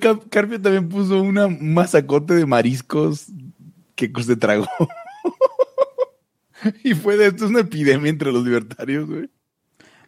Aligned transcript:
Car- 0.00 0.20
Carpio 0.30 0.60
también 0.60 0.88
puso 0.88 1.22
una, 1.22 1.46
un 1.46 1.74
masacote 1.74 2.34
de 2.34 2.46
mariscos 2.46 3.26
que 3.94 4.10
se 4.22 4.36
tragó. 4.36 4.66
y 6.84 6.94
fue 6.94 7.16
de 7.16 7.26
esto 7.26 7.44
es 7.44 7.50
una 7.50 7.60
epidemia 7.60 8.10
entre 8.10 8.32
los 8.32 8.44
libertarios, 8.44 9.08
güey. 9.08 9.30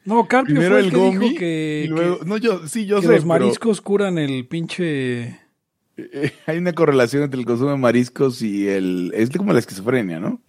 No, 0.05 0.27
Carpio 0.27 0.55
Primero 0.55 0.71
fue 0.75 0.79
el, 0.81 0.85
el 0.87 0.91
que 0.91 0.97
gomi 0.97 1.29
dijo 1.29 1.39
que, 1.39 1.83
y 1.85 1.89
luego, 1.89 2.19
que- 2.21 2.25
no, 2.27 2.37
yo, 2.39 2.67
sí, 2.67 2.87
yo 2.87 2.97
que 3.01 3.07
sé, 3.07 3.13
los 3.13 3.19
pero, 3.21 3.27
mariscos 3.29 3.81
curan 3.81 4.19
el 4.19 4.47
pinche... 4.49 5.39
eh, 5.97 6.33
hay 6.47 6.59
una 6.59 6.73
correlación 6.73 7.23
entre 7.23 7.39
el 7.41 7.47
consumo 7.47 7.71
de 7.71 7.77
mariscos 7.77 8.43
y 8.43 8.67
el, 8.69 9.13
es 9.15 9.31
como 9.31 9.53
la 9.53 9.59
esquizofrenia, 9.59 10.19
¿no? 10.19 10.41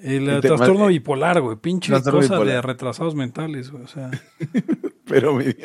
El, 0.00 0.28
El 0.28 0.40
tema- 0.40 0.56
trastorno 0.56 0.86
bipolar, 0.86 1.40
güey. 1.40 1.56
Pinche 1.56 1.92
cosa 2.02 2.38
de 2.44 2.62
retrasados 2.62 3.14
mentales, 3.14 3.70
güey. 3.70 3.84
O 3.84 3.88
sea, 3.88 4.10
Pero 5.06 5.34
me, 5.34 5.56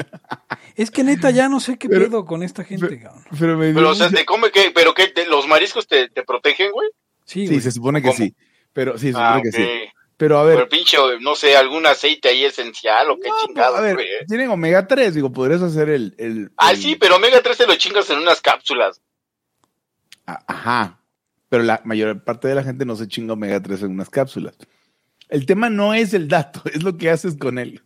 es 0.76 0.90
que 0.90 1.04
neta 1.04 1.30
ya 1.32 1.50
no 1.50 1.60
sé 1.60 1.78
qué 1.78 1.90
Pero- 1.90 2.06
pedo 2.06 2.26
con 2.26 2.44
esta 2.44 2.64
gente, 2.64 2.88
pero- 2.88 3.02
cabrón. 3.02 3.24
pero 3.40 3.58
me 3.58 3.66
dio 3.68 3.76
Pero, 3.76 3.90
o 3.90 3.96
sea, 3.96 4.10
¿te 4.10 4.26
come 4.26 4.52
qué? 4.52 4.72
¿Pero 4.74 4.94
qué? 4.94 5.08
¿Te- 5.10 5.26
¿Los 5.28 5.48
mariscos 5.48 5.86
te, 5.88 6.10
te 6.10 6.24
protegen, 6.24 6.72
güey? 6.72 6.90
Sí, 7.26 7.42
sí, 7.42 7.48
güey. 7.48 7.62
se 7.62 7.72
supone 7.72 8.02
que 8.02 8.08
¿Cómo? 8.08 8.18
sí. 8.18 8.34
Pero 8.72 8.98
sí, 8.98 9.08
se 9.08 9.12
supone 9.14 9.28
Ah, 9.28 9.40
que 9.44 9.50
ok. 9.50 9.56
sí. 9.56 9.70
Pero 10.16 10.38
a 10.40 10.44
ver, 10.44 10.56
Pero 10.56 10.70
pinche, 10.70 10.98
no 11.22 11.36
sé, 11.36 11.58
algún 11.58 11.86
aceite 11.86 12.30
ahí 12.30 12.46
esencial 12.46 13.10
o 13.12 13.20
qué 13.20 13.28
no, 13.30 13.36
chingado, 13.46 13.76
a 13.76 13.82
ver, 13.82 13.96
güey. 13.96 14.08
tienen 14.28 14.50
omega 14.50 14.88
3, 14.88 15.14
digo, 15.16 15.32
podrías 15.34 15.62
hacer 15.62 15.90
el, 15.90 16.16
el, 16.18 16.52
Ah, 16.56 16.72
el- 16.72 16.78
sí, 16.78 16.96
pero 16.96 17.18
omega 17.18 17.42
3 17.42 17.58
te 17.58 17.68
lo 17.68 17.76
chingas 17.76 18.10
en 18.10 18.20
unas 18.20 18.40
cápsulas. 18.40 19.02
A- 20.26 20.44
Ajá. 20.48 21.00
Pero 21.54 21.66
la 21.66 21.80
mayor 21.86 22.24
parte 22.24 22.48
de 22.48 22.56
la 22.56 22.64
gente 22.64 22.84
no 22.84 22.96
se 22.96 23.08
chinga 23.08 23.34
omega 23.34 23.62
3 23.62 23.84
en 23.84 23.92
unas 23.92 24.10
cápsulas. 24.10 24.58
El 25.30 25.46
tema 25.46 25.70
no 25.70 25.94
es 25.94 26.16
el 26.16 26.28
dato, 26.28 26.64
es 26.74 26.82
lo 26.82 26.98
que 26.98 27.12
haces 27.12 27.36
con 27.36 27.60
él. 27.60 27.80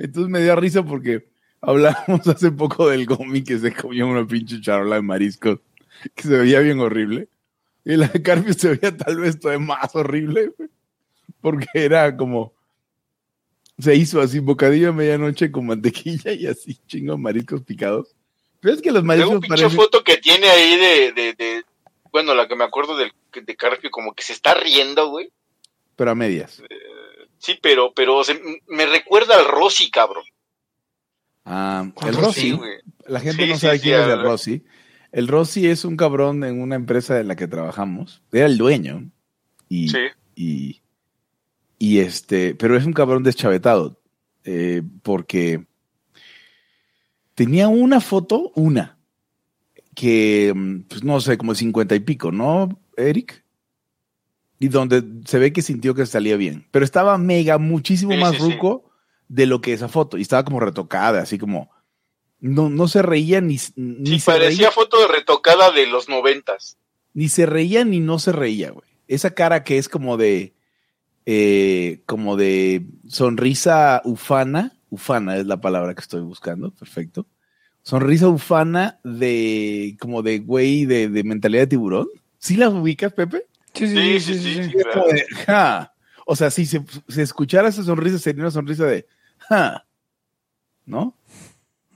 Entonces 0.00 0.28
me 0.28 0.40
dio 0.42 0.56
risa 0.56 0.82
porque 0.82 1.28
hablábamos 1.60 2.26
hace 2.26 2.50
poco 2.50 2.88
del 2.88 3.06
gomi 3.06 3.44
que 3.44 3.60
se 3.60 3.72
comió 3.72 4.08
una 4.08 4.26
pinche 4.26 4.60
charola 4.60 4.96
de 4.96 5.02
mariscos 5.02 5.60
que 6.16 6.22
se 6.24 6.36
veía 6.36 6.58
bien 6.58 6.80
horrible. 6.80 7.28
Y 7.84 7.94
la 7.94 8.08
de 8.08 8.20
Carpio 8.20 8.52
se 8.52 8.70
veía 8.74 8.96
tal 8.96 9.20
vez 9.20 9.38
todavía 9.38 9.64
más 9.64 9.94
horrible 9.94 10.50
porque 11.40 11.68
era 11.72 12.16
como 12.16 12.52
se 13.78 13.94
hizo 13.94 14.20
así 14.20 14.40
bocadillo 14.40 14.88
a 14.88 14.92
medianoche 14.92 15.52
con 15.52 15.66
mantequilla 15.66 16.32
y 16.32 16.48
así 16.48 16.80
chingo 16.88 17.16
mariscos 17.16 17.62
picados. 17.62 18.16
Pero 18.58 18.74
es 18.74 18.82
que 18.82 18.90
los 18.90 19.02
Tengo 19.02 19.06
mariscos 19.06 19.34
un 19.34 19.40
pinche 19.42 19.62
parecen... 19.62 19.76
foto 19.76 20.02
que 20.02 20.16
tiene 20.16 20.48
ahí 20.48 20.76
de, 20.76 21.12
de, 21.12 21.32
de- 21.34 21.64
bueno, 22.12 22.34
la 22.34 22.48
que 22.48 22.56
me 22.56 22.64
acuerdo 22.64 22.96
del, 22.96 23.12
de 23.32 23.56
Carpio, 23.56 23.90
como 23.90 24.14
que 24.14 24.22
se 24.22 24.32
está 24.32 24.54
riendo, 24.54 25.08
güey. 25.10 25.30
pero 25.96 26.10
a 26.10 26.14
medias. 26.14 26.62
Sí, 27.38 27.58
pero, 27.62 27.92
pero 27.94 28.24
se- 28.24 28.40
me 28.66 28.86
recuerda 28.86 29.36
al 29.38 29.46
Rosy, 29.46 29.90
cabrón. 29.90 30.24
Ah, 31.44 31.88
¿Cuál 31.94 32.10
el 32.10 32.16
Rossi? 32.16 32.26
Rossi, 32.26 32.40
Sí, 32.40 32.52
güey. 32.52 32.74
la 33.06 33.20
gente 33.20 33.44
Sí, 33.44 33.48
no 33.50 33.54
sí, 33.56 33.60
sabe 33.60 33.78
sí, 33.78 33.82
quién 33.84 34.00
es 34.00 34.08
el. 34.08 34.22
Rossi. 34.22 34.64
El 35.12 35.28
Rossi 35.28 35.66
es 35.68 35.84
un 35.84 35.96
cabrón 35.96 36.42
en 36.44 36.60
una 36.60 36.74
empresa 36.76 37.20
en 37.20 37.28
la 37.28 37.36
que 37.36 37.46
trabajamos. 37.46 38.22
Era 38.32 38.46
el 38.46 38.58
dueño. 38.58 39.10
Y, 39.68 39.88
Sí. 39.88 39.98
y, 40.34 40.82
y 41.78 41.98
este, 42.00 42.54
pero 42.54 42.76
es 42.76 42.84
un 42.84 42.92
cabrón 42.92 43.22
deschavetado. 43.22 44.00
eh, 44.44 44.82
porque 45.02 45.64
tenía 47.34 47.68
una 47.68 48.00
foto, 48.00 48.52
una, 48.54 48.95
que, 49.96 50.52
mm, 50.54 50.80
pues 50.82 51.02
no 51.02 51.20
sé, 51.20 51.36
como 51.38 51.56
cincuenta 51.56 51.96
y 51.96 52.00
pico, 52.00 52.30
¿no, 52.30 52.78
Eric? 52.96 53.42
Y 54.60 54.68
donde 54.68 55.02
se 55.24 55.38
ve 55.40 55.52
que 55.52 55.62
sintió 55.62 55.94
que 55.94 56.06
salía 56.06 56.36
bien. 56.36 56.66
Pero 56.70 56.84
estaba 56.84 57.18
mega, 57.18 57.58
muchísimo 57.58 58.12
Sí, 58.12 58.18
más 58.20 58.36
sí, 58.36 58.42
sí. 58.42 58.52
ruco 58.52 58.90
de 59.28 59.46
lo 59.46 59.60
que 59.60 59.72
esa 59.72 59.88
foto. 59.88 60.16
Y 60.18 60.22
estaba 60.22 60.44
como 60.44 60.60
retocada, 60.60 61.20
así 61.22 61.38
como. 61.38 61.70
No, 62.38 62.68
no 62.70 62.86
se 62.86 63.02
reía 63.02 63.40
ni, 63.40 63.58
ni 63.76 64.20
se 64.20 64.26
parecía 64.30 64.68
reía, 64.68 64.70
foto 64.70 65.00
de 65.00 65.08
retocada 65.08 65.72
de 65.72 65.86
los 65.86 66.08
noventas. 66.08 66.78
ni 67.14 67.28
se 67.28 67.46
reía 67.46 67.84
ni 67.84 67.98
no 68.00 68.18
se 68.18 68.30
reía, 68.32 68.70
güey. 68.70 68.86
Esa 69.08 69.30
cara 69.34 69.64
que 69.64 69.78
es 69.78 69.88
como 69.88 70.16
de. 70.16 70.54
eh, 71.26 72.02
como 72.06 72.36
de 72.36 72.86
sonrisa 73.08 74.00
ufana. 74.04 74.78
Ufana 74.90 75.36
es 75.38 75.46
la 75.46 75.60
palabra 75.60 75.94
que 75.94 76.00
estoy 76.02 76.20
buscando. 76.20 76.70
Perfecto. 76.70 77.26
Sonrisa 77.86 78.28
ufana 78.28 78.98
de. 79.04 79.96
como 80.00 80.22
de 80.22 80.40
güey 80.40 80.86
de, 80.86 81.08
de 81.08 81.22
mentalidad 81.22 81.62
de 81.62 81.66
tiburón. 81.68 82.08
¿Sí 82.38 82.56
las 82.56 82.72
ubicas, 82.72 83.12
Pepe? 83.12 83.46
Sí, 83.74 83.86
Sí, 83.86 84.18
sí, 84.20 84.38
sí. 84.40 84.64
sí, 84.64 84.70
claro. 84.72 85.04
De, 85.06 85.24
"Ja". 85.46 85.94
O 86.26 86.34
sea, 86.34 86.50
si 86.50 86.66
se 86.66 86.82
si 87.06 87.20
escuchara 87.20 87.68
esa 87.68 87.84
sonrisa, 87.84 88.18
sería 88.18 88.42
una 88.42 88.50
sonrisa 88.50 88.86
de, 88.86 89.06
"Ja". 89.38 89.86
¿no? 90.84 91.14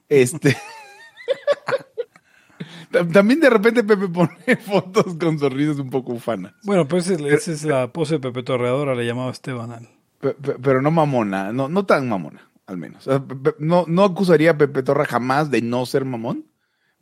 Este. 0.08 0.56
Tam- 2.92 3.12
También 3.12 3.40
de 3.40 3.50
repente 3.50 3.82
Pepe 3.84 4.08
pone 4.08 4.36
fotos 4.64 5.14
con 5.18 5.38
sonrisas 5.38 5.78
un 5.78 5.90
poco 5.90 6.12
ufanas. 6.12 6.52
Bueno, 6.64 6.86
pues 6.86 7.08
esa 7.08 7.26
es, 7.26 7.32
esa 7.48 7.52
es 7.52 7.64
la 7.64 7.92
pose 7.92 8.14
de 8.14 8.20
Pepe 8.20 8.42
Torreadora, 8.44 8.94
le 8.94 9.06
llamaba 9.06 9.30
Esteban 9.32 9.72
al. 9.72 9.88
Pe- 10.20 10.34
pe- 10.34 10.56
Pero 10.62 10.82
no 10.82 10.90
mamona, 10.90 11.52
no, 11.52 11.68
no 11.68 11.84
tan 11.86 12.08
mamona, 12.08 12.48
al 12.70 12.76
menos. 12.78 13.08
No, 13.58 13.84
no 13.88 14.04
acusaría 14.04 14.52
a 14.52 14.58
Pepe 14.58 14.82
Torra 14.82 15.04
jamás 15.04 15.50
de 15.50 15.60
no 15.62 15.84
ser 15.86 16.04
mamón, 16.04 16.46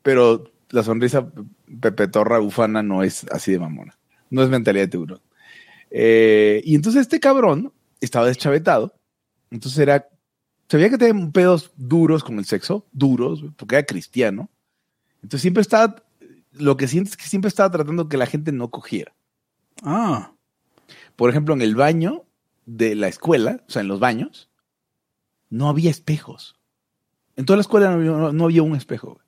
pero 0.02 0.50
la 0.70 0.82
sonrisa 0.82 1.30
Pe- 1.30 1.42
Pepe 1.80 2.08
Torra 2.08 2.40
ufana 2.40 2.82
no 2.82 3.02
es 3.02 3.24
así 3.30 3.52
de 3.52 3.58
mamona. 3.58 3.98
No 4.30 4.42
es 4.42 4.48
mentalidad 4.48 4.84
de 4.84 4.88
tiburón. 4.88 5.20
Eh, 5.90 6.60
y 6.64 6.74
entonces 6.74 7.02
este 7.02 7.20
cabrón 7.20 7.72
estaba 8.00 8.26
deschavetado. 8.26 8.94
Entonces 9.50 9.78
era. 9.78 10.08
Sabía 10.68 10.90
que 10.90 10.98
tenía 10.98 11.30
pedos 11.30 11.72
duros 11.76 12.22
con 12.22 12.38
el 12.38 12.44
sexo, 12.44 12.86
duros, 12.92 13.42
porque 13.56 13.76
era 13.76 13.86
cristiano. 13.86 14.50
Entonces 15.22 15.42
siempre 15.42 15.60
estaba. 15.62 16.02
Lo 16.52 16.76
que 16.76 16.88
sientes 16.88 17.12
es 17.12 17.16
que 17.16 17.24
siempre 17.28 17.48
estaba 17.48 17.70
tratando 17.70 18.08
que 18.08 18.16
la 18.16 18.26
gente 18.26 18.52
no 18.52 18.70
cogiera. 18.70 19.14
Ah, 19.82 20.32
Por 21.16 21.30
ejemplo, 21.30 21.54
en 21.54 21.62
el 21.62 21.74
baño 21.74 22.24
de 22.66 22.94
la 22.94 23.08
escuela, 23.08 23.62
o 23.66 23.70
sea, 23.70 23.80
en 23.82 23.88
los 23.88 24.00
baños, 24.00 24.47
no 25.50 25.68
había 25.68 25.90
espejos. 25.90 26.56
En 27.36 27.44
toda 27.44 27.56
la 27.56 27.62
escuela 27.62 27.90
no 27.90 27.94
había, 27.96 28.32
no- 28.32 28.44
había 28.44 28.62
un 28.62 28.74
espejo. 28.76 29.20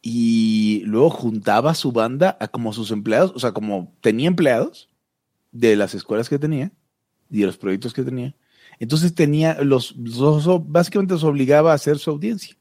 Y 0.00 0.82
luego 0.86 1.10
juntaba 1.10 1.74
su 1.74 1.92
banda 1.92 2.36
a 2.40 2.48
como 2.48 2.72
sus 2.72 2.90
empleados, 2.90 3.32
o 3.34 3.38
sea, 3.38 3.52
como 3.52 3.94
tenía 4.00 4.26
empleados 4.28 4.88
de 5.52 5.76
las 5.76 5.94
escuelas 5.94 6.28
que 6.28 6.38
tenía 6.38 6.72
y 7.30 7.40
de 7.40 7.46
los 7.46 7.56
proyectos 7.56 7.92
que 7.92 8.02
tenía. 8.02 8.34
Entonces 8.80 9.14
tenía, 9.14 9.62
los, 9.62 9.94
básicamente 10.66 11.14
los 11.14 11.22
obligaba 11.24 11.70
a 11.70 11.74
hacer 11.76 11.98
su 11.98 12.10
audiencia. 12.10 12.56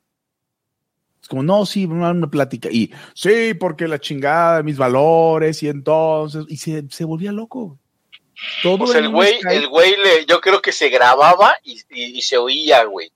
Es 1.22 1.28
como, 1.28 1.42
no, 1.42 1.66
sí, 1.66 1.86
una 1.86 2.30
plática. 2.30 2.70
Y 2.72 2.92
sí, 3.16 3.54
porque 3.60 3.88
la 3.88 4.00
chingada 4.00 4.62
mis 4.64 4.78
valores, 4.78 5.64
y 5.64 5.68
entonces, 5.68 6.46
y 6.48 6.58
se, 6.58 6.88
se 6.90 7.06
volvía 7.06 7.32
loco. 7.32 7.80
Todo 8.64 8.84
O 8.84 8.88
sea, 8.88 9.00
en 9.00 9.06
el 9.06 9.12
güey, 9.12 9.40
el 9.50 9.68
güey 9.68 9.96
le, 9.98 10.26
yo 10.26 10.42
creo 10.42 10.62
que 10.62 10.72
se 10.72 10.90
grababa 10.90 11.56
y, 11.64 11.80
y- 11.90 12.18
y 12.18 12.22
se 12.22 12.38
oía, 12.38 12.84
güey. 12.86 13.12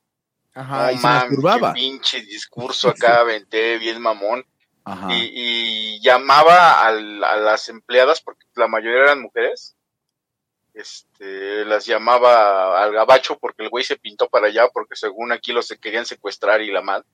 Ajá, 0.54 0.86
No 0.86 0.92
y 0.92 0.98
se 0.98 1.02
masturbaba. 1.04 1.74
qué 1.74 1.80
pinche 1.82 2.22
discurso 2.22 2.90
acá 3.18 3.20
aventé, 3.22 3.78
bien 3.78 4.02
mamón. 4.02 4.46
Ajá. 4.84 5.08
Y, 5.14 5.32
y 5.34 6.02
llamaba 6.02 6.86
al- 6.86 7.24
a 7.24 7.38
las 7.38 7.70
empleadas, 7.70 8.22
porque 8.22 8.46
la 8.56 8.68
mayoría 8.68 9.02
eran 9.02 9.22
mujeres. 9.22 9.76
Este, 10.74 11.64
las 11.66 11.86
llamaba 11.86 12.84
al 12.84 12.92
gabacho 12.92 13.38
porque 13.40 13.64
el 13.64 13.70
güey 13.70 13.84
se 13.86 13.96
pintó 13.96 14.28
para 14.28 14.48
allá, 14.48 14.68
porque 14.74 14.96
según 14.96 15.32
aquí 15.32 15.54
los 15.54 15.68
se 15.68 15.78
querían 15.80 16.06
secuestrar 16.06 16.62
y 16.62 16.72
la 16.72 16.82
madre. 16.82 17.06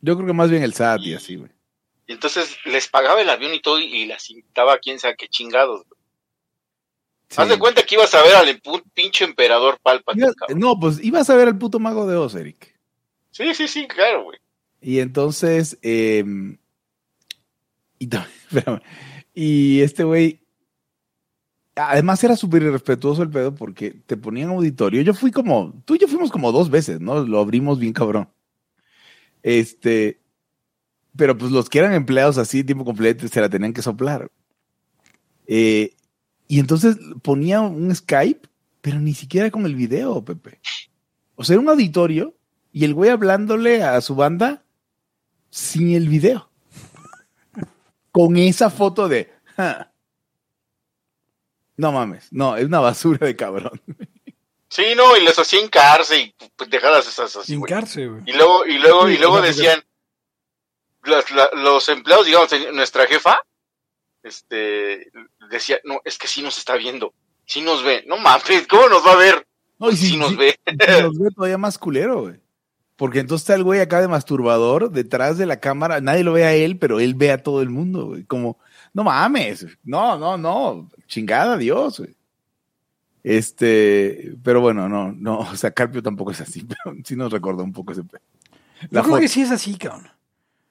Yo 0.00 0.14
creo 0.14 0.26
que 0.28 0.32
más 0.32 0.50
bien 0.50 0.62
el 0.62 0.72
SAT 0.72 1.00
y 1.00 1.14
así, 1.14 1.34
güey. 1.36 1.50
Y 2.06 2.12
entonces 2.12 2.56
les 2.64 2.86
pagaba 2.88 3.20
el 3.20 3.28
avión 3.28 3.52
y 3.52 3.60
todo 3.60 3.78
y 3.80 4.06
las 4.06 4.30
invitaba 4.30 4.74
a 4.74 4.78
quién 4.78 4.98
sabe 5.00 5.16
qué 5.16 5.28
chingados. 5.28 5.84
güey. 5.86 5.97
Sí. 7.28 7.42
Haz 7.42 7.48
de 7.48 7.58
cuenta 7.58 7.82
que 7.82 7.94
ibas 7.94 8.14
a 8.14 8.22
ver 8.22 8.34
al 8.34 8.60
pinche 8.94 9.24
emperador 9.24 9.78
Palpatine, 9.82 10.28
no, 10.56 10.78
pues 10.80 10.98
ibas 11.02 11.28
a 11.28 11.36
ver 11.36 11.48
al 11.48 11.58
puto 11.58 11.78
mago 11.78 12.06
de 12.06 12.16
Oz, 12.16 12.34
Eric. 12.34 12.74
Sí, 13.30 13.54
sí, 13.54 13.68
sí, 13.68 13.86
claro, 13.86 14.24
güey. 14.24 14.38
Y 14.80 15.00
entonces, 15.00 15.78
eh, 15.82 16.24
y, 17.98 18.08
y 19.34 19.80
este 19.82 20.04
güey, 20.04 20.40
además 21.76 22.22
era 22.24 22.36
súper 22.36 22.62
irrespetuoso 22.62 23.22
el 23.22 23.30
pedo 23.30 23.54
porque 23.54 23.90
te 23.90 24.16
ponían 24.16 24.50
auditorio. 24.50 25.02
Yo 25.02 25.14
fui 25.14 25.30
como, 25.30 25.74
tú 25.84 25.94
y 25.94 25.98
yo 25.98 26.08
fuimos 26.08 26.30
como 26.30 26.52
dos 26.52 26.70
veces, 26.70 27.00
¿no? 27.00 27.24
Lo 27.24 27.40
abrimos 27.40 27.78
bien 27.78 27.92
cabrón. 27.92 28.28
Este, 29.42 30.20
pero 31.16 31.36
pues 31.36 31.52
los 31.52 31.68
que 31.68 31.78
eran 31.78 31.94
empleados 31.94 32.38
así, 32.38 32.64
tiempo 32.64 32.84
completo, 32.84 33.26
se 33.28 33.40
la 33.40 33.48
tenían 33.48 33.72
que 33.72 33.82
soplar. 33.82 34.30
Eh, 35.46 35.94
y 36.48 36.58
entonces 36.60 36.96
ponía 37.22 37.60
un 37.60 37.94
Skype, 37.94 38.48
pero 38.80 38.98
ni 38.98 39.14
siquiera 39.14 39.50
con 39.50 39.66
el 39.66 39.74
video, 39.74 40.24
Pepe. 40.24 40.60
O 41.36 41.44
sea, 41.44 41.54
era 41.54 41.60
un 41.62 41.68
auditorio 41.68 42.34
y 42.72 42.84
el 42.84 42.94
güey 42.94 43.10
hablándole 43.10 43.82
a 43.82 44.00
su 44.00 44.14
banda 44.14 44.64
sin 45.50 45.94
el 45.94 46.08
video. 46.08 46.50
Con 48.10 48.36
esa 48.36 48.70
foto 48.70 49.08
de. 49.08 49.32
"Ja". 49.56 49.92
No 51.76 51.92
mames, 51.92 52.26
no, 52.32 52.56
es 52.56 52.64
una 52.64 52.80
basura 52.80 53.24
de 53.26 53.36
cabrón. 53.36 53.80
Sí, 54.68 54.84
no, 54.96 55.16
y 55.16 55.22
les 55.22 55.38
hacía 55.38 55.62
hincarse 55.62 56.18
y 56.20 56.34
pendejadas 56.56 57.06
esas 57.06 57.34
así, 57.36 57.56
güey. 57.56 57.70
hincarse, 57.72 58.06
güey. 58.06 58.22
Y 58.26 58.32
luego, 58.32 58.66
y 58.66 58.78
luego, 58.78 59.08
y 59.08 59.16
luego 59.16 59.40
decían, 59.40 59.82
los 61.54 61.88
empleados, 61.88 62.26
digamos, 62.26 62.50
nuestra 62.74 63.06
jefa, 63.06 63.38
este, 64.28 65.10
decía, 65.50 65.78
no, 65.84 66.00
es 66.04 66.16
que 66.18 66.28
sí 66.28 66.40
nos 66.42 66.56
está 66.58 66.76
viendo, 66.76 67.12
sí 67.44 67.60
nos 67.60 67.82
ve, 67.82 68.04
no 68.06 68.16
mames, 68.18 68.66
¿cómo 68.68 68.88
nos 68.88 69.04
va 69.04 69.12
a 69.12 69.16
ver? 69.16 69.46
No, 69.78 69.90
y 69.90 69.96
sí, 69.96 70.16
nos 70.16 70.30
si- 70.30 70.36
ve. 70.36 70.58
si 70.66 71.02
nos 71.02 71.18
ve 71.18 71.30
todavía 71.34 71.58
más 71.58 71.78
culero, 71.78 72.22
güey. 72.22 72.40
Porque 72.96 73.20
entonces 73.20 73.44
está 73.44 73.54
el 73.54 73.62
güey 73.62 73.78
acá 73.80 74.00
de 74.00 74.08
masturbador 74.08 74.90
detrás 74.90 75.38
de 75.38 75.46
la 75.46 75.60
cámara. 75.60 76.00
Nadie 76.00 76.24
lo 76.24 76.32
ve 76.32 76.44
a 76.44 76.54
él, 76.54 76.78
pero 76.78 76.98
él 76.98 77.14
ve 77.14 77.30
a 77.30 77.40
todo 77.44 77.62
el 77.62 77.70
mundo, 77.70 78.06
güey. 78.06 78.24
Como, 78.24 78.58
no 78.92 79.04
mames. 79.04 79.66
No, 79.84 80.18
no, 80.18 80.36
no. 80.36 80.90
Chingada 81.06 81.56
Dios, 81.56 82.00
güey. 82.00 82.16
Este, 83.22 84.32
pero 84.42 84.60
bueno, 84.60 84.88
no, 84.88 85.12
no. 85.12 85.38
O 85.52 85.56
sea, 85.56 85.70
Carpio 85.70 86.02
tampoco 86.02 86.30
es 86.32 86.40
así, 86.40 86.64
pero 86.84 86.96
sí 87.04 87.16
nos 87.16 87.32
recordó 87.32 87.62
un 87.62 87.72
poco 87.72 87.92
ese. 87.92 88.02
pe- 88.02 88.18
Yo 88.82 88.88
La 88.90 89.02
creo 89.02 89.04
foto. 89.14 89.20
que 89.20 89.28
sí 89.28 89.42
es 89.42 89.50
así, 89.50 89.76
cabrón. 89.76 90.10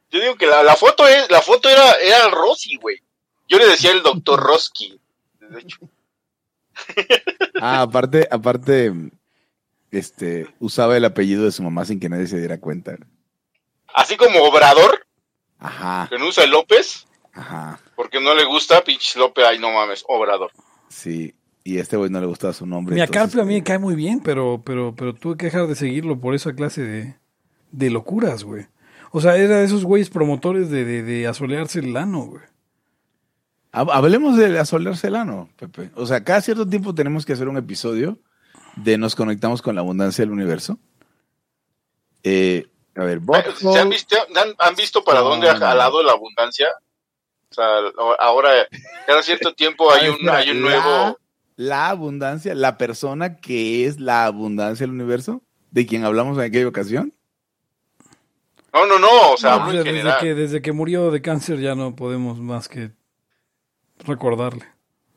Yo 0.10 0.20
digo 0.22 0.36
que 0.36 0.48
la, 0.48 0.64
la 0.64 0.76
foto 0.76 1.08
es, 1.08 1.30
la 1.30 1.42
foto 1.42 1.70
era, 1.70 1.94
era 1.96 2.30
Rossi, 2.30 2.78
güey. 2.78 2.98
Yo 3.48 3.58
le 3.58 3.66
decía 3.68 3.92
el 3.92 4.04
doctor 4.04 4.40
Roski, 4.40 5.00
de 5.40 5.60
hecho. 5.60 5.80
Ah, 7.62 7.82
aparte, 7.82 8.28
aparte, 8.30 8.94
este, 9.92 10.48
usaba 10.60 10.98
el 10.98 11.06
apellido 11.06 11.46
de 11.46 11.52
su 11.52 11.64
mamá 11.64 11.86
sin 11.86 12.00
que 12.00 12.10
nadie 12.10 12.28
se 12.28 12.38
diera 12.40 12.60
cuenta. 12.60 12.96
Así 13.94 14.16
como 14.18 14.40
Obrador, 14.44 15.08
Ajá, 15.60 16.08
que 16.10 16.20
no 16.20 16.28
usa 16.28 16.44
el 16.44 16.52
López, 16.52 17.08
ajá. 17.34 17.80
porque 17.96 18.20
no 18.22 18.36
le 18.36 18.46
gusta, 18.46 18.84
pinches 18.84 19.16
López, 19.16 19.44
ay 19.48 19.58
no 19.60 19.72
mames, 19.72 20.04
Obrador. 20.08 20.52
Sí. 20.90 21.34
Y 21.64 21.80
a 21.80 21.82
este 21.82 21.98
güey 21.98 22.10
no 22.10 22.22
le 22.22 22.28
gustaba 22.28 22.54
su 22.54 22.66
nombre. 22.66 22.94
Mira, 22.94 23.06
entonces, 23.08 23.24
Carpio 23.24 23.42
a 23.42 23.46
mí 23.46 23.56
me 23.56 23.64
cae 23.64 23.78
muy 23.78 23.94
bien, 23.96 24.22
pero, 24.22 24.62
pero, 24.64 24.96
pero 24.96 25.14
tuve 25.14 25.36
que 25.36 25.48
dejar 25.48 25.68
de 25.68 25.76
seguirlo 25.76 26.18
por 26.18 26.34
esa 26.34 26.54
clase 26.56 26.82
de, 26.82 27.16
de 27.72 27.90
locuras, 27.90 28.46
güey. 28.46 28.68
O 29.12 29.20
sea, 29.20 29.36
era 29.36 29.58
de 29.58 29.66
esos 29.66 29.84
güeyes 29.84 30.10
promotores 30.10 30.70
de, 30.70 30.86
de, 30.86 31.04
de 31.04 31.28
asolearse 31.28 31.80
el 31.80 31.98
ano, 31.98 32.20
güey. 32.26 32.44
Hab- 33.78 33.92
Hablemos 33.94 34.38
de 34.38 34.58
asolearse 34.60 35.08
el 35.08 35.16
ano, 35.16 35.50
Pepe. 35.58 35.92
O 35.96 36.06
sea, 36.06 36.24
cada 36.24 36.42
cierto 36.42 36.68
tiempo 36.68 36.94
tenemos 36.96 37.26
que 37.26 37.34
hacer 37.34 37.48
un 37.48 37.58
episodio 37.58 38.20
de 38.76 38.98
Nos 38.98 39.16
conectamos 39.16 39.62
con 39.62 39.76
la 39.76 39.82
abundancia 39.82 40.24
del 40.24 40.32
universo. 40.32 40.78
Eh, 42.24 42.66
a 42.96 43.04
ver, 43.04 43.22
¿Se 43.56 43.78
han 43.80 43.90
visto, 43.90 44.16
han, 44.36 44.54
han 44.58 44.76
visto 44.76 45.04
para 45.04 45.20
dónde 45.20 45.50
ha 45.50 45.56
jalado 45.56 46.02
la 46.04 46.14
abundancia? 46.14 46.68
O 47.50 47.54
sea, 47.54 47.66
ahora, 48.20 48.50
cada 49.06 49.22
cierto 49.24 49.54
tiempo 49.54 49.92
hay 49.92 50.10
un, 50.10 50.16
espera, 50.16 50.38
hay 50.38 50.50
un 50.52 50.64
la- 50.64 50.70
nuevo... 50.70 51.20
La 51.56 51.90
abundancia, 51.90 52.54
la 52.54 52.78
persona 52.78 53.38
que 53.38 53.86
es 53.88 54.00
la 54.00 54.26
abundancia 54.26 54.86
del 54.86 54.94
universo, 54.94 55.42
de 55.72 55.88
quien 55.88 56.04
hablamos 56.06 56.38
en 56.38 56.44
aquella 56.44 56.68
ocasión. 56.68 57.14
No, 58.74 58.86
no, 58.86 59.00
no, 59.00 59.32
o 59.32 59.38
sea, 59.38 59.56
No, 59.58 59.64
hablo 59.64 59.72
en 59.72 59.78
desde, 59.86 59.98
general. 59.98 60.20
que, 60.20 60.36
desde 60.36 60.62
que 60.62 60.72
murió 60.72 61.10
de 61.10 61.22
cáncer 61.24 61.60
ya 61.60 61.74
no 61.74 61.96
podemos 61.96 62.38
más 62.40 62.68
que 62.68 62.92
recordarle. 64.00 64.66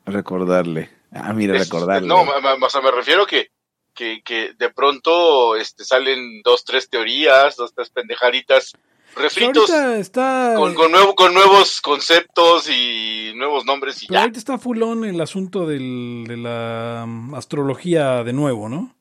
Recordarle. 0.05 0.89
Ah, 1.11 1.33
mira, 1.33 1.55
Es- 1.57 1.63
recordarle. 1.69 2.07
No, 2.07 2.23
ma- 2.25 2.39
ma- 2.39 2.65
o 2.65 2.69
sea, 2.69 2.81
me 2.81 2.91
refiero 2.91 3.25
que, 3.25 3.51
que, 3.93 4.21
que 4.23 4.53
de 4.57 4.69
pronto 4.69 5.55
este, 5.55 5.83
salen 5.83 6.41
dos, 6.43 6.63
tres 6.65 6.89
teorías, 6.89 7.55
dos, 7.57 7.73
tres 7.75 7.89
pendejaditas, 7.89 8.73
refritos 9.15 9.69
está, 9.69 10.53
con, 10.55 10.73
con, 10.73 10.89
nuevo, 10.91 11.15
con 11.15 11.33
nuevos 11.33 11.81
conceptos 11.81 12.69
y 12.69 13.33
nuevos 13.35 13.65
nombres 13.65 14.01
y 14.03 14.07
pero 14.07 14.17
ya. 14.19 14.21
ahorita 14.21 14.39
está 14.39 14.57
fulón 14.57 15.03
el 15.03 15.19
asunto 15.19 15.67
del- 15.67 16.23
de 16.27 16.37
la 16.37 17.01
um, 17.05 17.35
astrología 17.35 18.23
de 18.23 18.31
nuevo, 18.31 18.69
¿no? 18.69 18.95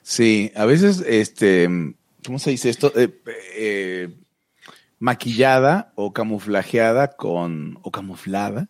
Sí, 0.00 0.50
a 0.56 0.64
veces, 0.64 1.04
este, 1.06 1.68
¿cómo 2.24 2.38
se 2.38 2.50
dice 2.50 2.70
esto? 2.70 2.90
Eh, 2.96 3.20
eh, 3.54 4.08
maquillada 4.98 5.92
o 5.96 6.12
camuflajeada 6.12 7.16
con, 7.16 7.78
o 7.82 7.90
camuflada 7.90 8.68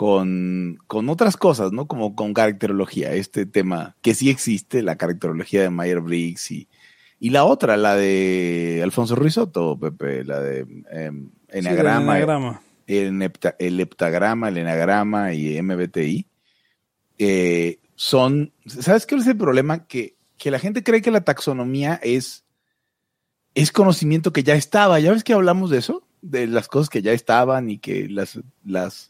con, 0.00 0.78
con 0.86 1.10
otras 1.10 1.36
cosas, 1.36 1.72
¿no? 1.72 1.86
Como 1.86 2.16
con 2.16 2.32
caracterología, 2.32 3.12
este 3.12 3.44
tema 3.44 3.96
que 4.00 4.14
sí 4.14 4.30
existe, 4.30 4.82
la 4.82 4.96
caracterología 4.96 5.60
de 5.60 5.68
Mayer 5.68 6.00
Briggs 6.00 6.50
y, 6.52 6.68
y 7.18 7.28
la 7.28 7.44
otra, 7.44 7.76
la 7.76 7.96
de 7.96 8.80
Alfonso 8.82 9.14
Ruizotto, 9.14 9.78
Pepe, 9.78 10.24
la 10.24 10.40
de 10.40 10.60
em, 10.90 11.28
Sí, 11.52 11.58
enagrama. 11.58 12.14
el, 12.86 13.12
nepta- 13.12 13.56
el 13.58 13.78
heptagrama, 13.78 14.48
el 14.48 14.56
enagrama 14.56 15.34
y 15.34 15.60
MBTI, 15.60 16.24
eh, 17.18 17.78
son, 17.94 18.54
¿sabes 18.64 19.04
qué 19.04 19.16
es 19.16 19.26
el 19.26 19.36
problema? 19.36 19.86
Que, 19.86 20.14
que 20.38 20.50
la 20.50 20.58
gente 20.58 20.82
cree 20.82 21.02
que 21.02 21.10
la 21.10 21.20
taxonomía 21.24 22.00
es, 22.02 22.46
es 23.54 23.70
conocimiento 23.70 24.32
que 24.32 24.44
ya 24.44 24.54
estaba. 24.54 24.98
¿Ya 24.98 25.12
ves 25.12 25.24
que 25.24 25.34
hablamos 25.34 25.68
de 25.68 25.76
eso? 25.76 26.06
De 26.22 26.46
las 26.46 26.68
cosas 26.68 26.88
que 26.88 27.02
ya 27.02 27.12
estaban 27.12 27.68
y 27.68 27.76
que 27.76 28.08
las, 28.08 28.40
las 28.64 29.09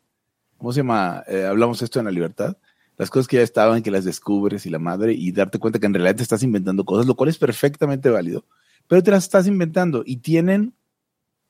¿cómo 0.60 0.72
se 0.72 0.80
llama? 0.80 1.24
Eh, 1.26 1.46
hablamos 1.46 1.80
esto 1.82 1.98
en 1.98 2.04
la 2.04 2.10
libertad. 2.10 2.56
Las 2.98 3.08
cosas 3.08 3.26
que 3.26 3.38
ya 3.38 3.42
estaban, 3.42 3.82
que 3.82 3.90
las 3.90 4.04
descubres 4.04 4.66
y 4.66 4.70
la 4.70 4.78
madre, 4.78 5.14
y 5.14 5.32
darte 5.32 5.58
cuenta 5.58 5.78
que 5.78 5.86
en 5.86 5.94
realidad 5.94 6.16
te 6.16 6.22
estás 6.22 6.42
inventando 6.42 6.84
cosas, 6.84 7.06
lo 7.06 7.14
cual 7.16 7.30
es 7.30 7.38
perfectamente 7.38 8.10
válido, 8.10 8.44
pero 8.86 9.02
te 9.02 9.10
las 9.10 9.24
estás 9.24 9.46
inventando 9.46 10.02
y 10.04 10.18
tienen 10.18 10.74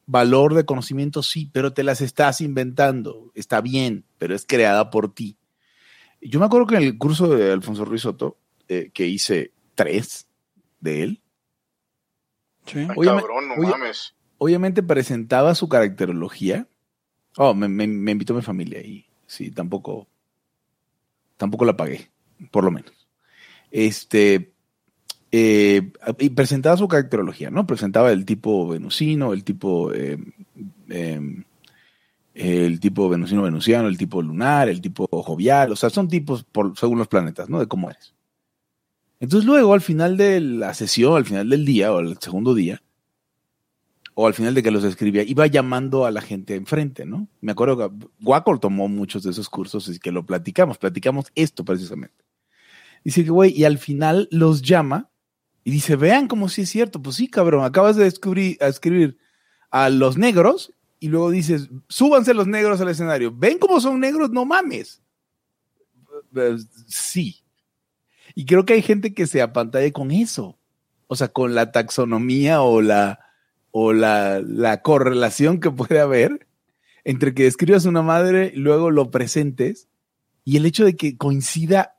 valor 0.07 0.55
de 0.55 0.65
conocimiento, 0.65 1.25
sí, 1.25 1.51
pero 1.53 1.73
te 1.73 1.83
las 1.83 2.01
estás 2.01 2.41
inventando. 2.41 3.33
Está 3.35 3.61
bien, 3.61 4.05
pero 4.19 4.35
es 4.35 4.47
creada 4.47 4.91
por 4.91 5.13
ti. 5.13 5.37
Yo 6.21 6.39
me 6.39 6.47
acuerdo 6.47 6.69
que 6.69 6.77
en 6.77 6.83
el 6.85 6.99
curso 6.99 7.29
de 7.35 7.51
Alfonso 7.51 7.85
Ruiz 7.85 8.03
Soto, 8.03 8.39
eh, 8.69 8.91
que 8.95 9.07
hice 9.09 9.53
tres 9.75 10.29
de 10.81 11.03
él, 11.03 11.23
Sí. 12.67 12.79
Ay, 12.81 12.95
Oye, 12.97 13.09
cabrón, 13.09 13.49
no 13.49 13.55
oye, 13.55 13.71
mames. 13.71 14.15
obviamente 14.39 14.83
presentaba 14.83 15.55
su 15.55 15.69
caracterología. 15.69 16.69
Oh, 17.45 17.55
me, 17.55 17.67
me- 17.69 17.87
me 17.89 18.13
invitó 18.13 18.35
mi 18.35 18.43
familia 18.43 18.81
y 18.83 19.05
sí, 19.27 19.51
tampoco, 19.51 20.07
tampoco 21.37 21.65
la 21.65 21.77
pagué, 21.77 22.11
por 22.51 22.65
lo 22.65 22.71
menos. 22.71 22.93
Este, 23.71 24.53
eh, 25.33 25.93
y 26.19 26.31
presentaba 26.31 26.77
su 26.77 26.89
caracterología, 26.89 27.51
¿no? 27.51 27.67
Presentaba 27.67 28.13
el 28.13 28.25
tipo 28.25 28.69
venusino, 28.69 29.33
el 29.33 29.45
tipo, 29.45 29.93
eh, 29.95 30.19
eh, 30.91 31.21
el 32.35 32.81
tipo 32.81 33.09
venusino 33.09 33.43
venusiano, 33.43 33.89
el 33.89 33.99
tipo 33.99 34.23
lunar, 34.23 34.69
el 34.69 34.81
tipo 34.81 35.07
jovial, 35.23 35.73
o 35.73 35.77
sea, 35.77 35.91
son 35.91 36.09
tipos 36.09 36.45
por, 36.45 36.77
según 36.79 36.99
los 36.99 37.09
planetas, 37.09 37.49
¿no? 37.49 37.59
De 37.61 37.67
cómo 37.67 37.91
eres. 37.91 38.15
Entonces 39.21 39.47
luego, 39.47 39.73
al 39.75 39.81
final 39.83 40.17
de 40.17 40.41
la 40.41 40.75
sesión, 40.75 41.17
al 41.17 41.25
final 41.25 41.49
del 41.49 41.65
día 41.65 41.93
o 41.93 41.99
al 41.99 42.19
segundo 42.19 42.55
día, 42.55 42.83
o 44.23 44.27
al 44.27 44.35
final 44.35 44.53
de 44.55 44.63
que 44.63 44.71
los 44.71 44.85
escribía, 44.85 45.23
iba 45.23 45.47
llamando 45.47 46.05
a 46.05 46.11
la 46.11 46.21
gente 46.21 46.55
enfrente, 46.55 47.07
¿no? 47.07 47.27
Me 47.41 47.53
acuerdo 47.53 47.79
que 47.79 48.07
Guacol 48.21 48.61
tomó 48.61 48.87
muchos 48.87 49.23
de 49.23 49.31
esos 49.31 49.49
cursos 49.49 49.89
y 49.89 49.99
que 49.99 50.13
lo 50.13 50.27
platicamos, 50.27 50.77
platicamos 50.77 51.33
esto 51.35 51.65
precisamente. 51.65 52.23
Dice 53.03 53.25
que, 53.25 53.31
güey, 53.31 53.59
y 53.59 53.65
al 53.65 53.79
final 53.79 54.29
los 54.31 54.61
llama 54.61 55.09
y 55.65 55.71
dice, 55.71 55.97
vean 55.97 56.29
como 56.29 56.51
si 56.51 56.61
es 56.61 56.69
cierto, 56.69 57.01
pues 57.01 57.17
sí, 57.17 57.29
cabrón, 57.29 57.65
acabas 57.65 57.97
de 57.97 58.05
descubrir, 58.05 58.59
a 58.61 58.67
escribir 58.67 59.17
a 59.71 59.89
los 59.89 60.19
negros 60.19 60.75
y 60.99 61.09
luego 61.09 61.31
dices, 61.31 61.71
súbanse 61.89 62.35
los 62.35 62.47
negros 62.47 62.79
al 62.83 62.91
escenario, 62.91 63.35
ven 63.35 63.59
cómo 63.59 63.81
son 63.81 64.01
negros, 64.01 64.29
no 64.29 64.45
mames. 64.45 65.01
Eh, 66.37 66.59
Sí. 66.89 67.37
Y 68.35 68.45
creo 68.45 68.67
que 68.67 68.75
hay 68.75 68.83
gente 68.83 69.15
que 69.15 69.27
se 69.27 69.41
apantalla 69.41 69.91
con 69.93 70.11
eso, 70.11 70.59
o 71.07 71.17
sea, 71.17 71.29
con 71.29 71.55
la 71.55 71.73
taxonomía 71.73 72.61
o 72.61 72.83
la 72.83 73.30
o 73.73 73.93
la, 73.93 74.41
la 74.45 74.83
correlación 74.83 75.61
que 75.61 75.71
puede 75.71 76.01
haber 76.01 76.47
entre 77.05 77.35
que 77.35 77.47
escribas 77.47 77.85
una 77.87 78.03
madre, 78.03 78.53
luego 78.55 78.91
lo 78.91 79.11
presentes, 79.11 79.89
y 80.45 80.57
el 80.57 80.67
hecho 80.67 80.85
de 80.85 80.97
que 80.97 81.17
coincida 81.17 81.97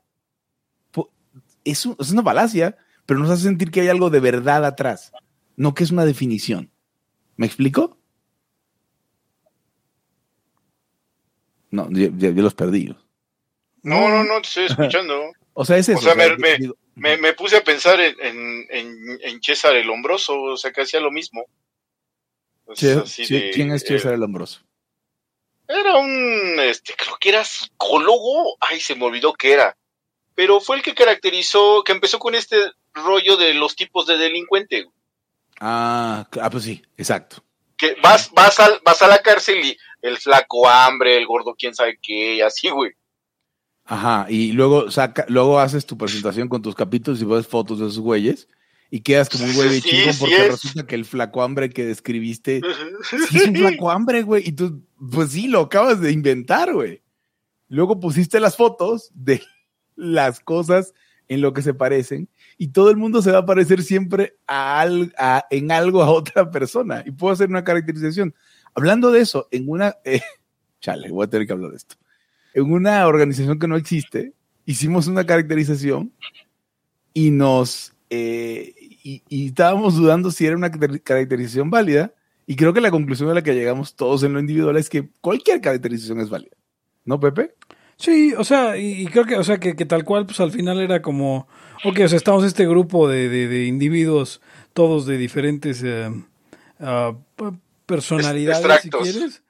es, 1.64 1.86
un- 1.86 1.96
es 1.98 2.10
una 2.10 2.22
falacia, 2.22 2.76
pero 3.06 3.20
nos 3.20 3.30
hace 3.30 3.44
sentir 3.44 3.70
que 3.70 3.80
hay 3.82 3.88
algo 3.88 4.10
de 4.10 4.20
verdad 4.20 4.64
atrás, 4.64 5.12
no 5.56 5.74
que 5.74 5.84
es 5.84 5.90
una 5.90 6.04
definición. 6.04 6.70
¿Me 7.36 7.46
explico? 7.46 7.96
No, 11.70 11.88
ya 11.90 12.30
los 12.30 12.54
perdí. 12.54 12.94
No, 13.82 14.08
no, 14.08 14.24
no, 14.24 14.40
te 14.40 14.48
estoy 14.48 14.64
escuchando. 14.66 15.14
O 15.54 15.66
sea, 15.66 15.76
es 15.76 15.86
eso. 15.90 15.98
O 15.98 16.02
sea, 16.02 16.14
me- 16.14 16.28
yo 16.30 16.36
me- 16.38 16.58
Me, 16.94 17.16
me 17.18 17.32
puse 17.34 17.58
a 17.58 17.62
pensar 17.64 18.00
en, 18.00 18.14
en, 18.22 18.66
en, 18.70 19.18
en 19.22 19.42
César 19.42 19.76
el 19.76 19.90
Hombroso, 19.90 20.40
o 20.40 20.56
sea, 20.56 20.72
que 20.72 20.80
hacía 20.80 20.98
lo 21.00 21.10
mismo. 21.10 21.44
Así 22.68 23.24
che- 23.26 23.34
de- 23.34 23.50
¿Quién 23.50 23.72
es 23.72 23.82
eh, 23.84 23.86
César 23.88 24.14
el 24.14 24.22
Hombroso? 24.22 24.60
Era 25.68 25.96
un, 25.96 26.58
este, 26.60 26.94
creo 26.94 27.16
que 27.20 27.28
era 27.30 27.44
psicólogo, 27.44 28.56
ay, 28.60 28.80
se 28.80 28.94
me 28.94 29.04
olvidó 29.04 29.32
que 29.32 29.52
era, 29.52 29.76
pero 30.34 30.60
fue 30.60 30.76
el 30.76 30.82
que 30.82 30.94
caracterizó, 30.94 31.82
que 31.84 31.92
empezó 31.92 32.18
con 32.18 32.34
este 32.34 32.56
rollo 32.94 33.36
de 33.36 33.54
los 33.54 33.74
tipos 33.76 34.06
de 34.06 34.18
delincuente, 34.18 34.86
Ah, 35.60 36.26
ah, 36.40 36.50
pues 36.50 36.64
sí, 36.64 36.82
exacto. 36.96 37.44
que 37.76 37.96
vas, 38.02 38.30
vas, 38.32 38.58
al, 38.58 38.80
vas 38.84 39.00
a 39.02 39.06
la 39.08 39.20
cárcel 39.22 39.64
y 39.64 39.76
el 40.02 40.18
flaco 40.18 40.68
hambre, 40.68 41.16
el 41.16 41.26
gordo 41.26 41.54
quién 41.56 41.74
sabe 41.74 41.98
qué, 42.02 42.34
y 42.36 42.40
así, 42.40 42.68
güey. 42.68 42.92
Ajá, 43.84 44.26
y 44.28 44.52
luego 44.52 44.90
saca, 44.90 45.24
luego 45.28 45.58
haces 45.60 45.86
tu 45.86 45.96
presentación 45.96 46.48
con 46.48 46.62
tus 46.62 46.74
capítulos 46.74 47.20
y 47.22 47.24
ves 47.24 47.46
fotos 47.46 47.78
de 47.78 47.86
esos 47.86 47.98
güeyes 48.00 48.48
y 48.94 49.00
quedas 49.00 49.30
como 49.30 49.44
un 49.46 49.54
güey 49.54 49.70
de 49.70 49.80
Sí, 49.80 49.88
chingón 49.88 50.12
sí 50.12 50.20
porque 50.20 50.36
es. 50.36 50.50
resulta 50.52 50.86
que 50.86 50.94
el 50.96 51.06
flaco 51.06 51.42
hambre 51.42 51.70
que 51.70 51.86
describiste 51.86 52.60
sí 53.30 53.38
es 53.38 53.48
un 53.48 53.56
flaco 53.56 53.90
hambre, 53.90 54.22
güey. 54.22 54.46
Y 54.46 54.52
tú, 54.52 54.84
pues 55.10 55.30
sí, 55.30 55.48
lo 55.48 55.60
acabas 55.60 55.98
de 56.02 56.12
inventar, 56.12 56.74
güey. 56.74 57.00
Luego 57.68 57.98
pusiste 57.98 58.38
las 58.38 58.54
fotos 58.56 59.10
de 59.14 59.40
las 59.96 60.40
cosas 60.40 60.92
en 61.28 61.40
lo 61.40 61.54
que 61.54 61.62
se 61.62 61.72
parecen 61.72 62.28
y 62.58 62.68
todo 62.68 62.90
el 62.90 62.98
mundo 62.98 63.22
se 63.22 63.32
va 63.32 63.38
a 63.38 63.46
parecer 63.46 63.82
siempre 63.82 64.36
a 64.46 64.80
al- 64.80 65.14
a- 65.16 65.46
en 65.50 65.72
algo 65.72 66.02
a 66.02 66.10
otra 66.10 66.50
persona. 66.50 67.02
Y 67.06 67.12
puedo 67.12 67.32
hacer 67.32 67.48
una 67.48 67.64
caracterización. 67.64 68.34
Hablando 68.74 69.10
de 69.10 69.20
eso, 69.20 69.48
en 69.50 69.70
una... 69.70 69.96
eh, 70.04 70.20
chale, 70.82 71.10
voy 71.10 71.24
a 71.24 71.30
tener 71.30 71.46
que 71.46 71.54
hablar 71.54 71.70
de 71.70 71.78
esto. 71.78 71.94
En 72.52 72.70
una 72.70 73.06
organización 73.06 73.58
que 73.58 73.68
no 73.68 73.76
existe, 73.76 74.34
hicimos 74.66 75.06
una 75.06 75.24
caracterización 75.24 76.12
y 77.14 77.30
nos... 77.30 77.94
eh, 78.10 78.74
y, 79.02 79.22
y 79.28 79.46
estábamos 79.48 79.96
dudando 79.96 80.30
si 80.30 80.46
era 80.46 80.56
una 80.56 80.70
car- 80.70 81.00
caracterización 81.02 81.70
válida 81.70 82.12
y 82.46 82.56
creo 82.56 82.72
que 82.72 82.80
la 82.80 82.90
conclusión 82.90 83.28
a 83.30 83.34
la 83.34 83.42
que 83.42 83.54
llegamos 83.54 83.94
todos 83.94 84.22
en 84.22 84.32
lo 84.32 84.40
individual 84.40 84.76
es 84.76 84.88
que 84.88 85.08
cualquier 85.20 85.60
caracterización 85.60 86.20
es 86.20 86.28
válida. 86.30 86.56
¿No, 87.04 87.18
Pepe? 87.20 87.54
Sí, 87.96 88.34
o 88.36 88.42
sea, 88.44 88.76
y, 88.76 89.02
y 89.02 89.06
creo 89.06 89.24
que, 89.24 89.36
o 89.36 89.44
sea, 89.44 89.58
que, 89.58 89.76
que 89.76 89.84
tal 89.86 90.04
cual, 90.04 90.26
pues 90.26 90.40
al 90.40 90.50
final 90.50 90.80
era 90.80 91.02
como, 91.02 91.46
ok, 91.84 92.00
o 92.04 92.08
sea, 92.08 92.16
estamos 92.16 92.44
este 92.44 92.66
grupo 92.66 93.08
de, 93.08 93.28
de, 93.28 93.46
de 93.48 93.66
individuos, 93.66 94.40
todos 94.72 95.06
de 95.06 95.18
diferentes 95.18 95.82
eh, 95.84 96.10
p- 96.78 97.52
personalidades, 97.86 98.82
si 98.82 98.90
quieres. 98.90 99.42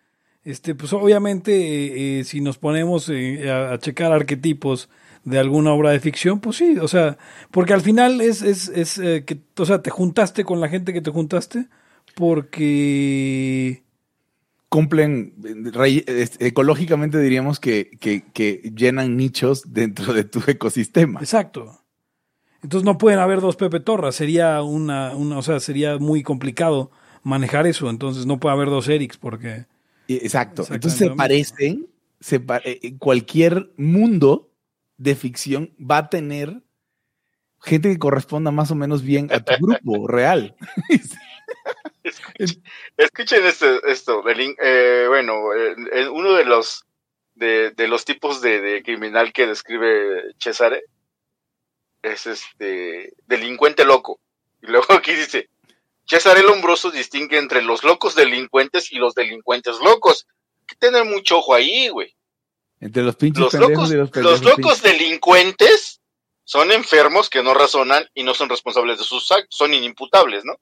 Este, 0.45 0.75
pues 0.75 0.93
obviamente, 0.93 1.53
eh, 1.55 2.21
eh, 2.21 2.25
si 2.25 2.41
nos 2.41 2.59
ponemos 2.59 3.09
eh, 3.09 3.49
a, 3.51 3.73
a 3.75 3.79
checar 3.79 4.13
arquetipos 4.13 4.89
de 5.25 5.39
alguna 5.39 5.73
obra 5.73 5.91
de 5.91 6.01
ficción, 6.01 6.41
pues 6.41 6.57
sí, 6.57 6.79
o 6.81 6.89
sea, 6.89 7.19
porque 7.51 7.73
al 7.73 7.81
final 7.81 8.21
es, 8.21 8.43
es, 8.43 8.69
es 8.69 8.99
eh, 8.99 9.25
que, 9.25 9.41
o 9.57 9.65
sea, 9.65 9.83
te 9.83 9.91
juntaste 9.91 10.45
con 10.45 10.61
la 10.61 10.69
gente 10.69 10.93
que 10.93 11.01
te 11.01 11.11
juntaste 11.11 11.69
porque... 12.15 13.83
Cumplen, 14.69 15.35
ecológicamente 16.39 17.21
diríamos 17.21 17.61
que, 17.61 17.91
que, 18.01 18.25
que 18.33 18.73
llenan 18.75 19.19
nichos 19.19 19.75
dentro 19.75 20.15
de 20.15 20.25
tu 20.25 20.43
ecosistema. 20.47 21.21
Exacto. 21.21 21.79
Entonces 22.63 22.85
no 22.87 22.97
pueden 22.97 23.19
haber 23.19 23.43
dos 23.43 23.57
Pepe 23.57 23.81
Torras, 23.81 24.15
sería 24.15 24.63
una, 24.63 25.15
una, 25.15 25.37
o 25.37 25.43
sea, 25.43 25.61
sería 25.61 25.99
muy 25.99 26.23
complicado 26.23 26.91
manejar 27.23 27.67
eso, 27.67 27.91
entonces 27.91 28.25
no 28.25 28.41
puede 28.41 28.55
haber 28.55 28.71
dos 28.71 28.89
Erics 28.89 29.19
porque 29.19 29.67
Y- 30.07 30.17
Exacto. 30.17 30.63
Entonces 30.71 30.99
se 30.99 31.11
parecen, 31.11 31.87
se 32.21 32.43
eh, 32.65 32.95
cualquier 32.99 33.73
mundo 33.77 34.49
de 35.03 35.17
ficción 35.17 35.75
va 35.79 35.99
a 35.99 36.09
tener 36.09 36.63
gente 37.61 37.91
que 37.91 37.99
corresponda 37.99 38.53
más 38.53 38.71
o 38.71 38.77
menos 38.77 39.03
bien 39.03 39.29
a 39.33 39.41
tu 39.41 39.55
grupo 39.61 40.07
real. 40.09 40.55
Escuchen 42.97 43.45
esto, 43.45 43.85
esto 43.85 44.23
eh, 44.29 45.07
bueno, 45.09 45.53
eh, 45.55 45.75
eh, 45.93 46.09
uno 46.09 46.35
de 46.35 46.45
los 46.45 46.85
de, 47.35 47.71
de 47.73 47.89
los 47.89 48.05
tipos 48.05 48.41
de, 48.43 48.61
de 48.61 48.83
criminal 48.83 49.33
que 49.33 49.47
describe 49.47 50.35
Cesare 50.39 50.85
es 52.03 52.27
este 52.27 53.15
delincuente 53.27 53.85
loco. 53.85 54.21
Y 54.61 54.69
luego 54.69 54.87
aquí 54.95 55.15
dice, 55.15 55.49
Cesare 56.07 56.45
Lombroso 56.45 56.93
distingue 56.93 57.39
entre 57.39 57.63
los 57.63 57.83
locos 57.83 58.15
delincuentes 58.15 58.93
y 58.93 58.99
los 58.99 59.15
delincuentes 59.15 59.79
locos. 59.81 60.29
Hay 60.61 60.67
que 60.67 60.77
tener 60.77 61.05
mucho 61.05 61.39
ojo 61.39 61.55
ahí, 61.55 61.89
güey. 61.89 62.15
Entre 62.83 63.03
los 63.03 63.15
pinches 63.17 63.41
Los 63.41 63.53
pendejos 63.53 63.75
locos, 63.77 63.93
y 63.93 63.97
los 63.97 64.11
pendejos. 64.11 64.41
los 64.43 64.59
locos 64.59 64.83
delincuentes 64.83 66.01
son 66.45 66.73
enfermos 66.73 67.31
que 67.31 67.43
no 67.43 67.55
razonan 67.55 68.09
y 68.13 68.25
no 68.25 68.35
son 68.35 68.49
responsables 68.49 68.99
de 68.99 69.05
sus 69.05 69.31
actos, 69.31 69.47
son 69.57 69.73
inimputables, 69.73 70.45
¿no? 70.45 70.57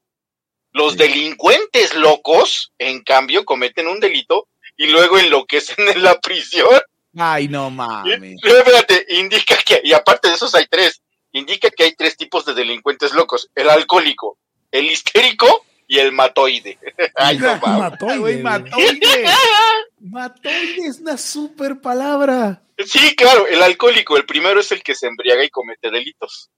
Los 0.72 0.92
Sí. 0.92 0.98
delincuentes 0.98 1.94
locos, 1.94 2.72
en 2.78 3.02
cambio, 3.02 3.44
cometen 3.44 3.88
un 3.88 3.98
delito 4.00 4.46
y 4.76 4.86
luego 4.88 5.18
enloquecen 5.18 5.76
en 5.96 6.02
la 6.02 6.20
prisión. 6.20 6.68
Ay, 7.16 7.48
no 7.48 7.70
mames. 7.70 8.20
Espérate, 8.42 9.06
indica 9.08 9.56
que, 9.64 9.80
y 9.82 9.92
aparte 9.94 10.28
de 10.28 10.34
esos 10.34 10.54
hay 10.54 10.66
tres, 10.70 11.00
indica 11.32 11.70
que 11.70 11.84
hay 11.84 11.94
tres 11.96 12.16
tipos 12.16 12.44
de 12.44 12.54
delincuentes 12.54 13.12
locos, 13.14 13.48
el 13.54 13.68
alcohólico, 13.70 14.36
el 14.70 14.90
histérico 14.90 15.64
y 15.90 15.98
el 15.98 16.12
matoide. 16.12 16.78
Ay, 17.16 17.36
no. 17.38 17.56
Matoide, 17.58 18.42
matoide. 18.44 19.24
Matoide 19.98 20.86
es 20.86 21.00
una 21.00 21.18
super 21.18 21.80
palabra. 21.80 22.62
Sí, 22.78 23.14
claro, 23.16 23.46
el 23.48 23.60
alcohólico, 23.60 24.16
el 24.16 24.24
primero 24.24 24.60
es 24.60 24.70
el 24.70 24.84
que 24.84 24.94
se 24.94 25.08
embriaga 25.08 25.44
y 25.44 25.50
comete 25.50 25.90
delitos. 25.90 26.48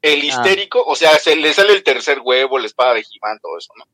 El 0.00 0.22
histérico, 0.24 0.82
o 0.84 0.94
sea, 0.94 1.18
se 1.18 1.34
le 1.34 1.52
sale 1.52 1.72
el 1.72 1.82
tercer 1.82 2.20
huevo, 2.22 2.58
la 2.60 2.66
espada 2.66 2.94
de 2.94 3.02
Jimán, 3.02 3.38
todo 3.42 3.58
eso, 3.58 3.72
¿no? 3.76 3.84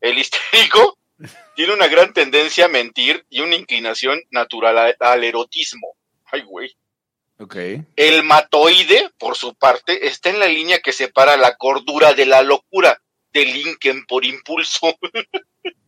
El 0.00 0.16
histérico 0.16 0.96
tiene 1.56 1.74
una 1.74 1.88
gran 1.88 2.12
tendencia 2.12 2.66
a 2.66 2.68
mentir 2.68 3.26
y 3.28 3.40
una 3.40 3.56
inclinación 3.56 4.20
natural 4.30 4.78
a- 4.78 4.94
al 5.12 5.24
erotismo. 5.24 5.96
Ay, 6.30 6.42
güey. 6.42 6.74
Ok. 7.40 7.56
El 7.96 8.22
matoide, 8.22 9.10
por 9.18 9.36
su 9.36 9.54
parte, 9.56 10.06
está 10.06 10.30
en 10.30 10.38
la 10.38 10.46
línea 10.46 10.78
que 10.78 10.92
separa 10.92 11.36
la 11.36 11.56
cordura 11.56 12.14
de 12.14 12.26
la 12.26 12.42
locura. 12.42 13.02
Delinquen 13.38 14.04
por 14.06 14.24
impulso. 14.24 14.94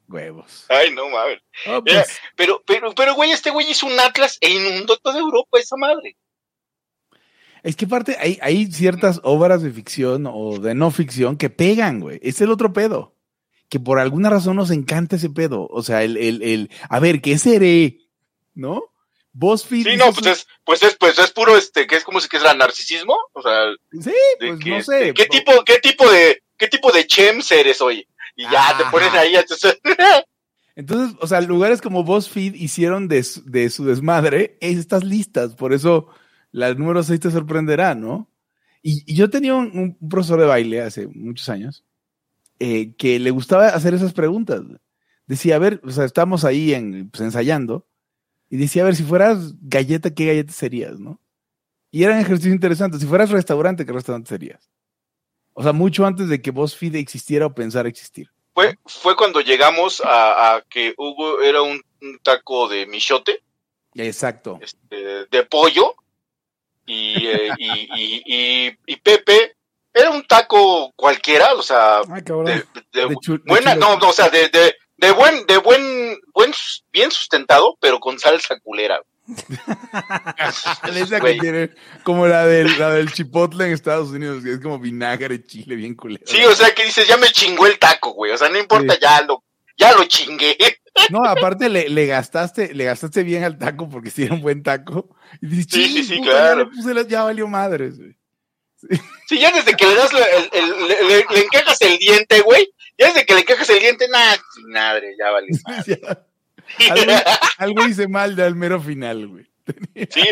Huevos. 0.08 0.64
Ay, 0.68 0.90
no 0.92 1.08
mames. 1.10 1.40
Oh, 1.66 1.82
pues, 1.84 2.18
Pero, 2.36 2.62
pero, 2.66 2.94
pero, 2.94 3.14
güey, 3.14 3.30
este 3.32 3.50
güey 3.50 3.70
hizo 3.70 3.86
un 3.86 3.98
atlas 4.00 4.38
e 4.40 4.48
inundó 4.50 4.96
toda 4.96 5.18
Europa, 5.18 5.58
esa 5.58 5.76
madre. 5.76 6.16
es 7.62 7.76
que 7.76 7.84
aparte 7.84 8.16
hay, 8.18 8.38
hay 8.40 8.70
ciertas 8.72 9.20
obras 9.22 9.62
de 9.62 9.70
ficción 9.70 10.26
o 10.26 10.58
de 10.58 10.74
no 10.74 10.90
ficción 10.90 11.36
que 11.36 11.50
pegan, 11.50 12.00
güey. 12.00 12.18
Es 12.22 12.40
el 12.40 12.50
otro 12.50 12.72
pedo. 12.72 13.14
Que 13.68 13.78
por 13.80 13.98
alguna 13.98 14.30
razón 14.30 14.56
nos 14.56 14.70
encanta 14.70 15.16
ese 15.16 15.28
pedo. 15.28 15.66
O 15.70 15.82
sea, 15.82 16.02
el, 16.02 16.16
el, 16.16 16.42
el 16.42 16.70
a 16.88 17.00
ver, 17.00 17.20
¿qué 17.20 17.36
seré? 17.36 17.98
¿No? 18.54 18.84
BuzzFeed. 19.32 19.86
Sí, 19.86 19.96
no, 19.96 20.10
pues 20.14 20.26
es, 20.26 20.46
pues 20.64 20.82
es, 20.82 20.96
pues 20.96 21.18
es 21.18 21.30
puro, 21.32 21.56
este, 21.58 21.86
que 21.86 21.96
es 21.96 22.02
como 22.04 22.18
si 22.20 22.28
que 22.28 22.38
era 22.38 22.54
narcisismo, 22.54 23.14
o 23.34 23.42
sea, 23.42 23.66
Sí, 23.92 24.10
pues 24.38 24.58
que, 24.58 24.70
no 24.70 24.82
sé. 24.82 25.12
¿qué 25.14 25.26
po- 25.26 25.30
tipo, 25.36 25.64
qué 25.64 25.78
tipo 25.80 26.10
de, 26.10 26.42
qué 26.58 26.68
tipo 26.68 26.92
de 26.92 27.06
chems 27.06 27.50
eres 27.52 27.80
hoy? 27.80 28.06
Y 28.36 28.42
ya 28.44 28.76
te 28.76 28.82
Ajá. 28.82 28.90
pones 28.90 29.12
ahí, 29.14 29.34
entonces, 29.34 29.78
Entonces, 30.76 31.16
o 31.20 31.26
sea, 31.26 31.40
lugares 31.40 31.80
como 31.80 32.04
BuzzFeed 32.04 32.54
hicieron 32.54 33.08
de, 33.08 33.24
su- 33.24 33.44
de 33.44 33.68
su 33.68 33.84
desmadre 33.84 34.56
estas 34.60 35.02
listas. 35.02 35.56
Por 35.56 35.72
eso 35.72 36.06
la 36.52 36.72
número 36.74 37.02
6 37.02 37.18
te 37.18 37.30
sorprenderá, 37.32 37.96
¿no? 37.96 38.30
Y, 38.80 39.02
y 39.10 39.16
yo 39.16 39.28
tenía 39.28 39.56
un, 39.56 39.96
un 40.00 40.08
profesor 40.08 40.38
de 40.38 40.46
baile 40.46 40.80
hace 40.82 41.08
muchos 41.08 41.48
años 41.48 41.84
eh, 42.60 42.94
que 42.96 43.18
le 43.18 43.32
gustaba 43.32 43.68
hacer 43.70 43.92
esas 43.94 44.12
preguntas. 44.12 44.62
Decía, 45.26 45.56
a 45.56 45.58
ver, 45.58 45.80
o 45.84 45.90
sea, 45.90 46.04
estamos 46.04 46.44
ahí 46.44 46.72
en, 46.74 47.10
pues, 47.10 47.22
ensayando 47.22 47.88
y 48.48 48.56
decía, 48.56 48.82
a 48.82 48.86
ver, 48.86 48.94
si 48.94 49.02
fueras 49.02 49.54
galleta, 49.60 50.14
¿qué 50.14 50.26
galleta 50.26 50.52
serías, 50.52 51.00
no? 51.00 51.20
Y 51.90 52.04
eran 52.04 52.20
ejercicios 52.20 52.54
interesantes. 52.54 53.00
Si 53.00 53.06
fueras 53.06 53.30
restaurante, 53.30 53.84
¿qué 53.84 53.92
restaurante 53.92 54.28
serías? 54.28 54.70
O 55.58 55.62
sea, 55.64 55.72
mucho 55.72 56.06
antes 56.06 56.28
de 56.28 56.40
que 56.40 56.52
BuzzFeed 56.52 56.94
existiera 56.94 57.46
o 57.46 57.52
pensara 57.52 57.88
existir. 57.88 58.30
fue, 58.54 58.78
fue 58.86 59.16
cuando 59.16 59.40
llegamos 59.40 60.00
a, 60.00 60.54
a 60.54 60.62
que 60.62 60.94
Hugo 60.96 61.42
era 61.42 61.62
un, 61.62 61.82
un 62.00 62.18
taco 62.22 62.68
de 62.68 62.86
michote, 62.86 63.42
Exacto. 63.94 64.60
este, 64.62 65.26
de 65.26 65.42
pollo, 65.50 65.96
y, 66.86 67.26
eh, 67.26 67.48
y, 67.58 67.70
y, 67.92 68.22
y, 68.24 68.78
y 68.86 68.96
Pepe 68.98 69.56
era 69.92 70.10
un 70.10 70.22
taco 70.28 70.92
cualquiera, 70.94 71.52
o 71.54 71.62
sea, 71.62 72.02
Ay, 72.08 72.22
cabrón. 72.22 72.64
de, 72.92 73.16
buena, 73.44 73.74
no, 73.74 73.98
no, 73.98 74.10
o 74.10 74.12
sea, 74.12 74.28
de, 74.28 74.48
de, 74.50 74.76
de 74.96 75.10
buen, 75.10 75.44
de 75.46 75.56
buen, 75.58 76.16
buen, 76.32 76.52
bien 76.92 77.10
sustentado, 77.10 77.76
pero 77.80 77.98
con 77.98 78.16
salsa 78.20 78.60
culera. 78.60 79.00
Esa 80.94 81.20
que 81.20 81.34
tiene 81.34 81.70
como 82.02 82.26
la 82.26 82.46
del, 82.46 82.78
la 82.78 82.90
del 82.90 83.12
chipotle 83.12 83.66
en 83.66 83.72
Estados 83.72 84.10
Unidos, 84.10 84.42
que 84.42 84.52
es 84.54 84.60
como 84.60 84.78
vinagre, 84.78 85.44
chile, 85.44 85.76
bien 85.76 85.94
culero. 85.94 86.24
Sí, 86.26 86.42
o 86.44 86.54
sea, 86.54 86.74
que 86.74 86.84
dices, 86.84 87.06
ya 87.06 87.16
me 87.16 87.28
chingó 87.28 87.66
el 87.66 87.78
taco, 87.78 88.12
güey, 88.12 88.32
o 88.32 88.38
sea, 88.38 88.48
no 88.48 88.58
importa, 88.58 88.94
Sí. 88.94 89.00
ya 89.02 89.22
lo, 89.22 89.44
ya 89.76 89.92
lo 89.92 90.04
chingué. 90.04 90.56
No, 91.10 91.24
aparte 91.24 91.68
le, 91.68 91.88
le 91.88 92.06
gastaste, 92.06 92.74
le 92.74 92.84
gastaste 92.84 93.22
bien 93.22 93.44
al 93.44 93.56
taco 93.56 93.88
porque 93.88 94.10
si 94.10 94.24
era 94.24 94.34
un 94.34 94.40
buen 94.42 94.64
taco. 94.64 95.14
Y 95.40 95.46
dices, 95.46 95.66
Sí, 95.70 95.86
sí, 95.86 95.94
"Chin, 95.94 96.04
sí, 96.04 96.18
puta, 96.18 96.30
claro. 96.32 96.48
Ya, 96.62 96.64
le 96.64 96.70
puse 96.76 96.94
las- 96.94 97.06
ya 97.06 97.22
valió 97.22 97.46
madres, 97.46 97.98
güey. 97.98 98.18
Sí, 99.28 99.38
ya 99.38 99.52
desde 99.52 99.74
que 99.76 99.86
le 99.86 99.94
das, 99.94 100.12
la- 100.12 100.26
el, 100.26 100.50
el- 100.52 101.24
le, 101.30 101.40
encajas 101.40 101.80
el 101.82 101.98
diente, 101.98 102.40
güey, 102.40 102.68
ya 102.98 103.06
desde 103.12 103.24
que 103.26 103.34
le 103.34 103.40
encajas 103.42 103.70
el 103.70 103.78
diente, 103.78 104.08
nada, 104.08 104.36
madre, 104.72 105.14
ya 105.16 105.30
vale. 105.30 105.46
Ya. 105.86 106.26
Algo, 106.90 107.12
algo 107.58 107.86
hice 107.88 108.08
mal 108.08 108.36
de 108.36 108.42
al 108.44 108.54
mero 108.54 108.80
final, 108.80 109.26
güey. 109.28 109.46
Sí, 109.94 110.06
sí, 110.10 110.28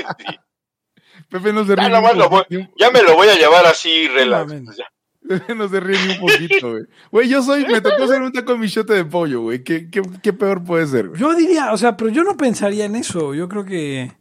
Pepe 1.28 1.52
no 1.52 1.64
se 1.64 1.74
Ya 1.76 1.88
ríe. 1.88 1.88
ni 2.00 2.08
un 2.10 2.18
lo 2.18 2.28
voy- 2.28 2.42
poquito, 2.44 2.70
ya 2.78 2.90
me 2.90 3.02
lo 3.02 3.14
voy 3.16 3.28
a 3.28 3.34
llevar 3.36 3.66
así, 3.66 4.06
relax. 4.08 4.52
pues 4.64 4.76
ya. 4.76 4.84
Pepe 5.28 5.54
no 5.56 5.68
se 5.68 5.80
ríe 5.80 5.98
ni 6.06 6.12
un 6.14 6.20
poquito, 6.20 6.70
güey. 6.70 6.84
Güey, 7.10 7.28
yo 7.28 7.42
soy, 7.42 7.66
me 7.66 7.80
tocó 7.80 8.04
hacer 8.04 8.22
un 8.22 8.30
taco 8.32 8.52
de 8.52 8.58
michote 8.58 8.92
de 8.92 9.04
pollo, 9.04 9.40
güey. 9.42 9.64
¿Qué, 9.64 9.90
qué, 9.90 10.02
qué 10.22 10.32
peor 10.32 10.62
puede 10.62 10.86
ser, 10.86 11.08
güey? 11.08 11.20
Yo 11.20 11.34
diría, 11.34 11.72
o 11.72 11.76
sea, 11.78 11.96
pero 11.96 12.10
yo 12.10 12.22
no 12.22 12.36
pensaría 12.36 12.84
en 12.84 12.94
eso. 12.96 13.34
Yo 13.34 13.48
creo 13.48 13.64
que. 13.64 14.12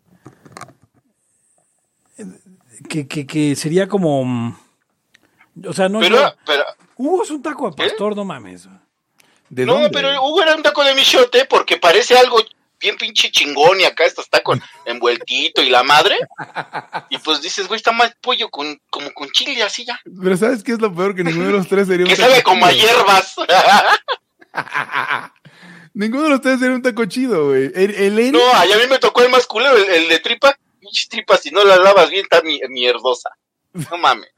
Que, 2.89 3.07
que, 3.07 3.25
que 3.27 3.55
sería 3.55 3.87
como. 3.87 4.23
mm, 4.25 4.55
O 5.67 5.73
sea, 5.73 5.89
no. 5.89 5.99
Pero, 5.99 6.15
yo- 6.15 6.33
pero, 6.45 6.63
Hugo 6.97 7.23
es 7.23 7.31
un 7.31 7.41
taco 7.41 7.69
de 7.69 7.75
pastor, 7.75 8.15
no 8.15 8.25
mames. 8.25 8.67
¿De 9.49 9.65
no, 9.65 9.73
dónde? 9.73 9.89
pero 9.91 10.09
Hugo 10.23 10.41
era 10.41 10.55
un 10.55 10.63
taco 10.63 10.83
de 10.83 10.93
michote 10.95 11.45
porque 11.45 11.77
parece 11.77 12.17
algo 12.17 12.37
bien 12.79 12.97
pinche 12.97 13.31
chingón 13.31 13.79
y 13.79 13.85
acá 13.85 14.03
está, 14.05 14.21
está 14.21 14.41
con 14.41 14.61
envueltito 14.85 15.61
y 15.61 15.69
la 15.69 15.83
madre. 15.83 16.17
Y 17.09 17.17
pues 17.19 17.41
dices, 17.41 17.67
güey, 17.67 17.77
está 17.77 17.91
más 17.91 18.15
pollo 18.21 18.49
con, 18.49 18.79
como 18.89 19.11
con 19.13 19.29
chile 19.31 19.61
así 19.63 19.85
ya. 19.85 19.99
Pero 20.21 20.35
¿sabes 20.37 20.63
qué 20.63 20.73
es 20.73 20.79
lo 20.81 20.93
peor? 20.93 21.15
Que 21.15 21.23
ninguno 21.23 21.47
de 21.47 21.53
los 21.53 21.67
tres 21.67 21.87
sería 21.87 22.05
un 22.05 22.09
Que 22.09 22.15
sabe 22.15 22.43
como 22.43 22.65
a 22.65 22.71
hierbas. 22.71 23.35
Ninguno 25.93 26.23
de 26.23 26.29
los 26.31 26.41
tres 26.41 26.59
sería 26.59 26.75
un 26.75 26.81
taco 26.81 27.05
chido, 27.05 27.47
güey. 27.49 27.71
El, 27.73 27.95
el 28.17 28.31
no, 28.33 28.45
a 28.53 28.65
mí 28.65 28.71
me 28.89 28.99
tocó 28.99 29.21
el 29.21 29.29
más 29.29 29.47
culero, 29.47 29.77
el, 29.77 29.85
el 29.89 30.09
de 30.09 30.19
tripa. 30.19 30.53
Pinche 30.79 31.07
tripa, 31.09 31.37
si 31.37 31.51
no 31.51 31.63
la 31.63 31.77
lavas 31.77 32.09
bien, 32.09 32.23
está 32.23 32.41
mi- 32.41 32.59
mierdosa. 32.69 33.29
No 33.89 33.97
mames. 33.97 34.29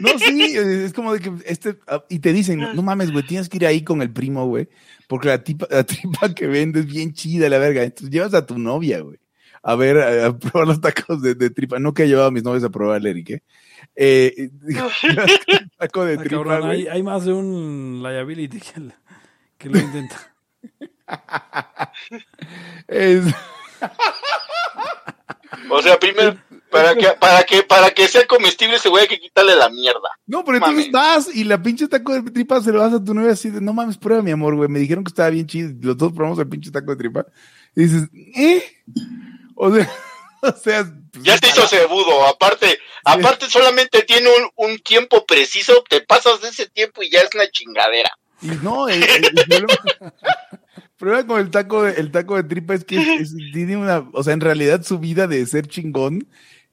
No, 0.00 0.18
sí, 0.18 0.56
es 0.56 0.92
como 0.92 1.12
de 1.12 1.20
que 1.20 1.32
este, 1.46 1.76
ah, 1.86 2.02
y 2.08 2.18
te 2.18 2.32
dicen, 2.32 2.60
no 2.74 2.82
mames, 2.82 3.12
güey, 3.12 3.24
tienes 3.26 3.48
que 3.48 3.58
ir 3.58 3.66
ahí 3.66 3.82
con 3.82 4.02
el 4.02 4.10
primo, 4.10 4.46
güey, 4.46 4.68
porque 5.06 5.28
la, 5.28 5.42
tipa, 5.44 5.66
la 5.70 5.84
tripa 5.84 6.34
que 6.34 6.46
vende 6.46 6.80
es 6.80 6.86
bien 6.86 7.12
chida, 7.12 7.48
la 7.48 7.58
verga. 7.58 7.82
Entonces 7.84 8.10
llevas 8.10 8.34
a 8.34 8.44
tu 8.46 8.58
novia, 8.58 9.00
güey, 9.00 9.18
a 9.62 9.74
ver, 9.76 9.98
a, 9.98 10.26
a 10.26 10.38
probar 10.38 10.66
los 10.68 10.80
tacos 10.80 11.22
de, 11.22 11.34
de 11.34 11.50
tripa. 11.50 11.78
No 11.78 11.94
que 11.94 12.02
he 12.04 12.08
llevado 12.08 12.28
a 12.28 12.30
mis 12.32 12.42
novias 12.42 12.64
a 12.64 12.70
probar 12.70 12.98
el 13.00 13.06
Eric, 13.06 13.30
¿eh? 13.30 13.42
eh 13.96 14.50
taco 15.78 16.04
de 16.04 16.14
Ah, 16.14 16.18
tripa, 16.18 16.36
cabrón, 16.42 16.60
güey. 16.66 16.80
hay, 16.82 16.86
hay 16.88 17.02
más 17.02 17.24
de 17.24 17.32
un 17.32 18.00
liability 18.02 18.60
que, 18.60 18.72
el- 18.80 18.94
que 19.58 19.68
lo 19.68 19.78
intenta. 19.78 20.34
Es, 22.88 23.24
O 25.70 25.82
sea, 25.82 25.98
primero, 25.98 26.36
para 26.70 26.94
que, 26.94 27.08
para 27.18 27.42
que, 27.44 27.62
para 27.62 27.90
que 27.90 28.08
sea 28.08 28.26
comestible 28.26 28.76
ese 28.76 28.88
güey 28.88 29.02
hay 29.02 29.08
que 29.08 29.20
quitarle 29.20 29.56
la 29.56 29.68
mierda. 29.68 30.08
no, 30.26 30.44
pero 30.44 30.58
entonces 30.58 30.90
Mames. 30.90 31.26
vas 31.26 31.34
y 31.34 31.44
la 31.44 31.62
pinche 31.62 31.88
taco 31.88 32.12
de 32.14 32.30
tripa 32.30 32.60
se 32.60 32.72
lo 32.72 32.80
vas 32.80 32.92
a 32.92 33.02
tu 33.02 33.14
novia 33.14 33.32
así 33.32 33.50
de, 33.50 33.60
no 33.60 33.72
mames, 33.72 33.96
prueba, 33.98 34.22
mi 34.22 34.30
amor, 34.30 34.54
güey. 34.56 34.68
Me 34.68 34.78
dijeron 34.78 35.04
que 35.04 35.08
estaba 35.10 35.30
bien 35.30 35.46
chido. 35.46 35.70
Los 35.80 35.96
dos 35.96 36.12
probamos 36.12 36.38
el 36.38 36.48
pinche 36.48 36.70
taco 36.70 36.90
de 36.92 36.96
tripa. 36.96 37.26
Y 37.76 37.82
dices, 37.84 38.08
¿eh? 38.36 38.62
O 39.54 39.74
sea, 39.74 39.90
o 40.42 40.52
sea. 40.52 40.84
pues, 41.12 41.24
Ya 41.24 41.36
se 41.38 41.48
hizo 41.48 41.66
cebudo, 41.66 42.26
aparte, 42.26 42.78
aparte 43.04 43.48
solamente 43.48 44.02
tiene 44.02 44.28
un, 44.28 44.70
un 44.70 44.78
tiempo 44.80 45.24
preciso, 45.26 45.82
te 45.88 46.00
pasas 46.00 46.40
de 46.42 46.48
ese 46.48 46.68
tiempo 46.68 47.02
y 47.02 47.10
ya 47.10 47.20
es 47.20 47.30
una 47.34 47.48
chingadera. 47.50 48.10
Y 48.40 48.48
no, 48.62 48.88
el, 48.88 49.02
el- 49.02 49.24
el 49.50 49.66
problema, 50.96 51.26
con 51.26 51.40
el 51.40 51.50
taco 51.50 51.82
de, 51.82 51.92
el 52.00 52.10
taco 52.10 52.36
de 52.36 52.44
tripa 52.44 52.74
es 52.74 52.84
que 52.84 52.96
es- 53.16 53.34
tiene 53.52 53.76
una, 53.76 54.08
o 54.12 54.22
sea, 54.22 54.32
en 54.32 54.40
realidad 54.40 54.82
su 54.84 54.98
vida 54.98 55.26
de 55.26 55.44
ser 55.46 55.66
chingón 55.66 56.28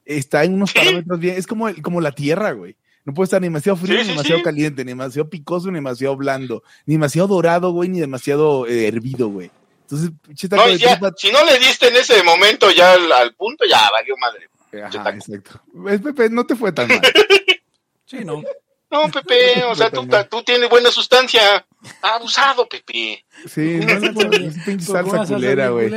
está 0.05 0.43
en 0.43 0.53
unos 0.53 0.71
parámetros 0.74 1.19
bien, 1.19 1.35
es 1.38 1.47
como, 1.47 1.67
el- 1.69 1.81
como 1.81 2.00
la 2.01 2.12
tierra, 2.13 2.51
güey. 2.51 2.75
No 3.03 3.13
puede 3.13 3.25
estar 3.25 3.39
ni 3.41 3.47
demasiado 3.47 3.75
frío, 3.77 3.93
Sí, 3.97 3.97
ni 4.00 4.03
sí, 4.05 4.09
demasiado 4.12 4.39
sí. 4.39 4.43
caliente, 4.43 4.83
ni 4.83 4.91
demasiado 4.91 5.29
picoso, 5.29 5.67
ni 5.67 5.75
demasiado 5.75 6.15
blando, 6.17 6.63
ni 6.85 6.95
demasiado 6.95 7.27
dorado, 7.27 7.71
güey, 7.71 7.89
ni 7.89 8.00
demasiado 8.00 8.65
eh, 8.67 8.88
hervido, 8.88 9.27
güey. 9.29 9.51
Entonces, 9.81 10.09
No, 10.50 10.67
ya, 10.75 10.93
tripa. 10.97 11.13
si 11.15 11.31
no 11.31 11.45
le 11.45 11.59
diste 11.59 11.89
en 11.89 11.95
ese 11.97 12.24
momento 12.24 12.71
ya 12.71 12.93
al, 12.93 13.12
al 13.12 13.35
punto, 13.35 13.63
ya 13.69 13.88
valió 13.91 14.15
madre. 14.17 14.50
Ajá, 14.83 15.09
exacto. 15.12 15.62
Es, 15.88 16.01
Pepe, 16.01 16.29
no 16.31 16.45
te 16.47 16.55
fue 16.55 16.71
tan 16.71 16.88
mal. 16.88 17.00
Sí, 18.07 18.24
¿no? 18.24 18.43
No, 18.91 19.09
Pepe, 19.12 19.63
o 19.65 19.74
sea, 19.75 19.89
tú, 19.89 20.07
tú 20.29 20.43
tienes 20.43 20.69
buena 20.69 20.91
sustancia. 20.91 21.65
Abusado, 22.01 22.67
Pepe. 22.69 23.25
Sí, 23.47 23.79
no 23.85 24.00
le 24.00 24.12
pongas 24.12 24.85
salsa 24.85 25.25
culera, 25.25 25.69
güey. 25.69 25.91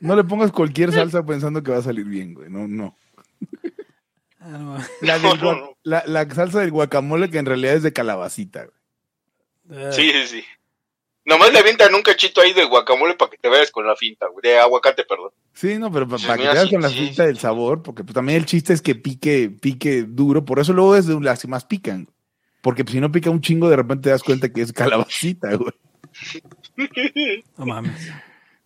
No 0.00 0.16
le 0.16 0.24
pongas 0.24 0.50
cualquier 0.50 0.92
salsa 0.92 1.24
pensando 1.24 1.62
que 1.62 1.70
va 1.70 1.78
a 1.78 1.82
salir 1.82 2.04
bien, 2.06 2.34
güey. 2.34 2.48
No, 2.50 2.66
no. 2.66 2.96
Ah, 4.40 4.58
no. 4.58 4.76
La, 5.00 5.18
No, 5.18 5.30
del 5.34 5.40
no, 5.42 5.50
gua- 5.52 5.60
no. 5.60 5.76
la, 5.84 6.02
la 6.06 6.28
salsa 6.34 6.60
del 6.60 6.70
guacamole 6.72 7.30
que 7.30 7.38
en 7.38 7.46
realidad 7.46 7.74
es 7.74 7.82
de 7.82 7.92
calabacita. 7.92 8.64
güey. 8.66 9.80
Eh, 9.84 9.92
Sí, 9.92 10.10
sí, 10.12 10.26
sí. 10.26 10.44
Nomás 11.24 11.52
le 11.52 11.60
avientan 11.60 11.94
un 11.94 12.02
cachito 12.02 12.40
ahí 12.40 12.52
de 12.52 12.64
guacamole 12.64 13.14
para 13.14 13.30
que 13.30 13.38
te 13.38 13.48
vayas 13.48 13.70
con 13.70 13.86
la 13.86 13.94
finta, 13.94 14.26
güey. 14.26 14.42
De 14.42 14.58
aguacate, 14.58 15.04
perdón. 15.04 15.30
Sí, 15.54 15.78
no, 15.78 15.92
pero 15.92 16.06
Sí, 16.18 16.26
para 16.26 16.36
que 16.36 16.42
te 16.42 16.48
hagas 16.48 16.64
sí, 16.64 16.70
con 16.70 16.82
la 16.82 16.88
sí, 16.88 16.94
finta 16.96 17.22
sí. 17.22 17.26
del 17.28 17.38
sabor, 17.38 17.82
porque 17.82 18.02
pues, 18.02 18.14
también 18.14 18.38
el 18.38 18.46
chiste 18.46 18.72
es 18.72 18.82
que 18.82 18.96
pique, 18.96 19.48
pique 19.48 20.02
duro, 20.02 20.44
por 20.44 20.58
eso 20.58 20.72
luego 20.72 20.96
es 20.96 21.06
de 21.06 21.20
las 21.20 21.40
que 21.40 21.46
más 21.46 21.64
pican. 21.64 22.08
Porque 22.60 22.82
pues, 22.84 22.94
si 22.94 23.00
no 23.00 23.12
pica 23.12 23.30
un 23.30 23.40
chingo, 23.40 23.68
de 23.70 23.76
repente 23.76 24.02
te 24.04 24.10
das 24.10 24.24
cuenta 24.24 24.52
que 24.52 24.62
es 24.62 24.72
calabacita, 24.72 25.54
güey. 25.56 25.72
No 27.56 27.66
mames. 27.66 28.10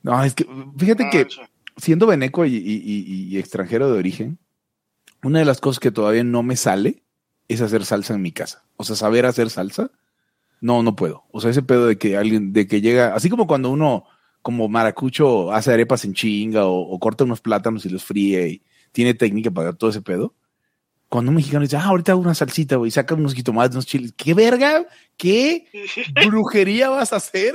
No, 0.03 0.23
es 0.25 0.35
que, 0.35 0.47
fíjate 0.79 1.11
que 1.11 1.19
Ah, 1.23 1.27
sí. 1.29 1.41
siendo 1.77 2.07
veneco 2.07 2.45
y, 2.47 2.55
y- 2.57 2.83
y- 2.83 3.35
y 3.35 3.39
extranjero 3.39 3.91
de 3.93 3.99
origen, 3.99 4.39
una 5.27 5.41
de 5.41 5.45
las 5.45 5.61
cosas 5.61 5.81
que 5.81 5.91
todavía 5.91 6.23
no 6.23 6.43
me 6.43 6.57
sale 6.57 7.03
es 7.49 7.61
hacer 7.61 7.85
salsa 7.85 8.15
en 8.15 8.23
mi 8.23 8.31
casa. 8.31 8.65
O 8.77 8.85
sea, 8.85 8.95
saber 8.95 9.27
hacer 9.27 9.51
salsa, 9.51 9.91
no, 10.61 10.83
no 10.83 10.95
puedo. 10.95 11.25
O 11.33 11.41
sea, 11.41 11.51
ese 11.51 11.63
pedo 11.63 11.87
de 11.87 11.99
que 11.99 12.17
alguien, 12.17 12.53
de 12.53 12.67
que 12.67 12.81
llega, 12.81 13.15
así 13.15 13.29
como 13.29 13.47
cuando 13.47 13.71
uno, 13.71 14.05
como 14.41 14.69
maracucho, 14.69 15.53
hace 15.53 15.73
arepas 15.73 16.05
en 16.05 16.15
chinga 16.15 16.67
o, 16.67 16.81
o 16.81 16.99
corta 17.01 17.25
unos 17.25 17.41
plátanos 17.41 17.85
y 17.85 17.89
los 17.89 18.05
fríe 18.05 18.49
y 18.49 18.63
tiene 18.93 19.15
técnica 19.15 19.51
para 19.51 19.73
todo 19.73 19.91
ese 19.91 20.01
pedo. 20.01 20.35
Cuando 21.09 21.31
un 21.31 21.37
mexicano 21.37 21.63
dice, 21.63 21.77
ah, 21.77 21.85
ahorita 21.85 22.13
hago 22.13 22.21
una 22.21 22.35
salsita, 22.35 22.77
güey, 22.77 22.91
saca 22.91 23.15
unos 23.15 23.35
jitomates, 23.35 23.75
unos 23.75 23.87
chiles. 23.87 24.13
¿Qué 24.17 24.33
verga? 24.33 24.87
¿Qué 25.17 25.67
brujería 26.27 26.89
vas 26.89 27.13
a 27.13 27.17
hacer? 27.17 27.55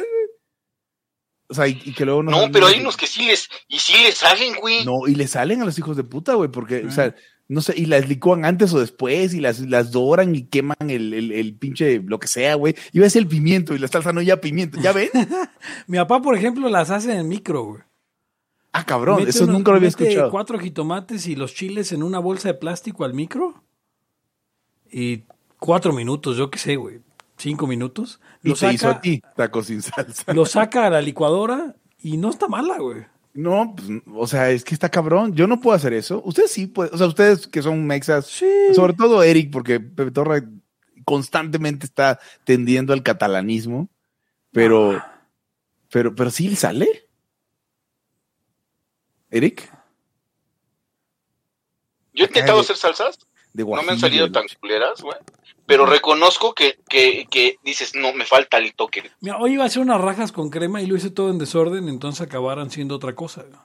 O 1.48 1.54
sea, 1.54 1.68
y, 1.68 1.82
y 1.84 1.94
que 1.94 2.06
luego 2.06 2.24
No, 2.24 2.50
pero 2.52 2.68
hay 2.68 2.80
unos 2.80 2.96
que 2.96 3.08
sí 3.08 3.26
les, 3.26 3.50
y 3.68 3.78
sí 3.80 3.94
les 4.04 4.18
salen, 4.18 4.56
güey. 4.56 4.86
no, 4.86 5.06
y 5.06 5.16
le 5.16 5.28
salen 5.28 5.62
a 5.62 5.66
los 5.66 5.78
hijos 5.78 5.98
de 5.98 6.06
puta, 6.06 6.34
güey, 6.36 6.50
porque, 6.50 6.86
o 6.86 6.92
sea, 6.92 7.14
no 7.52 7.62
sé, 7.62 7.74
y 7.76 7.86
las 7.86 8.08
licúan 8.08 8.46
antes 8.46 8.74
o 8.74 8.80
después, 8.80 9.34
y 9.34 9.40
las, 9.42 9.60
las 9.60 9.92
doran 9.92 10.34
y 10.36 10.44
queman 10.44 10.78
el, 10.90 11.14
el, 11.14 11.32
el 11.32 11.54
pinche, 11.56 12.00
lo 12.02 12.20
que 12.20 12.28
sea, 12.28 12.56
güey. 12.56 12.76
Iba 12.94 13.04
a 13.04 13.08
decir 13.08 13.22
el 13.22 13.28
pimiento, 13.28 13.76
y 13.76 13.80
la 13.80 13.88
salsa 13.88 14.14
no 14.14 14.22
ya 14.22 14.40
pimiento, 14.42 14.80
¿ya 14.80 14.92
ven? 14.94 15.10
Mi 15.88 15.98
papá, 15.98 16.22
por 16.22 16.36
ejemplo, 16.36 16.70
las 16.70 16.90
hace 16.90 17.14
en 17.16 17.28
micro, 17.28 17.64
güey. 17.64 17.82
Ah, 18.74 18.86
cabrón, 18.86 19.18
Mete 19.18 19.32
eso 19.32 19.44
unos- 19.44 19.56
nunca 19.58 19.72
lo 19.72 19.78
había 19.78 19.90
mete 19.90 20.04
escuchado. 20.06 20.32
cuatro 20.32 20.58
jitomates 20.58 21.28
y 21.28 21.36
los 21.36 21.54
chiles 21.54 21.92
en 21.92 22.04
una 22.04 22.20
bolsa 22.20 22.48
de 22.48 22.54
plástico 22.54 23.04
al 23.04 23.14
micro. 23.14 23.64
Y 24.92 25.24
cuatro 25.60 25.94
minutos, 25.94 26.38
yo 26.38 26.50
qué 26.50 26.58
sé, 26.60 26.76
güey. 26.78 27.00
Cinco 27.38 27.68
minutos. 27.68 28.20
Y 28.44 28.50
Lo 28.50 28.56
se 28.56 28.72
hizo 28.74 28.90
a 28.90 29.02
ti, 29.02 29.22
tacos 29.36 29.66
sin 29.68 29.82
salsa. 29.82 30.34
lo 30.34 30.46
saca 30.46 30.86
a 30.86 30.90
la 30.90 31.02
licuadora 31.02 31.76
y 32.00 32.16
no 32.18 32.30
está 32.30 32.48
mala, 32.48 32.78
güey. 32.78 33.06
No, 33.34 33.76
pues, 33.76 33.88
o 34.14 34.28
sea, 34.28 34.50
es 34.52 34.64
que 34.64 34.74
está 34.74 34.90
cabrón. 34.90 35.34
Yo 35.36 35.48
no 35.48 35.60
puedo 35.62 35.76
hacer 35.76 35.94
eso. 35.94 36.22
Ustedes 36.26 36.52
sí 36.52 36.68
pueden, 36.68 36.94
o 36.94 36.98
sea, 36.98 37.08
ustedes 37.08 37.48
que 37.48 37.62
son 37.62 37.86
mexas, 37.88 38.26
Sí. 38.28 38.46
sobre 38.76 38.94
todo 38.94 39.24
Eric, 39.24 39.52
porque 39.52 39.80
Pepe 39.80 40.12
Torra 40.12 40.44
constantemente 41.06 41.86
está 41.86 42.20
tendiendo 42.44 42.92
al 42.94 43.04
catalanismo, 43.04 43.90
pero, 44.52 44.92
Ah. 44.92 45.28
pero, 45.90 46.14
pero 46.14 46.30
sí 46.30 46.50
le 46.50 46.56
sale. 46.58 47.08
Eric, 49.30 49.72
Yo 52.14 52.26
he 52.26 52.28
intentado 52.28 52.60
hacer 52.60 52.76
salsas, 52.76 53.18
de 53.54 53.64
no 53.66 53.84
me 53.84 53.92
han 53.94 54.00
salido 54.00 54.32
tan 54.32 54.44
culeras, 54.60 55.02
güey. 55.02 55.18
Pero 55.66 55.86
reconozco 55.86 56.54
que, 56.54 56.80
que, 56.90 57.28
que 57.30 57.58
dices, 57.64 57.96
no, 57.96 58.14
me 58.14 58.26
falta 58.26 58.58
el 58.58 58.74
toque. 58.74 59.10
Mira, 59.22 59.38
hoy 59.38 59.54
iba 59.54 59.64
a 59.64 59.68
hacer 59.68 59.82
unas 59.82 60.02
rajas 60.02 60.32
con 60.32 60.50
crema 60.50 60.82
y 60.82 60.86
lo 60.88 60.96
hice 60.98 61.10
todo 61.12 61.30
en 61.30 61.38
desorden, 61.38 61.88
entonces 61.88 62.22
acabaran 62.22 62.72
siendo 62.72 62.96
otra 62.96 63.16
cosa. 63.16 63.44
güey. 63.44 63.60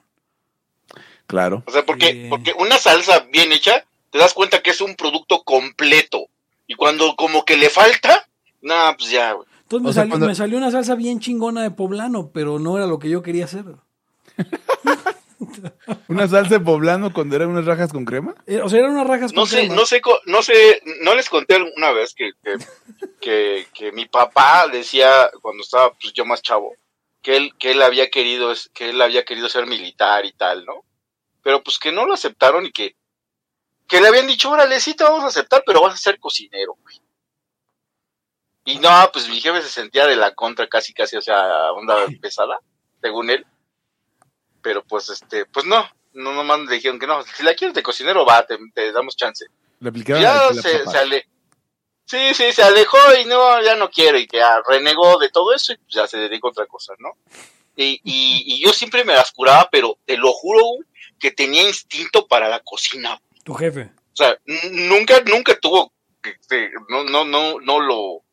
Claro. 1.25 1.63
O 1.67 1.71
sea, 1.71 1.85
porque, 1.85 2.11
Sí. 2.13 2.27
porque 2.29 2.53
una 2.57 2.77
salsa 2.77 3.19
bien 3.31 3.51
hecha, 3.51 3.83
te 4.11 4.17
das 4.19 4.33
cuenta 4.33 4.61
que 4.61 4.69
es 4.69 4.79
un 4.79 4.95
producto 4.95 5.43
completo. 5.43 6.27
Y 6.67 6.75
cuando 6.75 7.15
como 7.17 7.43
que 7.43 7.57
le 7.57 7.69
falta, 7.69 8.27
nada, 8.61 8.95
pues 8.95 9.09
ya, 9.09 9.33
güey. 9.33 9.47
Entonces 9.63 9.83
me, 9.83 9.89
O 9.89 9.93
sea, 9.93 10.01
salió, 10.03 10.11
cuando- 10.11 10.27
me 10.27 10.35
salió 10.35 10.57
una 10.57 10.71
salsa 10.71 10.95
bien 10.95 11.19
chingona 11.19 11.63
de 11.63 11.71
poblano, 11.71 12.29
pero 12.33 12.59
no 12.59 12.77
era 12.77 12.87
lo 12.87 12.99
que 12.99 13.09
yo 13.09 13.21
quería 13.21 13.45
hacer. 13.45 13.65
¿Una 16.07 16.27
salsa 16.27 16.55
de 16.55 16.59
poblano 16.59 17.13
cuando 17.13 17.35
eran 17.35 17.49
unas 17.49 17.65
rajas 17.65 17.91
con 17.91 18.05
crema? 18.05 18.35
Eh, 18.45 18.61
O 18.61 18.69
sea, 18.69 18.79
eran 18.79 18.91
unas 18.91 19.07
rajas 19.07 19.31
con 19.31 19.41
No 19.41 19.45
sé, 19.45 19.59
crema. 19.59 19.75
no 19.75 19.85
sé, 19.85 20.01
no 20.25 20.41
sé, 20.43 20.81
no 21.01 21.15
les 21.15 21.29
conté 21.29 21.55
alguna 21.55 21.91
vez 21.91 22.13
que, 22.13 22.31
que, 22.43 22.55
que, 23.21 23.67
que 23.73 23.91
mi 23.91 24.05
papá 24.07 24.67
decía 24.67 25.29
cuando 25.41 25.63
estaba 25.63 25.91
pues 25.93 26.13
yo 26.13 26.25
más 26.25 26.41
chavo, 26.41 26.73
que 27.21 27.37
él, 27.37 27.51
que 27.59 27.71
él 27.71 27.81
había 27.81 28.09
querido, 28.09 28.51
es- 28.51 28.69
que 28.73 28.89
él 28.89 29.01
había 29.01 29.25
querido 29.25 29.49
ser 29.49 29.65
militar 29.67 30.25
y 30.25 30.33
tal, 30.33 30.65
¿no? 30.65 30.83
Pero 31.43 31.63
pues 31.63 31.77
que 31.79 31.91
no 31.91 32.05
lo 32.05 32.13
aceptaron 32.13 32.65
y 32.65 32.71
que, 32.71 32.95
que 33.87 34.01
le 34.01 34.07
habían 34.07 34.27
dicho, 34.27 34.49
órale, 34.51 34.79
sí 34.79 34.95
te 34.95 35.03
vamos 35.03 35.23
a 35.23 35.27
aceptar, 35.27 35.63
pero 35.65 35.81
vas 35.81 35.93
a 35.93 35.97
ser 35.97 36.19
cocinero, 36.19 36.73
güey. 36.81 36.99
Y 38.65 38.79
no, 38.79 38.89
pues 39.13 39.29
mi 39.29 39.39
jefe 39.39 39.61
se 39.61 39.69
sentía 39.69 40.05
de 40.07 40.17
la 40.17 40.33
contra 40.35 40.67
casi, 40.67 40.93
casi, 40.93 41.15
o 41.15 41.21
sea, 41.21 41.71
onda 41.71 42.05
pesada, 42.21 42.59
según 43.01 43.29
él. 43.29 43.45
Pero 44.67 44.83
pues 44.83 45.07
este, 45.07 45.45
pues 45.45 45.65
no, 45.65 45.89
no 46.11 46.33
nomás 46.33 46.59
le 46.59 46.75
dijeron 46.75 46.99
que 46.99 47.07
no, 47.07 47.23
si 47.23 47.41
la 47.41 47.53
quieres 47.55 47.73
de 47.73 47.81
cocinero, 47.81 48.25
va, 48.25 48.45
te, 48.45 48.57
te 48.73 48.91
damos 48.91 49.15
chance. 49.15 49.45
Le 49.79 49.87
aplicaron 49.87 50.21
Ya 50.21 50.33
la- 50.51 50.61
se, 50.61 50.85
se 50.85 50.97
ale- 50.97 51.25
Sí, 52.03 52.33
sí, 52.33 52.51
se 52.51 52.63
alejó 52.63 52.97
y 53.21 53.23
no, 53.25 53.61
ya 53.63 53.75
no 53.77 53.89
quiere 53.89 54.19
y 54.19 54.27
que 54.27 54.37
ya 54.37 54.61
renegó 54.67 55.17
de 55.19 55.29
todo 55.29 55.53
eso 55.53 55.71
y 55.71 55.77
pues 55.77 55.93
ya 55.95 56.05
se 56.05 56.17
dedicó 56.17 56.47
a 56.47 56.51
otra 56.51 56.65
cosa, 56.65 56.93
¿no? 56.99 57.11
Y, 57.77 58.01
y, 58.03 58.43
y 58.45 58.61
yo 58.61 58.73
siempre 58.73 59.05
me 59.05 59.13
las 59.13 59.31
curaba, 59.31 59.69
pero 59.71 59.97
te 60.05 60.17
lo 60.17 60.33
juro 60.33 60.63
que 61.17 61.31
tenía 61.31 61.63
instinto 61.65 62.27
para 62.27 62.49
la 62.49 62.59
cocina. 62.59 63.21
Tu 63.45 63.53
jefe. 63.53 63.89
O 64.11 64.15
sea, 64.15 64.37
nunca, 64.45 65.21
nunca 65.25 65.57
tuvo, 65.59 65.93
este, 66.23 66.71
no, 66.89 67.05
no, 67.05 67.23
no, 67.23 67.59
no 67.61 67.79
lo, 67.79 68.23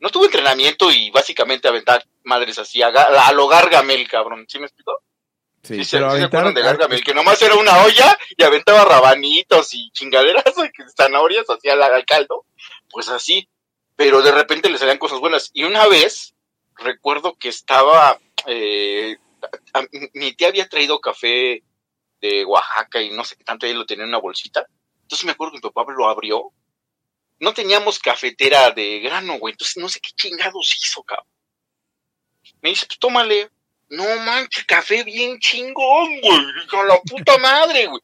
no 0.00 0.10
tuvo 0.10 0.26
entrenamiento 0.26 0.90
y 0.90 1.10
básicamente 1.10 1.68
aventar 1.68 2.04
madres 2.24 2.58
así, 2.58 2.82
a, 2.82 2.88
a 2.88 3.32
lo 3.32 3.46
Gargamel, 3.48 4.06
cabrón, 4.08 4.44
¿sí 4.48 4.58
me 4.58 4.66
explicó? 4.66 5.00
Sí, 5.62 5.74
Sí, 5.76 5.84
se, 5.84 5.96
pero 5.98 6.10
se 6.16 6.22
acuerdan 6.24 6.54
de 6.54 6.60
aventaron- 6.60 6.64
Gargamel, 6.64 7.04
que 7.04 7.14
nomás 7.14 7.42
era 7.42 7.54
una 7.56 7.82
olla 7.84 8.16
y 8.36 8.42
aventaba 8.42 8.84
rabanitos 8.84 9.74
y 9.74 9.90
chingaderas, 9.92 10.44
zanahorias 10.96 11.46
hacia 11.48 11.72
al 11.74 12.04
caldo, 12.06 12.46
pues 12.90 13.08
así, 13.08 13.48
pero 13.96 14.22
de 14.22 14.32
repente 14.32 14.70
le 14.70 14.78
salían 14.78 14.98
cosas 14.98 15.18
buenas. 15.18 15.50
Y 15.52 15.64
una 15.64 15.86
vez, 15.88 16.34
recuerdo 16.76 17.34
que 17.34 17.48
estaba, 17.48 18.18
eh, 18.46 19.16
a- 19.74 19.80
a- 19.80 19.86
mi 20.14 20.32
tía 20.34 20.48
había 20.48 20.68
traído 20.68 21.00
café 21.00 21.62
de 22.20 22.44
Oaxaca 22.44 23.02
y 23.02 23.10
no 23.10 23.24
sé 23.24 23.36
qué 23.36 23.44
tanto, 23.44 23.66
ella 23.66 23.78
lo 23.78 23.86
tenía 23.86 24.04
en 24.04 24.10
una 24.10 24.18
bolsita, 24.18 24.66
entonces 25.02 25.24
me 25.26 25.32
acuerdo 25.32 25.52
que 25.52 25.58
mi 25.58 25.70
papá 25.70 25.84
lo 25.92 26.08
abrió, 26.08 26.52
no 27.40 27.52
teníamos 27.52 27.98
cafetera 27.98 28.70
de 28.70 29.00
grano, 29.00 29.38
güey, 29.38 29.52
entonces 29.52 29.76
no 29.76 29.88
sé 29.88 30.00
qué 30.00 30.10
chingados 30.12 30.74
hizo, 30.80 31.02
cabrón. 31.02 31.26
Me 32.62 32.70
dice, 32.70 32.86
pues 32.86 32.98
tómale. 32.98 33.50
No 33.90 34.04
manches, 34.20 34.64
café 34.64 35.02
bien 35.04 35.38
chingón, 35.38 36.20
güey. 36.20 36.38
A 36.72 36.82
la 36.84 37.00
puta 37.00 37.38
madre, 37.38 37.86
güey. 37.86 38.02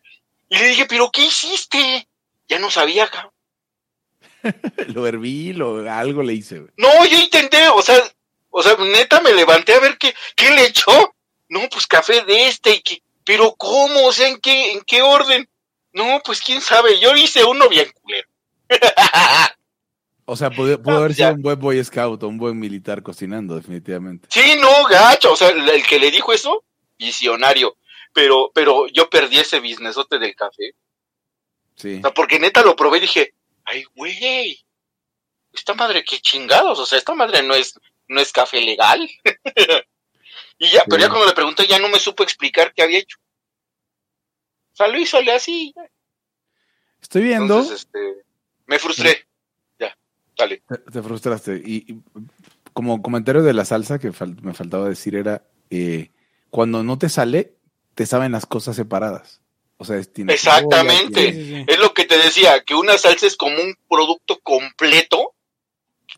Y 0.48 0.58
le 0.58 0.68
dije, 0.68 0.86
¿pero 0.86 1.10
qué 1.10 1.22
hiciste? 1.22 2.08
Ya 2.48 2.58
no 2.58 2.70
sabía, 2.70 3.08
cabrón. 3.08 3.32
Lo 4.94 5.06
herví, 5.06 5.52
lo, 5.54 5.90
algo 5.90 6.22
le 6.22 6.34
hice, 6.34 6.58
güey. 6.58 6.70
No, 6.76 7.04
yo 7.06 7.18
intenté, 7.18 7.66
o 7.68 7.80
sea, 7.80 7.96
o 8.50 8.62
sea, 8.62 8.76
neta 8.76 9.20
me 9.22 9.32
levanté 9.32 9.72
a 9.72 9.80
ver 9.80 9.96
qué, 9.96 10.14
qué 10.36 10.50
le 10.50 10.66
echó. 10.66 11.14
No, 11.48 11.68
pues 11.70 11.86
café 11.86 12.22
de 12.24 12.48
este 12.48 12.74
y 12.74 12.80
que, 12.80 13.02
pero 13.24 13.54
¿cómo? 13.56 14.06
O 14.06 14.12
sea, 14.12 14.28
¿en 14.28 14.38
qué, 14.38 14.72
en 14.72 14.82
qué 14.82 15.02
orden? 15.02 15.48
No, 15.92 16.20
pues 16.24 16.40
quién 16.40 16.60
sabe, 16.60 16.98
yo 16.98 17.16
hice 17.16 17.44
uno 17.44 17.68
bien 17.68 17.90
culero. 18.00 18.28
O 20.26 20.36
sea, 20.36 20.50
pudo, 20.50 20.80
pudo 20.82 20.94
Ah, 20.94 20.98
haber 21.00 21.12
ya. 21.12 21.26
sido 21.26 21.34
un 21.36 21.42
buen 21.42 21.58
boy 21.60 21.84
scout 21.84 22.22
o 22.22 22.28
un 22.28 22.38
buen 22.38 22.58
militar 22.58 23.02
cocinando, 23.02 23.56
definitivamente. 23.56 24.28
Sí, 24.30 24.56
no, 24.60 24.84
gacho, 24.88 25.32
o 25.32 25.36
sea, 25.36 25.50
el 25.50 25.86
que 25.86 25.98
le 25.98 26.10
dijo 26.10 26.32
eso, 26.32 26.64
visionario. 26.98 27.76
Pero, 28.12 28.50
pero 28.54 28.86
yo 28.88 29.10
perdí 29.10 29.38
ese 29.38 29.60
businessote 29.60 30.18
del 30.18 30.34
café. 30.34 30.74
Sí. 31.76 31.98
O 31.98 32.00
sea, 32.00 32.14
porque 32.14 32.38
neta 32.38 32.62
lo 32.62 32.76
probé 32.76 32.98
y 32.98 33.02
dije, 33.02 33.34
ay, 33.64 33.84
güey, 33.94 34.64
esta 35.52 35.74
madre 35.74 36.04
qué 36.04 36.18
chingados, 36.20 36.78
o 36.78 36.86
sea, 36.86 36.98
esta 36.98 37.14
madre 37.14 37.42
no 37.42 37.54
es, 37.54 37.78
no 38.08 38.20
es 38.20 38.32
café 38.32 38.60
legal. 38.60 39.08
y 40.58 40.70
ya, 40.70 40.84
pero 40.88 41.02
ya 41.02 41.08
cuando 41.08 41.26
le 41.26 41.32
pregunté 41.34 41.66
ya 41.66 41.78
no 41.78 41.88
me 41.88 41.98
supo 41.98 42.22
explicar 42.22 42.72
qué 42.72 42.82
había 42.82 43.00
hecho. 43.00 43.18
O 44.72 44.76
sea, 44.76 44.88
lo 44.88 44.98
hizo 44.98 45.18
así. 45.32 45.74
Estoy 47.00 47.22
viendo, 47.24 47.58
Entonces, 47.58 47.80
este, 47.80 48.24
me 48.66 48.78
frustré. 48.78 49.26
Dale. 50.36 50.62
te, 50.68 50.78
te 50.78 51.02
frustraste. 51.02 51.62
Y, 51.64 51.92
y 51.92 52.00
como 52.72 53.00
comentario 53.02 53.42
de 53.42 53.52
la 53.52 53.64
salsa 53.64 53.98
que 53.98 54.12
fal- 54.12 54.40
me 54.42 54.54
faltaba 54.54 54.88
decir 54.88 55.14
era, 55.14 55.42
eh, 55.70 56.10
cuando 56.50 56.82
no 56.82 56.98
te 56.98 57.08
sale, 57.08 57.54
te 57.94 58.06
saben 58.06 58.32
las 58.32 58.46
cosas 58.46 58.76
separadas. 58.76 59.40
O 59.76 59.84
sea, 59.84 59.96
es- 59.96 60.10
Exactamente. 60.16 61.32
cebolla. 61.32 61.64
Es 61.68 61.78
lo 61.78 61.94
que 61.94 62.04
te 62.04 62.16
decía, 62.18 62.62
que 62.64 62.74
una 62.74 62.96
salsa 62.98 63.26
es 63.26 63.36
como 63.36 63.56
un 63.56 63.74
producto 63.88 64.38
completo 64.42 65.34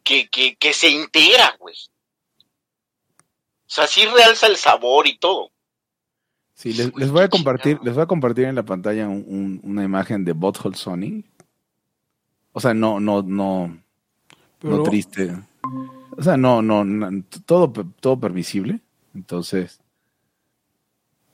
que, 0.04 0.28
que, 0.28 0.56
que 0.56 0.72
se 0.72 0.88
integra, 0.90 1.56
güey. 1.58 1.74
O 3.18 3.68
sea, 3.68 3.86
sí 3.86 4.04
realza 4.06 4.46
el 4.46 4.56
sabor 4.56 5.06
y 5.06 5.18
todo. 5.18 5.50
Sí, 6.54 6.72
les, 6.72 6.94
les 6.96 7.10
voy 7.10 7.22
a 7.22 7.28
compartir, 7.28 7.78
les 7.82 7.94
voy 7.94 8.02
a 8.04 8.06
compartir 8.06 8.44
en 8.44 8.54
la 8.54 8.64
pantalla 8.64 9.08
un- 9.08 9.24
un- 9.26 9.60
una 9.64 9.84
imagen 9.84 10.24
de 10.24 10.32
Butthole 10.32 10.76
Sony. 10.76 11.24
O 12.52 12.60
sea, 12.60 12.72
no, 12.72 13.00
no, 13.00 13.22
no, 13.22 13.78
Pero- 14.70 14.76
no 14.78 14.82
triste. 14.84 15.32
O 16.18 16.22
sea, 16.22 16.36
no, 16.36 16.62
no, 16.62 16.84
no, 16.84 17.22
todo, 17.44 17.72
todo 18.00 18.18
permisible. 18.18 18.80
Entonces, 19.14 19.80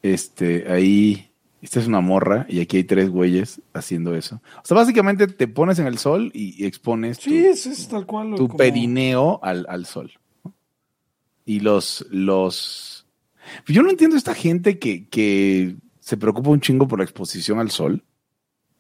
este, 0.03 0.71
ahí, 0.71 1.31
esta 1.61 1.81
es 1.81 1.87
una 1.87 2.01
morra 2.01 2.47
y 2.49 2.61
aquí 2.61 2.79
hay 2.79 2.85
tres 2.85 3.09
güeyes 3.11 3.61
haciendo 3.73 4.15
eso. 4.17 4.41
O 4.57 4.65
sea, 4.67 4.77
básicamente 4.77 5.27
te 5.29 5.49
pones 5.49 5.79
en 5.79 5.87
el 5.87 5.99
sol 5.99 6.31
y, 6.35 6.63
y 6.63 6.67
expones 6.67 7.19
tu, 7.19 7.31
Sí, 7.31 7.39
es, 7.39 7.67
es 7.67 7.89
tal 7.89 8.07
cual. 8.07 8.35
tu 8.35 8.49
como- 8.49 8.57
perineo 8.59 9.39
al, 9.43 9.67
al 9.69 9.87
sol. 9.87 10.13
Y 11.45 11.61
los, 11.61 12.07
los... 12.11 13.07
Yo 13.67 13.83
no 13.83 13.91
entiendo 13.91 14.17
esta 14.17 14.35
gente 14.35 14.79
que, 14.79 15.09
que 15.09 15.77
se 16.01 16.17
preocupa 16.17 16.51
un 16.51 16.61
chingo 16.61 16.87
por 16.89 16.99
la 17.01 17.05
exposición 17.05 17.59
al 17.59 17.71
sol, 17.71 18.05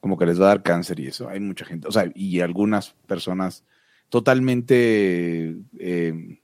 como 0.00 0.16
que 0.18 0.26
les 0.26 0.40
va 0.40 0.46
a 0.46 0.48
dar 0.48 0.62
cáncer 0.62 0.98
y 1.00 1.06
eso. 1.08 1.28
Hay 1.28 1.40
mucha 1.40 1.64
gente, 1.64 1.86
o 1.88 1.92
sea, 1.92 2.10
y 2.14 2.40
algunas 2.40 2.90
personas 3.06 3.64
totalmente 4.12 5.56
eh, 5.78 6.38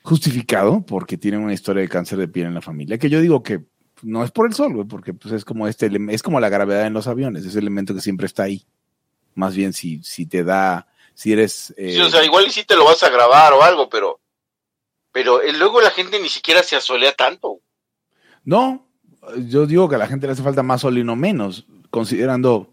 justificado 0.00 0.80
porque 0.86 1.18
tienen 1.18 1.42
una 1.42 1.52
historia 1.52 1.82
de 1.82 1.90
cáncer 1.90 2.16
de 2.16 2.26
piel 2.26 2.46
en 2.46 2.54
la 2.54 2.62
familia, 2.62 2.96
que 2.96 3.10
yo 3.10 3.20
digo 3.20 3.42
que 3.42 3.66
no 4.00 4.24
es 4.24 4.30
por 4.30 4.46
el 4.46 4.54
sol, 4.54 4.72
güey, 4.72 4.86
porque 4.86 5.12
pues 5.12 5.34
es 5.34 5.44
como 5.44 5.68
este, 5.68 5.90
es 6.08 6.22
como 6.22 6.40
la 6.40 6.48
gravedad 6.48 6.86
en 6.86 6.94
los 6.94 7.06
aviones, 7.06 7.44
ese 7.44 7.58
elemento 7.58 7.94
que 7.94 8.00
siempre 8.00 8.24
está 8.24 8.44
ahí. 8.44 8.64
Más 9.34 9.54
bien 9.54 9.74
si, 9.74 10.02
si 10.04 10.24
te 10.24 10.42
da, 10.42 10.88
si 11.12 11.34
eres... 11.34 11.74
eh, 11.76 11.92
Sí, 11.92 12.00
o 12.00 12.08
sea, 12.08 12.24
igual 12.24 12.46
y 12.46 12.50
sí 12.50 12.64
te 12.64 12.76
lo 12.76 12.86
vas 12.86 13.02
a 13.02 13.10
grabar 13.10 13.52
o 13.52 13.62
algo, 13.62 13.90
pero, 13.90 14.18
pero 15.12 15.42
eh, 15.42 15.52
luego 15.52 15.82
la 15.82 15.90
gente 15.90 16.18
ni 16.18 16.30
siquiera 16.30 16.62
se 16.62 16.76
asolea 16.76 17.12
tanto. 17.12 17.60
No, 18.42 18.88
yo 19.48 19.66
digo 19.66 19.86
que 19.86 19.96
a 19.96 19.98
la 19.98 20.08
gente 20.08 20.26
le 20.26 20.32
hace 20.32 20.42
falta 20.42 20.62
más 20.62 20.80
sol 20.80 20.96
y 20.96 21.04
no 21.04 21.14
menos, 21.14 21.66
considerando 21.90 22.72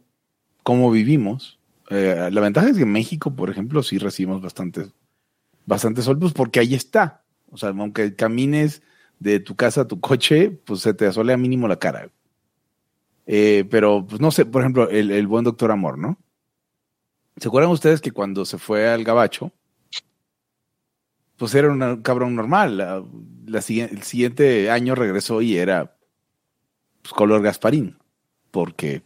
cómo 0.63 0.89
vivimos. 0.91 1.59
Eh, 1.89 2.29
la 2.31 2.41
ventaja 2.41 2.69
es 2.69 2.77
que 2.77 2.83
en 2.83 2.91
México, 2.91 3.35
por 3.35 3.49
ejemplo, 3.49 3.83
sí 3.83 3.97
recibimos 3.97 4.41
bastante, 4.41 4.91
bastante 5.65 6.01
sol, 6.01 6.19
pues 6.19 6.33
porque 6.33 6.59
ahí 6.59 6.73
está. 6.73 7.23
O 7.51 7.57
sea, 7.57 7.69
aunque 7.69 8.15
camines 8.15 8.81
de 9.19 9.39
tu 9.39 9.55
casa 9.55 9.81
a 9.81 9.87
tu 9.87 9.99
coche, 9.99 10.49
pues 10.51 10.81
se 10.81 10.93
te 10.93 11.05
asolea 11.05 11.37
mínimo 11.37 11.67
la 11.67 11.79
cara. 11.79 12.09
Eh, 13.25 13.65
pero, 13.69 14.05
pues 14.05 14.19
no 14.19 14.31
sé, 14.31 14.45
por 14.45 14.61
ejemplo, 14.61 14.89
el, 14.89 15.11
el 15.11 15.27
buen 15.27 15.43
doctor 15.43 15.71
Amor, 15.71 15.97
¿no? 15.97 16.17
¿Se 17.37 17.47
acuerdan 17.47 17.71
ustedes 17.71 18.01
que 18.01 18.11
cuando 18.11 18.45
se 18.45 18.57
fue 18.57 18.89
al 18.89 19.03
gabacho, 19.03 19.51
pues 21.37 21.55
era 21.55 21.71
un 21.71 22.01
cabrón 22.01 22.35
normal? 22.35 22.77
La, 22.77 23.03
la 23.45 23.57
el 23.59 24.03
siguiente 24.03 24.69
año 24.69 24.95
regresó 24.95 25.41
y 25.41 25.57
era 25.57 25.97
pues, 27.01 27.13
color 27.13 27.41
Gasparín, 27.41 27.97
porque 28.51 29.01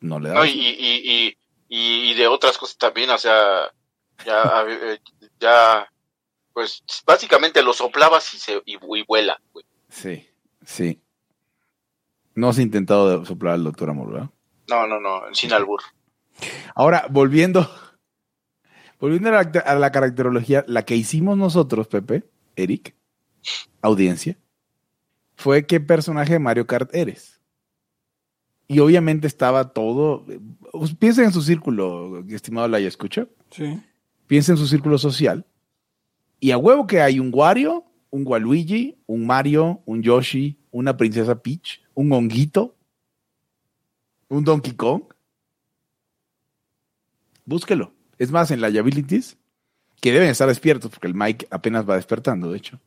no 0.00 0.18
le. 0.18 0.30
¿no? 0.30 0.44
Y, 0.44 0.50
y, 0.50 1.36
y, 1.68 2.10
y, 2.10 2.14
de 2.14 2.26
otras 2.26 2.58
cosas 2.58 2.76
también, 2.76 3.10
o 3.10 3.18
sea, 3.18 3.70
ya, 4.24 4.64
eh, 4.68 4.98
ya, 5.38 5.90
pues 6.52 6.82
básicamente 7.06 7.62
lo 7.62 7.72
soplabas 7.72 8.34
y, 8.34 8.38
se, 8.38 8.62
y, 8.64 8.76
vuela. 9.06 9.40
güey. 9.52 9.64
Sí, 9.88 10.28
sí. 10.64 11.00
No 12.34 12.48
has 12.48 12.58
intentado 12.58 13.24
soplar 13.24 13.54
al 13.54 13.64
doctor 13.64 13.90
Amor, 13.90 14.12
¿verdad? 14.12 14.30
No, 14.68 14.86
no, 14.86 15.00
no, 15.00 15.22
sin 15.32 15.52
albur. 15.52 15.80
Ahora, 16.74 17.06
volviendo, 17.10 17.68
volviendo 18.98 19.28
a 19.28 19.32
la, 19.32 19.40
a 19.40 19.74
la 19.74 19.92
caracterología, 19.92 20.64
la 20.66 20.84
que 20.84 20.96
hicimos 20.96 21.36
nosotros, 21.36 21.88
Pepe, 21.88 22.24
Eric, 22.56 22.94
audiencia, 23.82 24.38
fue 25.34 25.66
qué 25.66 25.80
personaje 25.80 26.34
de 26.34 26.38
Mario 26.38 26.66
Kart 26.66 26.94
eres. 26.94 27.39
Y 28.70 28.78
obviamente 28.78 29.26
estaba 29.26 29.72
todo. 29.72 30.24
pues, 30.70 30.94
Piensen 30.94 31.24
en 31.24 31.32
su 31.32 31.42
círculo, 31.42 32.24
estimado 32.28 32.68
Laia, 32.68 32.86
escucha. 32.86 33.26
Sí. 33.50 33.82
Piensa 34.28 34.52
en 34.52 34.58
su 34.58 34.68
círculo 34.68 34.96
social. 34.96 35.44
Y 36.38 36.52
a 36.52 36.56
huevo 36.56 36.86
que 36.86 37.00
hay 37.00 37.18
un 37.18 37.32
Wario, 37.34 37.84
un 38.10 38.24
Waluigi, 38.24 38.96
un 39.06 39.26
Mario, 39.26 39.82
un 39.86 40.04
Yoshi, 40.04 40.56
una 40.70 40.96
princesa 40.96 41.42
Peach, 41.42 41.82
un 41.94 42.12
honguito, 42.12 42.76
un 44.28 44.44
Donkey 44.44 44.74
Kong. 44.74 45.02
Búsquelo. 47.44 47.92
Es 48.18 48.30
más, 48.30 48.52
en 48.52 48.60
la 48.60 48.68
Abilities, 48.68 49.36
que 50.00 50.12
deben 50.12 50.28
estar 50.28 50.46
despiertos, 50.46 50.92
porque 50.92 51.08
el 51.08 51.14
Mike 51.16 51.48
apenas 51.50 51.90
va 51.90 51.96
despertando, 51.96 52.52
de 52.52 52.58
hecho. 52.58 52.78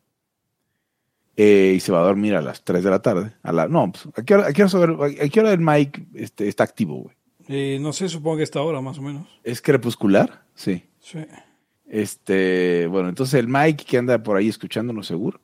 Eh, 1.35 1.73
y 1.75 1.79
se 1.79 1.91
va 1.91 2.01
a 2.01 2.05
dormir 2.05 2.35
a 2.35 2.41
las 2.41 2.63
3 2.63 2.83
de 2.83 2.89
la 2.89 3.01
tarde. 3.01 3.33
A 3.41 3.51
la, 3.51 3.67
no, 3.67 3.91
pues, 3.91 4.07
¿a 4.15 4.23
qué 4.23 4.35
hora, 4.35 4.47
a 4.47 4.53
qué 4.53 4.61
hora 4.61 4.69
saber- 4.69 4.97
a 5.23 5.29
qué 5.29 5.39
hora 5.39 5.51
el 5.51 5.59
Mike 5.59 6.05
este, 6.13 6.47
está 6.47 6.63
activo, 6.63 6.95
güey? 7.01 7.15
Eh, 7.47 7.79
no 7.81 7.91
sé, 7.91 8.07
supongo 8.07 8.37
que 8.37 8.43
esta 8.43 8.61
hora 8.61 8.79
más 8.81 8.97
o 8.99 9.01
menos. 9.01 9.27
¿Es 9.43 9.61
crepuscular? 9.61 10.45
Sí. 10.55 10.83
Sí. 10.99 11.19
Este, 11.87 12.87
bueno, 12.87 13.09
entonces 13.09 13.39
el 13.39 13.47
Mike 13.47 13.83
que 13.85 13.97
anda 13.97 14.21
por 14.21 14.37
ahí 14.37 14.47
escuchándonos 14.49 15.07
seguro. 15.07 15.41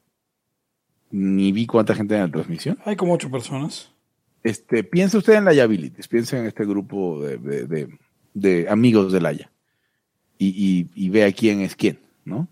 Ni 1.11 1.51
vi 1.51 1.65
cuánta 1.65 1.95
gente 1.95 2.15
en 2.15 2.21
la 2.21 2.31
transmisión. 2.31 2.77
Hay 2.85 2.95
como 2.95 3.13
ocho 3.13 3.31
personas. 3.31 3.91
Este, 4.43 4.83
piensa 4.83 5.17
usted 5.17 5.33
en 5.33 5.45
la 5.45 5.53
Yabilities, 5.53 6.07
piensa 6.07 6.37
en 6.39 6.45
este 6.45 6.65
grupo 6.65 7.21
de, 7.21 7.37
de- 7.37 7.65
de- 7.65 7.99
de 8.33 8.69
amigos 8.69 9.11
de 9.11 9.19
Laia. 9.21 9.51
Y, 10.37 10.47
y, 10.47 10.89
y 11.05 11.09
vea 11.09 11.31
quién 11.33 11.61
es 11.61 11.75
quién, 11.75 11.99
¿no? 12.23 12.47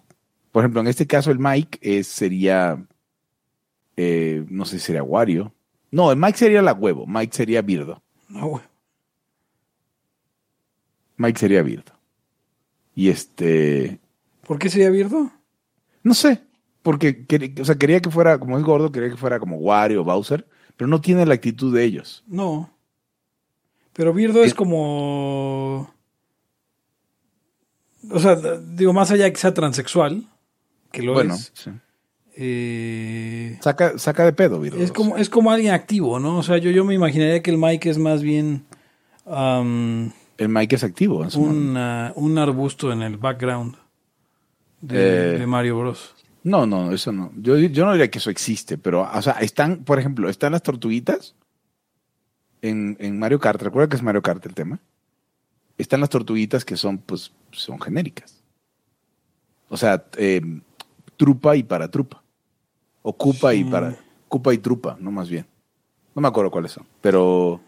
Por 0.51 0.63
ejemplo, 0.63 0.81
en 0.81 0.87
este 0.87 1.07
caso 1.07 1.31
el 1.31 1.39
Mike 1.39 1.77
es, 1.81 2.07
sería, 2.07 2.83
eh, 3.97 4.45
no 4.49 4.65
sé 4.65 4.79
si 4.79 4.85
sería 4.85 5.03
Wario. 5.03 5.53
No, 5.91 6.15
Mike 6.15 6.37
sería 6.37 6.61
la 6.61 6.73
huevo, 6.73 7.05
Mike 7.07 7.35
sería 7.35 7.61
Birdo. 7.61 8.01
Bueno. 8.29 8.61
Mike 11.17 11.39
sería 11.39 11.63
Birdo. 11.63 11.91
Y 12.93 13.09
este, 13.09 13.99
¿Por 14.45 14.59
qué 14.59 14.69
sería 14.69 14.89
Birdo? 14.89 15.31
no 16.03 16.13
sé, 16.13 16.41
porque 16.83 17.25
o 17.59 17.65
sea, 17.65 17.75
quería 17.75 17.99
que 17.99 18.09
fuera, 18.09 18.39
como 18.39 18.57
es 18.57 18.63
gordo, 18.63 18.91
quería 18.91 19.09
que 19.09 19.17
fuera 19.17 19.39
como 19.39 19.57
Wario 19.57 20.01
o 20.01 20.03
Bowser, 20.05 20.47
pero 20.77 20.87
no 20.87 21.01
tiene 21.01 21.25
la 21.25 21.33
actitud 21.33 21.73
de 21.73 21.83
ellos. 21.83 22.23
No. 22.27 22.71
Pero 23.93 24.13
Birdo 24.13 24.43
es 24.43 24.53
como. 24.53 25.93
O 28.09 28.19
sea, 28.19 28.35
digo, 28.35 28.93
más 28.93 29.11
allá 29.11 29.25
de 29.25 29.33
que 29.33 29.39
sea 29.39 29.53
transexual, 29.53 30.29
que 30.91 31.01
lo 31.01 31.13
bueno, 31.13 31.33
es. 31.33 31.51
sí. 31.55 31.71
Eh, 32.39 33.57
saca, 33.61 33.97
saca 33.97 34.23
de 34.25 34.33
pedo, 34.33 34.59
Virgo. 34.59 34.79
es, 34.81 34.91
como, 34.91 35.17
es 35.17 35.29
como 35.29 35.51
alguien 35.51 35.73
activo, 35.73 36.19
¿no? 36.19 36.37
O 36.37 36.43
sea, 36.43 36.57
yo, 36.57 36.69
yo 36.71 36.85
me 36.85 36.93
imaginaría 36.93 37.41
que 37.41 37.49
el 37.51 37.57
Mike 37.57 37.89
es 37.89 37.97
más 37.97 38.21
bien 38.21 38.63
El 39.25 40.49
Mike 40.49 40.75
es 40.75 40.83
activo. 40.83 41.23
en 41.23 41.31
su 41.31 41.41
mano. 41.41 41.51
un, 41.53 41.77
ah, 41.77 42.13
un 42.15 42.37
arbusto 42.37 42.91
en 42.91 43.01
el 43.01 43.17
background 43.17 43.75
de, 44.81 45.35
Eh. 45.35 45.39
de 45.39 45.47
Mario 45.47 45.79
Bros. 45.79 46.13
No, 46.43 46.65
no, 46.65 46.91
eso 46.93 47.11
no. 47.11 47.31
Yo, 47.37 47.57
yo 47.57 47.85
no 47.85 47.91
diría 47.91 48.09
que 48.11 48.19
eso 48.19 48.29
existe, 48.29 48.77
pero, 48.77 49.01
o 49.11 49.21
sea, 49.21 49.33
están, 49.33 49.83
por 49.83 49.99
ejemplo, 49.99 50.29
están 50.29 50.53
las 50.53 50.63
tortuguitas 50.63 51.35
en, 52.61 52.95
en 52.99 53.19
Mario 53.19 53.39
Kart. 53.39 53.61
Recuerda 53.61 53.89
que 53.89 53.95
es 53.97 54.03
Mario 54.03 54.21
Kart 54.21 54.45
el 54.45 54.53
tema. 54.53 54.79
Están 55.77 55.99
las 55.99 56.09
tortuguitas 56.09 56.63
que 56.63 56.77
son, 56.77 56.99
pues, 56.99 57.31
son 57.51 57.81
genéricas. 57.81 58.41
O 59.69 59.75
sea, 59.75 60.05
eh, 60.17 60.41
trupa 61.17 61.55
y 61.57 61.63
paratrupa. 61.63 62.23
O 63.09 63.13
cupa 63.13 63.53
y 63.53 63.63
Sí. 63.63 63.69
para, 63.69 63.95
cupa 64.27 64.53
y 64.53 64.57
trupa, 64.57 64.97
no 64.99 65.11
más 65.11 65.29
bien. 65.29 65.45
No 66.13 66.21
me 66.21 66.27
acuerdo 66.27 66.51
cuáles 66.51 66.73
son, 66.73 66.85
pero 66.99 67.61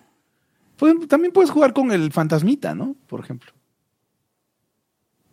pues, 0.75 1.07
también 1.07 1.31
puedes 1.31 1.49
jugar 1.49 1.71
con 1.71 1.93
el 1.93 2.11
fantasmita, 2.11 2.75
¿no? 2.75 2.93
Por 3.07 3.21
ejemplo. 3.21 3.53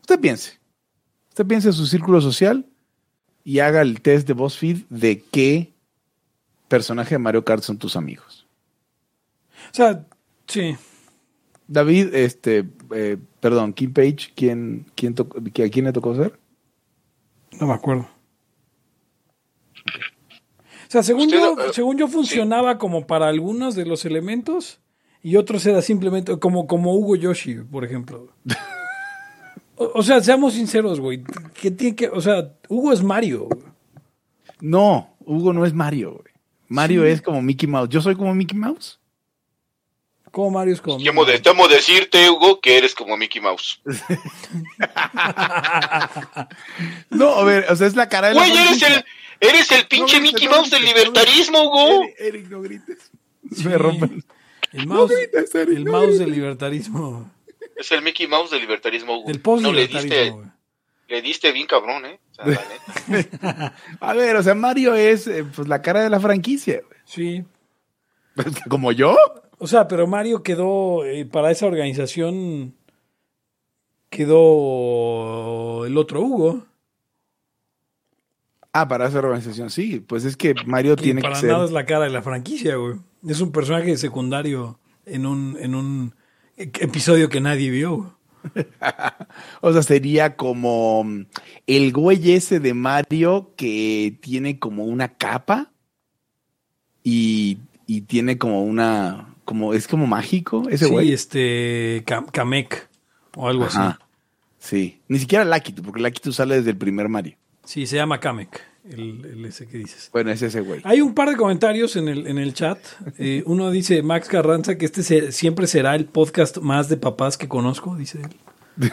Usted 0.03 0.21
piense. 0.21 0.61
Usted 1.31 1.45
piense 1.45 1.69
en 1.71 1.75
su 1.75 1.87
círculo 1.87 2.21
social 2.21 2.67
y 3.43 3.59
haga 3.59 3.83
el 3.83 4.01
test 4.01 4.29
de 4.29 4.35
BuzzFeed 4.35 4.85
de 4.91 5.25
qué 5.33 5.75
personaje 6.69 7.17
de 7.17 7.19
Mario 7.19 7.45
Kart 7.45 7.65
son 7.65 7.77
tus 7.77 7.97
amigos. 7.97 8.47
O 9.73 9.75
sea, 9.75 10.07
sí. 10.47 10.77
David, 11.67 12.15
este, 12.15 12.65
eh, 12.95 13.17
perdón, 13.41 13.73
Kim 13.73 13.93
Page, 13.93 14.33
¿quién, 14.37 14.87
quién 14.95 15.17
¿a 15.19 15.69
quién 15.69 15.87
le 15.87 15.93
tocó 15.93 16.15
ser? 16.15 16.39
No 17.59 17.67
me 17.67 17.75
acuerdo. 17.75 18.09
O 19.87 20.89
sea, 20.91 21.03
según 21.03 21.27
Usted, 21.27 21.39
yo, 21.39 21.61
eh, 21.61 21.73
según 21.73 21.99
yo 21.99 22.09
funcionaba 22.09 22.79
como 22.79 23.07
para 23.07 23.29
algunos 23.29 23.75
de 23.75 23.87
los 23.87 24.05
elementos 24.05 24.81
y 25.23 25.37
otros 25.37 25.65
era 25.67 25.83
simplemente 25.83 26.39
como, 26.39 26.67
como 26.67 26.95
Hugo 26.95 27.17
Yoshi, 27.17 27.57
por 27.71 27.85
ejemplo. 27.85 28.29
O, 29.79 29.99
o 29.99 30.03
sea, 30.03 30.23
seamos 30.23 30.55
sinceros, 30.55 31.01
güey. 31.01 31.23
¿Qué 31.53 31.71
tiene 31.71 31.95
que, 31.95 32.09
o 32.09 32.23
sea, 32.23 32.51
Hugo 32.67 32.95
es 32.95 33.03
Mario. 33.03 33.45
güey. 33.45 33.63
No, 34.63 35.15
Hugo 35.21 35.53
no 35.53 35.67
es 35.67 35.75
Mario, 35.75 36.13
güey. 36.13 36.33
Mario 36.69 37.05
es 37.05 37.21
como 37.21 37.43
Mickey 37.43 37.69
Mouse. 37.69 37.91
¿Yo 37.91 38.01
soy 38.01 38.17
como 38.17 38.35
Mickey 38.35 38.59
Mouse? 38.59 38.99
¿Cómo 40.31 40.51
Mario 40.51 40.73
es 40.73 40.81
como? 40.81 40.97
Temo, 40.97 41.27
de, 41.27 41.39
temo 41.41 41.69
decirte, 41.69 42.31
Hugo, 42.31 42.59
que 42.61 42.79
eres 42.79 42.95
como 42.95 43.19
Mickey 43.19 43.43
Mouse. 43.43 43.83
No, 47.11 47.35
a 47.35 47.45
ver, 47.45 47.67
o 47.71 47.77
sea, 47.77 47.87
es 47.87 47.97
la 47.97 48.09
cara 48.09 48.29
de 48.29 48.35
la 48.35 48.41
Güey, 48.41 48.53
eres 48.53 48.65
franquicia. 48.79 48.97
el, 48.97 49.05
eres 49.41 49.71
el 49.73 49.87
pinche 49.87 50.17
No 50.17 50.23
Mickey 50.23 50.47
no 50.47 50.57
Mouse 50.57 50.71
del 50.71 50.83
no 50.83 50.89
libertarismo, 50.89 51.63
Hugo. 51.63 52.03
Eric, 52.03 52.17
Eric, 52.19 52.49
no 52.49 52.63
grites. 52.63 53.11
Sí. 53.53 53.69
Me 53.69 53.79
rompen. 53.79 54.25
El 54.73 54.87
mouse, 54.87 55.13
grites, 55.13 55.55
Eric, 55.55 55.77
el 55.77 55.85
no 55.85 55.93
mouse 55.93 56.19
del 56.19 56.31
libertarismo. 56.31 57.31
Es 57.77 57.93
el 57.93 58.03
Mickey 58.03 58.27
Mouse 58.27 58.51
del 58.51 58.61
libertarismo, 58.61 59.19
Hugo. 59.19 59.29
Del 59.29 59.63
no, 59.63 59.73
le 59.73 59.87
diste, 59.87 60.35
le 61.09 61.23
diste 61.23 61.53
bien 61.53 61.67
cabrón, 61.67 62.07
¿eh? 62.07 62.21
O 62.31 62.35
sea. 62.35 63.75
A 64.01 64.15
ver, 64.15 64.37
o 64.37 64.43
sea, 64.43 64.55
Mario 64.55 64.95
es 64.95 65.27
eh, 65.27 65.45
pues 65.45 65.69
la 65.69 65.83
cara 65.83 66.03
de 66.03 66.11
la 66.11 66.21
franquicia. 66.21 66.83
Sí. 67.05 67.45
¿Como 68.69 68.93
yo? 68.93 69.17
O 69.59 69.67
sea, 69.67 69.89
pero 69.89 70.07
Mario 70.07 70.43
quedó 70.43 71.05
eh, 71.05 71.25
para 71.25 71.51
esa 71.51 71.67
organización. 71.67 72.75
Quedó 74.11 75.87
el 75.87 75.97
otro 75.97 76.21
Hugo. 76.21 76.67
Ah, 78.81 78.89
para 78.89 79.07
esa 79.09 79.19
organización, 79.19 79.71
sí. 79.71 80.01
Pues 80.01 80.25
es 80.25 80.37
que 80.37 80.55
Mario 80.67 80.97
que 80.97 81.03
tiene 81.05 81.21
para 81.23 81.35
que 81.35 81.41
ser. 81.41 81.51
nada 81.51 81.65
es 81.65 81.71
la 81.73 81.87
cara 81.87 82.05
de 82.05 82.11
la 82.11 82.23
franquicia, 82.23 82.77
güey. 82.77 82.97
Es 83.27 83.41
un 83.41 83.53
personaje 83.53 83.97
secundario 83.97 84.79
en 85.05 85.27
un, 85.27 85.57
en 85.61 85.75
un 85.75 86.15
e- 86.57 86.71
episodio 86.81 87.29
que 87.29 87.41
nadie 87.41 87.71
vio. 87.71 88.17
O 89.61 89.73
sea, 89.73 89.83
sería 89.83 90.37
como 90.37 91.03
mm, 91.05 91.27
el 91.67 91.93
güey 91.93 92.33
ese 92.33 92.61
de 92.61 92.75
Mario 92.75 93.53
que 93.57 94.17
tiene 94.21 94.59
como 94.61 94.85
una 94.85 95.09
capa 95.09 95.73
y, 97.03 97.59
y 97.87 98.03
tiene 98.03 98.39
como 98.39 98.63
una. 98.65 99.35
como 99.45 99.75
Es 99.75 99.89
como 99.89 100.07
mágico 100.07 100.65
ese 100.71 100.87
sí, 100.87 100.91
güey. 100.91 101.13
este 101.13 102.03
Ka- 102.07 102.27
Kamek 102.33 102.89
o 103.37 103.49
algo 103.49 103.65
Ajá. 103.65 103.99
Sí. 104.59 105.01
Ni 105.09 105.19
siquiera 105.19 105.45
Lakitu, 105.45 105.83
porque 105.83 106.01
Lakitu 106.01 106.33
sale 106.33 106.57
desde 106.57 106.71
el 106.71 106.77
primer 106.77 107.09
Mario. 107.09 107.37
Sí, 107.67 107.87
se 107.87 107.97
llama 107.97 108.19
Kamek, 108.21 108.63
el, 108.89 109.25
el 109.27 109.45
ese 109.45 109.67
que 109.67 109.77
dices. 109.79 110.09
Bueno, 110.13 110.31
es 110.31 110.41
ese 110.41 110.61
güey. 110.63 110.81
Hay 110.85 111.01
un 111.03 111.13
par 111.15 111.29
de 111.29 111.37
comentarios 111.37 111.97
en 111.97 112.09
el, 112.09 112.27
en 112.27 112.39
el 112.39 112.55
chat. 112.55 112.79
Eh, 113.19 113.43
uno 113.45 113.71
dice 113.71 114.03
Max 114.03 114.29
Carranza 114.29 114.79
que 114.79 114.87
este 114.87 115.03
se- 115.03 115.33
siempre 115.33 115.67
será 115.67 115.95
el 115.97 116.07
podcast 116.07 116.59
más 116.59 116.89
de 116.89 116.97
papás 116.97 117.37
que 117.37 117.49
conozco, 117.49 117.95
dice 117.97 118.23
él. 118.23 118.31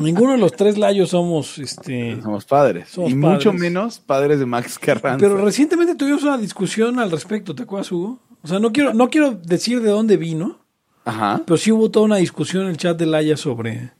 Ninguno 0.00 0.32
de 0.32 0.38
los 0.38 0.52
tres 0.52 0.78
layos 0.78 1.10
somos 1.10 1.58
este. 1.58 2.20
Somos 2.22 2.44
padres. 2.44 2.88
Somos 2.88 3.10
y 3.10 3.14
mucho 3.14 3.52
menos 3.52 3.98
padres 3.98 4.38
de 4.38 4.46
Max 4.46 4.78
Carranza. 4.78 5.18
Pero 5.18 5.44
recientemente 5.44 5.94
tuvimos 5.94 6.22
una 6.22 6.38
discusión 6.38 6.98
al 6.98 7.10
respecto, 7.10 7.54
¿te 7.54 7.62
acuerdas, 7.64 7.92
Hugo? 7.92 8.18
O 8.42 8.48
sea, 8.48 8.58
no 8.58 8.72
quiero, 8.72 8.94
no 8.94 9.10
quiero 9.10 9.32
decir 9.32 9.82
de 9.82 9.90
dónde 9.90 10.16
vino, 10.16 10.58
Ajá. 11.04 11.42
pero 11.46 11.56
sí 11.58 11.70
hubo 11.70 11.90
toda 11.90 12.06
una 12.06 12.16
discusión 12.16 12.64
en 12.64 12.70
el 12.70 12.76
chat 12.78 12.98
de 12.98 13.06
Laya 13.06 13.36
sobre, 13.36 13.92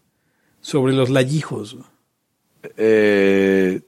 sobre 0.60 0.94
los 0.94 1.10
layijos. 1.10 1.76
Eh, 2.77 3.81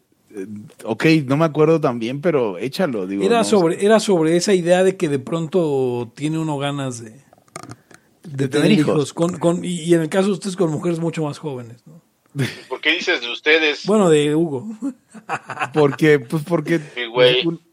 ok, 0.84 1.04
no 1.26 1.36
me 1.36 1.44
acuerdo 1.44 1.80
tan 1.80 1.98
bien, 1.98 2.20
pero 2.20 2.58
échalo. 2.58 3.06
Digo, 3.06 3.22
Era 3.22 3.38
no- 3.38 3.44
sobre, 3.44 3.84
era 3.84 4.00
sobre 4.00 4.36
esa 4.36 4.54
idea 4.54 4.82
de 4.84 4.96
que 4.96 5.08
de 5.08 5.18
pronto 5.18 6.10
tiene 6.14 6.38
uno 6.38 6.58
ganas 6.58 7.02
de, 7.02 7.20
de 8.24 8.48
tener 8.48 8.70
hijos. 8.72 9.12
Con, 9.12 9.38
con, 9.38 9.64
y, 9.64 9.80
y 9.82 9.94
en 9.94 10.02
el 10.02 10.08
caso 10.08 10.28
de 10.28 10.32
ustedes 10.34 10.56
con 10.56 10.70
mujeres 10.70 10.98
mucho 11.00 11.22
más 11.24 11.38
jóvenes. 11.38 11.82
¿no? 11.86 12.00
¿Por 12.68 12.80
qué 12.80 12.92
dices 12.92 13.20
de 13.20 13.30
ustedes? 13.30 13.84
Bueno, 13.84 14.08
de 14.08 14.34
Hugo. 14.34 14.66
Porque, 15.74 16.18
pues 16.18 16.42
porque 16.42 16.80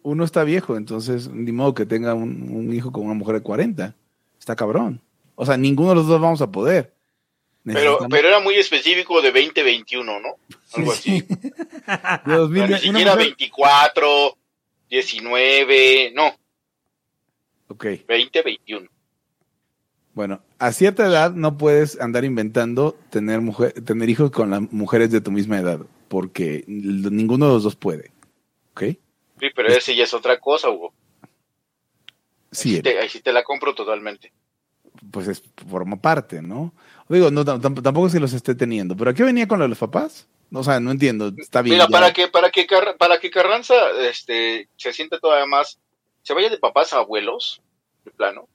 uno 0.04 0.24
está 0.24 0.44
viejo, 0.44 0.76
entonces 0.78 1.30
ni 1.30 1.52
modo 1.52 1.74
que 1.74 1.86
tenga 1.86 2.14
un, 2.14 2.50
un 2.52 2.74
hijo 2.74 2.92
con 2.92 3.06
una 3.06 3.14
mujer 3.14 3.36
de 3.36 3.42
40. 3.42 3.96
Está 4.38 4.56
cabrón. 4.56 5.02
O 5.36 5.46
sea, 5.46 5.56
ninguno 5.58 5.90
de 5.90 5.96
los 5.96 6.08
dos 6.08 6.20
vamos 6.22 6.42
a 6.42 6.52
poder. 6.52 6.94
Pero, 7.64 8.00
pero 8.10 8.28
era 8.28 8.40
muy 8.40 8.56
específico 8.56 9.22
de 9.22 9.32
2021, 9.32 10.20
¿no? 10.20 10.30
Algo 10.74 10.92
así. 10.92 11.22
de 12.26 12.34
2000, 12.34 12.64
O 12.64 12.68
sea, 12.68 12.76
ni 12.78 12.84
siquiera 12.84 13.12
mujer- 13.14 13.28
24, 13.28 14.38
19, 14.90 16.12
no, 16.16 16.36
Ok, 17.70 17.86
20, 18.08 18.42
21. 18.42 18.88
bueno, 20.14 20.42
a 20.58 20.72
cierta 20.72 21.06
edad 21.06 21.32
no 21.34 21.58
puedes 21.58 22.00
andar 22.02 22.26
inventando 22.26 22.98
tener, 23.12 23.42
mujer, 23.42 23.74
tener 23.86 24.10
hijos 24.10 24.32
con 24.32 24.50
las 24.50 24.62
mujeres 24.72 25.12
de 25.12 25.22
tu 25.22 25.30
misma 25.32 25.60
edad, 25.60 25.80
porque 26.08 26.64
ninguno 26.68 27.48
de 27.48 27.54
los 27.54 27.64
dos 27.64 27.76
puede. 27.76 28.12
¿Ok? 28.72 28.82
Sí, 29.40 29.48
pero 29.56 29.70
ese 29.70 29.96
ya 29.96 30.04
es 30.04 30.14
otra 30.14 30.40
cosa, 30.40 30.70
Hugo. 30.70 30.94
Sí, 32.52 32.76
ahí, 32.78 32.82
te, 32.82 32.98
ahí 33.00 33.10
sí 33.10 33.22
te 33.22 33.32
la 33.32 33.44
compro 33.44 33.76
totalmente. 33.76 34.34
pues 35.12 35.28
es, 35.28 35.44
forma 35.70 35.96
parte, 36.02 36.42
¿no? 36.42 36.74
Digo, 37.08 37.30
no, 37.32 37.46
tam- 37.46 37.62
tam- 37.62 37.82
tampoco 37.82 38.10
se 38.10 38.20
los 38.20 38.34
esté 38.34 38.56
teniendo, 38.56 38.98
pero 38.98 39.12
¿a 39.12 39.14
qué 39.14 39.24
venía 39.24 39.48
con 39.48 39.60
lo 39.60 39.66
de 39.66 39.70
los 39.70 39.78
papás? 39.78 40.28
O 40.52 40.64
sea, 40.64 40.80
no 40.80 40.92
entiendo, 40.92 41.32
está 41.38 41.62
bien. 41.62 41.76
Mira, 41.76 41.86
ya. 41.86 41.92
para 41.92 42.14
que, 42.14 42.28
para 42.28 42.50
que 42.50 42.66
Car- 42.66 42.98
para 42.98 43.20
que 43.20 43.30
Carranza 43.30 43.76
este, 44.02 44.68
se 44.78 44.94
sienta 44.94 45.20
todavía 45.20 45.46
más, 45.46 45.80
se 46.24 46.34
vaya 46.34 46.50
de 46.50 46.58
papás 46.58 46.94
a 46.94 46.98
abuelos, 46.98 47.62
de 48.04 48.12
plano. 48.12 48.48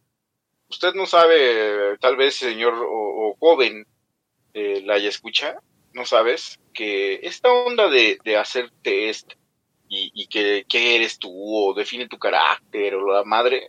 Usted 0.68 0.94
no 0.94 1.06
sabe, 1.06 1.96
tal 2.00 2.16
vez 2.16 2.34
señor 2.34 2.74
o, 2.74 3.28
o 3.30 3.36
joven, 3.38 3.86
eh, 4.54 4.82
la 4.84 4.98
ya 4.98 5.08
escucha, 5.08 5.56
no 5.92 6.04
sabes 6.04 6.58
que 6.72 7.20
esta 7.22 7.52
onda 7.52 7.88
de, 7.88 8.18
de 8.24 8.36
hacer 8.36 8.72
test 8.82 9.32
y, 9.88 10.10
y 10.14 10.26
que 10.26 10.64
qué 10.68 10.96
eres 10.96 11.18
tú 11.18 11.30
o 11.32 11.74
define 11.74 12.08
tu 12.08 12.18
carácter 12.18 12.94
o 12.96 13.12
la 13.12 13.22
madre, 13.24 13.68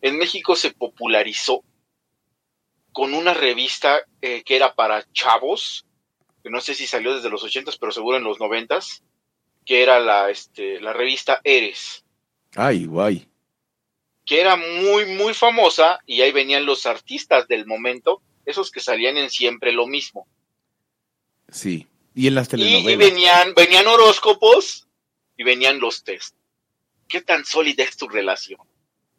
en 0.00 0.16
México 0.16 0.56
se 0.56 0.70
popularizó 0.70 1.62
con 2.92 3.12
una 3.14 3.34
revista 3.34 4.00
eh, 4.22 4.42
que 4.44 4.56
era 4.56 4.74
para 4.74 5.04
chavos, 5.12 5.84
que 6.48 6.52
no 6.52 6.60
sé 6.62 6.74
si 6.74 6.86
salió 6.86 7.14
desde 7.14 7.28
los 7.28 7.44
ochentas, 7.44 7.76
pero 7.76 7.92
seguro 7.92 8.16
en 8.16 8.24
los 8.24 8.40
noventas, 8.40 9.02
que 9.66 9.82
era 9.82 10.00
la, 10.00 10.30
este, 10.30 10.80
la 10.80 10.92
revista 10.94 11.40
Eres, 11.44 12.04
Ay, 12.56 12.86
guay. 12.86 13.28
que 14.24 14.40
era 14.40 14.56
muy, 14.56 15.04
muy 15.04 15.34
famosa 15.34 16.00
y 16.06 16.22
ahí 16.22 16.32
venían 16.32 16.64
los 16.64 16.86
artistas 16.86 17.46
del 17.48 17.66
momento, 17.66 18.22
esos 18.46 18.70
que 18.70 18.80
salían 18.80 19.18
en 19.18 19.28
siempre 19.28 19.72
lo 19.72 19.86
mismo. 19.86 20.26
Sí. 21.50 21.86
Y 22.14 22.26
en 22.28 22.34
las 22.34 22.48
Y, 22.48 22.50
telenovelas. 22.52 22.92
y 22.92 22.96
venían, 22.96 23.54
venían 23.54 23.86
horóscopos 23.86 24.86
y 25.36 25.44
venían 25.44 25.78
los 25.80 26.02
test. 26.02 26.34
¿Qué 27.08 27.20
tan 27.20 27.44
sólida 27.44 27.84
es 27.84 27.96
tu 27.96 28.08
relación? 28.08 28.60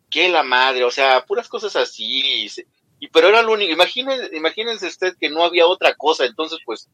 ¿Qué 0.09 0.29
la 0.29 0.41
madre? 0.43 0.83
O 0.83 0.91
sea, 0.91 1.23
puras 1.25 1.47
cosas 1.47 1.75
así. 1.75 2.47
Y, 2.99 3.07
pero 3.09 3.29
era 3.29 3.41
lo 3.43 3.53
único. 3.53 3.71
Imagínense, 3.71 4.35
imagínense 4.35 4.87
usted 4.87 5.15
que 5.19 5.29
no 5.29 5.43
había 5.43 5.65
otra 5.67 5.95
cosa. 5.95 6.25
Entonces, 6.25 6.59
pues, 6.65 6.89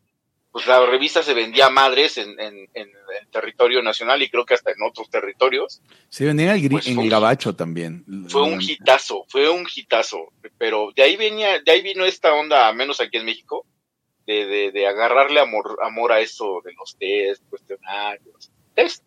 pues 0.55 0.67
la 0.67 0.85
revista 0.85 1.21
se 1.21 1.33
vendía 1.33 1.65
a 1.65 1.69
madres 1.69 2.17
en, 2.17 2.29
en, 2.39 2.55
en 2.73 2.87
el 3.19 3.27
territorio 3.29 3.81
nacional 3.81 4.21
y 4.21 4.29
creo 4.29 4.45
que 4.45 4.53
hasta 4.53 4.71
en 4.71 4.77
otros 4.87 5.09
territorios. 5.09 5.81
El 6.17 6.29
gri- 6.37 6.69
Pues 6.71 6.87
en 6.87 6.93
el 6.93 6.99
un- 6.99 7.09
gabacho 7.09 7.57
también. 7.57 8.05
Fue 8.29 8.41
un 8.43 8.61
hitazo, 8.61 9.25
fue 9.27 9.49
un 9.49 9.67
hitazo. 9.75 10.31
Pero 10.57 10.93
de 10.95 11.03
ahí 11.03 11.17
venía, 11.17 11.59
de 11.59 11.69
ahí 11.73 11.81
vino 11.81 12.05
esta 12.05 12.33
onda, 12.33 12.71
menos 12.71 13.01
aquí 13.01 13.17
en 13.17 13.25
México, 13.25 13.65
de, 14.25 14.45
de, 14.45 14.71
de 14.71 14.87
agarrarle 14.87 15.41
amor, 15.41 15.77
amor 15.83 16.13
a 16.13 16.21
eso 16.21 16.61
de 16.63 16.71
los 16.71 16.95
test, 16.97 17.43
cuestionarios, 17.49 18.49
test 18.73 19.03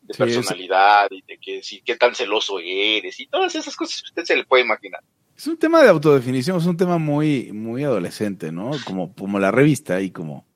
de 0.00 0.14
Sí, 0.14 0.18
personalidad 0.18 1.08
y 1.10 1.20
de 1.20 1.36
que 1.36 1.62
si 1.62 1.82
qué 1.82 1.96
tan 1.96 2.14
celoso 2.14 2.58
eres 2.58 3.20
y 3.20 3.26
todas 3.26 3.54
esas 3.54 3.76
cosas 3.76 4.00
que 4.00 4.08
usted 4.08 4.24
se 4.24 4.34
le 4.36 4.44
puede 4.44 4.62
imaginar. 4.64 5.02
Es 5.36 5.46
un 5.46 5.58
tema 5.58 5.82
de 5.82 5.90
autodefinición, 5.90 6.56
es 6.56 6.64
un 6.64 6.78
tema 6.78 6.96
muy, 6.96 7.52
muy 7.52 7.84
adolescente, 7.84 8.50
¿no? 8.50 8.70
Como, 8.86 9.14
como 9.14 9.38
la 9.38 9.50
revista 9.50 10.00
y 10.00 10.10
como... 10.10 10.48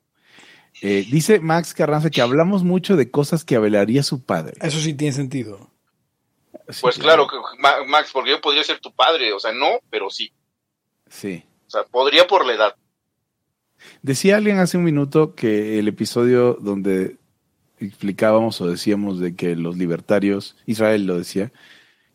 Eh, 0.87 1.07
dice 1.11 1.41
Max 1.41 1.73
Carranza 1.73 2.11
que 2.11 2.21
hablamos 2.21 2.63
mucho 2.63 2.95
de 2.97 3.11
cosas 3.11 3.43
que 3.43 3.57
avelaría 3.57 4.03
su 4.03 4.23
padre. 4.23 4.53
Eso 4.61 4.79
sí 4.79 4.93
tiene 4.93 5.15
sentido. 5.15 5.71
Sí, 6.69 6.81
Pues 6.83 6.99
claro, 6.99 7.27
que, 7.27 7.37
Ma- 7.59 7.85
Max, 7.89 8.11
porque 8.13 8.31
yo 8.31 8.41
podría 8.43 8.63
ser 8.65 8.81
tu 8.81 8.93
padre, 8.93 9.33
o 9.33 9.41
sea, 9.41 9.53
no, 9.53 9.67
pero 9.89 10.11
sí. 10.11 10.31
Sí. 11.09 11.43
O 11.67 11.71
sea, 11.71 11.85
podría 11.85 12.27
por 12.27 12.45
la 12.47 12.53
edad. 12.55 12.75
Decía 14.03 14.37
alguien 14.37 14.59
hace 14.59 14.77
un 14.77 14.85
minuto 14.85 15.35
que 15.35 15.79
el 15.79 15.89
episodio 15.89 16.55
donde 16.61 17.17
explicábamos 17.79 18.61
o 18.61 18.67
decíamos 18.69 19.21
de 19.21 19.35
que 19.35 19.57
los 19.57 19.77
libertarios, 19.79 20.57
Israel 20.67 21.07
lo 21.07 21.19
decía, 21.19 21.51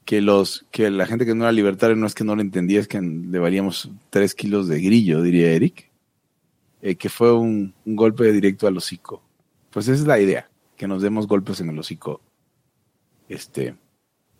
que 0.05 0.21
los 0.21 0.65
que 0.71 0.89
la 0.89 1.05
gente 1.05 1.25
que 1.25 1.35
no 1.35 1.43
era 1.45 1.51
libertaria 1.51 1.95
no 1.95 2.07
es 2.07 2.15
que 2.15 2.23
no 2.23 2.35
lo 2.35 2.41
entendía, 2.41 2.79
es 2.79 2.87
que 2.87 3.01
le 3.01 3.39
valíamos 3.39 3.89
tres 4.09 4.33
kilos 4.35 4.67
de 4.67 4.79
grillo, 4.81 5.21
diría 5.21 5.51
Eric, 5.51 5.88
eh, 6.81 6.95
que 6.95 7.09
fue 7.09 7.33
un, 7.33 7.73
golpe 7.85 8.31
directo 8.31 8.67
al 8.67 8.77
hocico. 8.77 9.21
Pues 9.69 9.87
esa 9.87 10.01
es 10.01 10.07
la 10.07 10.19
idea, 10.19 10.49
que 10.77 10.87
nos 10.87 11.01
demos 11.01 11.27
golpes 11.27 11.59
en 11.61 11.69
el 11.69 11.79
hocico, 11.79 12.21
este, 13.27 13.75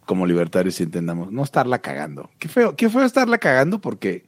como 0.06 0.26
libertarios 0.26 0.80
y 0.80 0.84
entendamos, 0.84 1.32
no 1.32 1.44
estarla 1.44 1.80
cagando. 1.80 2.30
Qué 2.40 2.48
feo, 2.48 2.76
qué 2.76 2.90
feo 2.90 3.04
estarla 3.04 3.38
cagando 3.38 3.80
porque, 3.80 4.26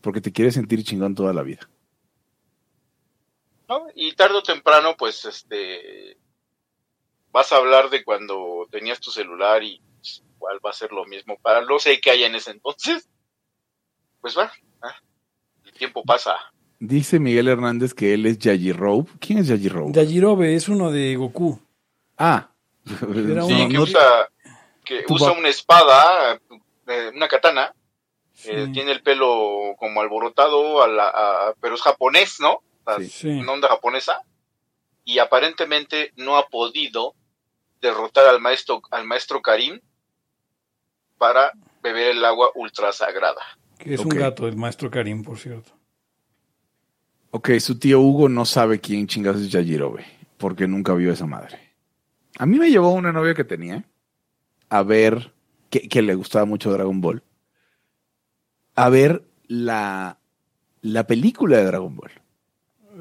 porque 0.00 0.20
te 0.20 0.32
quieres 0.32 0.54
sentir 0.54 0.84
chingón 0.84 1.14
toda 1.14 1.32
la 1.32 1.42
vida. 1.42 1.68
¿no? 3.68 3.86
Y 3.94 4.14
tarde 4.14 4.36
o 4.36 4.42
temprano, 4.42 4.96
pues, 4.96 5.24
este, 5.24 6.18
vas 7.30 7.50
a 7.52 7.56
hablar 7.56 7.90
de 7.90 8.04
cuando 8.04 8.68
tenías 8.70 9.00
tu 9.00 9.10
celular 9.10 9.62
y 9.62 9.80
pues, 9.96 10.22
igual 10.36 10.60
va 10.64 10.70
a 10.70 10.74
ser 10.74 10.92
lo 10.92 11.04
mismo 11.06 11.38
para 11.40 11.62
no 11.62 11.78
sé 11.78 12.00
qué 12.00 12.10
hay 12.10 12.24
en 12.24 12.34
ese 12.34 12.50
entonces. 12.50 13.08
Pues 14.20 14.38
va, 14.38 14.52
ah, 14.82 14.96
el 15.64 15.72
tiempo 15.72 16.02
pasa. 16.04 16.36
Dice 16.86 17.18
Miguel 17.18 17.48
Hernández 17.48 17.94
que 17.94 18.12
él 18.14 18.26
es 18.26 18.38
Yajirobe. 18.38 19.06
¿Quién 19.20 19.38
es 19.38 19.48
Yajirobe? 19.48 19.92
Yajirobe 19.92 20.54
es 20.54 20.68
uno 20.68 20.90
de 20.90 21.16
Goku. 21.16 21.58
ah. 22.18 22.50
Era 22.86 23.06
No, 23.40 23.46
Sí, 23.46 23.54
uno- 23.54 23.68
que 23.70 23.78
usa, 23.78 24.28
que 24.84 25.04
una 25.38 25.48
espada, 25.48 26.38
eh, 26.86 27.10
una 27.14 27.26
katana, 27.28 27.72
eh, 28.44 28.68
tiene 28.74 28.92
el 28.92 29.00
pelo 29.02 29.74
como 29.78 30.02
alborotado, 30.02 30.82
a 30.82 30.88
la, 30.88 31.08
a- 31.08 31.54
pero 31.60 31.76
es 31.76 31.80
japonés, 31.80 32.40
¿no? 32.40 32.56
O 32.56 32.62
sea, 32.84 32.96
Sí. 32.98 33.08
Sí. 33.08 33.28
una 33.30 33.52
onda 33.52 33.68
japonesa, 33.68 34.20
y 35.06 35.18
aparentemente 35.18 36.12
no 36.16 36.36
ha 36.36 36.46
podido 36.48 37.14
derrotar 37.80 38.26
al 38.26 38.40
maestro, 38.40 38.82
al 38.90 39.06
maestro 39.06 39.40
Karim 39.40 39.80
para 41.16 41.52
beber 41.82 42.08
el 42.16 42.24
agua 42.24 42.50
ultra 42.54 42.92
sagrada. 42.92 43.40
Que 43.78 43.94
es 43.94 44.00
un 44.00 44.08
gato, 44.10 44.46
el 44.46 44.56
maestro 44.56 44.90
Karim, 44.90 45.22
por 45.22 45.38
cierto. 45.38 45.72
Ok, 47.36 47.50
su 47.58 47.76
tío 47.80 48.00
Hugo 48.00 48.28
no 48.28 48.44
sabe 48.44 48.78
quién 48.80 49.08
chingados 49.08 49.40
es 49.42 49.50
Yajirobe, 49.50 50.04
porque 50.38 50.68
nunca 50.68 50.94
vio 50.94 51.10
a 51.10 51.14
esa 51.14 51.26
madre. 51.26 51.58
A 52.38 52.46
mí 52.46 52.58
me 52.60 52.70
llevó 52.70 52.90
una 52.92 53.12
novia 53.12 53.34
que 53.34 53.42
tenía 53.42 53.84
a 54.68 54.82
ver, 54.84 55.32
que, 55.68 55.88
que 55.88 56.00
le 56.00 56.14
gustaba 56.14 56.44
mucho 56.44 56.70
Dragon 56.72 57.00
Ball, 57.00 57.22
a 58.76 58.88
ver 58.88 59.24
la, 59.48 60.18
la 60.80 61.06
película 61.08 61.56
de 61.58 61.64
Dragon 61.64 61.96
Ball. 61.96 62.10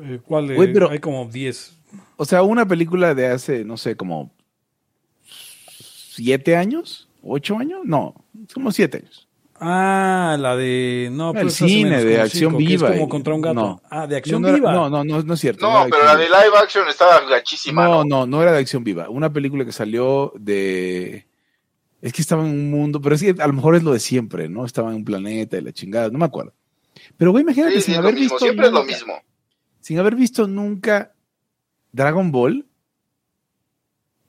Eh, 0.04 0.20
¿Cuál 0.26 0.48
de- 0.48 0.56
Güey, 0.56 0.74
pero- 0.74 0.90
Hay 0.90 1.00
como 1.00 1.26
10. 1.30 1.78
O 2.18 2.26
sea, 2.26 2.42
una 2.42 2.68
película 2.68 3.14
de 3.14 3.28
hace, 3.28 3.64
no 3.64 3.78
sé, 3.78 3.96
como 3.96 4.32
siete 5.22 6.56
años, 6.56 7.08
ocho 7.22 7.58
años, 7.60 7.82
no, 7.86 8.16
como 8.54 8.72
siete 8.72 8.98
años. 8.98 9.23
Ah, 9.66 10.36
la 10.40 10.56
de. 10.58 11.10
No, 11.12 11.30
El 11.30 11.36
pero 11.36 11.48
esa 11.48 11.66
hace 11.66 11.74
cine 11.74 12.04
de 12.04 12.22
acción 12.22 12.52
cinco, 12.52 12.58
que 12.60 12.66
viva 12.66 12.88
Es 12.90 12.94
como 12.96 13.10
contra 13.10 13.34
un 13.34 13.42
gato. 13.42 13.54
no. 13.56 13.82
Ah, 13.90 14.06
de 14.08 14.18
acción 14.18 14.42
no, 14.42 14.48
no 14.50 14.56
era- 14.56 14.58
viva. 14.58 14.74
No, 14.74 14.90
no, 14.90 15.04
no, 15.04 15.24
no 15.24 15.34
es 15.34 15.40
cierto. 15.40 15.66
No, 15.70 15.86
pero 15.90 16.04
la 16.06 16.16
de 16.16 16.26
live 16.26 16.58
action 16.62 16.88
estaba 16.90 17.22
gachísima. 17.30 17.86
No, 17.86 18.04
¿no? 18.04 18.06
no, 18.06 18.26
no 18.28 18.42
era 18.42 18.52
de 18.52 18.60
acción 18.60 18.84
viva. 18.84 19.10
Una 19.10 19.32
película 19.32 19.64
que 19.66 19.72
salió 19.72 20.34
de. 20.38 21.26
Es 22.02 22.12
que 22.12 22.22
estaba 22.22 22.44
en 22.44 22.50
un 22.52 22.70
mundo, 22.70 23.00
pero 23.02 23.16
es 23.16 23.22
que 23.24 23.34
a 23.42 23.48
lo 23.48 23.54
mejor 23.54 23.76
es 23.76 23.84
lo 23.84 23.94
de 23.94 24.00
siempre, 24.00 24.50
¿no? 24.50 24.66
Estaba 24.66 24.90
en 24.90 24.98
un 24.98 25.06
planeta 25.06 25.58
y 25.58 25.62
la 25.62 25.72
chingada, 25.72 26.10
no 26.10 26.20
me 26.20 26.26
acuerdo. 26.26 26.54
Pero 27.16 27.32
güey, 27.32 27.44
imagínate, 27.44 27.76
Sí, 27.76 27.82
sin 27.82 27.96
haber 27.96 28.14
mismo, 28.16 28.36
visto. 28.36 28.40
siempre 28.40 28.66
es 28.68 28.72
lo 28.74 28.80
nunca- 28.80 28.94
mismo. 28.94 29.14
Sin 29.80 30.00
haber 30.00 30.16
visto 30.16 30.48
nunca 30.48 31.14
Dragon 31.94 32.32
Ball, 32.32 32.66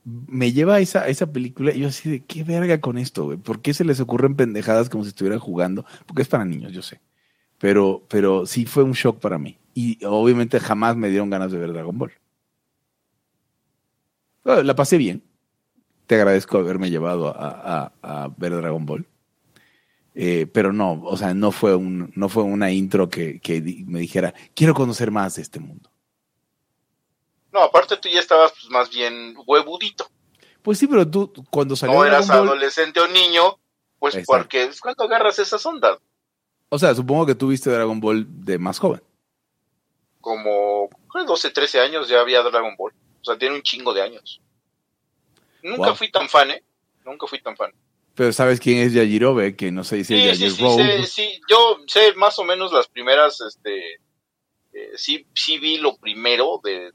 me 0.05 0.53
lleva 0.53 0.77
a 0.77 0.81
esa, 0.81 1.09
esa 1.09 1.33
película 1.33 1.73
y 1.75 1.81
yo 1.81 1.89
así 1.89 2.11
de 2.11 2.25
qué 2.25 2.45
verga 2.45 2.81
con 2.81 2.99
esto, 2.99 3.25
güey. 3.27 3.39
¿Por 3.39 3.63
qué 3.63 3.75
se 3.75 3.85
les 3.85 4.01
ocurren 4.01 4.37
pendejadas 4.37 4.89
como 4.91 5.05
si 5.05 5.09
estuvieran 5.11 5.41
jugando? 5.41 5.85
Porque 6.07 6.23
es 6.23 6.29
para 6.29 6.45
niños, 6.45 6.73
yo 6.73 6.83
sé. 6.83 7.01
Pero, 7.59 8.05
pero 8.09 8.47
sí 8.47 8.67
fue 8.67 8.85
un 8.85 8.93
shock 8.93 9.21
para 9.21 9.39
mí. 9.39 9.59
Y 9.75 10.05
obviamente 10.07 10.61
jamás 10.61 10.97
me 10.97 11.11
dieron 11.11 11.31
ganas 11.31 11.53
de 11.53 11.59
ver 11.59 11.73
Dragon 11.73 11.99
Ball. 11.99 12.13
Ah, 14.45 14.63
La 14.63 14.75
pasé 14.75 14.99
bien. 14.99 15.23
Te 16.07 16.17
agradezco 16.17 16.59
haberme 16.59 16.91
llevado 16.91 17.29
a, 17.29 17.93
a- 18.03 18.25
a 18.27 18.29
ver 18.39 18.55
Dragon 18.57 18.87
Ball. 18.87 19.07
Eh, 20.15 20.47
pero 20.53 20.73
no, 20.73 20.93
o 21.03 21.17
sea, 21.17 21.35
no 21.35 21.51
fue, 21.51 21.75
un, 21.75 22.13
no 22.15 22.29
fue 22.29 22.45
una 22.45 22.71
intro 22.71 23.09
que, 23.09 23.41
que 23.41 23.61
me 23.87 23.99
dijera, 24.01 24.33
quiero 24.55 24.73
conocer 24.75 25.11
más 25.11 25.37
de 25.37 25.43
este 25.43 25.59
mundo. 25.59 25.91
No, 27.55 27.61
aparte 27.63 27.97
tú 27.97 28.09
ya 28.09 28.19
estabas 28.19 28.53
pues, 28.53 28.69
más 28.69 28.91
bien 28.91 29.35
huevudito. 29.47 30.09
Pues 30.61 30.77
sí, 30.77 30.89
pero 30.89 31.09
tú 31.09 31.33
cuando 31.51 31.77
salió 31.77 31.95
No 31.95 32.05
eras 32.05 32.27
Ball, 32.27 32.39
adolescente 32.49 32.99
o 32.99 33.07
niño, 33.07 33.59
pues 34.01 34.17
Exacto. 34.17 34.33
porque 34.43 34.71
¿cuánto 34.83 35.05
agarras 35.05 35.39
esas 35.39 35.65
ondas? 35.65 35.99
o 36.69 36.79
sea, 36.79 36.93
supongo 36.93 37.25
que 37.27 37.37
tú 37.37 37.49
viste 37.49 37.71
Dragon 37.71 38.01
Ball 38.01 38.27
de 38.45 38.59
más 38.59 38.81
joven. 38.81 39.01
Como 40.21 40.89
creo, 41.13 41.25
12, 41.25 41.51
13 41.51 41.81
años 41.81 42.09
ya 42.09 42.21
había 42.21 42.43
Dragon 42.43 42.75
Ball. 42.77 42.93
O 43.21 43.25
sea, 43.25 43.39
tiene 43.39 43.55
un 43.55 43.63
chingo 43.63 43.95
de 43.95 44.03
años. 44.03 44.41
Nunca 45.63 45.89
Wow. 45.89 45.95
fui 45.97 46.11
tan 46.11 46.29
fan, 46.29 46.51
¿eh? 46.51 46.65
Nunca 47.05 47.29
fui 47.29 47.41
tan 47.41 47.57
fan. 47.57 47.73
Pero 48.17 48.33
sabes 48.33 48.59
quién 48.59 48.79
es 48.79 48.93
Yajirobe, 48.93 49.55
que 49.55 49.71
no 49.71 49.85
se 49.85 49.97
dice 49.97 50.35
Sí, 50.35 50.51
sí, 50.51 50.51
sí, 50.51 50.67
sí, 50.77 51.07
sí, 51.07 51.41
yo 51.49 51.79
sé 51.87 52.15
más 52.17 52.37
o 52.41 52.45
menos 52.45 52.73
las 52.73 52.89
primeras, 52.89 53.41
este, 53.41 53.95
eh, 54.73 54.91
sí, 54.97 55.27
sí 55.35 55.59
vi 55.59 55.79
lo 55.79 55.97
primero 55.97 56.61
de 56.65 56.91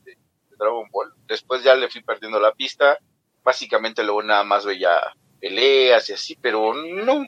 Dragon 0.60 0.88
Ball. 0.92 1.14
Después 1.28 1.64
ya 1.64 1.74
le 1.76 1.90
fui 1.90 2.04
perdiendo 2.04 2.40
la 2.40 2.54
pista. 2.54 2.98
Básicamente 3.44 4.04
luego 4.04 4.22
nada 4.22 4.44
más 4.44 4.66
veía 4.66 4.92
peleas 5.40 6.10
y 6.10 6.14
así, 6.14 6.36
pero 6.36 6.74
no. 6.74 7.26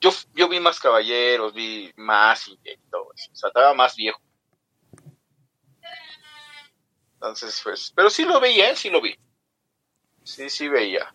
Yo, 0.00 0.10
yo 0.34 0.48
vi 0.48 0.60
más 0.60 0.80
caballeros, 0.80 1.52
vi 1.52 1.92
más 1.96 2.48
y 2.48 2.56
todo 2.90 3.08
eso. 3.14 3.30
O 3.32 3.36
sea, 3.36 3.48
estaba 3.48 3.74
más 3.74 3.94
viejo. 3.96 4.20
Entonces, 7.14 7.60
pues, 7.62 7.92
pero 7.94 8.10
sí 8.10 8.24
lo 8.24 8.40
veía, 8.40 8.70
¿eh? 8.70 8.76
sí 8.76 8.90
lo 8.90 9.00
vi. 9.00 9.14
Sí, 10.24 10.50
sí 10.50 10.68
veía. 10.68 11.14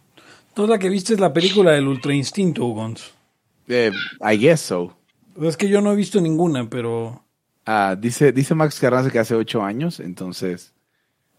Toda 0.53 0.69
la 0.69 0.79
que 0.79 0.89
viste 0.89 1.13
es 1.13 1.19
la 1.19 1.33
película 1.33 1.71
del 1.71 1.87
Ultra 1.87 2.13
Instinto, 2.13 2.63
Ugons. 2.63 3.13
Eh, 3.67 3.91
I 4.21 4.37
guess 4.37 4.61
so. 4.61 4.97
Es 5.41 5.57
que 5.57 5.67
yo 5.67 5.81
no 5.81 5.91
he 5.91 5.95
visto 5.95 6.21
ninguna, 6.21 6.69
pero. 6.69 7.26
Ah, 7.67 7.95
dice, 7.99 8.31
dice 8.31 8.55
Max 8.55 8.79
Carranza 8.79 9.11
que 9.11 9.19
hace 9.19 9.35
ocho 9.35 9.61
años, 9.61 9.99
entonces. 9.99 10.73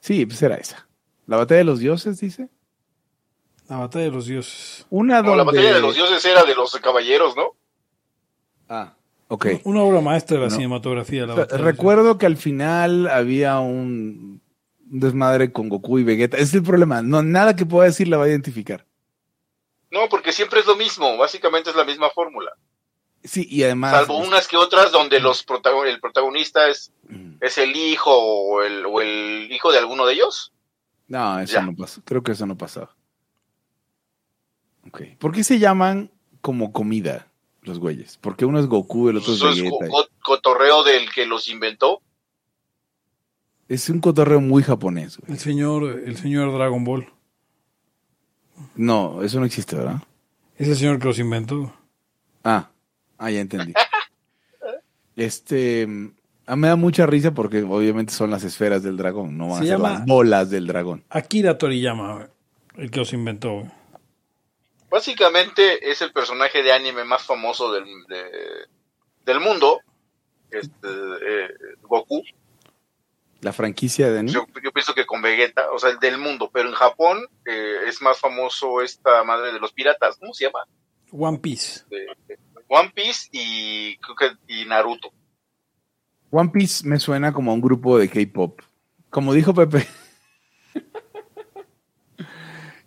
Sí, 0.00 0.26
pues 0.26 0.40
era 0.42 0.56
esa. 0.56 0.86
La 1.26 1.38
batalla 1.38 1.58
de 1.58 1.64
los 1.64 1.78
dioses, 1.80 2.20
dice. 2.20 2.48
La 3.68 3.78
batalla 3.78 4.04
de 4.04 4.10
los 4.10 4.26
dioses. 4.26 4.86
Una 4.90 5.22
No, 5.22 5.34
la 5.34 5.42
batalla 5.42 5.74
de 5.74 5.80
los 5.80 5.94
dioses 5.94 6.24
era 6.24 6.44
de 6.44 6.54
los 6.54 6.72
caballeros, 6.76 7.34
¿no? 7.36 7.54
Ah, 8.68 8.94
ok. 9.28 9.46
Una 9.64 9.82
obra 9.82 10.00
maestra 10.00 10.36
de 10.36 10.42
la 10.44 10.48
No. 10.50 10.54
cinematografía. 10.54 11.26
La 11.26 11.32
O 11.32 11.36
sea, 11.36 11.44
batalla 11.44 11.58
de 11.58 11.64
los 11.64 11.72
recuerdo 11.76 12.18
que 12.18 12.26
al 12.26 12.36
final 12.36 13.08
había 13.08 13.58
un 13.60 14.40
un 14.90 15.00
desmadre 15.00 15.52
con 15.52 15.68
Goku 15.68 15.98
y 15.98 16.02
Vegeta. 16.04 16.36
Ese 16.38 16.44
es 16.44 16.54
el 16.54 16.62
problema. 16.62 17.02
No, 17.02 17.22
nada 17.22 17.54
que 17.54 17.66
pueda 17.66 17.84
decir 17.86 18.08
la 18.08 18.16
va 18.16 18.24
a 18.24 18.28
identificar. 18.28 18.86
No, 19.90 20.08
porque 20.08 20.32
siempre 20.32 20.60
es 20.60 20.66
lo 20.66 20.76
mismo. 20.76 21.16
Básicamente 21.18 21.68
es 21.68 21.76
la 21.76 21.84
misma 21.84 22.08
fórmula. 22.08 22.52
Sí, 23.24 23.46
y 23.50 23.62
además. 23.64 23.92
Salvo 23.92 24.18
unas 24.18 24.46
que 24.48 24.56
otras 24.56 24.92
donde 24.92 25.20
los 25.20 25.42
protagon 25.42 25.86
el 25.88 26.00
protagonista 26.00 26.68
es, 26.68 26.92
Mm. 27.08 27.36
es 27.40 27.58
el 27.58 27.74
hijo 27.74 28.10
o 28.14 28.62
el, 28.62 28.84
o 28.86 29.00
el 29.00 29.48
hijo 29.50 29.72
de 29.72 29.78
alguno 29.78 30.06
de 30.06 30.14
ellos. 30.14 30.52
No, 31.08 31.40
eso 31.40 31.54
Ya. 31.54 31.62
no 31.62 31.74
pasó. 31.74 32.00
Creo 32.04 32.22
que 32.22 32.32
eso 32.32 32.46
no 32.46 32.56
pasaba. 32.56 32.94
Ok. 34.86 35.02
¿Por 35.18 35.32
qué 35.32 35.42
se 35.44 35.58
llaman 35.58 36.10
como 36.40 36.72
comida 36.72 37.28
los 37.62 37.78
güeyes? 37.78 38.18
Porque 38.18 38.44
uno 38.44 38.60
es 38.60 38.66
Goku, 38.66 39.08
el 39.08 39.16
otro 39.18 39.32
es 39.32 39.38
Eso 39.38 39.48
es 39.50 39.56
Vegeta. 39.56 39.88
co- 39.88 40.08
cotorreo 40.22 40.82
del 40.84 41.10
que 41.12 41.26
los 41.26 41.48
inventó. 41.48 42.00
Es 43.68 43.88
un 43.90 44.00
cotorreo 44.00 44.40
muy 44.40 44.62
japonés, 44.62 45.18
güey. 45.18 45.32
El 45.32 45.38
señor, 45.38 45.84
el 46.04 46.16
señor 46.16 46.52
Dragon 46.54 46.84
Ball. 46.84 47.12
No, 48.76 49.22
eso 49.22 49.38
no 49.40 49.46
existe, 49.46 49.76
¿verdad? 49.76 50.02
Es 50.56 50.68
el 50.68 50.76
señor 50.76 50.98
que 50.98 51.06
los 51.06 51.18
inventó. 51.18 51.72
Ah, 52.44 52.70
ah, 53.18 53.30
ya 53.30 53.40
entendí. 53.40 53.72
Este, 55.16 55.86
ah, 56.46 56.56
me 56.56 56.68
da 56.68 56.76
mucha 56.76 57.06
risa 57.06 57.32
porque 57.32 57.62
obviamente 57.62 58.12
son 58.12 58.30
las 58.30 58.44
esferas 58.44 58.82
del 58.82 58.96
dragón, 58.96 59.36
no 59.36 59.48
van 59.48 59.58
Se 59.58 59.64
a 59.64 59.66
ser 59.66 59.76
llama- 59.78 59.90
las 59.98 60.06
bolas 60.06 60.50
del 60.50 60.66
dragón. 60.66 61.04
Akira 61.10 61.58
Toriyama, 61.58 62.28
el 62.76 62.90
que 62.90 62.98
los 63.00 63.12
inventó. 63.12 63.54
güey. 63.54 63.70
Básicamente 64.90 65.90
es 65.90 66.00
el 66.02 66.12
personaje 66.12 66.62
de 66.62 66.72
anime 66.72 67.04
más 67.04 67.22
famoso 67.24 67.72
del, 67.72 67.84
de- 68.08 68.66
del 69.26 69.40
mundo. 69.40 69.80
Este, 70.50 70.88
eh, 70.88 71.48
Goku. 71.82 72.22
La 73.42 73.52
franquicia 73.52 74.10
de 74.10 74.20
anime. 74.20 74.32
Yo, 74.32 74.46
yo 74.64 74.72
pienso 74.72 74.94
que 74.94 75.04
con 75.04 75.20
Vegeta, 75.20 75.70
o 75.72 75.78
sea, 75.78 75.90
el 75.90 75.98
del 75.98 76.16
mundo. 76.18 76.50
Pero 76.52 76.68
en 76.70 76.74
Japón 76.74 77.18
eh, 77.44 77.80
es 77.86 78.00
más 78.00 78.18
famoso 78.18 78.80
esta 78.80 79.22
madre 79.24 79.52
de 79.52 79.60
los 79.60 79.72
piratas. 79.72 80.16
¿Cómo 80.18 80.32
se 80.32 80.46
llama? 80.46 80.60
One 81.12 81.38
Piece. 81.38 81.82
De- 81.90 82.06
de 82.26 82.38
One 82.68 82.92
Piece 82.94 83.28
y, 83.32 83.96
creo 83.98 84.16
que- 84.16 84.52
y 84.62 84.64
Naruto. 84.66 85.10
One 86.30 86.50
Piece 86.50 86.86
me 86.86 86.98
suena 86.98 87.32
como 87.32 87.50
a 87.50 87.54
un 87.54 87.60
grupo 87.60 87.98
de 87.98 88.08
K-pop. 88.08 88.60
Como 89.10 89.32
dijo 89.32 89.54
Pepe, 89.54 89.86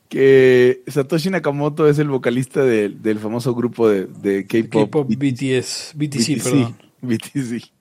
que 0.10 0.84
Satoshi 0.88 1.30
Nakamoto 1.30 1.88
es 1.88 1.98
el 2.00 2.10
vocalista 2.10 2.64
de- 2.64 2.90
del 2.90 3.18
famoso 3.20 3.56
grupo 3.56 3.88
de, 3.90 4.06
de 4.08 4.46
K-pop. 4.46 4.86
K-pop 4.86 5.08
BTS. 5.10 5.94
BTC, 5.96 6.44
perdón. 6.44 6.78
BTC. 7.02 7.72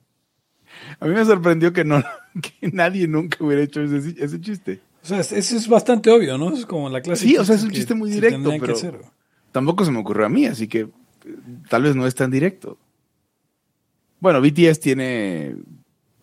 A 1.01 1.07
mí 1.07 1.15
me 1.15 1.25
sorprendió 1.25 1.73
que 1.73 1.85
no, 1.85 2.03
que 2.41 2.69
nadie 2.73 3.07
nunca 3.09 3.45
hubiera 3.45 3.63
hecho 3.63 3.83
ese, 3.83 4.15
ese 4.23 4.41
chiste. 4.41 4.81
O 5.03 5.07
sea, 5.07 5.21
es- 5.21 5.33
ese 5.33 5.57
es 5.57 5.69
bastante 5.69 6.11
obvio, 6.11 6.39
¿no? 6.39 6.55
Es 6.55 6.65
como 6.67 6.89
la 6.89 7.01
clase. 7.01 7.27
Sí, 7.27 7.37
o 7.37 7.45
sea, 7.45 7.57
es 7.57 7.63
un 7.63 7.71
chiste 7.71 7.95
muy 7.95 8.11
directo, 8.11 8.51
pero-. 8.61 9.01
Tampoco 9.53 9.85
se 9.85 9.91
me 9.91 9.99
ocurrió 9.99 10.27
a 10.27 10.29
mí, 10.29 10.47
así 10.47 10.69
que 10.69 10.89
tal 11.69 11.83
vez 11.83 11.95
no 11.97 12.07
es 12.07 12.15
tan 12.15 12.31
directo. 12.31 12.79
Bueno, 14.21 14.41
BTS 14.41 14.81
tiene 14.81 15.57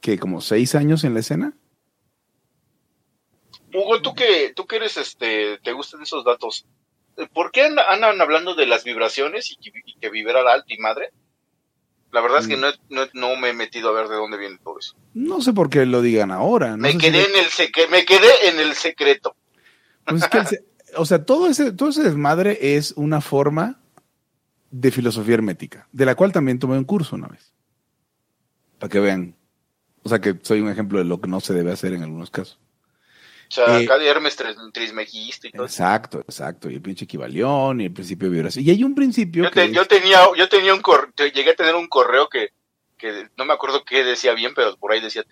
que 0.01 0.19
como 0.19 0.39
seis 0.41 0.75
años 0.75 1.03
en 1.03 1.13
la 1.13 1.19
escena. 1.21 1.53
Hugo, 3.73 4.01
tú 4.01 4.13
que, 4.15 4.53
tú 4.55 4.65
que 4.65 4.77
eres, 4.77 4.97
este, 4.97 5.59
te 5.63 5.71
gustan 5.73 6.01
esos 6.01 6.23
datos. 6.23 6.65
¿Por 7.33 7.51
qué 7.51 7.63
andan, 7.63 8.21
hablando 8.21 8.55
de 8.55 8.65
las 8.67 8.83
vibraciones 8.83 9.51
y 9.51 9.57
que, 9.57 9.71
y 9.85 9.95
que 9.99 10.09
vibrar 10.09 10.47
alto 10.47 10.67
y 10.73 10.77
madre? 10.77 11.09
La 12.11 12.21
verdad 12.21 12.39
es 12.39 12.47
que 12.47 12.55
Mm. 12.55 12.61
no, 12.61 12.67
no, 12.89 13.07
no 13.13 13.35
me 13.35 13.49
he 13.49 13.53
metido 13.53 13.89
a 13.89 13.91
ver 13.91 14.07
de 14.07 14.15
dónde 14.15 14.37
viene 14.37 14.57
todo 14.63 14.79
eso. 14.79 14.95
No 15.13 15.41
sé 15.41 15.51
por 15.53 15.69
qué 15.69 15.85
lo 15.85 16.01
digan 16.01 16.31
ahora. 16.31 16.71
no 16.71 16.77
me 16.77 16.91
si 16.93 16.97
quedé 16.99 17.19
en 17.25 17.35
el 17.35 17.45
secre- 17.51 17.89
me 17.89 18.05
quedé 18.05 18.49
en 18.49 18.59
el 18.59 18.73
secreto. 18.75 19.35
Pues 20.05 20.23
es 20.23 20.29
que 20.29 20.37
el 20.37 20.47
se- 20.47 20.63
o 20.95 21.05
sea, 21.05 21.25
todo 21.25 21.47
ese, 21.49 21.73
todo 21.73 21.89
ese 21.89 22.03
desmadre 22.03 22.57
es 22.77 22.93
una 22.95 23.19
forma 23.19 23.79
de 24.71 24.91
filosofía 24.91 25.35
hermética, 25.35 25.87
de 25.91 26.05
la 26.05 26.15
cual 26.15 26.31
también 26.31 26.59
tomé 26.59 26.77
un 26.77 26.83
curso 26.85 27.15
una 27.15 27.27
vez. 27.27 27.53
Para 28.79 28.89
que 28.91 28.99
vean. 28.99 29.35
O 30.03 30.09
sea, 30.09 30.19
que 30.21 30.37
soy 30.41 30.61
un 30.61 30.69
ejemplo 30.69 30.99
de 30.99 31.05
lo 31.05 31.19
que 31.19 31.27
no 31.27 31.39
se 31.39 31.53
debe 31.53 31.71
hacer 31.71 31.93
en 31.93 32.03
algunos 32.03 32.29
casos. 32.31 32.59
O 33.49 33.51
sea, 33.51 33.79
Eh, 33.79 33.85
acá 33.85 33.97
de 33.97 34.07
Hermes 34.07 34.35
Tris- 34.37 34.57
Trismegisto 34.73 35.47
y 35.47 35.51
todo 35.51 35.65
eso. 35.65 35.73
Exacto, 35.73 36.19
exacto. 36.19 36.69
Y 36.69 36.75
el 36.75 36.81
pinche 36.81 37.05
equivalión 37.05 37.79
y 37.81 37.85
el 37.85 37.93
principio 37.93 38.29
de 38.29 38.35
vibración. 38.35 38.65
Y 38.65 38.69
hay 38.69 38.83
un 38.83 38.93
principio 38.93 39.45
Yo, 39.45 39.51
que 39.51 39.67
te- 39.67 39.73
yo 39.73 39.85
tenía, 39.85 40.19
yo 40.37 40.49
tenía 40.49 40.73
un 40.73 40.81
correo, 40.81 41.11
llegué 41.33 41.51
a 41.51 41.55
tener 41.55 41.75
un 41.75 41.87
correo 41.87 42.27
que, 42.29 42.49
que 42.97 43.29
no 43.37 43.45
me 43.45 43.53
acuerdo 43.53 43.83
qué 43.85 44.03
decía 44.03 44.33
bien, 44.33 44.51
pero 44.55 44.75
por 44.77 44.91
ahí 44.91 44.99
decía, 45.01 45.23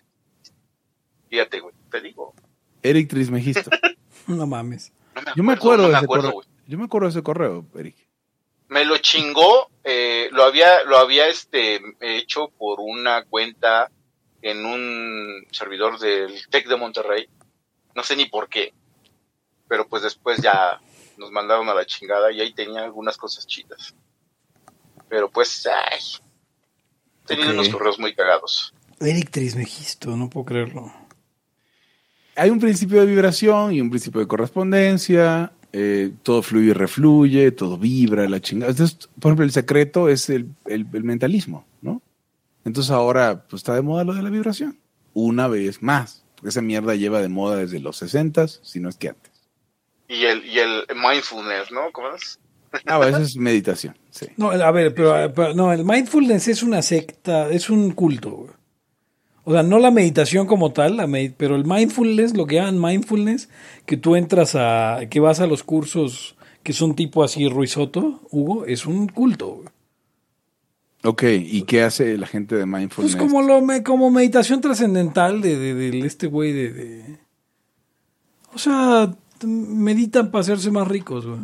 fíjate, 1.28 1.60
güey, 1.60 1.74
te 1.90 2.00
digo. 2.00 2.34
Eric 2.82 3.08
Trismegisto. 3.08 3.70
No 4.28 4.44
mames. 4.44 4.92
No 5.14 5.22
me 5.22 5.32
Yo 5.36 5.42
me 5.44 5.52
acuerdo 5.52 5.82
no 5.84 5.88
de 5.90 5.94
ese 5.94 6.04
acuerdo, 6.04 6.32
correo. 6.32 6.34
güey. 6.34 6.48
Yo 6.66 6.78
me 6.78 6.84
acuerdo 6.84 7.06
de 7.06 7.10
ese 7.12 7.22
correo, 7.22 7.64
Eric. 7.76 8.05
Me 8.68 8.84
lo 8.84 8.98
chingó, 8.98 9.70
eh, 9.84 10.28
lo 10.32 10.44
había, 10.44 10.82
lo 10.84 10.98
había 10.98 11.28
este 11.28 11.80
hecho 12.00 12.48
por 12.58 12.80
una 12.80 13.24
cuenta 13.24 13.90
en 14.42 14.64
un 14.64 15.46
servidor 15.50 15.98
del 15.98 16.46
Tec 16.48 16.68
de 16.68 16.76
Monterrey. 16.76 17.28
No 17.94 18.02
sé 18.02 18.16
ni 18.16 18.26
por 18.26 18.48
qué. 18.48 18.72
Pero 19.68 19.88
pues 19.88 20.02
después 20.02 20.38
ya 20.38 20.80
nos 21.16 21.30
mandaron 21.32 21.68
a 21.68 21.74
la 21.74 21.86
chingada 21.86 22.30
y 22.30 22.40
ahí 22.40 22.52
tenía 22.52 22.84
algunas 22.84 23.16
cosas 23.16 23.46
chidas. 23.46 23.94
Pero 25.08 25.30
pues, 25.30 25.66
ay. 25.66 26.00
Tenía 27.26 27.50
unos 27.50 27.68
correos 27.68 27.98
muy 27.98 28.14
cagados. 28.14 28.72
Eric 29.00 29.30
Trismegisto, 29.30 30.16
no 30.16 30.30
puedo 30.30 30.46
creerlo. 30.46 30.92
Hay 32.36 32.50
un 32.50 32.60
principio 32.60 33.00
de 33.00 33.06
vibración 33.06 33.72
y 33.72 33.80
un 33.80 33.90
principio 33.90 34.20
de 34.20 34.28
correspondencia. 34.28 35.52
Eh, 35.78 36.10
todo 36.22 36.40
fluye 36.42 36.70
y 36.70 36.72
refluye, 36.72 37.50
todo 37.52 37.76
vibra, 37.76 38.26
la 38.28 38.40
chingada. 38.40 38.70
Entonces, 38.70 39.08
por 39.20 39.30
ejemplo, 39.30 39.44
el 39.44 39.52
secreto 39.52 40.08
es 40.08 40.30
el, 40.30 40.48
el- 40.66 40.86
el 40.94 41.04
mentalismo, 41.04 41.66
¿no? 41.82 42.00
Entonces 42.64 42.90
ahora 42.90 43.44
pues, 43.48 43.60
está 43.60 43.74
de 43.74 43.82
moda 43.82 44.02
lo 44.04 44.14
de 44.14 44.22
la 44.22 44.30
vibración. 44.30 44.78
Una 45.12 45.48
vez 45.48 45.82
más. 45.82 46.24
Porque 46.36 46.48
esa 46.50 46.62
mierda 46.62 46.94
lleva 46.94 47.20
de 47.20 47.28
moda 47.28 47.56
desde 47.56 47.78
los 47.80 47.96
60, 47.98 48.48
si 48.48 48.80
no 48.80 48.88
es 48.88 48.96
que 48.96 49.08
antes. 49.10 49.32
Y 50.08 50.24
el, 50.24 50.44
y 50.46 50.58
el 50.58 50.84
mindfulness, 50.94 51.70
¿no? 51.72 51.90
¿Cómo 51.92 52.08
es? 52.14 52.38
Ah, 52.86 53.00
eso 53.08 53.18
es 53.18 53.36
meditación, 53.36 53.96
sí. 54.10 54.26
No, 54.36 54.50
a 54.50 54.70
ver, 54.70 54.94
pero, 54.94 55.32
pero 55.34 55.54
no, 55.54 55.72
el 55.72 55.84
mindfulness 55.84 56.48
es 56.48 56.62
una 56.62 56.82
secta, 56.82 57.48
es 57.50 57.70
un 57.70 57.92
culto. 57.92 58.45
O 59.48 59.52
sea, 59.52 59.62
no 59.62 59.78
la 59.78 59.92
meditación 59.92 60.48
como 60.48 60.72
tal, 60.72 60.96
la 60.96 61.06
med- 61.06 61.34
pero 61.36 61.54
el 61.54 61.64
mindfulness, 61.64 62.36
lo 62.36 62.46
que 62.46 62.56
llaman 62.56 62.80
mindfulness, 62.80 63.48
que 63.86 63.96
tú 63.96 64.16
entras 64.16 64.56
a, 64.56 65.02
que 65.08 65.20
vas 65.20 65.38
a 65.38 65.46
los 65.46 65.62
cursos 65.62 66.34
que 66.64 66.72
son 66.72 66.96
tipo 66.96 67.22
así 67.22 67.48
Ruizoto, 67.48 68.20
Hugo, 68.32 68.64
es 68.66 68.86
un 68.86 69.06
culto. 69.06 69.62
Ok, 71.04 71.22
¿y 71.24 71.62
qué 71.62 71.84
hace 71.84 72.18
la 72.18 72.26
gente 72.26 72.56
de 72.56 72.66
mindfulness? 72.66 73.14
Pues 73.14 73.16
como 73.24 73.40
lo 73.40 73.60
me- 73.62 73.84
como 73.84 74.10
meditación 74.10 74.60
trascendental 74.60 75.40
de, 75.40 75.56
de- 75.56 75.74
del 75.74 76.04
este 76.04 76.26
güey 76.26 76.52
de, 76.52 76.72
de- 76.72 77.18
o 78.52 78.58
sea, 78.58 79.14
meditan 79.44 80.32
para 80.32 80.40
hacerse 80.40 80.72
más 80.72 80.88
ricos, 80.88 81.24
güey. 81.24 81.38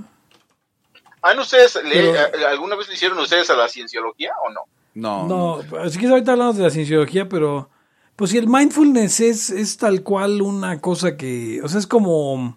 ¿Han 1.23 1.39
ustedes, 1.39 1.77
le- 1.85 1.93
Pero- 1.95 2.15
a- 2.19 2.51
alguna 2.51 2.75
vez 2.75 2.89
le 2.89 2.95
hicieron 2.95 3.17
ustedes 3.21 3.49
a 3.51 3.55
la 3.55 3.69
cienciología 3.69 4.33
o 4.45 4.51
no? 4.51 4.61
No, 4.95 5.29
No, 5.29 5.79
así 5.79 6.01
que 6.01 6.09
ahorita 6.09 6.33
hablamos 6.33 6.57
de 6.57 6.65
la 6.65 6.71
cienciología, 6.71 7.29
pero 7.29 7.71
pues 8.23 8.31
si 8.31 8.39
el 8.39 8.47
mindfulness 8.47 9.18
es, 9.18 9.51
es 9.51 9.79
tal 9.79 10.05
cual 10.05 10.43
una 10.43 10.81
cosa 10.81 11.16
que, 11.16 11.61
o 11.61 11.66
sea, 11.66 11.81
es 11.81 11.89
como 11.89 12.57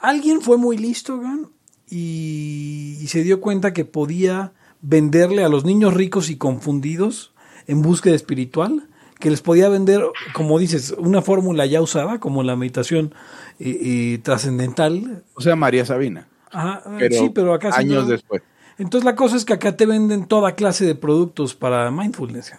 alguien 0.00 0.40
fue 0.40 0.56
muy 0.56 0.76
listo, 0.78 1.16
güey, 1.18 1.46
y, 1.88 2.98
y 3.00 3.06
se 3.06 3.22
dio 3.22 3.40
cuenta 3.40 3.72
que 3.72 3.84
podía 3.84 4.52
venderle 4.80 5.44
a 5.44 5.48
los 5.48 5.64
niños 5.64 5.94
ricos 5.94 6.28
y 6.28 6.38
confundidos 6.38 7.32
en 7.68 7.82
búsqueda 7.82 8.16
espiritual, 8.16 8.88
que 9.20 9.30
les 9.30 9.42
podía 9.42 9.68
vender, 9.68 10.02
como 10.32 10.58
dices, 10.58 10.92
una 10.98 11.22
fórmula 11.22 11.66
ya 11.66 11.80
usada, 11.80 12.18
como 12.18 12.42
la 12.42 12.56
meditación 12.56 13.14
eh, 13.60 13.78
eh, 13.80 14.18
trascendental. 14.24 15.22
O 15.34 15.40
sea, 15.40 15.54
María 15.54 15.86
Sabina. 15.86 16.26
Ajá, 16.50 16.82
Pero 16.98 17.14
sí, 17.14 17.30
pero 17.32 17.54
acá 17.54 17.70
sí 17.70 17.82
años 17.82 18.06
no. 18.06 18.10
después. 18.10 18.42
Entonces 18.76 19.04
la 19.04 19.14
cosa 19.14 19.36
es 19.36 19.44
que 19.44 19.52
acá 19.52 19.76
te 19.76 19.86
venden 19.86 20.26
toda 20.26 20.56
clase 20.56 20.84
de 20.84 20.96
productos 20.96 21.54
para 21.54 21.92
mindfulness. 21.92 22.54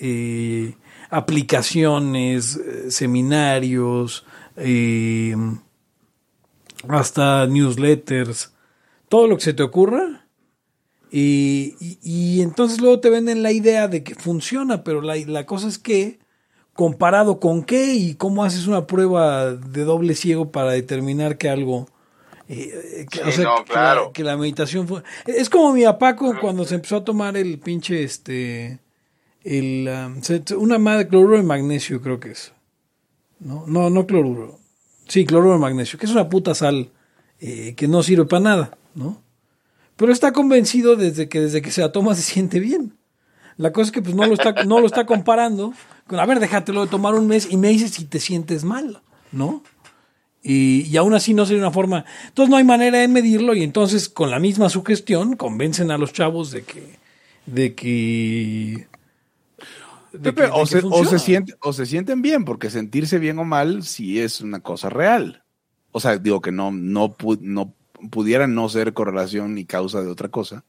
Eh, 0.00 0.74
aplicaciones, 1.16 2.56
eh, 2.56 2.90
seminarios, 2.90 4.24
eh, 4.56 5.34
hasta 6.88 7.46
newsletters, 7.46 8.52
todo 9.08 9.26
lo 9.28 9.36
que 9.36 9.44
se 9.44 9.54
te 9.54 9.62
ocurra. 9.62 10.26
Y, 11.10 11.76
y- 11.80 11.98
y 12.02 12.42
entonces 12.42 12.80
luego 12.80 12.98
te 13.00 13.08
venden 13.10 13.42
la 13.42 13.52
idea 13.52 13.86
de 13.86 14.02
que 14.02 14.14
funciona, 14.16 14.82
pero 14.82 15.00
la, 15.00 15.14
la 15.16 15.46
cosa 15.46 15.68
es 15.68 15.78
que, 15.78 16.18
comparado 16.72 17.38
con 17.38 17.62
qué 17.62 17.94
y 17.94 18.14
cómo 18.16 18.42
haces 18.42 18.66
una 18.66 18.86
prueba 18.86 19.52
de 19.54 19.84
doble 19.84 20.14
ciego 20.16 20.50
para 20.50 20.72
determinar 20.72 21.38
que 21.38 21.48
algo... 21.48 21.86
eh, 22.48 23.06
que, 23.08 23.30
Sí, 23.32 23.42
no, 23.42 23.64
que 23.64 23.72
claro. 23.72 24.06
la, 24.06 24.12
que 24.12 24.24
la 24.24 24.36
meditación 24.36 24.88
fue... 24.88 25.04
Es 25.26 25.48
como 25.48 25.72
mi 25.72 25.84
papá 25.84 26.16
cu- 26.16 26.34
cuando 26.40 26.64
se 26.64 26.74
empezó 26.74 26.96
a 26.96 27.04
tomar 27.04 27.36
el 27.36 27.60
pinche, 27.60 28.02
este... 28.02 28.80
El, 29.44 29.88
um, 29.88 30.60
una 30.60 30.78
madre 30.78 31.06
cloruro 31.06 31.36
de 31.36 31.42
magnesio 31.42 32.00
creo 32.00 32.18
que 32.18 32.32
es. 32.32 32.52
No, 33.38 33.64
no, 33.66 33.90
no 33.90 34.06
cloruro. 34.06 34.58
Sí, 35.06 35.26
cloruro 35.26 35.52
de 35.52 35.58
magnesio, 35.58 35.98
que 35.98 36.06
es 36.06 36.12
una 36.12 36.30
puta 36.30 36.54
sal 36.54 36.90
eh, 37.40 37.74
que 37.76 37.86
no 37.86 38.02
sirve 38.02 38.24
para 38.24 38.40
nada, 38.40 38.78
¿no? 38.94 39.22
Pero 39.96 40.12
está 40.12 40.32
convencido 40.32 40.96
desde 40.96 41.28
que 41.28 41.40
desde 41.40 41.62
que 41.62 41.70
se 41.70 41.82
la 41.82 41.92
toma 41.92 42.14
se 42.14 42.22
siente 42.22 42.58
bien. 42.58 42.96
La 43.56 43.72
cosa 43.72 43.86
es 43.86 43.92
que 43.92 44.02
pues 44.02 44.14
no 44.14 44.26
lo 44.26 44.34
está, 44.34 44.64
no 44.64 44.80
lo 44.80 44.86
está 44.86 45.06
comparando 45.06 45.72
con, 46.06 46.18
a 46.18 46.26
ver, 46.26 46.40
déjatelo 46.40 46.84
de 46.84 46.90
tomar 46.90 47.14
un 47.14 47.26
mes 47.26 47.46
y 47.50 47.56
me 47.56 47.68
dices 47.68 47.92
si 47.92 48.04
te 48.04 48.18
sientes 48.18 48.64
mal, 48.64 49.00
¿no? 49.30 49.62
Y, 50.42 50.82
y, 50.90 50.96
aún 50.98 51.14
así 51.14 51.32
no 51.32 51.46
sería 51.46 51.62
una 51.62 51.70
forma. 51.70 52.04
Entonces 52.26 52.50
no 52.50 52.56
hay 52.56 52.64
manera 52.64 52.98
de 52.98 53.08
medirlo 53.08 53.54
y 53.54 53.62
entonces 53.62 54.10
con 54.10 54.30
la 54.30 54.38
misma 54.38 54.68
sugestión 54.68 55.36
convencen 55.36 55.90
a 55.90 55.98
los 55.98 56.12
chavos 56.12 56.50
de 56.50 56.62
que. 56.64 56.98
de 57.46 57.74
que. 57.74 58.88
De 60.18 60.34
que- 60.34 60.44
o, 60.52 60.66
se, 60.66 60.80
o, 60.84 61.04
se 61.04 61.18
siente- 61.18 61.54
o 61.60 61.72
se 61.72 61.86
sienten 61.86 62.22
bien, 62.22 62.44
porque 62.44 62.70
sentirse 62.70 63.18
bien 63.18 63.38
o 63.38 63.44
mal 63.44 63.82
sí 63.82 64.20
es 64.20 64.40
una 64.40 64.60
cosa 64.60 64.88
real. 64.90 65.44
O 65.92 66.00
sea, 66.00 66.16
digo 66.18 66.40
que 66.40 66.52
no, 66.52 66.70
no, 66.72 67.16
pu- 67.16 67.38
no 67.40 67.74
pudiera 68.10 68.46
no 68.46 68.68
ser 68.68 68.92
correlación 68.94 69.54
ni 69.54 69.64
causa 69.64 70.02
de 70.02 70.10
otra 70.10 70.28
cosa. 70.28 70.64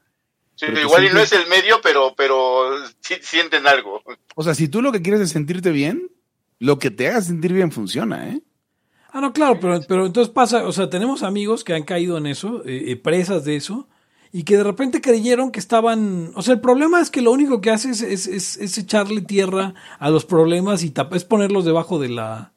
Sí, 0.55 0.67
igual 0.81 1.05
y 1.05 1.09
no 1.09 1.19
es 1.19 1.33
el 1.33 1.47
medio, 1.49 1.81
pero, 1.83 2.13
pero 2.15 2.69
sí 3.01 3.15
sienten 3.21 3.67
algo. 3.67 4.01
O 4.35 4.43
sea, 4.43 4.53
si 4.55 4.67
tú 4.69 4.81
lo 4.81 4.91
que 4.91 5.01
quieres 5.01 5.19
es 5.21 5.31
sentirte 5.31 5.71
bien, 5.71 6.09
lo 6.59 6.79
que 6.79 6.91
te 6.91 7.09
haga 7.09 7.21
sentir 7.21 7.51
bien 7.51 7.71
funciona, 7.73 8.29
¿eh? 8.29 8.41
Ah, 9.11 9.19
no, 9.21 9.33
claro, 9.33 9.59
pero, 9.59 9.81
pero 9.87 10.05
entonces 10.05 10.33
pasa, 10.33 10.65
o 10.65 10.71
sea, 10.71 10.89
tenemos 10.89 11.23
amigos 11.23 11.63
que 11.63 11.73
han 11.73 11.83
caído 11.83 12.17
en 12.17 12.25
eso, 12.25 12.63
eh, 12.65 12.91
eh, 12.91 12.95
presas 12.95 13.43
de 13.45 13.55
eso, 13.57 13.89
y 14.37 14.43
que 14.43 14.57
de 14.57 14.63
repente 14.65 14.99
creyeron 14.99 15.49
que 15.51 15.59
estaban, 15.59 16.33
o 16.35 16.41
sea, 16.41 16.53
el 16.55 16.59
problema 16.59 16.99
es 16.99 17.09
que 17.09 17.21
lo 17.21 17.31
único 17.31 17.61
que 17.61 17.69
hace 17.69 17.91
es, 17.91 18.01
es, 18.01 18.27
es- 18.27 18.57
es 18.57 18.77
echarle 18.77 19.21
tierra 19.21 19.73
a 19.97 20.09
los 20.09 20.25
problemas 20.25 20.83
y 20.83 20.91
tap- 20.91 21.15
es 21.15 21.23
ponerlos 21.23 21.63
debajo 21.63 21.99
de 21.99 22.09
la... 22.09 22.51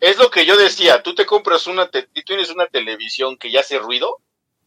Es 0.00 0.18
lo 0.18 0.28
que 0.30 0.44
yo 0.44 0.56
decía, 0.56 1.02
tú 1.04 1.14
te 1.14 1.26
compras 1.26 1.68
una, 1.68 1.88
te- 1.88 2.02
tú 2.02 2.22
tienes 2.26 2.50
una 2.50 2.66
televisión 2.66 3.36
que 3.36 3.52
ya 3.52 3.60
hace 3.60 3.78
ruido, 3.78 4.18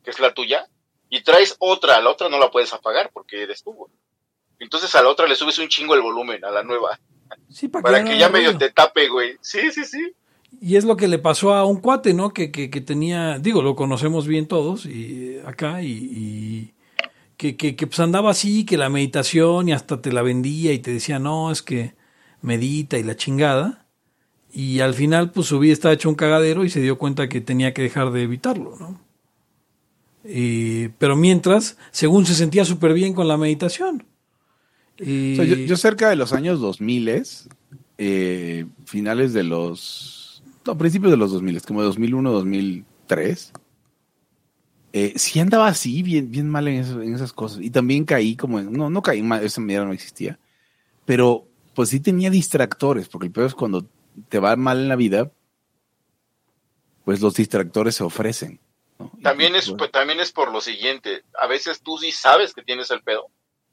que 0.05 0.11
es 0.11 0.19
la 0.19 0.33
tuya, 0.33 0.69
y 1.09 1.21
traes 1.23 1.55
otra, 1.59 1.97
a 1.97 2.01
la 2.01 2.09
otra 2.11 2.29
no 2.29 2.39
la 2.39 2.49
puedes 2.49 2.71
apagar 2.73 3.11
porque 3.13 3.43
eres 3.43 3.61
tú. 3.63 3.89
Entonces 4.59 4.95
a 4.95 5.01
la 5.01 5.09
otra 5.09 5.27
le 5.27 5.35
subes 5.35 5.57
un 5.59 5.67
chingo 5.67 5.95
el 5.95 6.01
volumen, 6.01 6.45
a 6.45 6.51
la 6.51 6.63
nueva, 6.63 6.97
Sí, 7.49 7.67
para, 7.67 7.83
para 7.83 8.03
que 8.05 8.17
ya 8.17 8.29
medio 8.29 8.51
ruido. 8.51 8.59
te 8.59 8.71
tape, 8.71 9.09
güey. 9.09 9.37
Sí, 9.41 9.69
sí, 9.71 9.83
sí. 9.83 10.13
Y 10.65 10.77
es 10.77 10.85
lo 10.85 10.95
que 10.95 11.09
le 11.09 11.19
pasó 11.19 11.53
a 11.53 11.65
un 11.65 11.75
cuate, 11.81 12.13
¿no? 12.13 12.31
Que, 12.31 12.49
que, 12.49 12.69
tenía, 12.79 13.37
digo, 13.37 13.61
lo 13.61 13.75
conocemos 13.75 14.27
bien 14.27 14.47
todos 14.47 14.85
y 14.85 15.35
acá 15.45 15.83
y, 15.83 16.71
que, 17.35 17.57
que, 17.57 17.75
pues 17.85 17.99
andaba 17.99 18.31
así, 18.31 18.63
que 18.63 18.77
la 18.77 18.87
meditación 18.87 19.67
y 19.67 19.73
hasta 19.73 20.01
te 20.01 20.13
la 20.13 20.21
vendía 20.21 20.71
y 20.71 20.79
te 20.79 20.93
decía, 20.93 21.19
no, 21.19 21.51
es 21.51 21.61
que 21.63 21.95
medita 22.41 22.97
y 22.97 23.03
la 23.03 23.17
chingada. 23.17 23.87
Y 24.53 24.79
al 24.79 24.93
final, 24.93 25.31
pues 25.31 25.47
su 25.47 25.59
vida 25.59 25.73
estaba 25.73 25.95
hecho 25.95 26.07
un 26.07 26.15
cagadero 26.15 26.63
y 26.63 26.69
se 26.69 26.79
dio 26.79 26.97
cuenta 26.97 27.27
que 27.27 27.41
tenía 27.41 27.73
que 27.73 27.81
dejar 27.81 28.11
de 28.11 28.23
evitarlo, 28.23 28.77
¿no? 28.79 29.01
Y- 30.23 30.87
pero 30.97 31.17
mientras, 31.17 31.77
según 31.91 32.25
se 32.25 32.35
sentía 32.35 32.63
súper 32.63 32.93
bien 32.93 33.13
con 33.13 33.27
la 33.27 33.35
meditación. 33.35 34.05
Yo 35.65 35.75
cerca 35.75 36.09
de 36.09 36.15
los 36.15 36.31
años 36.31 36.61
2000, 36.61 37.21
eh, 37.97 38.65
finales 38.85 39.33
de 39.33 39.43
los... 39.43 40.22
No, 40.65 40.77
principios 40.77 41.11
de 41.11 41.17
los 41.17 41.31
2000, 41.31 41.61
como 41.63 41.83
2001, 41.83 42.31
2003, 42.31 43.51
eh, 44.93 45.13
sí 45.17 45.39
andaba 45.39 45.67
así, 45.67 46.03
bien, 46.03 46.29
bien 46.31 46.49
mal 46.49 46.67
en, 46.67 46.75
eso- 46.81 47.01
en 47.01 47.13
esas 47.15 47.33
cosas. 47.33 47.61
Y 47.61 47.69
también 47.69 48.05
caí 48.05 48.35
como 48.35 48.59
en... 48.59 48.71
No, 48.71 48.89
no 48.89 49.01
caí 49.01 49.21
mal, 49.23 49.43
esa 49.43 49.59
medida 49.61 49.83
no 49.85 49.91
existía. 49.93 50.39
Pero 51.05 51.47
pues 51.73 51.89
sí 51.89 51.99
tenía 51.99 52.29
distractores, 52.29 53.09
porque 53.09 53.27
el 53.27 53.33
peor 53.33 53.47
es 53.47 53.55
cuando 53.55 53.85
te 54.29 54.39
va 54.39 54.55
mal 54.55 54.77
en 54.79 54.87
la 54.89 54.95
vida, 54.95 55.31
pues 57.03 57.19
los 57.21 57.33
distractores 57.33 57.95
se 57.95 58.03
ofrecen. 58.03 58.59
También 59.21 59.55
es, 59.55 59.65
pues, 59.65 59.77
pues, 59.79 59.91
también 59.91 60.19
es 60.19 60.31
por 60.31 60.51
lo 60.51 60.61
siguiente, 60.61 61.23
a 61.41 61.47
veces 61.47 61.81
tú 61.81 61.97
sí 61.97 62.11
sabes 62.11 62.53
que 62.53 62.61
tienes 62.61 62.89
el 62.91 63.01
pedo, 63.01 63.25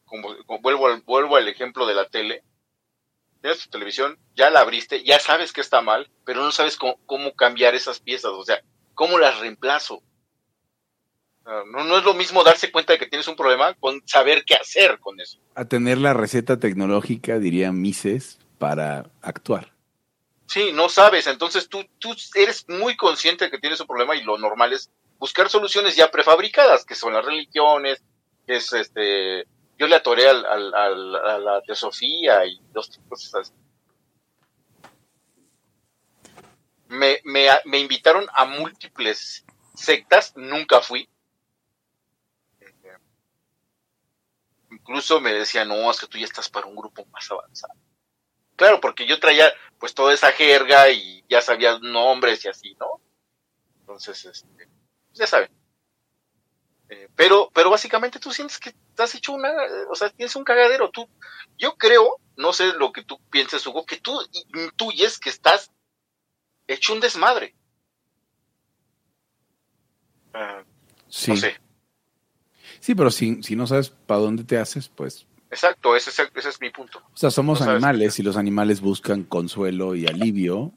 como, 0.06 0.28
como 0.46 0.60
vuelvo, 0.60 0.88
al, 0.88 1.02
vuelvo 1.02 1.36
al 1.36 1.46
ejemplo 1.46 1.86
de 1.86 1.94
la 1.94 2.08
tele, 2.08 2.42
tienes 3.40 3.64
tu 3.64 3.70
televisión, 3.70 4.18
ya 4.34 4.50
la 4.50 4.60
abriste, 4.60 5.02
ya 5.04 5.18
sabes 5.18 5.52
que 5.52 5.60
está 5.60 5.80
mal, 5.80 6.10
pero 6.24 6.42
no 6.42 6.52
sabes 6.52 6.76
cómo, 6.76 6.98
cómo 7.06 7.34
cambiar 7.34 7.74
esas 7.74 8.00
piezas, 8.00 8.32
o 8.32 8.44
sea, 8.44 8.62
cómo 8.94 9.18
las 9.18 9.38
reemplazo. 9.40 10.02
No, 11.44 11.84
no 11.84 11.98
es 11.98 12.04
lo 12.04 12.14
mismo 12.14 12.44
darse 12.44 12.70
cuenta 12.70 12.92
de 12.92 12.98
que 12.98 13.06
tienes 13.06 13.26
un 13.26 13.34
problema 13.34 13.74
con 13.74 14.06
saber 14.06 14.44
qué 14.44 14.54
hacer 14.54 15.00
con 15.00 15.18
eso. 15.20 15.38
a 15.54 15.64
tener 15.64 15.98
la 15.98 16.14
receta 16.14 16.58
tecnológica, 16.60 17.38
diría 17.38 17.72
Mises, 17.72 18.38
para 18.58 19.10
actuar. 19.22 19.72
Sí, 20.46 20.70
no 20.72 20.88
sabes, 20.88 21.26
entonces 21.26 21.68
tú, 21.68 21.84
tú 21.98 22.14
eres 22.34 22.68
muy 22.68 22.96
consciente 22.96 23.46
de 23.46 23.50
que 23.50 23.58
tienes 23.58 23.80
un 23.80 23.86
problema 23.86 24.14
y 24.16 24.22
lo 24.22 24.36
normal 24.36 24.72
es 24.72 24.90
buscar 25.18 25.48
soluciones 25.48 25.96
ya 25.96 26.10
prefabricadas, 26.10 26.84
que 26.84 26.94
son 26.94 27.14
las 27.14 27.24
religiones, 27.24 28.02
que 28.46 28.56
es 28.56 28.72
este, 28.72 29.46
yo 29.80 29.88
le 29.88 29.96
atoré 29.96 30.28
al, 30.28 30.46
al- 30.46 30.74
al- 30.74 31.16
a 31.16 31.38
la 31.38 31.62
teosofía 31.62 32.46
y 32.46 32.60
dos 32.72 33.00
cosas 33.08 33.34
así. 33.36 33.54
Me, 36.88 37.20
me, 37.24 37.46
me 37.64 37.78
invitaron 37.78 38.26
a 38.34 38.44
múltiples 38.44 39.46
sectas, 39.74 40.34
nunca 40.36 40.82
fui. 40.82 41.08
Incluso 44.70 45.20
me 45.20 45.32
decían, 45.32 45.68
no, 45.68 45.90
es 45.90 46.00
que 46.00 46.06
tú 46.06 46.16
ya 46.18 46.24
estás 46.24 46.48
para 46.48 46.66
un 46.66 46.76
grupo 46.76 47.04
más 47.06 47.30
avanzado. 47.30 47.74
Claro, 48.56 48.80
porque 48.80 49.06
yo 49.06 49.20
traía 49.20 49.52
pues 49.78 49.94
toda 49.94 50.14
esa 50.14 50.32
jerga 50.32 50.90
y 50.90 51.24
ya 51.28 51.42
sabía 51.42 51.78
nombres 51.80 52.44
y 52.44 52.48
así, 52.48 52.76
¿no? 52.80 53.00
Entonces, 53.80 54.24
este, 54.26 54.68
ya 55.14 55.26
saben. 55.26 55.50
Eh, 56.92 57.08
pero, 57.14 57.50
pero 57.54 57.70
básicamente 57.70 58.18
tú 58.18 58.32
sientes 58.32 58.58
que 58.58 58.74
has 58.98 59.14
hecho 59.14 59.32
una, 59.32 59.52
o 59.90 59.94
sea, 59.94 60.10
tienes 60.10 60.34
un 60.34 60.42
cagadero. 60.42 60.90
Tú, 60.90 61.08
yo 61.56 61.76
creo, 61.76 62.16
no 62.36 62.52
sé 62.52 62.72
lo 62.72 62.92
que 62.92 63.04
tú 63.04 63.20
pienses, 63.30 63.64
Hugo, 63.64 63.86
que 63.86 63.96
tú 63.98 64.18
intuyes 64.54 65.18
que 65.20 65.30
estás 65.30 65.70
hecho 66.66 66.92
un 66.92 66.98
desmadre. 67.00 67.54
Ah, 70.34 70.62
Sí, 71.08 71.30
No 71.32 71.36
sé. 71.36 71.56
sí 72.80 72.94
pero 72.94 73.10
si, 73.10 73.42
si 73.42 73.56
no 73.56 73.66
sabes 73.66 73.90
para 73.90 74.20
dónde 74.20 74.44
te 74.44 74.58
haces, 74.58 74.88
pues... 74.88 75.26
Exacto, 75.50 75.96
ese, 75.96 76.10
es- 76.10 76.30
ese 76.34 76.48
es 76.48 76.60
mi 76.60 76.70
punto. 76.70 77.00
O 77.12 77.16
sea, 77.16 77.30
somos 77.30 77.58
No 77.60 77.66
sabes 77.66 77.82
animales 77.82 78.18
y 78.20 78.22
los 78.22 78.36
animales 78.36 78.80
buscan 78.80 79.24
consuelo 79.24 79.96
y 79.96 80.06
alivio 80.06 80.72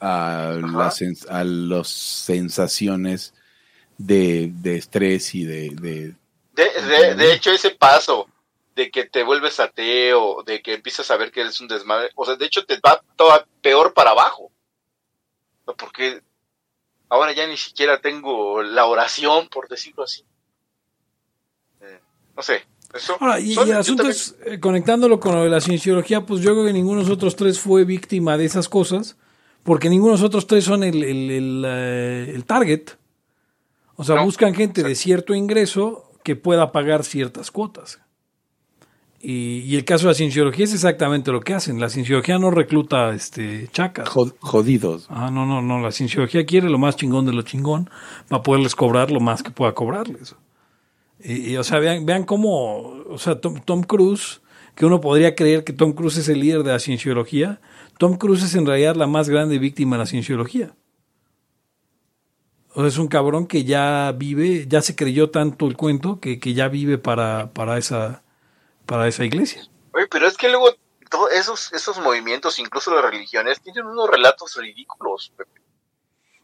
a, 0.00 0.58
las, 0.62 1.02
a 1.30 1.44
las 1.44 1.88
sensaciones 1.88 3.32
de, 4.04 4.50
de 4.52 4.76
estrés 4.76 5.34
y 5.34 5.44
de, 5.44 5.70
de- 5.70 6.14
De, 6.54 6.82
de, 6.82 7.14
de 7.14 7.32
hecho, 7.34 7.50
ese 7.50 7.70
paso 7.70 8.26
de 8.74 8.90
que 8.90 9.04
te 9.04 9.22
vuelves 9.22 9.60
ateo, 9.60 10.42
de 10.44 10.62
que 10.62 10.74
empiezas 10.74 11.10
a 11.10 11.16
ver 11.16 11.30
que 11.30 11.40
eres 11.42 11.60
un 11.60 11.68
desmadre, 11.68 12.10
o 12.14 12.24
sea, 12.24 12.36
de 12.36 12.46
hecho 12.46 12.64
te 12.64 12.78
va 12.80 13.02
todo 13.16 13.30
peor 13.62 13.92
para 13.94 14.10
abajo. 14.10 14.50
Porque 15.64 16.20
ahora 17.08 17.32
ya 17.32 17.46
ni 17.46 17.56
siquiera 17.56 18.00
tengo 18.00 18.62
la 18.62 18.86
oración, 18.86 19.48
por 19.48 19.68
decirlo 19.68 20.02
así. 20.04 20.24
Eh, 21.82 22.00
no 22.36 22.42
sé. 22.42 22.64
Eso, 22.92 23.16
Ahora, 23.20 23.38
y, 23.38 23.54
son- 23.54 23.68
y 23.68 23.70
el 23.70 23.76
yo 23.76 23.80
asunto 23.80 24.02
también- 24.02 24.16
es, 24.20 24.34
eh, 24.46 24.58
conectándolo 24.60 25.20
con 25.20 25.34
lo 25.36 25.44
de 25.44 25.50
la 25.50 25.60
cienciología, 25.60 26.22
pues 26.26 26.40
yo 26.40 26.52
creo 26.52 26.64
que 26.66 26.72
ninguno 26.72 26.98
de 27.00 27.04
nosotros 27.06 27.36
tres 27.36 27.60
fue 27.60 27.84
víctima 27.84 28.36
de 28.36 28.46
esas 28.46 28.68
cosas, 28.68 29.16
porque 29.62 29.88
ninguno 29.88 30.14
de 30.14 30.18
nosotros 30.18 30.46
tres 30.48 30.64
son 30.64 30.82
el, 30.82 31.02
el, 31.04 31.30
el, 31.30 31.64
eh, 31.66 32.32
el 32.34 32.44
target. 32.44 32.90
O 34.00 34.04
sea, 34.04 34.16
No, 34.16 34.24
buscan 34.24 34.54
gente 34.54 34.82
de 34.82 34.94
cierto 34.94 35.34
ingreso 35.34 36.10
que 36.24 36.34
pueda 36.34 36.72
pagar 36.72 37.04
ciertas 37.04 37.50
cuotas. 37.50 38.00
Y, 39.22 39.58
y 39.58 39.76
el 39.76 39.84
caso 39.84 40.06
de 40.06 40.12
la 40.12 40.14
cienciología 40.14 40.64
es 40.64 40.72
exactamente 40.72 41.30
lo 41.30 41.40
que 41.40 41.52
hacen. 41.52 41.78
La 41.78 41.90
cienciología 41.90 42.38
no 42.38 42.50
recluta 42.50 43.10
este, 43.10 43.68
chacas. 43.72 44.08
jod- 44.08 44.34
jodidos. 44.40 45.06
Ah, 45.10 45.30
no, 45.30 45.44
no, 45.44 45.60
no. 45.60 45.80
La 45.80 45.90
cienciología 45.92 46.46
quiere 46.46 46.70
lo 46.70 46.78
más 46.78 46.96
chingón 46.96 47.26
de 47.26 47.34
lo 47.34 47.42
chingón 47.42 47.90
para 48.28 48.42
poderles 48.42 48.74
cobrar 48.74 49.10
lo 49.10 49.20
más 49.20 49.42
que 49.42 49.50
pueda 49.50 49.72
cobrarles. 49.74 50.34
Y, 51.22 51.50
y, 51.52 51.56
o 51.58 51.64
sea, 51.64 51.78
vean, 51.80 52.06
vean 52.06 52.24
cómo, 52.24 52.78
o 53.10 53.18
sea, 53.18 53.38
Tom, 53.38 53.60
Tom 53.62 53.82
Cruise, 53.82 54.40
que 54.74 54.86
uno 54.86 55.02
podría 55.02 55.34
creer 55.34 55.64
que 55.64 55.74
Tom 55.74 55.92
Cruise 55.92 56.16
es 56.16 56.30
el 56.30 56.40
líder 56.40 56.62
de 56.62 56.72
la 56.72 56.78
cienciología, 56.78 57.60
Tom 57.98 58.16
Cruise 58.16 58.42
es 58.42 58.54
en 58.54 58.64
realidad 58.64 58.96
la 58.96 59.06
más 59.06 59.28
grande 59.28 59.58
víctima 59.58 59.96
de 59.96 60.00
la 60.00 60.06
cienciología. 60.06 60.72
O 62.74 62.80
sea, 62.80 62.88
es 62.88 62.98
un 62.98 63.08
cabrón 63.08 63.46
que 63.46 63.64
ya 63.64 64.12
vive, 64.16 64.66
ya 64.68 64.80
se 64.80 64.94
creyó 64.94 65.30
tanto 65.30 65.66
el 65.66 65.76
cuento 65.76 66.20
que, 66.20 66.38
que 66.38 66.54
ya 66.54 66.68
vive 66.68 66.98
para, 66.98 67.52
para, 67.52 67.78
esa, 67.78 68.22
para 68.86 69.08
esa 69.08 69.24
iglesia. 69.24 69.68
Oye, 69.92 70.06
pero 70.10 70.26
es 70.26 70.36
que 70.36 70.48
luego 70.48 70.68
todos 71.10 71.32
esos, 71.32 71.72
esos 71.72 71.98
movimientos, 72.00 72.58
incluso 72.58 72.94
las 72.94 73.10
religiones, 73.10 73.60
tienen 73.60 73.86
unos 73.86 74.08
relatos 74.08 74.56
ridículos. 74.56 75.32
Pepe. 75.36 75.60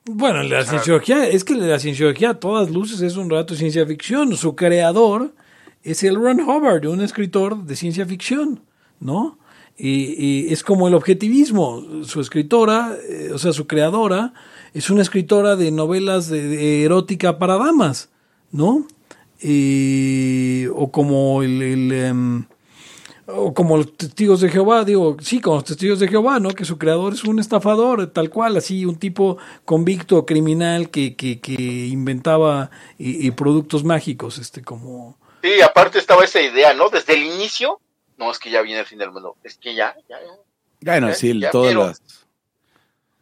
Bueno, 0.08 0.42
la 0.44 0.64
cienciología, 0.64 1.26
es 1.26 1.42
que 1.42 1.54
la 1.54 1.80
cienciología 1.80 2.30
a 2.30 2.40
todas 2.40 2.70
luces 2.70 3.00
es 3.00 3.16
un 3.16 3.28
relato 3.28 3.54
de 3.54 3.58
ciencia 3.58 3.84
ficción. 3.86 4.36
Su 4.36 4.54
creador 4.54 5.34
es 5.82 6.04
el 6.04 6.14
Ron 6.14 6.40
Hubbard, 6.40 6.86
un 6.86 7.00
escritor 7.00 7.64
de 7.64 7.74
ciencia 7.74 8.06
ficción, 8.06 8.64
¿no? 9.00 9.38
Y, 9.76 10.46
y 10.46 10.52
es 10.52 10.62
como 10.62 10.86
el 10.86 10.94
objetivismo. 10.94 12.04
Su 12.04 12.20
escritora, 12.20 12.96
eh, 13.08 13.30
o 13.32 13.38
sea, 13.38 13.52
su 13.52 13.66
creadora, 13.66 14.32
es 14.76 14.90
una 14.90 15.02
escritora 15.02 15.56
de 15.56 15.70
novelas 15.70 16.28
de, 16.28 16.42
de 16.42 16.84
erótica 16.84 17.38
para 17.38 17.56
damas, 17.56 18.10
¿no? 18.52 18.86
eh, 19.40 20.68
o 20.74 20.90
como 20.90 21.42
el, 21.42 21.62
el, 21.62 21.92
em, 21.92 22.44
o 23.26 23.52
como 23.52 23.76
los 23.76 23.96
testigos 23.96 24.40
de 24.40 24.48
Jehová, 24.48 24.84
digo, 24.84 25.16
sí, 25.20 25.40
como 25.40 25.56
los 25.56 25.64
testigos 25.64 25.98
de 25.98 26.08
Jehová, 26.08 26.38
¿no? 26.40 26.50
Que 26.50 26.64
su 26.64 26.78
creador 26.78 27.12
es 27.14 27.24
un 27.24 27.38
estafador, 27.38 28.06
tal 28.08 28.30
cual, 28.30 28.56
así, 28.56 28.86
un 28.86 28.96
tipo 28.96 29.38
convicto 29.64 30.24
criminal 30.24 30.90
que, 30.90 31.16
que, 31.16 31.40
que 31.40 31.52
inventaba 31.52 32.70
y, 32.98 33.26
y 33.26 33.30
productos 33.32 33.84
mágicos, 33.84 34.38
este, 34.38 34.62
como... 34.62 35.18
Sí, 35.42 35.60
aparte 35.60 35.98
estaba 35.98 36.24
esa 36.24 36.40
idea, 36.40 36.72
¿no? 36.74 36.88
Desde 36.88 37.14
el 37.14 37.24
inicio, 37.24 37.80
no, 38.16 38.30
es 38.30 38.38
que 38.38 38.50
ya 38.50 38.62
viene 38.62 38.80
el 38.80 38.86
fin 38.86 38.98
del 38.98 39.10
mundo, 39.10 39.36
es 39.42 39.56
que 39.56 39.74
ya, 39.74 39.94
ya, 40.08 40.18
ya. 40.20 40.32
Bueno, 40.80 41.08
¿Eh? 41.10 41.14
sí, 41.14 41.38
Ya 41.38 41.50
todas 41.50 41.74
las... 41.74 42.25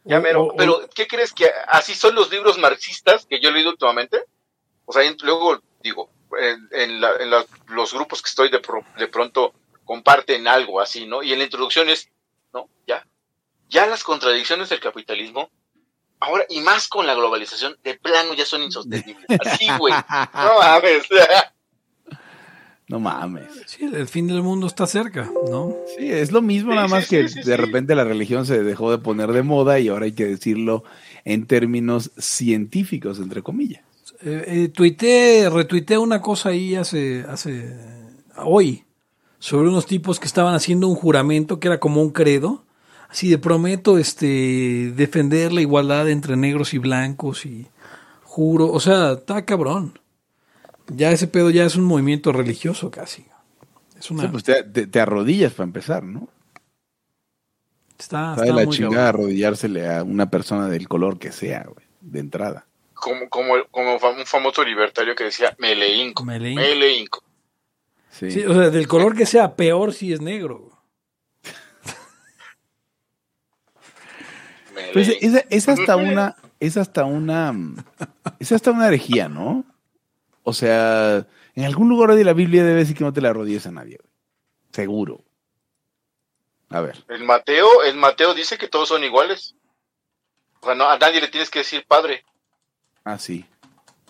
Ya 0.04 0.20
mero. 0.20 0.44
o- 0.44 0.56
Pero, 0.56 0.88
¿qué 0.94 1.06
crees 1.06 1.32
que 1.32 1.50
así 1.68 1.94
son 1.94 2.14
los 2.14 2.30
libros 2.30 2.58
marxistas 2.58 3.26
que 3.26 3.40
yo 3.40 3.48
he 3.48 3.52
leído 3.52 3.70
últimamente? 3.70 4.24
O 4.84 4.92
sea, 4.92 5.02
luego 5.22 5.60
digo, 5.82 6.10
en, 6.38 6.68
en 6.72 7.00
la- 7.00 7.16
en 7.16 7.30
la- 7.30 7.46
los 7.68 7.92
grupos 7.92 8.20
que 8.22 8.28
estoy 8.28 8.50
de, 8.50 8.58
pro- 8.60 8.84
de 8.98 9.08
pronto 9.08 9.54
comparten 9.84 10.46
algo 10.48 10.80
así, 10.80 11.06
¿no? 11.06 11.22
Y 11.22 11.32
en 11.32 11.38
la 11.38 11.44
introducción 11.44 11.88
es, 11.88 12.08
¿no? 12.52 12.68
Ya. 12.86 13.06
Ya 13.68 13.86
las 13.86 14.02
contradicciones 14.04 14.68
del 14.68 14.80
capitalismo, 14.80 15.50
ahora, 16.20 16.44
y 16.48 16.60
más 16.60 16.88
con 16.88 17.06
la 17.06 17.14
globalización, 17.14 17.78
de 17.82 17.94
plano 17.98 18.34
ya 18.34 18.44
son 18.46 18.62
insostenibles. 18.62 19.26
Así, 19.44 19.66
güey. 19.78 19.92
No 20.34 20.58
mames. 20.58 21.04
No 22.88 23.00
mames. 23.00 23.46
Sí, 23.66 23.84
el 23.84 24.06
fin 24.06 24.26
del 24.26 24.42
mundo 24.42 24.66
está 24.66 24.86
cerca, 24.86 25.30
¿no? 25.50 25.74
Sí, 25.96 26.10
es 26.10 26.32
lo 26.32 26.42
mismo, 26.42 26.72
Sí, 26.72 26.76
nada 26.76 26.88
más 26.88 27.04
sí, 27.04 27.10
que 27.16 27.28
sí, 27.28 27.38
de 27.38 27.44
sí. 27.44 27.56
repente 27.56 27.94
la 27.94 28.04
religión 28.04 28.44
se 28.44 28.62
dejó 28.62 28.90
de 28.90 28.98
poner 28.98 29.32
de 29.32 29.42
moda 29.42 29.80
y 29.80 29.88
ahora 29.88 30.04
hay 30.04 30.12
que 30.12 30.26
decirlo 30.26 30.84
en 31.24 31.46
términos 31.46 32.12
científicos, 32.18 33.18
entre 33.20 33.42
comillas. 33.42 33.82
Eh, 34.22 34.44
eh, 34.46 34.68
tuiteé, 34.68 35.48
retuiteé 35.48 35.96
una 35.96 36.20
cosa 36.20 36.50
ahí 36.50 36.74
hace, 36.74 37.24
hace, 37.28 37.74
hoy, 38.36 38.84
sobre 39.38 39.68
unos 39.68 39.86
tipos 39.86 40.20
que 40.20 40.26
estaban 40.26 40.54
haciendo 40.54 40.88
un 40.88 40.94
juramento 40.94 41.60
que 41.60 41.68
era 41.68 41.80
como 41.80 42.02
un 42.02 42.10
credo, 42.10 42.64
así 43.08 43.30
de 43.30 43.38
prometo, 43.38 43.96
este, 43.98 44.92
defender 44.94 45.52
la 45.52 45.62
igualdad 45.62 46.08
entre 46.10 46.36
negros 46.36 46.74
y 46.74 46.78
blancos 46.78 47.46
y 47.46 47.66
juro, 48.22 48.70
o 48.70 48.80
sea, 48.80 49.12
está 49.12 49.44
cabrón. 49.44 49.98
Ya 50.88 51.10
ese 51.12 51.26
pedo 51.28 51.50
ya 51.50 51.64
es 51.64 51.76
un 51.76 51.84
movimiento 51.84 52.32
religioso 52.32 52.90
casi. 52.90 53.24
Es 53.98 54.10
una, 54.10 54.22
Sí, 54.24 54.28
pues 54.28 54.44
te, 54.44 54.62
te- 54.64 54.86
te 54.86 55.00
arrodillas 55.00 55.52
para 55.52 55.64
empezar, 55.64 56.02
¿no? 56.02 56.28
está, 57.98 58.34
está 58.36 58.52
la 58.52 58.64
muy 58.64 58.74
chingada 58.76 59.06
cabrón. 59.06 59.22
arrodillársele 59.22 59.88
a 59.88 60.02
una 60.02 60.28
persona 60.28 60.68
del 60.68 60.88
color 60.88 61.18
que 61.18 61.32
sea, 61.32 61.62
güey, 61.64 61.86
de 62.00 62.20
entrada. 62.20 62.66
Como, 62.92 63.28
como, 63.28 63.54
como 63.70 63.94
un 63.94 64.26
famoso 64.26 64.62
libertario 64.64 65.14
que 65.14 65.24
decía, 65.24 65.54
me 65.58 65.74
le 65.74 65.94
hinco, 65.96 66.24
Me 66.24 66.38
le 66.38 66.54
me 66.54 66.74
le 66.74 66.96
hinco. 66.98 67.22
Sí. 68.10 68.30
Sí, 68.30 68.44
o 68.44 68.52
sea, 68.54 68.70
del 68.70 68.86
color 68.88 69.16
que 69.16 69.26
sea, 69.26 69.56
peor 69.56 69.92
si 69.94 70.12
es 70.12 70.20
negro. 70.20 70.70
Pues 74.92 75.08
es, 75.20 75.44
es 75.50 75.68
hasta 75.68 75.96
una, 75.96 76.36
es 76.60 76.76
hasta 76.76 77.04
una, 77.04 77.54
es 78.38 78.52
hasta 78.52 78.70
una 78.70 78.88
herejía, 78.88 79.28
¿no? 79.28 79.64
O 80.44 80.52
sea, 80.52 81.26
en 81.54 81.64
algún 81.64 81.88
lugar 81.88 82.14
de 82.14 82.22
la 82.24 82.32
Biblia 82.34 82.62
debe 82.62 82.80
decir 82.80 82.96
que 82.96 83.02
no 83.04 83.12
te 83.12 83.20
la 83.20 83.30
arrodilles 83.30 83.66
a 83.66 83.72
nadie, 83.72 83.98
güey. 84.00 84.12
Seguro. 84.72 85.24
A 86.70 86.80
ver. 86.80 87.04
El 87.08 87.24
Mateo, 87.24 87.82
el 87.82 87.96
Mateo 87.96 88.34
dice 88.34 88.58
que 88.58 88.68
todos 88.68 88.88
son 88.90 89.02
iguales. 89.04 89.54
O 90.60 90.66
sea, 90.66 90.74
no, 90.74 90.88
a 90.88 90.98
nadie 90.98 91.20
le 91.20 91.28
tienes 91.28 91.50
que 91.50 91.60
decir 91.60 91.84
padre, 91.86 92.24
Ah, 93.04 93.18
sí. 93.18 93.44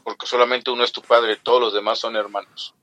porque 0.05 0.27
solamente 0.27 0.71
uno 0.71 0.85
es 0.85 0.93
tu 0.93 1.03
padre, 1.03 1.37
todos 1.37 1.61
los 1.61 1.73
demás 1.75 1.99
son 1.99 2.15
hermanos. 2.17 2.75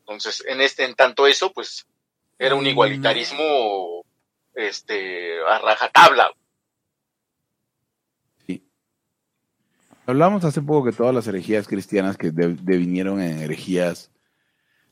Entonces, 0.00 0.44
en 0.46 0.60
este, 0.60 0.84
en 0.84 0.94
tanto 0.94 1.26
eso, 1.26 1.52
pues, 1.52 1.86
era 2.38 2.54
un 2.54 2.64
Mm. 2.64 2.68
igualitarismo, 2.68 4.04
este, 4.54 5.40
a 5.46 5.58
rajatabla. 5.58 6.32
Hablamos 10.06 10.44
hace 10.44 10.60
poco 10.62 10.86
que 10.86 10.96
todas 10.96 11.14
las 11.14 11.26
herejías 11.26 11.68
cristianas 11.68 12.16
que 12.16 12.30
de- 12.30 12.56
devinieron 12.60 13.20
en 13.20 13.38
herejías 13.40 14.10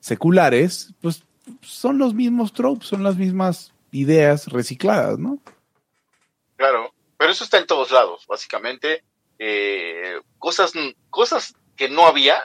seculares, 0.00 0.94
pues 1.00 1.24
son 1.62 1.98
los 1.98 2.14
mismos 2.14 2.52
tropes, 2.52 2.88
son 2.88 3.02
las 3.02 3.16
mismas 3.16 3.72
ideas 3.90 4.46
recicladas, 4.48 5.18
¿no? 5.18 5.38
Claro, 6.56 6.92
pero 7.16 7.32
eso 7.32 7.44
está 7.44 7.58
en 7.58 7.66
todos 7.66 7.90
lados, 7.90 8.26
básicamente. 8.28 9.02
eh, 9.40 10.20
cosas, 10.38 10.72
cosas 11.10 11.54
que 11.76 11.88
no 11.88 12.06
había, 12.06 12.42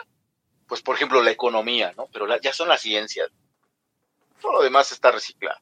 pues 0.68 0.84
por 0.84 0.96
ejemplo 0.96 1.24
la 1.24 1.32
economía, 1.32 1.92
¿no? 1.98 2.08
Pero 2.14 2.28
ya 2.40 2.54
son 2.54 2.70
las 2.70 2.82
ciencias. 2.82 3.30
Todo 4.40 4.54
lo 4.54 4.62
demás 4.64 4.92
está 4.92 5.10
reciclado. 5.12 5.58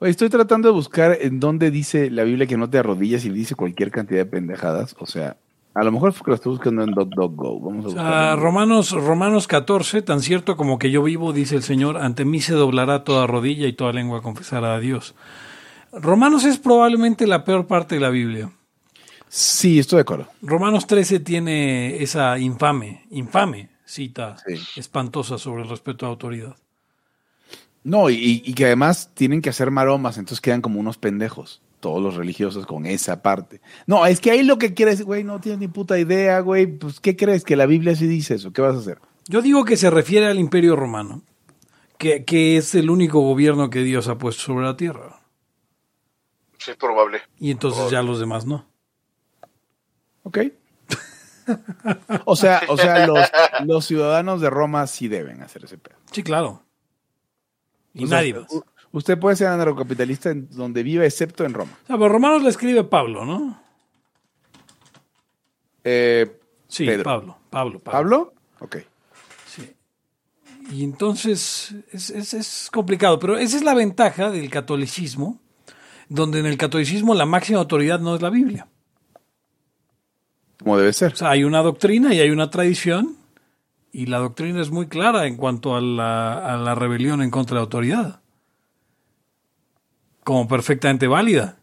Estoy 0.00 0.28
tratando 0.28 0.68
de 0.68 0.74
buscar 0.74 1.16
en 1.20 1.40
dónde 1.40 1.70
dice 1.70 2.10
la 2.10 2.24
Biblia 2.24 2.46
que 2.46 2.56
no 2.58 2.68
te 2.68 2.78
arrodillas 2.78 3.24
y 3.24 3.30
dice 3.30 3.54
cualquier 3.54 3.90
cantidad 3.90 4.20
de 4.20 4.26
pendejadas. 4.26 4.94
O 4.98 5.06
sea, 5.06 5.36
a 5.74 5.84
lo 5.84 5.90
mejor 5.92 6.10
es 6.10 6.16
porque 6.16 6.32
lo 6.32 6.34
estoy 6.34 6.52
buscando 6.52 6.82
en 6.82 6.90
DuckDuckGo. 6.92 7.60
Vamos 7.60 7.94
a 7.96 8.36
Romanos, 8.36 8.90
Romanos 8.92 9.46
14, 9.46 10.02
tan 10.02 10.20
cierto 10.20 10.56
como 10.56 10.78
que 10.78 10.90
yo 10.90 11.02
vivo, 11.02 11.32
dice 11.32 11.56
el 11.56 11.62
Señor, 11.62 11.96
ante 11.96 12.24
mí 12.26 12.40
se 12.40 12.52
doblará 12.54 13.04
toda 13.04 13.26
rodilla 13.26 13.66
y 13.66 13.72
toda 13.72 13.92
lengua 13.92 14.20
confesará 14.22 14.74
a 14.74 14.80
Dios. 14.80 15.14
Romanos 15.92 16.44
es 16.44 16.58
probablemente 16.58 17.26
la 17.26 17.44
peor 17.44 17.66
parte 17.66 17.94
de 17.94 18.00
la 18.02 18.10
Biblia. 18.10 18.50
Sí, 19.28 19.78
estoy 19.78 19.96
de 19.96 20.02
acuerdo. 20.02 20.28
Romanos 20.42 20.86
13 20.86 21.20
tiene 21.20 22.02
esa 22.02 22.38
infame, 22.38 23.06
infame 23.10 23.70
cita 23.84 24.36
Sí. 24.46 24.54
espantosa 24.80 25.38
sobre 25.38 25.62
el 25.62 25.68
respeto 25.68 26.04
a 26.04 26.08
la 26.08 26.12
autoridad. 26.12 26.56
No, 27.86 28.10
y, 28.10 28.42
y 28.44 28.54
que 28.54 28.64
además 28.64 29.12
tienen 29.14 29.40
que 29.40 29.50
hacer 29.50 29.70
maromas, 29.70 30.18
entonces 30.18 30.40
quedan 30.40 30.60
como 30.60 30.80
unos 30.80 30.98
pendejos. 30.98 31.62
Todos 31.78 32.02
los 32.02 32.16
religiosos 32.16 32.66
con 32.66 32.84
esa 32.84 33.22
parte. 33.22 33.60
No, 33.86 34.04
es 34.06 34.18
que 34.18 34.32
ahí 34.32 34.42
lo 34.42 34.58
que 34.58 34.74
quieres, 34.74 35.02
güey, 35.02 35.22
no 35.22 35.40
tienes 35.40 35.60
ni 35.60 35.68
puta 35.68 35.96
idea, 35.96 36.40
güey. 36.40 36.66
Pues, 36.66 36.98
¿qué 36.98 37.14
crees? 37.14 37.44
Que 37.44 37.54
la 37.54 37.66
Biblia 37.66 37.94
sí 37.94 38.08
dice 38.08 38.34
eso. 38.34 38.52
¿Qué 38.52 38.60
vas 38.60 38.74
a 38.74 38.80
hacer? 38.80 38.98
Yo 39.28 39.40
digo 39.40 39.64
que 39.64 39.76
se 39.76 39.88
refiere 39.88 40.26
al 40.26 40.40
imperio 40.40 40.74
romano, 40.74 41.22
que, 41.96 42.24
que 42.24 42.56
es 42.56 42.74
el 42.74 42.90
único 42.90 43.20
gobierno 43.20 43.70
que 43.70 43.84
Dios 43.84 44.08
ha 44.08 44.18
puesto 44.18 44.42
sobre 44.42 44.66
la 44.66 44.76
tierra. 44.76 45.20
Sí, 46.58 46.72
es 46.72 46.76
probable. 46.76 47.20
Y 47.38 47.52
entonces 47.52 47.88
ya 47.88 48.02
los 48.02 48.18
demás 48.18 48.46
no. 48.46 48.66
¿Ok? 50.24 50.38
o 52.24 52.34
sea, 52.34 52.62
o 52.66 52.76
sea 52.76 53.06
los, 53.06 53.20
los 53.64 53.86
ciudadanos 53.86 54.40
de 54.40 54.50
Roma 54.50 54.88
sí 54.88 55.06
deben 55.06 55.40
hacer 55.44 55.66
ese 55.66 55.78
pedo. 55.78 55.98
Sí, 56.10 56.24
claro. 56.24 56.65
Y 57.96 58.04
O 58.04 58.06
sea, 58.06 58.18
nadie 58.18 58.34
más. 58.34 58.46
Usted 58.92 59.18
puede 59.18 59.36
ser 59.36 59.48
anarcocapitalista 59.48 60.30
en 60.30 60.48
donde 60.50 60.82
vive, 60.82 61.04
excepto 61.06 61.44
en 61.44 61.52
Roma. 61.54 61.72
O 61.84 61.86
sea, 61.86 61.96
pero 61.96 62.08
Romanos 62.08 62.42
le 62.42 62.48
escribe 62.50 62.84
Pablo, 62.84 63.24
¿no? 63.24 63.60
Eh, 65.84 66.38
Sí, 66.68 66.84
Pedro. 66.84 67.04
Pablo, 67.04 67.38
Pablo, 67.50 67.78
Pablo. 67.78 67.92
¿Pablo? 67.92 68.34
Ok. 68.60 68.76
Sí. 69.46 69.70
Y 70.72 70.82
entonces 70.82 71.74
es, 71.92 72.10
es- 72.10 72.34
es 72.34 72.68
complicado, 72.72 73.18
pero 73.20 73.38
esa 73.38 73.56
es 73.56 73.62
la 73.62 73.72
ventaja 73.74 74.30
del 74.30 74.50
catolicismo, 74.50 75.40
donde 76.08 76.40
en 76.40 76.46
el 76.46 76.56
catolicismo 76.58 77.14
la 77.14 77.24
máxima 77.26 77.60
autoridad 77.60 78.00
no 78.00 78.16
es 78.16 78.22
la 78.22 78.30
Biblia. 78.30 78.66
Como 80.58 80.76
debe 80.76 80.92
ser. 80.92 81.12
O 81.12 81.16
sea, 81.16 81.30
hay 81.30 81.44
una 81.44 81.62
doctrina 81.62 82.12
y 82.14 82.20
hay 82.20 82.30
una 82.30 82.50
tradición, 82.50 83.16
y 83.96 84.06
la 84.06 84.18
doctrina 84.18 84.60
es 84.60 84.70
muy 84.70 84.88
clara 84.88 85.26
en 85.26 85.36
cuanto 85.36 85.74
a 85.74 85.80
la, 85.80 86.54
a 86.54 86.56
la 86.58 86.74
rebelión 86.74 87.22
en 87.22 87.30
contra 87.30 87.54
de 87.54 87.58
la 87.60 87.62
autoridad, 87.64 88.20
como 90.24 90.46
perfectamente 90.48 91.06
válida. 91.06 91.58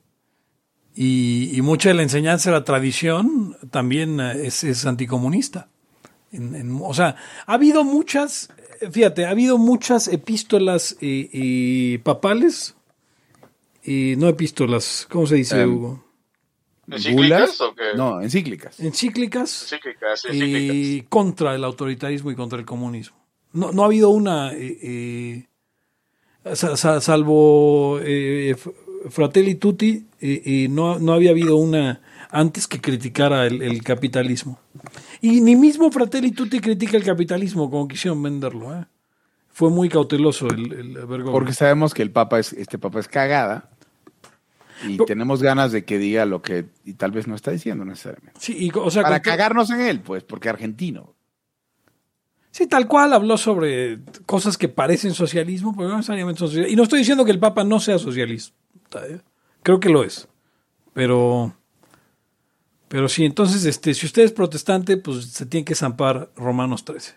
Y, 0.96 1.52
y 1.54 1.62
mucha 1.62 1.90
de 1.90 1.96
la 1.96 2.04
enseñanza 2.04 2.50
de 2.52 2.58
la 2.58 2.64
tradición 2.64 3.58
también 3.72 4.20
eh, 4.20 4.48
es, 4.48 4.64
es 4.64 4.86
anticomunista. 4.86 5.70
En- 6.32 6.56
en- 6.56 6.80
o 6.82 6.94
sea, 6.94 7.16
ha 7.46 7.54
habido 7.54 7.84
muchas, 7.84 8.50
eh, 8.82 8.90
fíjate, 8.92 9.26
ha 9.26 9.30
habido 9.32 9.58
muchas 9.58 10.08
epístolas 10.08 10.96
eh, 11.02 11.30
eh, 11.34 12.00
papales, 12.04 12.76
y 13.84 14.16
no 14.18 14.28
epístolas, 14.30 15.08
¿cómo 15.10 15.28
se 15.28 15.36
dice, 15.36 15.62
Em, 15.62 15.76
Hugo? 15.76 16.03
¿Encíclicas 16.90 17.62
o 17.62 17.74
qué? 17.76 17.96
No, 17.96 18.22
encíclicas. 18.22 18.80
Encíclicas 18.80 19.64
Encíclicas, 19.64 20.26
encíclicas. 20.26 20.76
y 20.76 21.02
contra 21.10 21.56
el 21.56 21.64
autoritarismo 21.64 22.32
y 22.32 22.36
contra 22.36 22.60
el 22.60 22.66
comunismo. 22.66 23.18
No, 23.54 23.72
no 23.72 23.84
ha 23.84 23.86
habido 23.86 24.10
una, 24.10 24.52
eh, 24.54 25.46
eh, 26.44 26.56
sa- 26.56 26.76
sa- 26.76 27.00
salvo 27.02 28.00
eh, 28.02 28.56
Fratelli 29.10 29.56
Tutti, 29.56 30.08
eh, 30.20 30.42
eh, 30.46 30.68
no, 30.70 31.00
no 31.00 31.14
había 31.14 31.32
habido 31.32 31.56
una 31.58 32.02
antes 32.32 32.68
que 32.68 32.82
criticara 32.82 33.46
el, 33.46 33.62
el 33.62 33.84
capitalismo. 33.84 34.60
Y 35.22 35.40
ni 35.42 35.56
mismo 35.56 35.92
Fratelli 35.92 36.32
Tutti 36.32 36.60
critica 36.60 36.98
el 36.98 37.04
capitalismo 37.04 37.70
como 37.70 37.88
quisieron 37.88 38.22
venderlo. 38.24 38.76
¿eh? 38.76 38.86
Fue 39.52 39.70
muy 39.70 39.88
cauteloso 39.88 40.48
el, 40.48 40.74
el 40.74 40.94
Bergoglio. 40.94 41.32
Porque 41.32 41.54
sabemos 41.54 41.94
que 41.94 42.02
el 42.02 42.10
papa 42.12 42.40
es, 42.40 42.54
este 42.54 42.80
papa 42.80 43.00
es 43.00 43.08
cagada. 43.08 43.70
Y 44.88 44.94
Pero- 44.98 45.06
tenemos 45.06 45.42
ganas 45.42 45.72
de 45.72 45.86
que 45.86 45.98
diga 45.98 46.26
lo 46.26 46.42
que 46.42 46.66
y 46.84 46.94
tal 46.94 47.12
vez 47.12 47.28
no 47.28 47.36
está 47.36 47.52
diciendo 47.52 47.86
necesariamente. 47.86 48.40
Sí, 48.40 48.56
y, 48.58 48.72
o 48.76 48.90
sea, 48.92 49.04
Para 49.04 49.22
cagarnos 49.22 49.70
en 49.70 49.82
él, 49.82 50.02
pues, 50.02 50.24
porque 50.24 50.50
argentino. 50.50 51.14
Sí, 52.52 52.68
tal 52.68 52.88
cual 52.88 53.14
habló 53.14 53.38
sobre 53.38 54.00
cosas 54.28 54.58
que 54.60 54.70
parecen 54.70 55.14
socialismo, 55.14 55.74
pero 55.76 55.90
no 55.90 55.98
necesariamente 55.98 56.40
son 56.40 56.50
socialismo. 56.50 56.74
Y 56.74 56.76
no 56.76 56.84
estoy 56.84 57.00
diciendo 57.00 57.26
que 57.26 57.32
el 57.32 57.40
Papa 57.40 57.64
no 57.64 57.80
sea 57.80 57.98
socialista. 57.98 58.56
Creo 59.64 59.80
que 59.80 59.90
lo 59.90 60.04
es. 60.04 60.28
Pero. 60.94 61.56
Pero 62.90 63.10
sí, 63.10 63.26
entonces, 63.26 63.66
este, 63.66 63.96
si 63.96 64.06
usted 64.06 64.22
es 64.22 64.32
protestante, 64.32 64.98
pues 64.98 65.26
se 65.26 65.48
tiene 65.48 65.66
que 65.66 65.74
zampar 65.74 66.30
Romanos 66.36 66.86
13. 66.86 67.16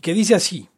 Que 0.00 0.14
dice 0.14 0.34
así. 0.34 0.70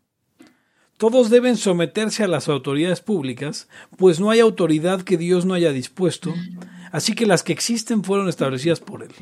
Todos 0.99 1.30
deben 1.30 1.57
someterse 1.57 2.24
a 2.24 2.28
las 2.28 2.49
autoridades 2.49 3.01
públicas, 3.01 3.68
pues 3.96 4.20
no 4.20 4.30
hay 4.30 4.40
autoridad 4.40 5.03
que 5.03 5.16
Dios 5.16 5.46
no 5.46 5.55
haya 5.55 5.72
dispuesto, 5.72 6.34
así 6.92 7.14
que 7.14 7.24
las 7.24 7.42
que 7.42 7.53
existen 7.53 8.05
fueron 8.05 8.28
establecidas 8.28 8.80
por 8.80 9.03
Él. 9.03 9.14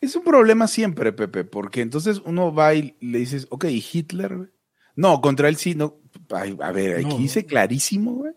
Es 0.00 0.14
un 0.14 0.22
problema 0.22 0.68
siempre, 0.68 1.12
Pepe, 1.12 1.44
porque 1.44 1.80
entonces 1.80 2.20
uno 2.24 2.54
va 2.54 2.74
y 2.74 2.96
le 3.00 3.18
dices, 3.18 3.46
ok, 3.50 3.64
¿y 3.64 3.84
Hitler? 3.92 4.36
güey? 4.36 4.48
No, 4.94 5.20
contra 5.20 5.48
él 5.48 5.56
sí, 5.56 5.74
no. 5.74 5.98
Ay, 6.30 6.56
a 6.60 6.72
ver, 6.72 6.96
aquí 6.96 7.04
No, 7.04 7.18
dice 7.18 7.44
clarísimo, 7.44 8.12
güey, 8.12 8.32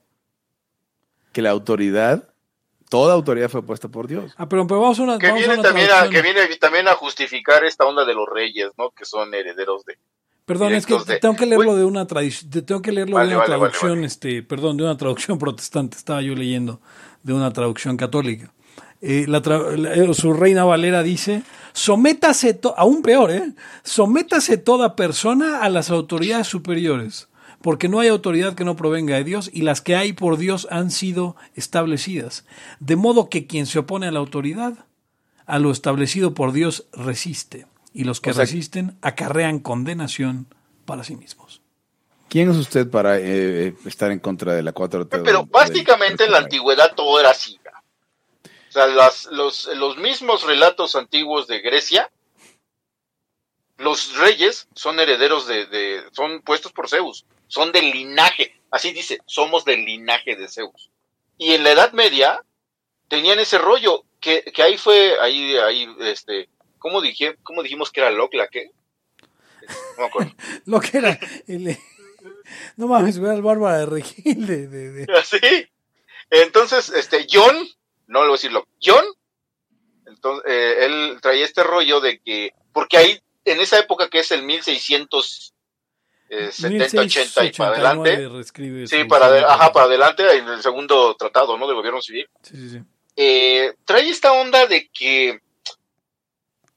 que 1.32 1.42
la 1.42 1.52
autoridad, 1.52 2.34
toda 2.90 3.14
autoridad 3.14 3.50
fue 3.50 3.66
puesta 3.66 3.88
por 3.88 4.08
Dios. 4.08 4.34
Ah, 4.38 4.50
pero, 4.50 4.68
pero 4.68 4.82
vamos 4.82 5.00
a 5.00 5.04
una. 5.04 5.18
Que 5.18 5.28
vamos 5.28 5.44
a 5.44 5.48
viene, 5.48 5.60
una 5.60 5.70
también 5.70 5.90
a, 5.92 6.10
que 6.10 6.22
viene 6.22 6.56
también 6.58 6.88
a 6.88 6.96
justificar 6.96 7.64
esta 7.64 7.86
onda 7.86 8.06
de 8.06 8.14
los 8.14 8.28
reyes, 8.28 8.72
¿no? 8.78 8.92
Que 8.92 9.06
son 9.06 9.34
herederos 9.34 9.86
de... 9.86 9.98
Perdón, 10.50 10.74
es 10.74 10.86
que 10.88 10.96
de- 11.06 11.20
tengo 11.20 11.36
que 11.36 11.46
leerlo 11.46 11.76
de 11.76 11.86
una 11.86 12.08
tradición, 12.08 12.50
tengo 12.66 12.82
que 12.82 12.92
leerlo 12.92 13.18
Vale, 13.18 13.30
de 13.30 13.36
una 13.36 13.44
vale, 13.46 13.56
traducción, 13.60 13.92
vale. 13.92 14.08
este, 14.08 14.42
perdón, 14.42 14.78
de 14.78 14.84
una 14.84 14.98
traducción 14.98 15.38
protestante. 15.46 15.96
Estaba 15.96 16.24
yo 16.24 16.34
leyendo 16.34 16.82
de 17.22 17.34
una 17.34 17.54
traducción 17.54 17.98
católica. 17.98 18.52
Eh, 19.02 19.26
la 19.28 19.42
tra- 19.44 19.78
la- 19.78 19.94
eh, 19.94 20.12
su 20.16 20.34
reina 20.34 20.64
Valera 20.66 21.04
dice: 21.04 21.44
sométase, 21.74 22.56
to- 22.56 22.74
aún 22.78 23.04
peor, 23.04 23.30
¿eh? 23.32 23.54
Sométase 23.84 24.58
toda 24.58 24.96
persona 24.96 25.62
a 25.62 25.70
las 25.70 25.92
autoridades 25.92 26.48
superiores, 26.48 27.30
porque 27.62 27.88
no 27.88 28.00
hay 28.00 28.08
autoridad 28.08 28.56
que 28.56 28.66
no 28.66 28.76
provenga 28.76 29.16
de 29.18 29.24
Dios 29.24 29.52
y 29.54 29.62
las 29.62 29.82
que 29.82 29.96
hay 29.96 30.14
por 30.14 30.38
Dios 30.38 30.68
han 30.72 30.90
sido 30.90 31.36
establecidas. 31.56 32.46
De 32.80 32.96
modo 32.96 33.30
que 33.30 33.46
quien 33.46 33.68
se 33.68 33.78
opone 33.80 34.08
a 34.08 34.12
la 34.12 34.20
autoridad, 34.20 34.74
a 35.46 35.60
lo 35.60 35.70
establecido 35.72 36.34
por 36.34 36.54
Dios 36.54 36.88
resiste, 36.92 37.68
y 37.94 38.04
los 38.04 38.22
que 38.22 38.32
O 38.32 38.34
sea- 38.34 38.44
resisten 38.46 38.98
acarrean 39.02 39.60
condenación 39.60 40.54
para 40.86 41.04
sí 41.04 41.16
mismos. 41.16 41.62
¿Quién 42.30 42.50
es 42.52 42.58
usted 42.58 42.90
para 42.90 43.18
eh, 43.20 43.74
estar 43.86 44.12
en 44.12 44.20
contra 44.20 44.54
de 44.54 44.62
la 44.62 44.74
4T? 44.74 45.24
Pero 45.24 45.46
básicamente 45.46 46.26
en 46.26 46.32
la 46.32 46.38
antigüedad 46.40 46.94
todo 46.96 47.20
era 47.20 47.32
así. 47.32 47.60
O 48.46 48.72
sea, 48.72 48.86
las- 48.88 49.26
los, 49.32 49.66
los 49.76 49.98
mismos 49.98 50.44
relatos 50.46 50.96
antiguos 50.96 51.48
de 51.48 51.60
Grecia, 51.62 52.12
los 53.78 54.16
reyes 54.18 54.68
son 54.76 55.00
herederos 55.00 55.48
de, 55.48 55.66
de- 55.66 56.04
son 56.12 56.42
puestos 56.42 56.72
por 56.74 56.90
Zeus, 56.90 57.26
son 57.48 57.72
del 57.72 57.90
linaje, 57.92 58.54
así 58.72 58.92
dice, 58.92 59.20
somos 59.26 59.66
del 59.66 59.86
linaje 59.86 60.36
de 60.36 60.48
Zeus. 60.48 60.92
Y 61.38 61.54
en 61.54 61.64
la 61.64 61.72
Edad 61.72 61.94
Media 61.94 62.44
tenían 63.08 63.40
ese 63.40 63.58
rollo, 63.58 64.04
que, 64.20 64.44
que 64.44 64.62
ahí 64.62 64.78
fue, 64.78 65.18
ahí, 65.22 65.56
ahí, 65.56 65.88
este, 66.02 66.50
¿cómo, 66.80 67.02
dije, 67.02 67.36
¿cómo 67.44 67.62
dijimos 67.64 67.92
que 67.92 68.00
era 68.02 68.12
Locla? 68.12 68.48
¿Qué? 68.48 68.72
No 69.98 70.04
me 70.04 70.06
acuerdo. 70.06 70.32
Lo 70.66 70.80
que 70.80 70.98
era 70.98 71.20
el- 71.48 71.78
no 72.78 72.88
mames, 72.88 73.18
era 73.18 73.34
el 73.34 73.42
Bárbara 73.42 73.80
de 73.80 73.86
Regil 73.86 74.46
de, 74.48 74.68
de- 74.68 74.92
de- 74.92 75.14
Así. 75.18 75.38
Entonces, 76.32 76.90
este, 76.90 77.26
John, 77.32 77.56
no 78.08 78.22
le 78.22 78.28
voy 78.28 78.34
a 78.34 78.38
decirlo, 78.38 78.68
John, 78.82 79.06
entonces, 80.08 80.44
eh, 80.52 80.86
él 80.86 81.18
traía 81.22 81.46
este 81.46 81.64
rollo 81.64 82.00
de 82.02 82.20
que, 82.20 82.52
porque 82.74 82.98
ahí, 82.98 83.20
en 83.46 83.60
esa 83.62 83.80
época 83.80 84.10
que 84.10 84.20
es 84.20 84.32
el 84.32 84.44
1670, 84.44 87.02
80 87.02 87.46
y 87.46 87.52
para 87.52 87.72
1689 87.72 87.76
adelante, 87.76 88.30
reescribe 88.30 88.88
sí, 88.88 89.04
para, 89.06 89.28
ade- 89.30 89.46
ajá, 89.46 89.72
para 89.72 89.86
adelante, 89.86 90.38
en 90.38 90.48
el 90.48 90.62
segundo 90.62 91.16
tratado, 91.16 91.58
¿no?, 91.58 91.68
de 91.68 91.74
gobierno 91.74 92.02
civil, 92.02 92.28
Sí, 92.44 92.56
sí, 92.58 92.70
sí. 92.72 92.82
eh, 93.16 93.74
trae 93.86 94.10
esta 94.10 94.34
onda 94.34 94.66
de 94.68 94.90
que 94.90 95.40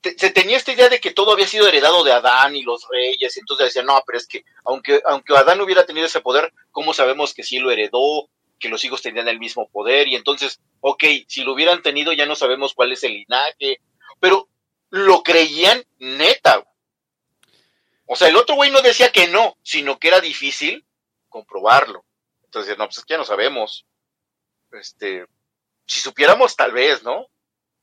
se 0.03 0.31
tenía 0.31 0.57
esta 0.57 0.73
idea 0.73 0.89
de 0.89 1.01
que 1.01 1.13
todo 1.13 1.33
había 1.33 1.47
sido 1.47 1.69
heredado 1.69 2.03
de 2.03 2.13
Adán 2.13 2.57
y 2.57 2.63
los 2.63 2.87
reyes, 2.89 3.37
entonces 3.37 3.67
decían, 3.67 3.87
no, 3.87 4.03
pero 4.07 4.19
es 4.19 4.27
que 4.27 4.45
aunque, 4.65 5.01
aunque 5.07 5.37
Adán 5.37 5.61
hubiera 5.61 5.87
tenido 5.87 6.07
ese 6.07 6.21
poder, 6.21 6.53
¿cómo 6.71 6.93
sabemos 6.93 7.35
que 7.35 7.43
sí 7.43 7.59
lo 7.59 7.71
heredó? 7.71 8.29
Que 8.59 8.69
los 8.69 8.85
hijos 8.85 9.03
tenían 9.03 9.29
el 9.29 9.39
mismo 9.39 9.69
poder, 9.69 10.09
y 10.09 10.17
entonces, 10.17 10.61
ok, 10.81 11.05
si 11.29 11.45
lo 11.45 11.53
hubieran 11.53 11.83
tenido 11.83 12.13
ya 12.13 12.27
no 12.27 12.35
sabemos 12.35 12.75
cuál 12.75 12.93
es 12.93 13.05
el 13.05 13.13
linaje, 13.13 13.81
pero 14.21 14.49
lo 14.91 15.23
creían 15.23 15.85
neta. 15.99 16.65
O 18.07 18.17
sea, 18.17 18.29
el 18.29 18.37
otro 18.37 18.57
güey 18.57 18.71
no 18.71 18.83
decía 18.83 19.11
que 19.11 19.29
no, 19.29 19.57
sino 19.63 19.99
que 19.99 20.09
era 20.09 20.21
difícil 20.21 20.85
comprobarlo. 21.29 22.05
Entonces, 22.45 22.77
no, 22.77 22.85
pues 22.85 22.99
es 22.99 23.05
que 23.05 23.15
ya 23.15 23.19
no 23.19 23.25
sabemos. 23.25 23.87
Este, 24.73 25.25
si 25.87 26.01
supiéramos 26.01 26.55
tal 26.57 26.73
vez, 26.73 27.03
¿no? 27.03 27.27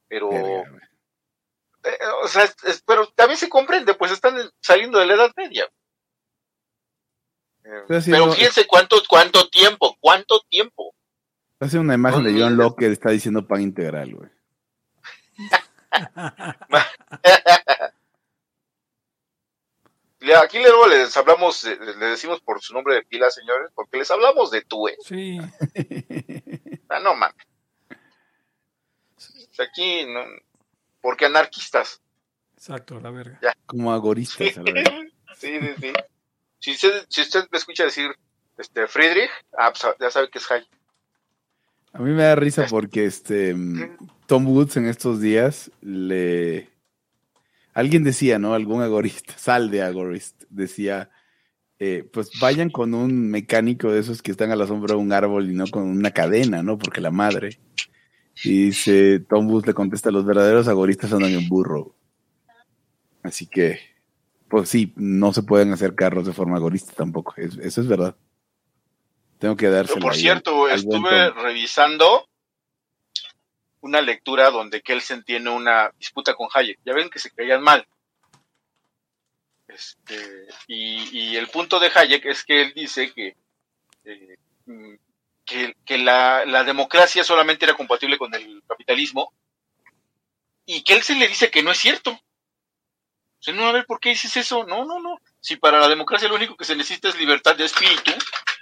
Pero. 0.07 0.29
Eh, 1.83 1.97
o 2.23 2.27
sea, 2.27 2.43
es- 2.43 2.63
es- 2.63 2.83
pero 2.85 3.07
también 3.13 3.37
se 3.37 3.49
comprende, 3.49 3.93
pues 3.93 4.11
están 4.11 4.35
saliendo 4.61 4.99
de 4.99 5.05
la 5.07 5.13
Edad 5.15 5.31
Media. 5.35 5.67
Eh, 7.63 7.83
pero 8.05 8.31
fíjense 8.31 8.65
cuánto, 8.67 8.97
cuánto 9.07 9.47
tiempo, 9.49 9.95
cuánto 9.99 10.39
tiempo. 10.49 10.93
Hace 11.59 11.77
una 11.77 11.93
imagen 11.95 12.23
de 12.23 12.39
John. 12.39 12.55
Locke 12.57 12.85
que 12.85 12.91
está 12.91 13.09
diciendo 13.11 13.45
pan 13.45 13.61
integral, 13.61 14.15
güey. 14.15 14.29
Aquí 20.43 20.59
luego 20.59 20.87
les 20.87 21.15
hablamos, 21.15 21.63
eh, 21.65 21.77
le 21.79 22.07
decimos 22.07 22.41
por 22.41 22.61
su 22.61 22.73
nombre 22.73 22.95
de 22.95 23.03
pila, 23.03 23.29
señores, 23.31 23.71
porque 23.73 23.97
les 23.97 24.11
hablamos 24.11 24.51
de 24.51 24.61
tú, 24.63 24.87
¿eh? 24.87 24.97
Sí, 25.01 25.37
Ah, 26.89 26.99
no 26.99 27.15
mames. 27.15 27.37
Aquí, 29.59 30.05
no, 30.07 30.21
porque 31.01 31.25
anarquistas. 31.25 32.01
exacto, 32.55 32.99
la 32.99 33.11
verga. 33.11 33.39
Como 33.65 33.91
agoristas. 33.91 34.57
a 34.57 34.63
la 34.63 34.71
vez. 34.71 34.89
Sí, 35.37 35.59
sí, 35.59 35.73
sí. 35.79 35.93
Si 36.59 36.71
usted, 36.71 37.05
si 37.09 37.21
usted 37.21 37.47
me 37.51 37.57
escucha 37.57 37.85
decir 37.85 38.11
este 38.57 38.87
Friedrich, 38.87 39.29
ah, 39.57 39.71
pues, 39.71 39.95
ya 39.99 40.11
sabe 40.11 40.29
que 40.29 40.39
es 40.39 40.51
Hay. 40.51 40.67
A 41.93 41.99
mí 41.99 42.11
me 42.11 42.23
da 42.23 42.35
risa 42.35 42.67
porque 42.69 43.05
este 43.05 43.53
mm, 43.55 43.97
Tom 44.27 44.47
Woods 44.47 44.77
en 44.77 44.85
estos 44.85 45.21
días 45.21 45.71
le 45.81 46.69
alguien 47.73 48.03
decía, 48.03 48.37
¿no? 48.39 48.53
Algún 48.53 48.81
agorista, 48.81 49.33
sal 49.37 49.71
de 49.71 49.81
agorist, 49.81 50.43
decía, 50.49 51.09
eh, 51.79 52.07
pues 52.11 52.29
vayan 52.39 52.69
con 52.69 52.93
un 52.93 53.29
mecánico 53.29 53.91
de 53.91 54.01
esos 54.01 54.21
que 54.21 54.31
están 54.31 54.51
a 54.51 54.55
la 54.55 54.67
sombra 54.67 54.95
de 54.95 55.01
un 55.01 55.13
árbol 55.13 55.49
y 55.49 55.53
no 55.53 55.65
con 55.67 55.83
una 55.83 56.11
cadena, 56.11 56.61
¿no? 56.61 56.77
Porque 56.77 57.01
la 57.01 57.11
madre. 57.11 57.59
Y 58.43 58.65
dice, 58.67 59.19
Tom 59.19 59.49
Woods 59.49 59.67
le 59.67 59.73
contesta, 59.73 60.11
los 60.11 60.25
verdaderos 60.25 60.67
agoristas 60.67 61.11
andan 61.11 61.31
en 61.31 61.47
burro. 61.49 61.95
Así 63.23 63.47
que, 63.47 63.79
pues 64.47 64.69
sí, 64.69 64.93
no 64.95 65.33
se 65.33 65.43
pueden 65.43 65.73
hacer 65.73 65.93
carros 65.95 66.25
de 66.25 66.33
forma 66.33 66.55
agorista 66.57 66.93
tampoco. 66.93 67.33
es- 67.37 67.57
eso 67.57 67.81
es 67.81 67.87
verdad. 67.87 68.15
Tengo 69.39 69.55
que 69.55 69.69
dárselo. 69.69 70.01
por 70.01 70.15
cierto, 70.15 70.65
al 70.65 70.71
estuve 70.73 71.29
revisando 71.31 72.27
una 73.81 74.01
lectura 74.01 74.49
donde 74.51 74.81
Kelsen 74.81 75.23
tiene 75.23 75.49
una 75.49 75.91
disputa 75.97 76.33
con 76.35 76.47
Hayek. 76.53 76.79
Ya 76.85 76.93
ven 76.93 77.09
que 77.09 77.19
se 77.19 77.31
caían 77.31 77.61
mal. 77.61 77.85
Este, 79.67 80.47
y, 80.67 81.17
y 81.17 81.35
el 81.37 81.47
punto 81.47 81.79
de 81.79 81.91
Hayek 81.93 82.25
es 82.25 82.43
que 82.43 82.61
él 82.63 82.73
dice 82.75 83.13
que, 83.13 83.35
eh, 84.03 84.37
mm, 84.65 84.93
que, 85.49 85.75
que 85.83 85.97
la, 85.97 86.63
democracia 86.63 87.23
solamente 87.23 87.65
era 87.65 87.73
compatible 87.73 88.17
con 88.17 88.33
el 88.35 88.61
capitalismo 88.67 89.33
y 90.65 90.83
Kelsen 90.83 91.17
le 91.17 91.27
dice 91.27 91.49
que 91.49 91.63
no 91.63 91.71
es 91.71 91.79
cierto. 91.79 92.11
O 92.11 93.41
sea, 93.41 93.55
no, 93.55 93.67
a 93.67 93.71
ver, 93.71 93.85
¿por 93.87 93.99
qué 93.99 94.09
dices 94.09 94.37
eso? 94.37 94.65
No, 94.65 94.85
no, 94.85 94.99
no. 94.99 95.19
Si 95.39 95.55
para 95.55 95.79
la 95.79 95.87
democracia 95.87 96.29
lo 96.29 96.35
único 96.35 96.55
que 96.55 96.65
se 96.65 96.75
necesita 96.75 97.09
es 97.09 97.17
libertad 97.17 97.55
de 97.55 97.65
espíritu, 97.65 98.11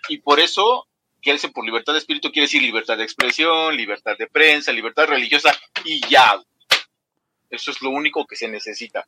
y 0.08 0.20
por 0.20 0.40
eso 0.40 0.88
Kelsen 1.22 1.52
por 1.52 1.66
libertad 1.66 1.92
de 1.94 2.00
espíritu 2.00 2.32
quiere 2.32 2.46
decir 2.46 2.62
libertad 2.62 2.96
de 2.96 3.04
expresión, 3.04 3.76
libertad 3.76 4.16
de 4.18 4.28
prensa, 4.28 4.72
libertad 4.72 5.08
religiosa, 5.08 5.54
y 5.84 6.00
ya. 6.08 6.42
Eso 7.50 7.72
es 7.72 7.82
lo 7.82 7.90
único 7.90 8.26
que 8.26 8.38
se 8.38 8.48
necesita. 8.48 9.06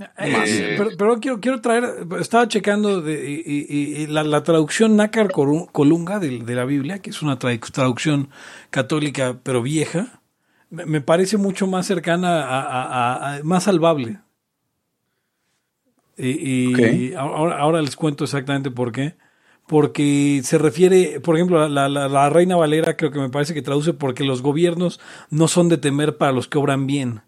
Eh, 0.00 0.74
pero, 0.76 0.90
pero 0.96 1.18
quiero, 1.20 1.40
quiero 1.40 1.60
traer, 1.60 1.84
estaba 2.20 2.46
checando 2.46 3.00
de, 3.02 3.30
y- 3.30 3.66
y- 3.68 4.02
y 4.02 4.06
la, 4.06 4.22
la 4.22 4.42
traducción 4.44 4.94
Nácar 4.96 5.30
Colunga 5.32 6.20
de, 6.20 6.38
de 6.38 6.54
la 6.54 6.64
Biblia, 6.64 7.00
que 7.00 7.10
es 7.10 7.20
una 7.20 7.38
tra- 7.38 7.58
traducción 7.72 8.28
católica 8.70 9.40
pero 9.42 9.60
vieja, 9.60 10.20
me, 10.70 10.86
me 10.86 11.00
parece 11.00 11.36
mucho 11.36 11.66
más 11.66 11.86
cercana, 11.86 12.42
a, 12.44 12.60
a- 12.60 12.82
a- 12.84 13.34
a- 13.38 13.42
más 13.42 13.64
salvable. 13.64 14.20
Y, 16.16 17.14
ahora, 17.14 17.58
ahora 17.58 17.80
les 17.82 17.94
cuento 17.96 18.24
exactamente 18.24 18.70
por 18.70 18.92
qué. 18.92 19.16
porque 19.66 20.40
se 20.44 20.58
refiere, 20.58 21.20
por 21.20 21.36
ejemplo, 21.36 21.68
la, 21.68 21.88
la, 21.88 22.08
la, 22.08 22.30
Reina 22.30 22.56
Valera 22.56 22.96
creo 22.96 23.10
que 23.10 23.18
me 23.18 23.28
parece 23.28 23.52
que 23.52 23.60
traduce 23.62 23.92
porque 23.92 24.24
los 24.24 24.40
gobiernos 24.42 24.98
no 25.30 25.46
son 25.46 25.68
de 25.68 25.76
temer 25.76 26.16
para 26.16 26.32
los 26.32 26.48
que 26.48 26.56
obran 26.58 26.86
bien. 26.86 27.20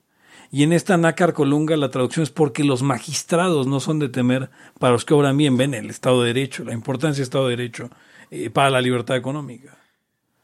Y 0.51 0.64
en 0.64 0.72
esta 0.72 0.96
nácar 0.96 1.32
colunga 1.32 1.76
la 1.76 1.90
traducción 1.90 2.24
es 2.24 2.30
porque 2.30 2.64
los 2.64 2.82
magistrados 2.82 3.66
no 3.66 3.78
son 3.78 4.01
de 4.01 4.09
temer 4.09 4.51
para 4.78 4.92
los 4.92 5.05
que 5.05 5.14
obran 5.14 5.36
bien. 5.36 5.57
Ven 5.57 5.74
el 5.74 5.90
Estado 5.90 6.22
de 6.22 6.32
Derecho, 6.32 6.64
la 6.64 6.72
importancia 6.72 7.18
del 7.18 7.24
Estado 7.24 7.48
de 7.48 7.57
Derecho 7.57 7.90
eh, 8.30 8.51
para 8.51 8.70
la 8.70 8.80
libertad 8.80 9.16
económica. 9.16 9.76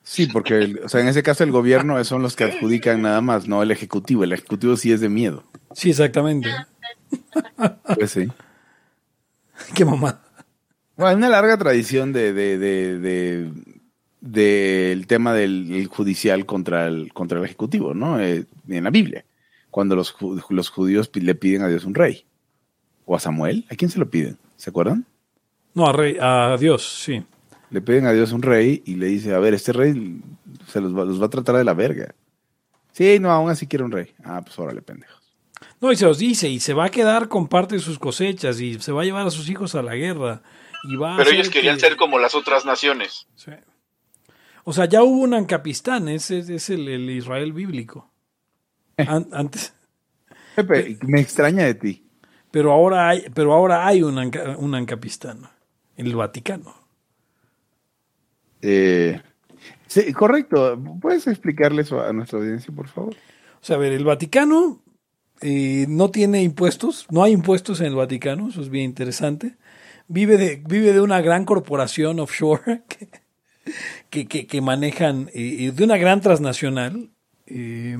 Sí, 0.04 0.28
porque 0.28 0.76
o 0.84 0.88
sea, 0.88 1.00
en 1.00 1.08
ese 1.08 1.24
caso 1.24 1.42
el 1.42 1.50
gobierno 1.50 2.02
son 2.04 2.22
los 2.22 2.36
que 2.36 2.44
adjudican 2.44 3.02
nada 3.02 3.20
más, 3.20 3.48
no 3.48 3.62
el 3.62 3.72
Ejecutivo. 3.72 4.22
El 4.22 4.32
Ejecutivo 4.32 4.76
sí 4.76 4.92
es 4.92 5.00
de 5.00 5.08
miedo. 5.08 5.42
Sí, 5.74 5.90
exactamente. 5.90 6.48
Pues 7.96 8.12
sí. 8.12 8.28
Qué 9.74 9.84
mamá. 9.84 10.20
Bueno, 10.96 11.10
hay 11.10 11.16
una 11.16 11.28
larga 11.28 11.58
tradición 11.58 12.12
de, 12.12 12.32
de, 12.32 12.58
de, 12.58 12.98
de 13.00 13.50
del 14.20 15.06
tema 15.06 15.34
del 15.34 15.88
judicial 15.88 16.46
contra 16.46 16.86
el, 16.86 17.12
contra 17.12 17.38
el 17.38 17.44
Ejecutivo, 17.44 17.94
¿no? 17.94 18.20
Eh, 18.20 18.44
en 18.68 18.84
la 18.84 18.90
Biblia, 18.90 19.24
cuando 19.76 19.94
los, 19.94 20.16
los 20.48 20.70
judíos 20.70 21.10
le 21.12 21.34
piden 21.34 21.60
a 21.60 21.68
Dios 21.68 21.84
un 21.84 21.94
rey. 21.94 22.24
O 23.04 23.14
a 23.14 23.20
Samuel, 23.20 23.66
¿a 23.70 23.74
quién 23.74 23.90
se 23.90 23.98
lo 23.98 24.08
piden? 24.08 24.38
¿Se 24.56 24.70
acuerdan? 24.70 25.04
No, 25.74 25.86
a, 25.86 25.92
rey, 25.92 26.16
a 26.18 26.56
Dios, 26.58 27.02
sí. 27.04 27.22
Le 27.68 27.82
piden 27.82 28.06
a 28.06 28.12
Dios 28.14 28.32
un 28.32 28.40
rey 28.40 28.82
y 28.86 28.94
le 28.94 29.04
dice, 29.04 29.34
a 29.34 29.38
ver, 29.38 29.52
este 29.52 29.74
rey 29.74 30.22
se 30.66 30.80
los 30.80 30.96
va, 30.96 31.04
los 31.04 31.20
va 31.20 31.26
a 31.26 31.28
tratar 31.28 31.56
de 31.56 31.64
la 31.64 31.74
verga. 31.74 32.14
Sí, 32.92 33.18
no, 33.20 33.30
aún 33.30 33.50
así 33.50 33.66
quiere 33.66 33.84
un 33.84 33.92
rey. 33.92 34.14
Ah, 34.24 34.40
pues 34.42 34.58
órale, 34.58 34.80
pendejos. 34.80 35.22
No, 35.78 35.92
y 35.92 35.96
se 35.96 36.06
los 36.06 36.16
dice, 36.16 36.48
y 36.48 36.58
se 36.58 36.72
va 36.72 36.86
a 36.86 36.90
quedar 36.90 37.28
con 37.28 37.46
parte 37.46 37.74
de 37.74 37.82
sus 37.82 37.98
cosechas, 37.98 38.58
y 38.62 38.78
se 38.78 38.92
va 38.92 39.02
a 39.02 39.04
llevar 39.04 39.26
a 39.26 39.30
sus 39.30 39.50
hijos 39.50 39.74
a 39.74 39.82
la 39.82 39.94
guerra. 39.94 40.40
Y 40.84 40.96
va 40.96 41.18
Pero 41.18 41.32
ellos 41.32 41.50
querían 41.50 41.74
que... 41.74 41.82
ser 41.82 41.96
como 41.96 42.18
las 42.18 42.34
otras 42.34 42.64
naciones. 42.64 43.26
Sí. 43.34 43.52
O 44.64 44.72
sea, 44.72 44.86
ya 44.86 45.02
hubo 45.02 45.20
un 45.20 45.34
Ancapistán, 45.34 46.08
ese 46.08 46.38
es 46.38 46.70
el, 46.70 46.88
el, 46.88 47.10
Israel 47.10 47.52
bíblico. 47.52 48.10
An 48.96 49.28
antes. 49.32 49.74
Pepe, 50.54 50.98
me 51.02 51.20
extraña 51.20 51.64
de 51.64 51.74
ti. 51.74 52.06
Pero 52.50 52.72
ahora 52.72 53.10
hay, 53.10 53.26
pero 53.34 53.52
ahora 53.52 53.86
hay 53.86 54.02
un, 54.02 54.18
Anca, 54.18 54.56
un 54.56 54.74
el 55.96 56.16
Vaticano. 56.16 56.74
Eh, 58.62 59.20
sí, 59.86 60.12
correcto. 60.12 60.82
¿Puedes 61.00 61.26
explicarle 61.26 61.82
eso 61.82 62.00
a 62.00 62.12
nuestra 62.12 62.38
audiencia, 62.38 62.74
por 62.74 62.88
favor? 62.88 63.14
O 63.14 63.64
sea, 63.64 63.76
a 63.76 63.78
ver, 63.78 63.92
el 63.92 64.04
Vaticano 64.04 64.82
eh, 65.42 65.84
no 65.88 66.10
tiene 66.10 66.42
impuestos, 66.42 67.06
no 67.10 67.22
hay 67.22 67.32
impuestos 67.32 67.80
en 67.80 67.86
el 67.88 67.94
Vaticano, 67.94 68.48
eso 68.48 68.62
es 68.62 68.70
bien 68.70 68.86
interesante. 68.86 69.56
Vive 70.08 70.38
de, 70.38 70.62
vive 70.66 70.92
de 70.92 71.00
una 71.00 71.20
gran 71.20 71.44
corporación 71.44 72.20
offshore 72.20 72.84
que, 72.88 73.08
que, 74.08 74.26
que, 74.26 74.46
que 74.46 74.60
manejan, 74.60 75.30
eh, 75.34 75.72
de 75.74 75.84
una 75.84 75.98
gran 75.98 76.20
transnacional. 76.20 77.10
Eh, 77.46 77.98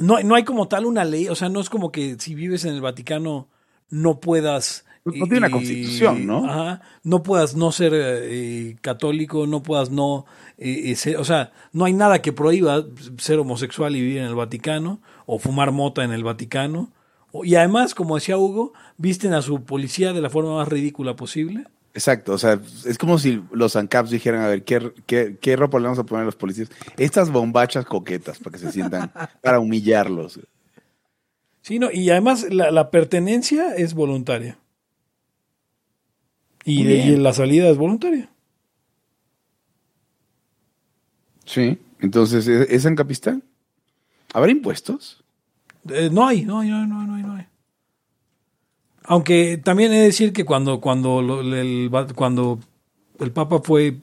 no, 0.00 0.20
no 0.20 0.34
hay 0.34 0.44
como 0.44 0.66
tal 0.68 0.86
una 0.86 1.04
ley, 1.04 1.28
o 1.28 1.34
sea, 1.34 1.48
no 1.48 1.60
es 1.60 1.70
como 1.70 1.92
que 1.92 2.16
si 2.18 2.34
vives 2.34 2.64
en 2.64 2.74
el 2.74 2.80
Vaticano 2.80 3.48
no 3.90 4.20
puedas 4.20 4.84
no 5.04 5.26
tiene 5.26 5.38
una 5.38 5.50
constitución, 5.50 6.26
¿no? 6.26 6.44
Ajá, 6.44 6.82
no 7.04 7.22
puedas 7.22 7.56
no 7.56 7.72
ser 7.72 7.92
eh, 7.94 8.76
católico, 8.82 9.46
no 9.46 9.62
puedas 9.62 9.90
no 9.90 10.26
eh, 10.58 10.94
ser, 10.94 11.16
o 11.16 11.24
sea, 11.24 11.52
no 11.72 11.86
hay 11.86 11.94
nada 11.94 12.20
que 12.20 12.32
prohíba 12.32 12.84
ser 13.16 13.38
homosexual 13.38 13.96
y 13.96 14.00
vivir 14.00 14.18
en 14.18 14.26
el 14.26 14.34
Vaticano 14.34 15.00
o 15.26 15.38
fumar 15.38 15.72
mota 15.72 16.04
en 16.04 16.12
el 16.12 16.22
Vaticano. 16.22 16.90
Y 17.44 17.54
además, 17.54 17.94
como 17.94 18.16
decía 18.16 18.36
Hugo, 18.36 18.72
visten 18.98 19.32
a 19.32 19.42
su 19.42 19.64
policía 19.64 20.12
de 20.12 20.20
la 20.20 20.30
forma 20.30 20.56
más 20.56 20.68
ridícula 20.68 21.16
posible. 21.16 21.64
Exacto, 21.92 22.32
o 22.32 22.38
sea, 22.38 22.60
es 22.84 22.98
como 22.98 23.18
si 23.18 23.42
los 23.50 23.74
ANCAPs 23.74 24.10
dijeran, 24.10 24.42
a 24.42 24.48
ver, 24.48 24.62
¿qué, 24.62 24.92
qué, 25.06 25.36
qué 25.40 25.56
ropa 25.56 25.78
le 25.78 25.84
vamos 25.84 25.98
a 25.98 26.04
poner 26.04 26.22
a 26.22 26.26
los 26.26 26.36
policías? 26.36 26.70
Estas 26.96 27.30
bombachas 27.30 27.84
coquetas 27.84 28.38
para 28.38 28.52
que 28.52 28.64
se 28.64 28.70
sientan, 28.70 29.10
para 29.42 29.58
humillarlos. 29.58 30.38
Sí, 31.62 31.78
no, 31.80 31.90
y 31.90 32.08
además 32.10 32.46
la, 32.50 32.70
la 32.70 32.90
pertenencia 32.90 33.74
es 33.74 33.94
voluntaria. 33.94 34.56
Y, 36.64 36.84
de, 36.84 36.94
y, 36.94 37.16
la 37.16 37.32
salida 37.32 37.68
es 37.68 37.76
voluntaria. 37.76 38.30
Sí, 41.44 41.78
entonces, 42.00 42.46
¿es 42.46 42.84
en 42.84 42.94
Capistán? 42.94 43.42
¿Habrá 44.32 44.52
impuestos? 44.52 45.24
Eh, 45.88 46.08
no 46.12 46.26
hay, 46.26 46.44
no 46.44 46.60
hay, 46.60 46.68
no 46.68 46.78
hay, 46.78 46.86
no 46.86 47.14
hay, 47.16 47.22
no 47.22 47.34
hay. 47.34 47.46
Aunque 49.10 49.56
también 49.56 49.92
he 49.92 49.98
de 49.98 50.04
decir 50.04 50.32
que 50.32 50.44
cuando, 50.44 50.80
cuando, 50.80 51.18
el, 51.40 51.90
cuando 52.14 52.60
el 53.18 53.32
Papa 53.32 53.60
fue 53.60 53.96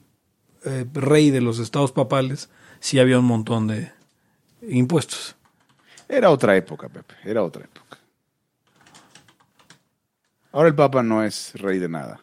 eh, 0.66 0.84
rey 0.92 1.30
de 1.30 1.40
los 1.40 1.60
estados 1.60 1.92
papales, 1.92 2.50
sí 2.78 2.98
había 2.98 3.18
un 3.18 3.24
montón 3.24 3.68
de 3.68 3.90
impuestos. 4.68 5.34
Era 6.10 6.28
otra 6.28 6.58
época, 6.58 6.90
Pepe, 6.90 7.14
era 7.24 7.42
otra 7.42 7.64
época. 7.64 7.96
Ahora 10.52 10.68
el 10.68 10.74
Papa 10.74 11.02
no 11.02 11.24
es 11.24 11.54
rey 11.54 11.78
de 11.78 11.88
nada. 11.88 12.20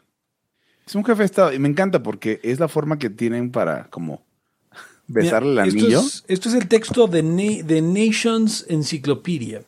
Es 0.86 0.94
un 0.94 1.04
jefe 1.04 1.24
de 1.24 1.26
Estado 1.26 1.54
y 1.54 1.58
me 1.58 1.68
encanta 1.68 2.04
porque 2.04 2.40
es 2.44 2.60
la 2.60 2.68
forma 2.68 3.00
que 3.00 3.10
tienen 3.10 3.50
para 3.50 3.86
como 3.86 4.22
besarle 5.08 5.50
Mira, 5.50 5.64
el 5.64 5.70
anillo. 5.72 6.02
Esto 6.02 6.08
es, 6.08 6.24
esto 6.28 6.50
es 6.50 6.56
el 6.56 6.68
texto 6.68 7.08
de, 7.08 7.24
Na 7.24 7.64
de 7.64 7.82
Nations 7.82 8.64
Encyclopedia, 8.70 9.64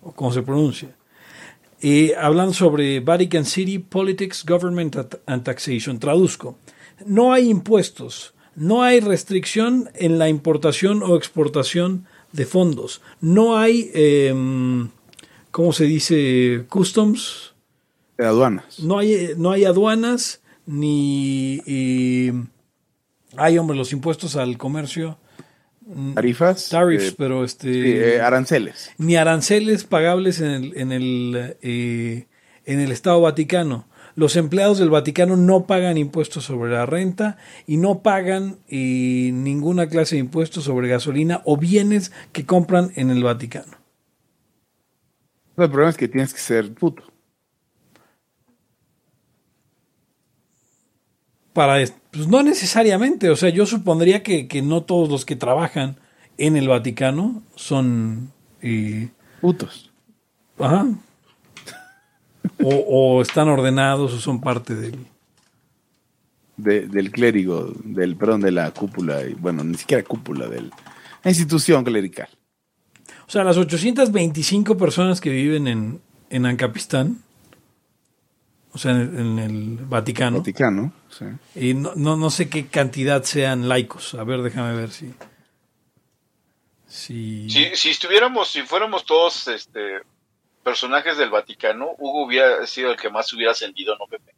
o 0.00 0.12
como 0.12 0.32
se 0.32 0.42
pronuncia. 0.42 0.94
Eh, 1.86 2.14
hablan 2.18 2.54
sobre 2.54 3.00
Vatican 3.00 3.44
City, 3.44 3.78
Politics, 3.78 4.42
Government 4.48 4.96
and 5.26 5.42
Taxation. 5.42 5.98
Traduzco. 5.98 6.56
No 7.04 7.34
hay 7.34 7.50
impuestos, 7.50 8.32
no 8.56 8.82
hay 8.82 9.00
restricción 9.00 9.90
en 9.94 10.18
la 10.18 10.30
importación 10.30 11.02
o 11.02 11.14
exportación 11.14 12.06
de 12.32 12.46
fondos. 12.46 13.02
No 13.20 13.58
hay, 13.58 13.90
eh, 13.92 14.32
¿cómo 15.50 15.74
se 15.74 15.84
dice? 15.84 16.64
Customs. 16.70 17.52
De 18.16 18.24
aduanas. 18.24 18.78
No 18.78 18.96
hay, 18.96 19.32
no 19.36 19.50
hay 19.52 19.66
aduanas 19.66 20.40
ni 20.64 21.60
hay, 23.36 23.58
hombre, 23.58 23.76
los 23.76 23.92
impuestos 23.92 24.36
al 24.36 24.56
comercio. 24.56 25.18
Tarifas. 26.14 26.68
Tariffs, 26.68 27.08
eh, 27.08 27.14
pero 27.16 27.44
este. 27.44 28.16
Eh, 28.16 28.20
aranceles. 28.20 28.90
Ni 28.98 29.16
aranceles 29.16 29.84
pagables 29.84 30.40
en 30.40 30.50
el, 30.50 30.72
en 30.76 30.92
el, 30.92 31.56
eh, 31.62 32.26
en 32.64 32.80
el 32.80 32.90
Estado 32.92 33.20
Vaticano. 33.20 33.86
Los 34.16 34.36
empleados 34.36 34.78
del 34.78 34.90
Vaticano 34.90 35.36
no 35.36 35.66
pagan 35.66 35.98
impuestos 35.98 36.44
sobre 36.44 36.72
la 36.72 36.86
renta 36.86 37.36
y 37.66 37.78
no 37.78 38.02
pagan 38.02 38.58
eh, 38.68 39.30
ninguna 39.32 39.88
clase 39.88 40.14
de 40.14 40.20
impuestos 40.20 40.64
sobre 40.64 40.88
gasolina 40.88 41.42
o 41.44 41.56
bienes 41.56 42.12
que 42.32 42.46
compran 42.46 42.92
en 42.94 43.10
el 43.10 43.24
Vaticano. 43.24 43.76
El 45.56 45.68
problema 45.68 45.90
es 45.90 45.96
que 45.96 46.08
tienes 46.08 46.32
que 46.32 46.40
ser 46.40 46.72
puto. 46.74 47.13
Para 51.54 51.82
pues 52.10 52.28
no 52.28 52.42
necesariamente, 52.42 53.30
o 53.30 53.36
sea, 53.36 53.48
yo 53.48 53.64
supondría 53.64 54.22
que, 54.22 54.46
que 54.48 54.60
no 54.60 54.82
todos 54.82 55.08
los 55.08 55.24
que 55.24 55.36
trabajan 55.36 55.96
en 56.36 56.56
el 56.56 56.68
Vaticano 56.68 57.42
son 57.54 58.30
eh, 58.60 59.08
putos. 59.40 59.90
Ajá. 60.58 60.86
O, 62.62 62.68
o, 62.68 63.22
están 63.22 63.48
ordenados 63.48 64.12
o 64.12 64.20
son 64.20 64.40
parte 64.40 64.74
del 64.74 65.06
de, 66.56 66.86
del 66.86 67.10
clérigo, 67.10 67.72
del 67.84 68.16
perdón, 68.16 68.42
de 68.42 68.52
la 68.52 68.70
cúpula, 68.70 69.22
y 69.22 69.34
bueno, 69.34 69.64
ni 69.64 69.74
siquiera 69.76 70.02
cúpula, 70.02 70.46
de 70.46 70.62
la 70.62 71.30
institución 71.30 71.84
clerical. 71.84 72.28
O 73.26 73.30
sea, 73.30 73.44
las 73.44 73.56
825 73.56 74.76
personas 74.76 75.20
que 75.20 75.30
viven 75.30 75.66
en, 75.66 76.00
en 76.30 76.46
Ancapistán 76.46 77.18
o 78.74 78.78
sea, 78.78 78.90
en, 78.90 79.18
en 79.18 79.38
el 79.38 79.76
Vaticano. 79.84 80.38
Vaticano, 80.38 80.92
sí. 81.08 81.24
Y 81.54 81.74
no, 81.74 81.92
no, 81.94 82.16
no, 82.16 82.28
sé 82.28 82.48
qué 82.48 82.66
cantidad 82.66 83.22
sean 83.22 83.68
laicos. 83.68 84.14
A 84.14 84.24
ver, 84.24 84.42
déjame 84.42 84.74
ver 84.76 84.90
si. 84.90 85.14
Si, 86.88 87.48
si, 87.50 87.76
si 87.76 87.90
estuviéramos, 87.90 88.48
si 88.48 88.62
fuéramos 88.62 89.04
todos 89.04 89.48
este 89.48 90.02
personajes 90.64 91.16
del 91.16 91.30
Vaticano, 91.30 91.90
Hugo 91.98 92.24
hubiera 92.24 92.66
sido 92.66 92.90
el 92.90 92.96
que 92.96 93.10
más 93.10 93.32
hubiera 93.32 93.52
ascendido, 93.52 93.96
¿no, 93.96 94.06
Pepe? 94.06 94.34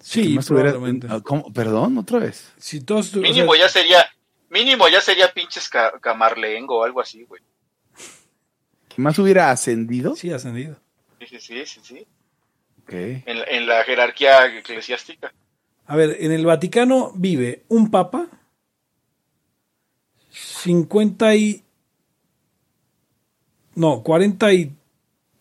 Sí, 0.00 0.38
probablemente. 0.46 1.06
Hubiera, 1.06 1.22
¿cómo? 1.22 1.50
Perdón, 1.52 1.96
otra 1.96 2.18
vez. 2.18 2.52
Si 2.58 2.82
todos, 2.82 3.14
mínimo 3.16 3.52
o 3.52 3.54
sea, 3.54 3.64
ya 3.64 3.68
sería, 3.70 4.10
mínimo 4.50 4.88
ya 4.88 5.00
sería 5.00 5.32
pinches 5.32 5.70
ca 5.70 5.98
camarlengo 6.00 6.80
o 6.80 6.84
algo 6.84 7.00
así, 7.00 7.22
güey. 7.22 7.40
¿Más 8.96 9.18
hubiera 9.18 9.50
ascendido? 9.50 10.14
Sí, 10.16 10.30
ascendido. 10.30 10.76
Sí, 11.20 11.40
sí, 11.40 11.66
sí, 11.66 11.80
sí. 11.82 12.06
Okay. 12.84 13.22
En, 13.26 13.38
en, 13.48 13.66
la 13.66 13.82
jerarquía 13.84 14.46
eclesiástica. 14.58 15.32
A 15.86 15.96
ver, 15.96 16.16
en 16.20 16.32
el 16.32 16.46
Vaticano 16.46 17.12
vive 17.14 17.64
un 17.68 17.90
papa, 17.90 18.28
50 20.30 21.34
y... 21.34 21.62
No, 23.74 24.02
40 24.02 24.52
y... 24.52 24.72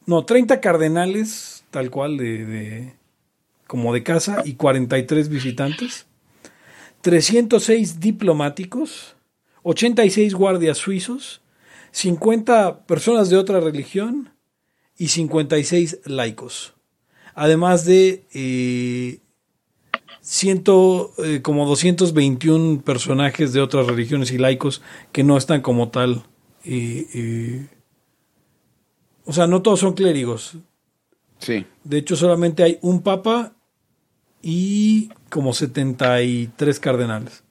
No, 0.06 0.26
30 0.26 0.60
cardenales, 0.60 1.64
tal 1.70 1.90
cual, 1.90 2.18
de, 2.18 2.46
de 2.46 2.94
como 3.68 3.94
de 3.94 4.04
casa 4.04 4.44
y 4.46 4.54
43 4.54 5.30
visitantes, 5.30 6.06
306 7.02 8.00
diplomáticos, 8.00 9.16
86 9.64 10.36
guardias 10.36 10.78
suizos, 10.78 11.42
50 11.92 12.86
personas 12.86 13.30
de 13.30 13.38
otra 13.38 13.60
religión 13.60 14.32
y 14.98 15.08
56 15.08 16.02
laicos. 16.06 16.73
Además 17.36 17.86
de 17.86 18.26
eh, 18.34 19.20
ciento, 20.22 21.12
eh, 21.18 21.42
como 21.42 21.66
221 21.66 22.82
personajes 22.82 23.54
de 23.54 23.62
otras 23.62 23.88
religiones 23.88 24.32
y 24.32 24.38
laicos 24.38 24.82
que 25.12 25.24
no 25.24 25.38
están 25.38 25.62
como 25.62 25.90
tal. 25.90 26.24
eh, 26.64 27.08
eh, 27.14 27.68
o 29.26 29.34
sea, 29.34 29.48
no 29.48 29.62
todos 29.62 29.80
son 29.80 29.94
clérigos. 29.94 30.58
Sí. 31.40 31.66
De 31.84 31.98
hecho, 31.98 32.16
solamente 32.16 32.64
hay 32.64 32.80
un 32.82 33.02
papa 33.02 33.54
y 34.42 35.10
como 35.30 35.54
73 35.54 36.80
cardenales. 36.80 37.44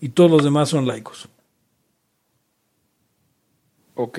Y 0.00 0.10
todos 0.10 0.30
los 0.30 0.44
demás 0.44 0.68
son 0.68 0.86
laicos. 0.86 1.28
Ok. 3.94 4.18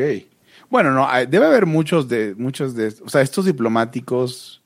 Bueno, 0.69 0.91
no, 0.91 1.07
debe 1.27 1.45
haber 1.45 1.65
muchos 1.65 2.09
de, 2.09 2.35
muchos 2.35 2.73
de, 2.75 2.93
o 3.05 3.09
sea, 3.09 3.21
estos 3.21 3.45
diplomáticos, 3.45 4.61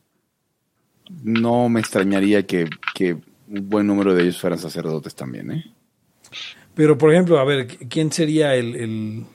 no 1.24 1.70
me 1.70 1.80
extrañaría 1.80 2.46
que, 2.46 2.68
que 2.94 3.14
un 3.14 3.70
buen 3.70 3.88
número 3.88 4.14
de 4.14 4.24
ellos 4.24 4.40
fueran 4.40 4.60
sacerdotes 4.60 5.16
también, 5.16 5.52
¿eh? 5.52 5.66
Pero, 6.74 6.98
por 6.98 7.12
ejemplo, 7.12 7.38
a 7.40 7.44
ver, 7.44 7.68
¿quién 7.68 8.12
sería 8.12 8.56
el, 8.56 8.76
el, 8.76 9.26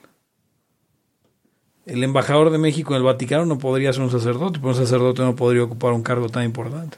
el 1.85 2.03
embajador 2.03 2.51
de 2.51 2.59
México 2.59 2.95
en 2.95 2.99
el 2.99 3.03
Vaticano? 3.03 3.45
No 3.47 3.59
podría 3.59 3.93
ser 3.93 4.03
un 4.03 4.11
sacerdote, 4.11 4.59
porque 4.59 4.79
un 4.79 4.85
sacerdote 4.87 5.23
no 5.23 5.37
podría 5.37 5.63
ocupar 5.65 5.93
un 5.93 6.03
cargo 6.03 6.29
tan 6.29 6.45
importante. 6.45 6.97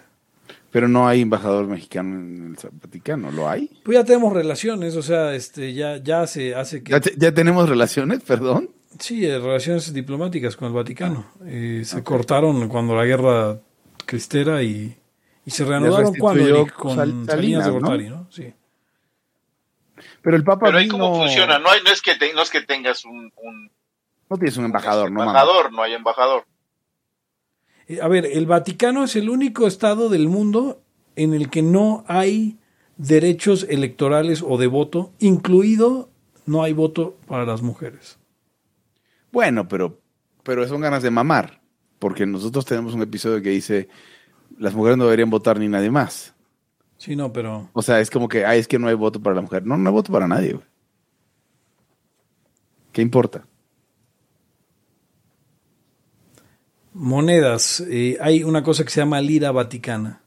Pero 0.71 0.87
no 0.87 1.09
hay 1.09 1.23
embajador 1.23 1.67
mexicano 1.67 2.15
en 2.21 2.57
el 2.63 2.71
Vaticano, 2.81 3.31
¿lo 3.33 3.49
hay? 3.49 3.71
Pues 3.85 3.97
ya 3.99 4.05
tenemos 4.05 4.33
relaciones, 4.33 4.97
o 4.97 5.03
sea, 5.03 5.35
este, 5.35 5.73
ya, 5.75 5.97
ya 5.97 6.27
se 6.27 6.55
hace 6.55 6.83
que... 6.83 6.93
¿Ya, 6.93 7.01
te- 7.01 7.15
ya 7.17 7.33
tenemos 7.33 7.69
relaciones, 7.69 8.21
perdón? 8.23 8.71
Sí, 8.99 9.25
eh, 9.25 9.39
relaciones 9.39 9.93
diplomáticas 9.93 10.57
con 10.57 10.69
el 10.69 10.75
Vaticano. 10.75 11.27
Eh, 11.47 11.83
se 11.85 12.03
cortaron 12.03 12.69
cuando 12.69 12.95
la 12.95 13.05
guerra 13.05 13.59
cristera 14.09 14.63
y, 14.63 14.97
y 15.45 15.51
se 15.51 15.65
reanudaron 15.65 16.15
cuando 16.17 16.67
con 16.75 16.97
Sal- 16.97 17.11
Salinas, 17.11 17.27
Salinas, 17.27 17.65
de 17.67 17.71
¿no? 17.73 17.79
Gortari, 17.79 18.09
¿no? 18.09 18.27
Sí. 18.33 18.53
Pero 20.23 20.37
el 20.37 20.45
Papa 20.45 20.67
Pero 20.67 20.79
ahí 20.79 20.85
vino- 20.85 20.99
cómo 20.99 21.17
funciona, 21.19 21.59
no, 21.59 21.69
hay, 21.71 21.81
no, 21.85 21.91
es 21.91 22.01
que 22.03 22.15
te- 22.17 22.33
no 22.33 22.43
es 22.43 22.51
que 22.51 22.63
tengas 22.63 23.05
un, 23.05 23.33
un 23.37 23.71
No 24.31 24.37
tienes 24.37 24.57
un 24.57 24.65
embajador, 24.65 25.11
no 25.13 25.21
embajador, 25.21 25.73
no 25.73 25.83
hay 25.83 25.93
embajador. 25.95 26.45
Eh, 27.87 28.01
A 28.03 28.09
ver, 28.09 28.27
el 28.27 28.47
Vaticano 28.47 29.05
es 29.05 29.15
el 29.17 29.29
único 29.31 29.67
estado 29.67 30.09
del 30.09 30.29
mundo 30.29 30.81
en 31.17 31.35
el 31.35 31.51
que 31.51 31.63
no 31.63 32.05
hay 32.09 32.59
derechos 32.97 33.67
electorales 33.69 34.43
o 34.47 34.57
de 34.59 34.67
voto, 34.69 35.13
incluido 35.19 36.09
no 36.47 36.63
hay 36.63 36.73
voto 36.73 37.17
para 37.27 37.45
las 37.45 37.61
mujeres. 37.63 38.19
Bueno, 39.33 39.69
pero, 39.69 40.01
pero 40.43 40.67
son 40.67 40.81
ganas 40.81 41.03
de 41.03 41.11
mamar, 41.11 41.58
porque 41.99 42.27
nosotros 42.27 42.65
tenemos 42.65 42.95
un 42.95 43.03
episodio 43.03 43.43
que 43.43 43.51
dice 43.51 43.89
las 44.59 44.75
mujeres 44.75 44.97
no 44.99 45.05
deberían 45.05 45.31
votar 45.31 45.59
ni 45.59 45.69
nadie 45.69 45.91
más. 45.91 46.35
Sí, 46.97 47.15
no, 47.15 47.33
pero 47.33 47.69
O 47.75 47.83
sea, 47.83 48.01
es 48.01 48.11
como 48.11 48.29
que, 48.29 48.45
ay, 48.45 48.59
es 48.59 48.67
que 48.69 48.79
no 48.79 48.89
hay 48.89 48.95
voto 48.95 49.21
para 49.23 49.37
la 49.37 49.43
mujer. 49.43 49.65
No, 49.65 49.77
no 49.77 49.89
hay 49.89 49.93
voto 49.93 50.13
para 50.13 50.27
nadie, 50.27 50.55
güey. 50.55 50.65
¿Qué 52.93 53.03
importa? 53.03 53.45
monedas, 56.95 57.81
eh, 57.89 58.17
hay 58.21 58.43
una 58.43 58.63
cosa 58.65 58.83
que 58.85 58.91
se 58.91 59.01
llama 59.01 59.21
lira 59.21 59.53
vaticana. 59.53 60.21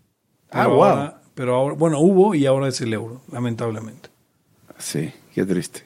Ah, 0.52 0.68
wow. 0.68 0.84
ahora- 0.84 1.22
pero 1.34 1.56
ahora, 1.56 1.76
bueno, 1.76 2.00
hubo 2.00 2.36
y 2.36 2.46
ahora 2.46 2.68
es 2.68 2.80
el 2.82 2.94
euro, 2.94 3.22
lamentablemente. 3.32 4.10
Sí, 4.78 5.12
qué 5.34 5.46
triste. 5.46 5.84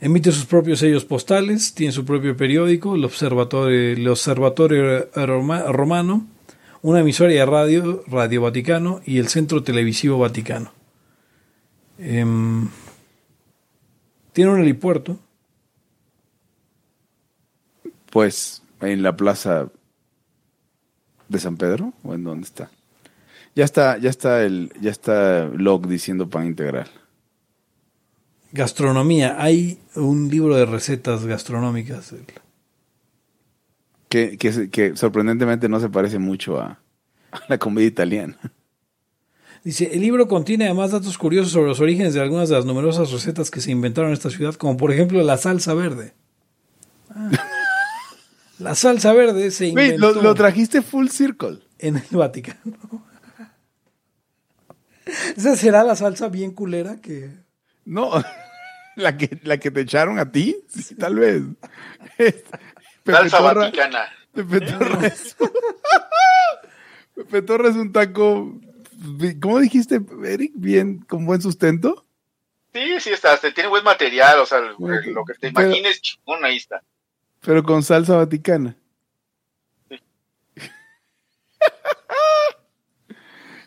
Emite 0.00 0.30
sus 0.30 0.46
propios 0.46 0.78
sellos 0.78 1.04
postales, 1.04 1.74
tiene 1.74 1.92
su 1.92 2.04
propio 2.04 2.36
periódico, 2.36 2.94
el 2.94 3.04
Observatorio, 3.04 5.08
Romano, 5.14 6.26
una 6.82 7.00
emisora 7.00 7.32
de 7.32 7.44
radio, 7.44 8.04
Radio 8.06 8.42
Vaticano 8.42 9.00
y 9.04 9.18
el 9.18 9.28
Centro 9.28 9.64
Televisivo 9.64 10.18
Vaticano. 10.18 10.72
Em, 11.98 12.68
tiene 14.32 14.52
un 14.52 14.60
helipuerto, 14.60 15.18
Pues, 18.10 18.62
en 18.80 19.02
la 19.02 19.16
plaza 19.16 19.68
de 21.28 21.38
San 21.38 21.56
Pedro, 21.56 21.92
o 22.02 22.14
en 22.14 22.24
dónde 22.24 22.46
está. 22.46 22.70
Ya 23.54 23.64
está, 23.64 23.98
ya 23.98 24.08
está 24.08 24.44
el, 24.44 24.72
ya 24.80 24.90
está 24.90 25.46
Log 25.46 25.88
diciendo 25.88 26.30
pan 26.30 26.46
integral. 26.46 26.88
Gastronomía, 28.52 29.36
hay 29.42 29.78
un 29.94 30.28
libro 30.30 30.56
de 30.56 30.66
recetas 30.66 31.24
gastronómicas. 31.26 32.14
Que, 34.08 34.38
que, 34.38 34.52
se- 34.52 34.70
que 34.70 34.96
sorprendentemente 34.96 35.68
no 35.68 35.80
se 35.80 35.90
parece 35.90 36.18
mucho 36.18 36.58
a, 36.60 36.80
a 37.30 37.40
la 37.48 37.58
comida 37.58 37.84
italiana. 37.86 38.38
Dice, 39.64 39.90
el 39.92 40.00
libro 40.00 40.28
contiene 40.28 40.64
además 40.66 40.92
datos 40.92 41.18
curiosos 41.18 41.52
sobre 41.52 41.68
los 41.68 41.80
orígenes 41.80 42.14
de 42.14 42.20
algunas 42.20 42.48
de 42.48 42.54
las 42.54 42.64
numerosas 42.64 43.10
recetas 43.10 43.50
que 43.50 43.60
se 43.60 43.70
inventaron 43.70 44.10
en 44.10 44.14
esta 44.14 44.30
ciudad, 44.30 44.54
como 44.54 44.76
por 44.76 44.92
ejemplo 44.92 45.22
la 45.22 45.36
salsa 45.36 45.74
verde. 45.74 46.14
Ah. 47.10 47.30
La 48.60 48.74
salsa 48.74 49.12
verde 49.12 49.50
se 49.50 49.66
inventó 49.68 50.12
lo, 50.14 50.22
lo 50.22 50.34
trajiste 50.34 50.80
full 50.80 51.08
circle. 51.08 51.58
en 51.78 51.96
el 51.96 52.16
Vaticano. 52.16 52.60
Esa 55.36 55.56
será 55.56 55.84
la 55.84 55.96
salsa 55.96 56.28
bien 56.28 56.52
culera 56.52 57.00
que... 57.00 57.30
No, 57.88 58.12
la 58.96 59.16
que, 59.16 59.40
la 59.44 59.56
que 59.58 59.70
te 59.70 59.80
echaron 59.80 60.18
a 60.18 60.30
ti, 60.30 60.56
sí, 60.68 60.94
tal 60.94 61.16
vez. 61.16 61.42
Salsa 63.06 63.40
vaticana. 63.40 64.06
Pepe 64.34 64.60
Torra 64.60 65.06
es, 65.06 65.36
Pepe 67.14 67.42
Torra 67.42 67.70
es 67.70 67.76
un 67.76 67.90
taco, 67.92 68.60
¿cómo 69.40 69.58
dijiste, 69.60 70.00
Eric? 70.24 70.52
Bien, 70.54 70.98
con 71.00 71.24
buen 71.24 71.40
sustento. 71.40 72.04
Sí, 72.74 73.00
sí, 73.00 73.10
está, 73.10 73.38
tiene 73.38 73.68
buen 73.70 73.82
material, 73.82 74.38
o 74.40 74.46
sea, 74.46 74.60
lo- 74.60 74.76
que 75.24 75.34
te 75.40 75.50
pero- 75.50 75.66
imagines, 75.68 76.02
chingón, 76.02 76.44
ahí 76.44 76.56
está. 76.58 76.82
Pero 77.40 77.62
con 77.62 77.82
salsa 77.82 78.16
vaticana. 78.16 78.76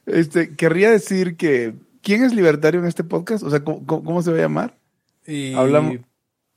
Este, 0.06 0.56
querría 0.56 0.90
decir 0.92 1.38
que, 1.38 1.74
¿quién 2.02 2.24
es 2.24 2.34
libertario 2.34 2.80
en 2.80 2.88
este 2.88 3.04
podcast? 3.04 3.44
O 3.44 3.50
sea, 3.50 3.64
¿cómo, 3.64 4.22
se 4.22 4.32
va 4.32 4.38
a 4.38 4.42
llamar? 4.42 4.78
y- 5.26 5.54
Hablamos- 5.54 6.00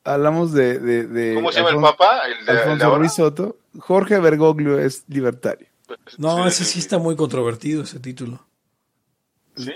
Hablamos 0.07 0.53
de... 0.53 0.79
de- 0.79 1.07
de 1.07 1.35
¿Cómo 1.35 1.51
se 1.51 1.61
llama 1.61 1.71
el 1.71 1.81
papa? 1.81 2.21
El 2.27 2.39
el 2.41 2.47
de 2.47 2.53
Alfonso. 2.53 2.99
Ruiz 2.99 3.13
Soto. 3.15 3.57
Jorge 3.79 4.19
Bergoglio 4.19 4.79
es 4.79 5.05
libertario. 5.09 5.67
No, 6.19 6.47
ese 6.47 6.65
sí 6.65 6.79
está 6.79 6.99
muy 6.99 7.17
controvertido, 7.17 7.83
ese 7.83 8.01
título. 8.01 8.45
¿Sí? 9.57 9.73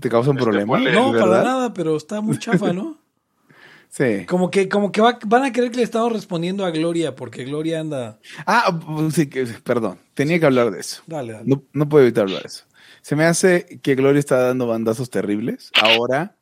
¿Te 0.00 0.08
causa 0.08 0.30
un 0.30 0.36
Este, 0.38 0.44
problema? 0.44 0.78
No, 0.78 1.12
¿verdad? 1.12 1.28
para 1.28 1.42
nada, 1.44 1.74
pero 1.74 1.96
está 1.96 2.20
muy 2.20 2.38
chafa, 2.38 2.72
¿no? 2.72 2.98
Sí. 3.90 4.26
Como 4.26 4.50
que, 4.50 4.68
como 4.68 4.92
que 4.92 5.00
va- 5.00 5.18
van 5.24 5.44
a 5.44 5.52
creer 5.52 5.70
que 5.70 5.78
le 5.78 5.82
estamos 5.82 6.12
respondiendo 6.12 6.66
a 6.66 6.70
Gloria, 6.70 7.16
porque 7.16 7.44
Gloria 7.44 7.80
anda... 7.80 8.18
Ah, 8.46 8.78
sí, 9.14 9.30
que, 9.30 9.46
perdón. 9.46 9.98
Tenía 10.12 10.38
que 10.38 10.44
hablar 10.44 10.70
de 10.70 10.80
eso. 10.80 11.02
Dale, 11.06 11.32
dale. 11.32 11.44
No, 11.46 11.62
no 11.72 11.88
puedo 11.88 12.04
evitar 12.04 12.24
hablar 12.24 12.42
de 12.42 12.48
eso. 12.48 12.64
Se 13.08 13.16
me 13.16 13.24
hace 13.24 13.80
que 13.82 13.94
Gloria 13.94 14.18
está 14.18 14.36
dando 14.36 14.66
bandazos 14.66 15.08
terribles. 15.08 15.70
Ahora, 15.80 16.36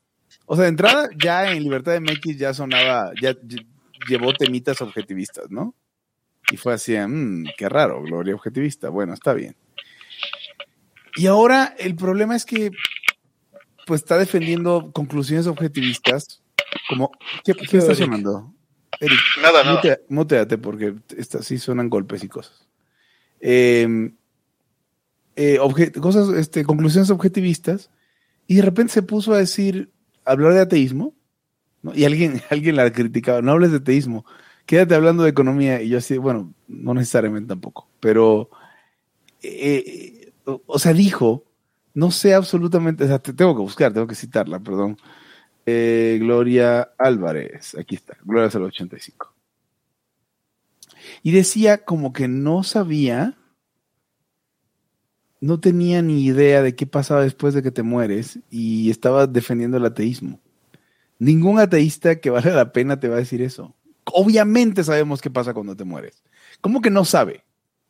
o 0.46 0.56
sea, 0.56 0.64
de 0.64 0.70
entrada, 0.70 1.08
ya 1.16 1.52
en 1.52 1.62
Libertad 1.62 1.92
de 1.92 2.00
MX 2.00 2.38
ya 2.38 2.52
sonaba, 2.54 3.12
ya 3.22 3.34
lle- 3.34 3.64
llevó 4.08 4.32
temitas 4.32 4.80
objetivistas, 4.80 5.48
¿no? 5.48 5.76
Y 6.50 6.56
fue 6.56 6.74
así, 6.74 6.96
mmm, 6.96 7.44
qué 7.56 7.68
raro, 7.68 8.02
Gloria 8.02 8.34
objetivista. 8.34 8.88
Bueno, 8.88 9.14
está 9.14 9.32
bien. 9.32 9.54
Y 11.14 11.28
ahora 11.28 11.72
el 11.78 11.94
problema 11.94 12.34
es 12.34 12.44
que, 12.44 12.72
pues, 13.86 14.00
está 14.00 14.18
defendiendo 14.18 14.90
conclusiones 14.90 15.46
objetivistas. 15.46 16.42
Como, 16.88 17.12
¿qué, 17.44 17.54
qué 17.54 17.64
pedo, 17.64 17.78
está 17.78 17.92
Eric? 17.92 18.04
sonando? 18.06 18.52
Eric, 18.98 19.20
Nada, 19.40 19.62
nada. 19.62 19.80
Mutea- 19.82 20.00
muteate 20.08 20.58
porque 20.58 20.96
esta, 21.16 21.44
sí 21.44 21.58
suenan 21.58 21.88
golpes 21.88 22.24
y 22.24 22.28
cosas. 22.28 22.66
Eh, 23.40 24.10
eh, 25.36 25.58
cosas, 26.00 26.30
este, 26.30 26.64
conclusiones 26.64 27.10
objetivistas, 27.10 27.90
y 28.46 28.56
de 28.56 28.62
repente 28.62 28.92
se 28.92 29.02
puso 29.02 29.32
a 29.32 29.38
decir, 29.38 29.90
a 30.24 30.32
hablar 30.32 30.54
de 30.54 30.60
ateísmo, 30.60 31.14
¿no? 31.82 31.94
y 31.94 32.04
alguien, 32.04 32.42
alguien 32.50 32.76
la 32.76 32.90
criticaba, 32.90 33.42
no 33.42 33.52
hables 33.52 33.70
de 33.70 33.78
ateísmo, 33.78 34.24
quédate 34.64 34.94
hablando 34.94 35.22
de 35.22 35.30
economía, 35.30 35.82
y 35.82 35.90
yo 35.90 35.98
así, 35.98 36.16
bueno, 36.16 36.52
no 36.68 36.94
necesariamente 36.94 37.48
tampoco, 37.48 37.88
pero, 38.00 38.50
eh, 39.42 39.84
eh, 39.86 40.32
o, 40.66 40.78
sea, 40.78 40.92
dijo, 40.92 41.44
no 41.94 42.10
sé 42.10 42.34
absolutamente, 42.34 43.04
o 43.04 43.06
sea, 43.06 43.18
te 43.18 43.32
tengo 43.32 43.54
que 43.54 43.62
buscar, 43.62 43.92
tengo 43.92 44.06
que 44.06 44.14
citarla, 44.14 44.60
perdón. 44.60 44.98
Eh, 45.68 46.18
Gloria 46.20 46.92
Álvarez, 46.96 47.74
aquí 47.76 47.96
está, 47.96 48.16
Gloria 48.22 48.48
del 48.48 48.62
85. 48.62 49.34
Y 51.24 51.32
decía 51.32 51.84
como 51.84 52.12
que 52.12 52.28
no 52.28 52.62
sabía 52.62 53.36
no 55.46 55.60
tenía 55.60 56.02
ni 56.02 56.24
idea 56.24 56.60
de 56.60 56.74
qué 56.74 56.86
pasaba 56.86 57.22
después 57.22 57.54
de 57.54 57.62
que 57.62 57.70
te 57.70 57.82
mueres 57.82 58.40
y 58.50 58.90
estaba 58.90 59.26
defendiendo 59.26 59.76
el 59.76 59.86
ateísmo. 59.86 60.40
Ningún 61.18 61.58
ateísta 61.58 62.16
que 62.16 62.30
vale 62.30 62.52
la 62.52 62.72
pena 62.72 63.00
te 63.00 63.08
va 63.08 63.16
a 63.16 63.20
decir 63.20 63.40
eso. 63.40 63.74
Obviamente 64.04 64.84
sabemos 64.84 65.20
qué 65.20 65.30
pasa 65.30 65.54
cuando 65.54 65.76
te 65.76 65.84
mueres. 65.84 66.22
¿Cómo 66.60 66.82
que 66.82 66.90
no 66.90 67.04
sabe? 67.04 67.44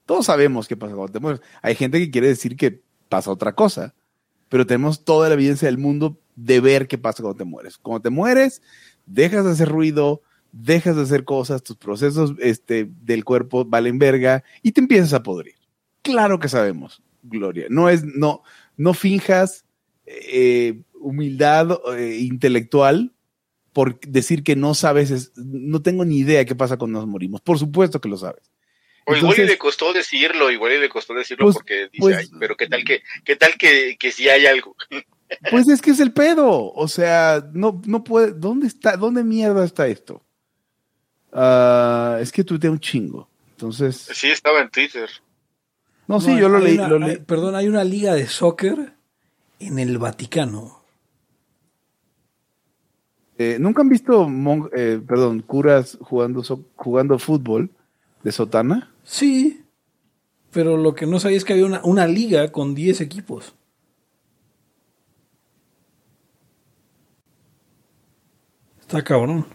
Todos 0.05 0.27
sabemos 0.27 0.69
qué 0.69 0.77
pasa 0.77 0.95
cuando 0.95 1.13
te 1.13 1.21
mueres. 1.21 1.41
Hay 1.63 1.75
gente 1.75 1.99
que 1.99 2.11
quiere 2.11 2.29
decir 2.29 2.57
que 2.57 2.83
pasa 3.09 3.31
otra 3.31 3.55
cosa, 3.55 3.95
pero 4.49 4.67
tenemos 4.67 5.05
toda 5.05 5.29
la 5.29 5.35
evidencia 5.35 5.67
del 5.67 5.79
mundo 5.79 6.21
de 6.37 6.61
ver 6.61 6.87
qué 6.87 6.99
pasa 6.99 7.23
cuando 7.23 7.39
te 7.39 7.45
mueres. 7.45 7.79
Cuando 7.79 8.03
te 8.03 8.11
mueres, 8.11 8.63
dejas 9.07 9.45
de 9.45 9.53
hacer 9.53 9.69
ruido, 9.69 10.23
dejas 10.53 10.97
de 10.97 11.03
hacer 11.03 11.25
cosas, 11.25 11.63
tus 11.63 11.77
procesos 11.77 12.35
este, 12.39 12.89
del 13.03 13.25
cuerpo 13.25 13.65
valen 13.65 13.99
verga 13.99 14.45
y 14.63 14.73
te 14.73 14.81
empiezas 14.81 15.13
a 15.13 15.23
podrir. 15.23 15.55
Claro 16.03 16.39
que 16.39 16.49
sabemos, 16.49 17.03
Gloria. 17.29 17.67
No 17.71 17.89
es, 17.89 18.05
no, 18.05 18.43
no 18.77 18.95
finjas 18.95 19.65
eh, 20.07 20.83
humildad 21.01 21.79
eh, 21.97 22.17
intelectual 22.21 23.13
por 23.73 24.01
decir 24.01 24.43
que 24.43 24.57
no 24.57 24.75
sabes, 24.75 25.33
no 25.37 25.83
tengo 25.83 26.05
ni 26.05 26.19
idea 26.19 26.45
qué 26.45 26.55
pasa 26.55 26.77
cuando 26.79 26.99
nos 27.01 27.09
morimos. 27.09 27.41
Por 27.43 27.59
supuesto 27.59 28.01
que 28.01 28.09
lo 28.09 28.17
sabes. 28.17 28.51
O 29.09 29.15
igual 29.15 29.39
y 29.39 29.45
le 29.47 29.59
costó 29.59 29.93
decirlo, 29.93 30.51
igual 30.51 30.73
y 30.73 30.79
le 30.81 30.89
costó 30.89 31.15
decirlo 31.15 31.45
Pues- 31.45 31.57
porque 31.57 31.83
dice, 31.93 31.99
pues- 31.99 32.17
"Ay, 32.17 32.27
pero 32.41 32.57
qué 32.57 32.67
tal 32.67 32.83
que, 32.85 33.03
qué 33.25 33.37
tal 33.37 33.53
que, 33.59 33.97
que 33.99 34.11
si 34.13 34.29
hay 34.29 34.47
algo. 34.47 34.75
Pues 35.51 35.69
es 35.69 35.83
que 35.83 35.91
es 35.91 35.99
el 35.99 36.13
pedo. 36.13 36.73
O 36.73 36.87
sea, 36.87 37.45
no, 37.53 37.83
no 37.85 38.05
puede. 38.05 38.31
¿Dónde 38.31 38.69
está? 38.69 38.97
¿Dónde 38.97 39.25
mierda 39.25 39.65
está 39.65 39.89
esto? 39.89 40.23
Ah, 41.33 42.19
es 42.21 42.31
que 42.31 42.45
tuiteé 42.45 42.71
un 42.71 42.79
chingo. 42.79 43.29
Entonces. 43.51 43.97
Sí, 44.13 44.29
estaba 44.29 44.61
en 44.61 44.71
Twitter. 44.71 45.09
No, 46.09 46.21
sí, 46.21 46.31
hay- 46.33 46.41
yo 46.41 46.49
lo 46.49 46.59
leí. 46.59 46.77
una- 46.79 46.89
lo 46.89 46.99
leí. 46.99 47.11
hay- 47.11 47.17
perdón, 47.19 47.55
hay 47.57 47.69
una 47.69 47.85
liga 47.85 48.15
de 48.15 48.27
soccer 48.27 48.93
en 49.59 49.79
el 49.79 49.99
Vaticano. 49.99 50.83
Eh, 53.39 53.59
¿Nunca 53.61 53.83
han 53.83 53.89
visto, 53.89 54.29
mon- 54.29 54.71
eh, 54.75 55.01
perdón, 55.07 55.43
curas 55.43 55.99
jugando, 56.01 56.43
so- 56.43 56.65
jugando 56.77 57.19
fútbol 57.19 57.71
de 58.23 58.33
sotana? 58.33 58.91
Sí, 59.05 59.63
pero 60.53 60.77
lo 60.79 60.95
que 60.95 61.07
no 61.07 61.21
sabía 61.21 61.37
es 61.37 61.45
que 61.45 61.53
había 61.53 61.67
una, 61.67 61.81
una 61.85 62.07
liga 62.07 62.51
con 62.51 62.75
10 62.75 63.01
equipos. 63.03 63.55
Está 68.81 69.03
cabrón. 69.03 69.47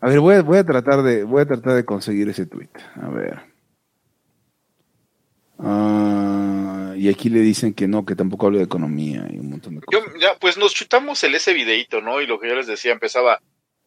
A 0.00 0.08
ver, 0.08 0.20
voy 0.20 0.34
a, 0.36 0.42
voy 0.42 0.58
a 0.58 0.64
tratar 0.64 1.02
de, 1.02 1.24
voy 1.24 1.42
a 1.42 1.46
tratar 1.46 1.74
de 1.74 1.84
conseguir 1.84 2.28
ese 2.28 2.46
tweet. 2.46 2.68
A 3.02 3.08
ver. 3.08 3.53
Ah, 5.58 6.94
y 6.96 7.08
aquí 7.08 7.28
le 7.28 7.40
dicen 7.40 7.74
que 7.74 7.86
no, 7.88 8.04
que 8.04 8.14
tampoco 8.16 8.46
hablo 8.46 8.58
de 8.58 8.64
economía 8.64 9.26
y 9.30 9.38
un 9.38 9.50
montón 9.50 9.74
de 9.76 9.80
Yo, 9.90 10.00
cosas. 10.04 10.20
ya, 10.20 10.36
pues 10.38 10.56
nos 10.58 10.74
chutamos 10.74 11.22
el 11.24 11.34
ese 11.34 11.52
videito, 11.52 12.00
¿no? 12.00 12.20
Y 12.20 12.26
lo 12.26 12.38
que 12.40 12.48
yo 12.48 12.54
les 12.54 12.66
decía 12.66 12.92
empezaba, 12.92 13.40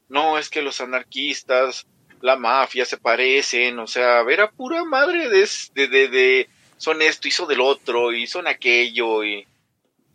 no, 0.09 0.37
es 0.37 0.49
que 0.49 0.61
los 0.61 0.79
anarquistas, 0.81 1.85
la 2.21 2.35
mafia 2.37 2.85
se 2.85 2.97
parecen, 2.97 3.79
o 3.79 3.87
sea, 3.87 4.21
era 4.29 4.49
pura 4.51 4.83
madre 4.85 5.29
de, 5.29 5.47
de, 5.75 5.87
de, 5.87 6.07
de 6.07 6.49
son 6.77 7.01
esto 7.01 7.27
y 7.27 7.31
son 7.31 7.47
del 7.47 7.61
otro 7.61 8.13
y 8.13 8.27
son 8.27 8.47
aquello 8.47 9.23
y 9.23 9.45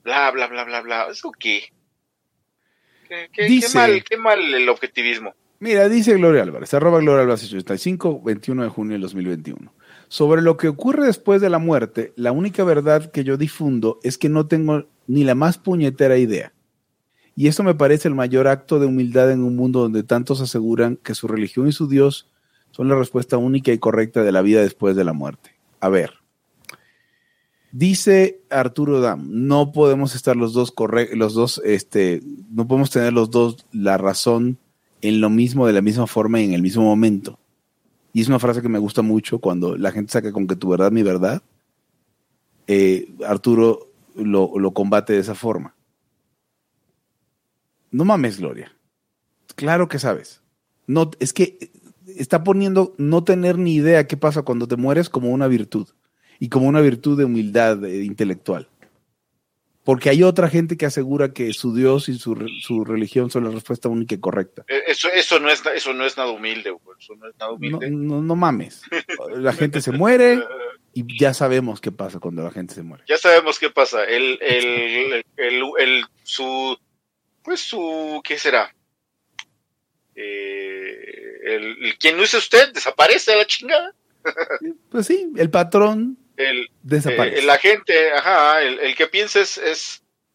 bla, 0.04 0.30
bla, 0.30 0.46
bla, 0.48 0.64
bla, 0.64 0.80
bla. 0.80 1.06
¿Eso 1.10 1.30
qué? 1.32 1.64
¿Qué, 3.08 3.28
qué, 3.32 3.42
qué 3.42 3.44
Dice- 3.46 3.76
mal, 3.76 4.02
qué 4.04 4.16
mal 4.16 4.54
el 4.54 4.68
objetivismo? 4.68 5.34
Mira, 5.60 5.88
dice 5.88 6.14
Gloria 6.14 6.42
Álvarez, 6.42 6.74
arroba 6.74 6.98
Gloria 6.98 7.20
Álvarez 7.22 7.44
85, 7.44 8.20
21 8.22 8.64
de 8.64 8.68
junio 8.68 8.92
del 8.94 9.02
2021. 9.02 9.72
Sobre 10.12 10.42
lo 10.42 10.58
que 10.58 10.68
ocurre 10.68 11.06
después 11.06 11.40
de 11.40 11.48
la 11.48 11.58
muerte, 11.58 12.12
la 12.16 12.32
única 12.32 12.64
verdad 12.64 13.10
que 13.10 13.24
yo 13.24 13.38
difundo 13.38 13.98
es 14.02 14.18
que 14.18 14.28
no 14.28 14.46
tengo 14.46 14.84
ni 15.06 15.24
la 15.24 15.34
más 15.34 15.56
puñetera 15.56 16.18
idea. 16.18 16.52
Y 17.34 17.46
eso 17.46 17.62
me 17.62 17.74
parece 17.74 18.08
el 18.08 18.14
mayor 18.14 18.46
acto 18.46 18.78
de 18.78 18.84
humildad 18.84 19.32
en 19.32 19.42
un 19.42 19.56
mundo 19.56 19.80
donde 19.80 20.02
tantos 20.02 20.42
aseguran 20.42 20.98
que 21.02 21.14
su 21.14 21.28
religión 21.28 21.66
y 21.66 21.72
su 21.72 21.88
Dios 21.88 22.28
son 22.72 22.90
la 22.90 22.94
respuesta 22.94 23.38
única 23.38 23.72
y 23.72 23.78
correcta 23.78 24.22
de 24.22 24.32
la 24.32 24.42
vida 24.42 24.60
después 24.60 24.96
de 24.96 25.04
la 25.04 25.14
muerte. 25.14 25.52
A 25.80 25.88
ver, 25.88 26.12
dice 27.70 28.42
Arturo 28.50 29.00
Dam, 29.00 29.26
no 29.30 29.72
podemos 29.72 30.14
estar 30.14 30.36
los 30.36 30.52
dos 30.52 30.72
correctos, 30.72 31.16
los 31.16 31.32
dos, 31.32 31.62
este, 31.64 32.20
no 32.50 32.68
podemos 32.68 32.90
tener 32.90 33.14
los 33.14 33.30
dos 33.30 33.64
la 33.72 33.96
razón 33.96 34.58
en 35.00 35.22
lo 35.22 35.30
mismo, 35.30 35.66
de 35.66 35.72
la 35.72 35.80
misma 35.80 36.06
forma 36.06 36.42
y 36.42 36.44
en 36.44 36.52
el 36.52 36.60
mismo 36.60 36.82
momento. 36.82 37.38
Y 38.12 38.20
es 38.20 38.28
una 38.28 38.38
frase 38.38 38.62
que 38.62 38.68
me 38.68 38.78
gusta 38.78 39.02
mucho 39.02 39.38
cuando 39.38 39.76
la 39.76 39.90
gente 39.90 40.12
saca 40.12 40.32
con 40.32 40.46
que 40.46 40.56
tu 40.56 40.68
verdad, 40.68 40.92
mi 40.92 41.02
verdad. 41.02 41.42
Eh, 42.66 43.12
Arturo 43.26 43.88
lo, 44.14 44.58
lo 44.58 44.72
combate 44.72 45.14
de 45.14 45.20
esa 45.20 45.34
forma. 45.34 45.74
No 47.90 48.04
mames, 48.04 48.38
Gloria. 48.38 48.72
Claro 49.54 49.88
que 49.88 49.98
sabes. 49.98 50.42
No, 50.86 51.10
es 51.20 51.32
que 51.32 51.70
está 52.06 52.44
poniendo 52.44 52.94
no 52.98 53.24
tener 53.24 53.58
ni 53.58 53.74
idea 53.74 54.06
qué 54.06 54.16
pasa 54.16 54.42
cuando 54.42 54.66
te 54.66 54.76
mueres 54.76 55.08
como 55.08 55.30
una 55.30 55.48
virtud. 55.48 55.88
Y 56.38 56.48
como 56.48 56.66
una 56.66 56.80
virtud 56.80 57.16
de 57.16 57.24
humildad 57.24 57.84
eh, 57.84 58.04
intelectual. 58.04 58.68
Porque 59.84 60.10
hay 60.10 60.22
otra 60.22 60.48
gente 60.48 60.76
que 60.76 60.86
asegura 60.86 61.32
que 61.32 61.52
su 61.52 61.74
Dios 61.74 62.08
y 62.08 62.16
su, 62.16 62.36
su 62.60 62.84
religión 62.84 63.30
son 63.30 63.42
la 63.44 63.50
respuesta 63.50 63.88
única 63.88 64.14
y 64.14 64.20
correcta. 64.20 64.64
Eh, 64.68 64.82
Eso, 64.86 65.08
eso 65.08 65.40
no 65.40 65.50
es, 65.50 65.60
eso 65.74 65.92
no 65.92 66.04
es 66.06 66.16
nada 66.16 66.30
humilde, 66.30 66.72
eso 67.00 67.16
no 67.16 67.28
es 67.28 67.34
nada 67.36 67.50
humilde. 67.52 67.90
no, 67.90 68.22
no 68.22 68.36
mames. 68.36 68.82
La 69.36 69.52
gente 69.52 69.80
se 69.80 69.90
muere 69.90 70.38
y 70.94 71.18
ya 71.18 71.34
sabemos 71.34 71.80
qué 71.80 71.90
pasa 71.90 72.20
cuando 72.20 72.42
la 72.44 72.50
gente 72.52 72.74
se 72.74 72.82
muere. 72.82 73.02
Ya 73.08 73.16
sabemos 73.16 73.58
qué 73.58 73.70
pasa. 73.70 74.04
El, 74.04 74.38
el, 74.42 75.24
el, 75.36 75.62
el, 75.78 76.04
su, 76.22 76.76
pues 77.42 77.60
su, 77.60 78.20
¿qué 78.22 78.38
será? 78.38 78.72
Eh, 80.14 81.38
el, 81.44 81.84
el- 81.86 81.98
quien 81.98 82.16
no 82.16 82.22
es 82.22 82.34
usted 82.34 82.72
desaparece 82.72 83.32
a 83.32 83.36
la 83.36 83.46
chingada. 83.46 83.94
Pues 84.90 85.06
sí, 85.06 85.32
el 85.36 85.50
patrón 85.50 86.18
El, 86.36 86.68
desaparece. 86.82 87.40
eh, 87.40 87.42
la 87.42 87.58
gente, 87.58 88.12
ajá, 88.12 88.62
el, 88.62 88.78
el 88.80 88.94
que 88.96 89.06
piensa 89.06 89.40
es, 89.40 89.58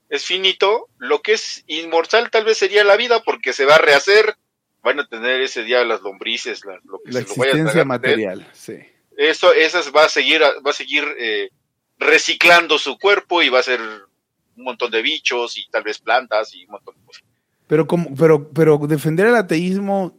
es, 0.09 0.25
finito. 0.25 0.89
Lo 0.97 1.21
que 1.21 1.33
es 1.33 1.63
inmortal 1.67 2.29
tal 2.29 2.45
vez 2.45 2.57
sería 2.57 2.83
la 2.83 2.97
vida 2.97 3.21
porque 3.23 3.53
se 3.53 3.65
va 3.65 3.75
a 3.75 3.79
rehacer. 3.79 4.35
Van 4.83 4.99
a 4.99 5.07
tener 5.07 5.41
ese 5.41 5.63
día 5.63 5.83
las 5.83 6.01
lombrices, 6.01 6.63
la- 6.65 6.79
lo 6.85 6.99
que 7.03 7.11
la 7.11 7.21
se 7.21 7.27
lo 7.27 7.35
vaya 7.35 7.51
a 7.51 7.55
existencia 7.55 7.83
material, 7.85 8.49
sí. 8.53 8.75
Eso, 9.17 9.51
esas 9.51 9.91
va 9.93 10.05
a 10.05 10.09
seguir, 10.09 10.41
va 10.43 10.69
a 10.69 10.73
seguir 10.73 11.03
eh, 11.17 11.49
reciclando 11.97 12.77
su 12.77 12.97
cuerpo 12.99 13.41
y 13.41 13.49
va 13.49 13.59
a 13.59 13.63
ser 13.63 13.81
un 13.81 14.63
montón 14.63 14.91
de 14.91 15.01
bichos 15.01 15.57
y 15.57 15.67
tal 15.69 15.83
vez 15.83 15.99
plantas 15.99 16.53
y 16.53 16.65
un 16.65 16.71
montón 16.71 16.95
de 16.95 17.05
cosas. 17.05 17.23
Pero, 17.67 17.87
como, 17.87 18.15
pero, 18.15 18.49
pero 18.51 18.77
defender 18.87 19.27
el 19.27 19.35
ateísmo 19.35 20.17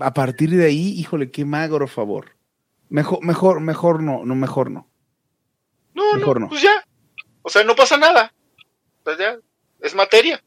a 0.00 0.12
partir 0.12 0.50
de 0.50 0.66
ahí, 0.66 0.98
híjole, 0.98 1.30
qué 1.30 1.44
magro 1.44 1.86
favor. 1.88 2.36
Mejor, 2.88 3.24
mejor, 3.24 3.60
mejor 3.60 4.02
no, 4.02 4.24
no, 4.24 4.34
mejor 4.34 4.70
no. 4.70 4.88
No, 5.94 6.14
Mejor 6.14 6.40
no, 6.40 6.46
no. 6.46 6.48
pues 6.50 6.62
ya. 6.62 6.84
O 7.42 7.50
sea, 7.50 7.64
no 7.64 7.74
pasa 7.74 7.96
nada. 7.96 8.32
Pues 9.04 9.18
ya, 9.18 9.36
es 9.80 9.94
materia. 9.94 10.42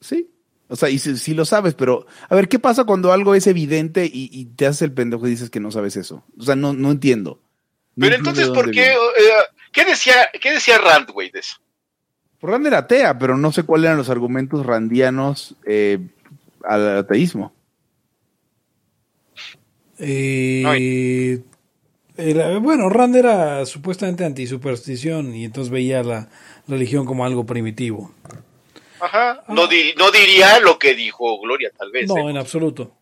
Sí. 0.00 0.30
O 0.68 0.76
sea, 0.76 0.88
y 0.88 0.98
si, 0.98 1.16
si 1.18 1.34
lo 1.34 1.44
sabes, 1.44 1.74
pero 1.74 2.06
a 2.28 2.34
ver, 2.34 2.48
¿qué 2.48 2.58
pasa 2.58 2.84
cuando 2.84 3.12
algo 3.12 3.34
es 3.34 3.46
evidente 3.46 4.06
y, 4.06 4.30
y 4.32 4.46
te 4.46 4.66
haces 4.66 4.82
el 4.82 4.92
pendejo 4.92 5.26
y 5.26 5.30
dices 5.30 5.50
que 5.50 5.60
no 5.60 5.70
sabes 5.70 5.96
eso? 5.96 6.24
O 6.38 6.42
sea, 6.42 6.56
no, 6.56 6.72
no 6.72 6.90
entiendo. 6.90 7.40
No 7.96 8.06
Pero 8.06 8.16
entonces, 8.16 8.48
¿por 8.50 8.70
qué? 8.70 8.92
eh, 8.92 8.96
¿qué, 9.72 9.84
decía, 9.84 10.14
¿Qué 10.40 10.50
decía 10.52 10.78
Rand, 10.78 11.10
güey, 11.10 11.30
de 11.30 11.40
eso? 11.40 11.56
Por 12.40 12.50
Rand 12.50 12.66
era 12.66 12.78
atea, 12.78 13.18
pero 13.18 13.36
no 13.36 13.52
sé 13.52 13.62
cuáles 13.62 13.86
eran 13.86 13.98
los 13.98 14.10
argumentos 14.10 14.66
randianos 14.66 15.54
eh, 15.64 15.98
al 16.64 16.98
ateísmo. 16.98 17.54
Eh, 19.98 21.42
era- 22.16 22.58
bueno, 22.58 22.88
Rand 22.88 23.16
era 23.16 23.66
supuestamente 23.66 24.24
antisuperstición 24.24 25.34
y 25.34 25.44
entonces 25.44 25.70
veía 25.70 26.02
la 26.02 26.28
religión 26.68 27.06
como 27.06 27.24
algo 27.24 27.44
primitivo. 27.46 28.12
Ajá. 29.00 29.44
No, 29.48 29.66
di- 29.66 29.94
no 29.98 30.10
diría 30.10 30.60
lo 30.60 30.78
que 30.78 30.94
dijo 30.94 31.38
Gloria, 31.40 31.70
tal 31.76 31.90
vez. 31.90 32.08
No, 32.08 32.16
¿eh? 32.28 32.30
en 32.30 32.36
absoluto. 32.38 32.96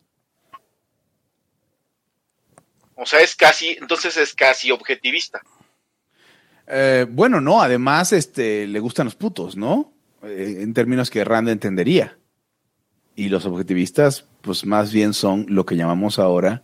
O 2.94 3.06
sea, 3.06 3.20
es 3.20 3.34
casi, 3.34 3.70
entonces 3.80 4.16
es 4.16 4.34
casi 4.34 4.70
objetivista. 4.70 5.40
Eh, 6.66 7.06
bueno, 7.08 7.40
no, 7.40 7.60
además 7.60 8.12
este, 8.12 8.66
le 8.66 8.80
gustan 8.80 9.06
los 9.06 9.14
putos, 9.14 9.56
¿no? 9.56 9.92
Eh, 10.22 10.58
en 10.60 10.72
términos 10.74 11.10
que 11.10 11.24
Rand 11.24 11.48
entendería. 11.48 12.16
Y 13.16 13.28
los 13.28 13.44
objetivistas, 13.44 14.24
pues 14.40 14.64
más 14.64 14.92
bien 14.92 15.14
son 15.14 15.46
lo 15.48 15.66
que 15.66 15.76
llamamos 15.76 16.18
ahora, 16.18 16.62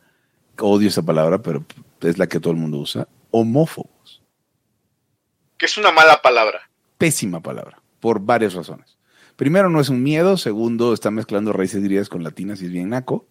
odio 0.59 0.89
esa 0.89 1.03
palabra, 1.03 1.43
pero 1.43 1.65
es 2.03 2.19
la 2.19 2.27
que 2.27 2.41
todo 2.41 2.53
el 2.53 2.59
mundo 2.59 2.79
usa, 2.79 3.09
homófobos. 3.31 4.23
Que 5.57 5.67
es 5.67 5.77
una 5.79 5.91
mala 5.93 6.23
palabra. 6.23 6.71
Pésima 6.99 7.41
palabra, 7.41 7.83
por 8.01 8.21
varias 8.21 8.55
razones. 8.55 8.97
Primero, 9.37 9.71
no 9.71 9.81
es 9.81 9.89
un 9.89 10.03
miedo. 10.03 10.37
Segundo, 10.37 10.93
está 10.93 11.11
mezclando 11.11 11.53
raíces 11.53 11.83
griegas 11.83 12.09
con 12.09 12.23
latinas 12.25 12.61
y 12.61 12.67
es 12.67 12.73
bien 12.73 12.89
naco. 12.91 13.27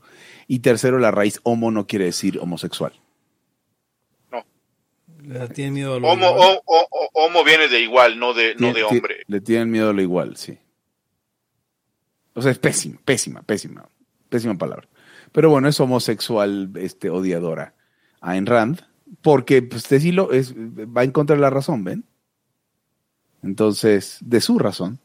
Y 0.48 0.60
tercero, 0.60 1.00
la 1.00 1.12
raíz 1.12 1.40
homo 1.44 1.70
no 1.72 1.86
quiere 1.88 2.06
decir 2.06 2.40
homosexual. 2.40 2.94
Le 5.24 5.48
tienen 5.50 5.74
miedo 5.74 5.96
a 5.96 6.00
lo 6.00 6.08
Homo, 6.08 6.26
igual. 6.30 6.60
o- 6.66 6.74
o- 6.74 6.88
o- 6.90 7.10
homo 7.26 7.44
viene 7.44 7.68
de 7.68 7.82
igual, 7.82 8.18
no 8.20 8.34
de, 8.34 8.56
no 8.56 8.72
de 8.72 8.84
hombre. 8.84 9.24
Le 9.28 9.42
tienen 9.42 9.70
miedo 9.70 9.90
a 9.90 9.94
lo 9.94 10.02
igual, 10.02 10.38
sí. 10.38 10.58
O 12.34 12.42
sea, 12.42 12.52
es 12.52 12.60
pésima, 12.60 13.00
pésima, 13.04 13.42
pésima, 13.42 13.90
pésima 14.30 14.56
palabra. 14.58 14.88
Pero 15.34 15.50
bueno, 15.50 15.68
es 15.68 15.78
homosexual, 15.82 16.72
este, 16.76 17.10
odiadora 17.10 17.76
Ayn 18.22 18.46
Rand, 18.46 18.84
porque 19.22 19.62
pues 19.62 19.90
decirlo 19.90 20.32
es, 20.32 20.56
va 20.56 21.04
en 21.04 21.12
contra 21.12 21.36
de 21.36 21.42
la 21.42 21.50
razón, 21.50 21.84
¿ven? 21.84 22.06
Entonces, 23.44 24.18
de 24.22 24.40
su 24.42 24.58
razón. 24.60 25.00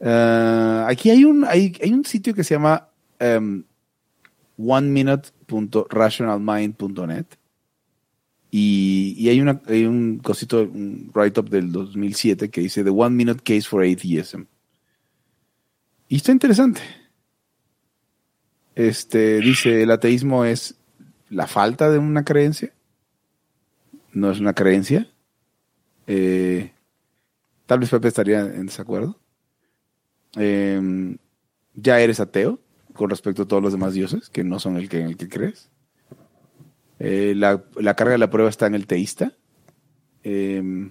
Ah, 0.00 0.86
aquí 0.88 1.10
hay 1.10 1.24
un, 1.24 1.44
hay, 1.44 1.76
hay 1.80 1.92
un 1.92 2.04
sitio 2.04 2.34
que 2.34 2.42
se 2.44 2.54
llama 2.54 2.88
em, 3.18 3.64
oneminute.rationalmind.net 4.58 7.26
y, 8.50 9.14
y 9.16 9.30
hay, 9.30 9.40
una, 9.40 9.62
hay 9.66 9.86
un 9.86 10.18
cosito, 10.18 10.60
un 10.62 11.10
write-up 11.14 11.48
del 11.48 11.72
2007 11.72 12.50
que 12.50 12.60
dice 12.60 12.84
The 12.84 12.90
One 12.90 13.16
Minute 13.16 13.40
Case 13.42 13.66
for 13.68 13.82
Atheism. 13.82 14.42
Y 16.08 16.16
está 16.16 16.32
interesante. 16.32 16.82
Este, 18.74 19.40
dice, 19.40 19.82
el 19.82 19.90
ateísmo 19.90 20.44
es 20.44 20.76
la 21.32 21.46
falta 21.46 21.90
de 21.90 21.98
una 21.98 22.24
creencia. 22.24 22.72
No 24.12 24.30
es 24.30 24.38
una 24.38 24.52
creencia. 24.52 25.10
Eh, 26.06 26.72
tal 27.64 27.80
vez 27.80 27.90
Pepe 27.90 28.08
estaría 28.08 28.40
en 28.40 28.66
desacuerdo. 28.66 29.18
Eh, 30.36 31.16
ya 31.74 32.00
eres 32.00 32.20
ateo 32.20 32.60
con 32.92 33.08
respecto 33.08 33.42
a 33.42 33.48
todos 33.48 33.62
los 33.62 33.72
demás 33.72 33.94
dioses, 33.94 34.28
que 34.28 34.44
no 34.44 34.58
son 34.58 34.76
el 34.76 34.90
que, 34.90 35.02
el 35.02 35.16
que 35.16 35.28
crees. 35.28 35.70
Eh, 36.98 37.32
la, 37.34 37.64
la 37.76 37.94
carga 37.94 38.12
de 38.12 38.18
la 38.18 38.30
prueba 38.30 38.50
está 38.50 38.66
en 38.66 38.74
el 38.74 38.86
teísta. 38.86 39.32
Eh, 40.24 40.90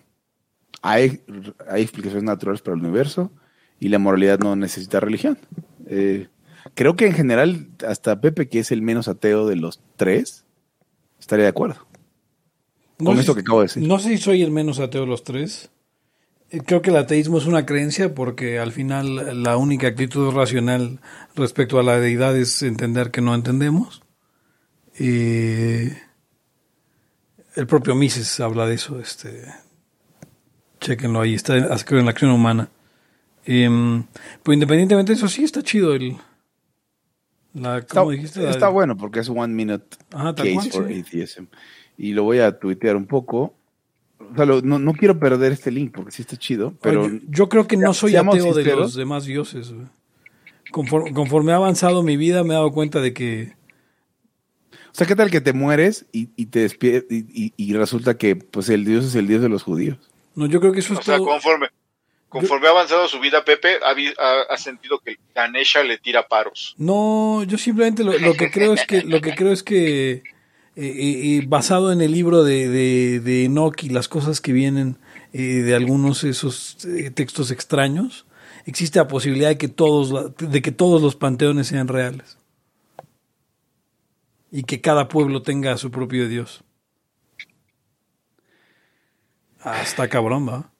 hay, 0.81 1.21
hay 1.69 1.83
explicaciones 1.83 2.23
naturales 2.23 2.61
para 2.63 2.75
el 2.75 2.81
universo 2.81 3.31
y 3.79 3.89
la 3.89 3.99
moralidad 3.99 4.39
no 4.39 4.55
necesita 4.55 4.99
religión. 4.99 5.37
Eh, 6.65 6.69
creo 6.73 6.95
que 6.95 7.07
en 7.07 7.13
general, 7.13 7.69
hasta 7.87 8.19
Pepe, 8.21 8.49
que 8.49 8.59
es 8.59 8.71
el 8.71 8.81
menos 8.81 9.07
ateo 9.07 9.47
de 9.47 9.55
los 9.55 9.81
tres, 9.95 10.45
estaría 11.19 11.43
de 11.43 11.49
acuerdo. 11.49 11.87
Con 12.97 13.15
sé 13.15 13.21
esto 13.21 13.35
que 13.35 13.41
acabo 13.41 13.59
de 13.59 13.65
decir. 13.65 13.83
No 13.83 13.99
sé 13.99 14.09
si 14.09 14.17
soy 14.17 14.41
el 14.41 14.51
menos 14.51 14.79
ateo 14.79 15.01
de 15.01 15.07
los 15.07 15.23
tres. 15.23 15.69
Eh, 16.49 16.61
Creo 16.65 16.81
que 16.81 16.91
el 16.91 16.97
ateísmo 16.97 17.37
es 17.37 17.45
una 17.45 17.65
creencia 17.65 18.13
porque 18.13 18.59
al 18.59 18.71
final 18.71 19.43
la 19.43 19.57
única 19.57 19.87
actitud 19.87 20.31
racional 20.31 20.99
respecto 21.35 21.79
a 21.79 21.83
la 21.83 21.99
deidad 21.99 22.37
es 22.37 22.61
entender 22.61 23.11
que 23.11 23.21
no 23.21 23.33
entendemos. 23.33 24.03
Eh, 24.99 25.97
el 27.55 27.67
propio 27.67 27.95
Mises 27.95 28.39
habla 28.39 28.65
de 28.67 28.75
eso. 28.75 28.99
Este, 28.99 29.45
chequenlo 30.79 31.21
ahí, 31.21 31.33
está 31.33 31.57
en 31.57 31.69
la 32.05 32.11
acción 32.11 32.31
humana. 32.31 32.69
Em, 33.45 34.03
pero 34.43 34.53
independientemente 34.53 35.13
de 35.13 35.17
eso, 35.17 35.27
sí 35.27 35.43
está 35.43 35.63
chido 35.63 35.93
el. 35.93 36.17
La, 37.53 37.79
Está, 37.79 37.95
¿Cómo 38.01 38.11
dijiste? 38.11 38.41
La- 38.41 38.51
está 38.51 38.69
bueno 38.69 38.95
porque 38.97 39.19
es 39.19 39.29
One 39.29 39.53
Minute 39.53 39.97
Ajá, 40.13 40.33
Case 40.35 40.53
cual, 40.53 40.71
for 40.71 40.87
sí. 40.87 40.99
Atheism. 40.99 41.45
Y 41.97 42.13
lo 42.13 42.23
voy 42.23 42.39
a 42.39 42.57
tuitear 42.57 42.95
un 42.95 43.05
poco. 43.05 43.53
O 44.19 44.35
sea, 44.35 44.45
lo- 44.45 44.61
no, 44.61 44.79
no 44.79 44.93
quiero 44.93 45.19
perder 45.19 45.51
este 45.51 45.71
link 45.71 45.91
porque 45.93 46.11
sí 46.11 46.21
está 46.21 46.37
chido, 46.37 46.73
pero 46.81 47.09
yo, 47.09 47.19
yo 47.27 47.49
creo 47.49 47.67
que 47.67 47.75
no 47.75 47.93
soy 47.93 48.15
ateo 48.15 48.53
de 48.53 48.63
los 48.75 48.95
demás 48.95 49.25
dioses. 49.25 49.73
Conforme, 50.71 51.13
conforme 51.13 51.51
ha 51.51 51.55
avanzado 51.57 52.01
mi 52.03 52.15
vida, 52.15 52.43
me 52.43 52.51
he 52.51 52.53
dado 52.53 52.71
cuenta 52.71 53.01
de 53.01 53.13
que 53.13 53.53
O 54.71 54.93
sea, 54.93 55.05
¿qué 55.05 55.15
tal 55.17 55.29
que 55.29 55.41
te 55.41 55.51
mueres 55.51 56.05
y, 56.13 56.29
y 56.37 56.45
te 56.45 56.65
y, 56.65 57.15
y- 57.45 57.53
y 57.57 57.73
resulta 57.73 58.17
que 58.17 58.37
pues 58.37 58.69
el 58.69 58.85
Dios 58.85 59.03
es 59.05 59.15
el 59.15 59.27
Dios 59.27 59.41
de 59.41 59.49
los 59.49 59.63
judíos? 59.63 59.97
no, 60.35 60.45
yo 60.45 60.61
creo 60.61 60.71
que 60.71 60.79
eso 60.79 60.93
es 60.93 60.99
O 60.99 61.03
sea, 61.03 61.17
todo. 61.17 61.27
conforme, 61.27 61.67
conforme 62.31 62.67
ha 62.67 62.71
avanzado 62.71 63.07
su 63.07 63.19
vida, 63.19 63.43
Pepe 63.45 63.77
ha, 63.83 63.91
ha- 63.91 64.41
ha 64.49 64.57
sentido 64.57 64.99
que 64.99 65.17
Ganesha 65.35 65.83
le 65.83 65.97
tira 65.97 66.27
paros. 66.27 66.73
No, 66.77 67.43
yo 67.43 67.57
simplemente 67.57 68.03
lo, 68.03 68.17
lo 68.17 68.33
que 68.33 68.49
creo 68.49 68.73
es 68.73 68.85
que 68.87 69.03
lo 69.03 69.21
que 69.21 69.35
creo 69.35 69.51
es 69.51 69.61
que 69.63 70.11
eh, 70.13 70.23
eh, 70.77 71.37
eh, 71.37 71.43
basado 71.45 71.91
en 71.91 71.99
el 72.01 72.11
libro 72.11 72.43
de, 72.43 72.69
de, 72.69 73.19
de 73.19 73.43
Enoch 73.45 73.83
y 73.83 73.89
las 73.89 74.07
cosas 74.07 74.39
que 74.41 74.53
vienen 74.53 74.97
eh, 75.33 75.41
de 75.41 75.75
algunos 75.75 76.21
de 76.21 76.29
esos 76.29 76.83
eh, 76.85 77.11
textos 77.11 77.51
extraños, 77.51 78.25
existe 78.65 78.97
la 78.99 79.07
posibilidad 79.09 79.49
de 79.49 79.57
que 79.57 79.67
todos 79.67 80.11
la- 80.11 80.29
de 80.47 80.61
que 80.61 80.71
todos 80.71 81.01
los 81.01 81.15
panteones 81.17 81.67
sean 81.67 81.87
reales 81.89 82.37
y 84.51 84.63
que 84.63 84.79
cada 84.81 85.07
pueblo 85.09 85.41
tenga 85.41 85.77
su 85.77 85.91
propio 85.91 86.27
dios. 86.27 86.63
Ah, 89.63 89.81
está 89.83 90.07
cabrón, 90.07 90.47
va. 90.47 90.71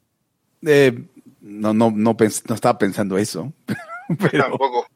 Eh, 0.64 1.04
no, 1.42 1.74
no, 1.74 1.92
no, 1.92 2.16
pens- 2.18 2.44
no 2.48 2.56
estaba 2.56 2.78
pensando 2.78 3.18
eso. 3.18 3.52
Pero 4.20 4.44
Tampoco. 4.44 4.88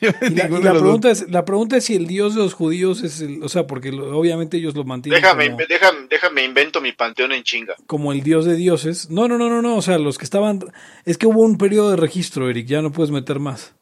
yo 0.00 0.10
Y 0.22 0.30
la, 0.34 0.46
y 0.46 0.48
pregunta 0.48 1.10
es, 1.10 1.30
la 1.30 1.44
pregunta 1.44 1.76
es 1.76 1.84
si 1.84 1.94
el 1.94 2.06
dios 2.06 2.34
de 2.34 2.40
los 2.42 2.54
judíos 2.54 3.02
es 3.04 3.20
el, 3.20 3.42
o 3.42 3.48
sea, 3.48 3.66
porque 3.66 3.92
lo- 3.92 4.18
obviamente 4.18 4.56
ellos 4.56 4.74
lo 4.74 4.84
mantienen 4.84 5.22
Déjame, 5.22 5.50
como, 5.50 5.62
déjame, 5.68 5.98
déjame 6.10 6.44
invento 6.44 6.80
mi 6.80 6.92
panteón 6.92 7.32
en 7.32 7.42
chinga. 7.44 7.74
como 7.86 8.12
el 8.12 8.22
dios 8.22 8.44
de 8.44 8.56
dioses. 8.56 9.10
No, 9.10 9.28
no, 9.28 9.38
no, 9.38 9.48
no, 9.48 9.62
no, 9.62 9.76
o 9.76 9.82
sea, 9.82 9.98
los 9.98 10.18
que 10.18 10.24
estaban, 10.24 10.60
es 11.04 11.16
que 11.18 11.26
hubo 11.26 11.40
un 11.42 11.56
periodo 11.56 11.90
de 11.90 11.96
registro, 11.96 12.50
Eric, 12.50 12.66
ya 12.66 12.82
no 12.82 12.90
puedes 12.92 13.10
meter 13.12 13.38
más. 13.38 13.74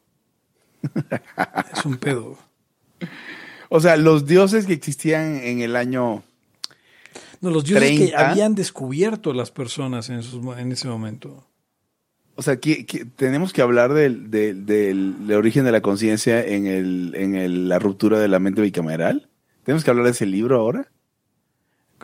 es 1.76 1.85
un 1.85 1.97
pedo. 1.97 2.39
O 3.70 3.80
sea, 3.80 3.97
los 3.97 4.26
dioses 4.26 4.66
que 4.66 4.72
existían 4.74 5.36
en 5.43 5.60
el 5.60 5.74
año. 5.76 6.22
No, 7.40 7.51
los 7.51 7.64
dioses 7.64 7.90
que 7.90 7.97
30. 8.09 8.30
habían 8.30 8.55
descubierto 8.55 9.32
las 9.32 9.51
personas 9.51 10.09
en, 10.10 10.20
mo- 10.43 10.56
en 10.56 10.72
ese 10.72 10.89
momento. 10.89 11.47
O 12.39 12.43
sea, 12.43 12.60
que, 12.60 12.86
que 12.86 13.05
tenemos 13.05 13.52
que 13.52 13.62
hablar 13.62 13.93
del, 13.94 14.31
del, 14.31 14.65
del- 14.65 15.27
del 15.27 15.36
origen 15.36 15.65
de 15.65 15.73
la 15.73 15.81
conciencia 15.81 16.40
en, 16.47 16.69
el, 16.69 17.12
en 17.16 17.35
el- 17.35 17.69
la 17.69 17.81
ruptura 17.81 18.20
de 18.20 18.28
la 18.28 18.39
mente 18.39 18.62
bicameral. 18.62 19.28
Tenemos 19.65 19.82
que 19.82 19.90
hablar 19.90 20.05
de 20.05 20.12
ese 20.12 20.24
libro 20.24 20.55
ahora. 20.60 20.86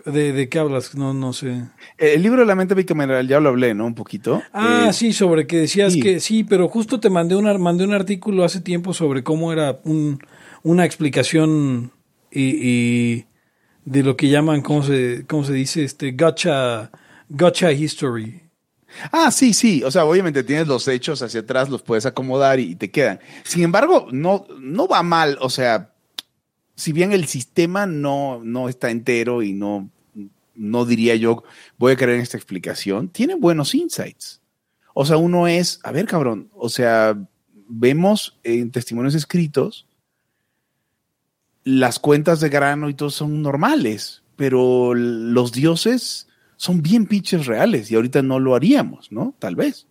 ¿De, 0.04 0.32
de 0.32 0.48
qué 0.48 0.58
hablas? 0.58 0.96
No, 0.96 1.14
no 1.14 1.32
sé. 1.32 1.62
El 1.98 2.20
libro 2.22 2.40
de 2.40 2.46
la 2.46 2.56
mente 2.56 2.74
bicameral 2.74 3.28
ya 3.28 3.38
lo 3.38 3.50
hablé, 3.50 3.74
¿no? 3.74 3.86
Un 3.86 3.94
poquito. 3.94 4.42
Ah, 4.52 4.88
Eh, 4.88 4.92
sí, 4.92 5.12
sobre 5.12 5.46
que 5.46 5.58
decías 5.58 5.92
sí. 5.92 6.00
que 6.00 6.18
sí, 6.18 6.42
pero 6.42 6.68
justo 6.68 6.98
te 6.98 7.10
mandé, 7.10 7.36
una, 7.36 7.56
mandé 7.56 7.84
un 7.84 7.94
artículo 7.94 8.42
hace 8.42 8.60
tiempo 8.60 8.92
sobre 8.92 9.22
cómo 9.22 9.52
era 9.52 9.78
un, 9.84 10.18
una 10.64 10.84
explicación 10.84 11.92
y, 12.32 12.42
y 12.60 13.26
de 13.84 14.02
lo 14.02 14.16
que 14.16 14.28
llaman, 14.28 14.62
¿cómo 14.62 14.82
se, 14.82 15.24
cómo 15.28 15.44
se 15.44 15.52
dice? 15.52 15.84
Este, 15.84 16.10
gotcha, 16.10 16.90
gotcha 17.28 17.70
history. 17.70 18.40
Ah, 19.12 19.30
sí, 19.30 19.54
sí. 19.54 19.82
O 19.84 19.90
sea, 19.90 20.04
obviamente 20.04 20.44
tienes 20.44 20.66
los 20.66 20.88
hechos 20.88 21.22
hacia 21.22 21.40
atrás, 21.40 21.68
los 21.68 21.82
puedes 21.82 22.06
acomodar 22.06 22.60
y, 22.60 22.74
te 22.74 22.90
quedan. 22.90 23.20
Sin 23.44 23.62
embargo, 23.62 24.08
no, 24.12 24.46
no 24.60 24.86
va 24.86 25.02
mal. 25.02 25.38
O 25.40 25.50
sea, 25.50 25.92
si 26.76 26.92
bien 26.92 27.12
el 27.12 27.26
sistema 27.26 27.86
no, 27.86 28.40
no 28.42 28.68
está 28.68 28.90
entero 28.90 29.42
y 29.42 29.52
no, 29.52 29.90
no 30.54 30.84
diría 30.84 31.16
yo, 31.16 31.44
voy 31.78 31.92
a 31.92 31.96
creer 31.96 32.16
en 32.16 32.22
esta 32.22 32.36
explicación, 32.36 33.08
tiene 33.08 33.34
buenos 33.34 33.74
insights. 33.74 34.40
O 34.94 35.04
sea, 35.04 35.16
uno 35.16 35.48
es, 35.48 35.80
a 35.82 35.92
ver, 35.92 36.06
cabrón, 36.06 36.50
o 36.54 36.68
sea, 36.68 37.16
vemos 37.68 38.38
en 38.44 38.70
testimonios 38.70 39.14
escritos 39.14 39.86
las 41.64 41.98
cuentas 41.98 42.40
de 42.40 42.50
grano 42.50 42.88
y 42.88 42.94
todo 42.94 43.10
son 43.10 43.42
normales, 43.42 44.22
pero 44.36 44.94
los 44.94 45.52
dioses 45.52 46.28
son 46.56 46.82
bien 46.82 47.06
pinches 47.06 47.46
reales 47.46 47.90
y 47.90 47.94
ahorita 47.94 48.22
no 48.22 48.38
lo 48.38 48.54
haríamos, 48.54 49.10
¿no? 49.10 49.34
Tal 49.38 49.56
vez. 49.56 49.86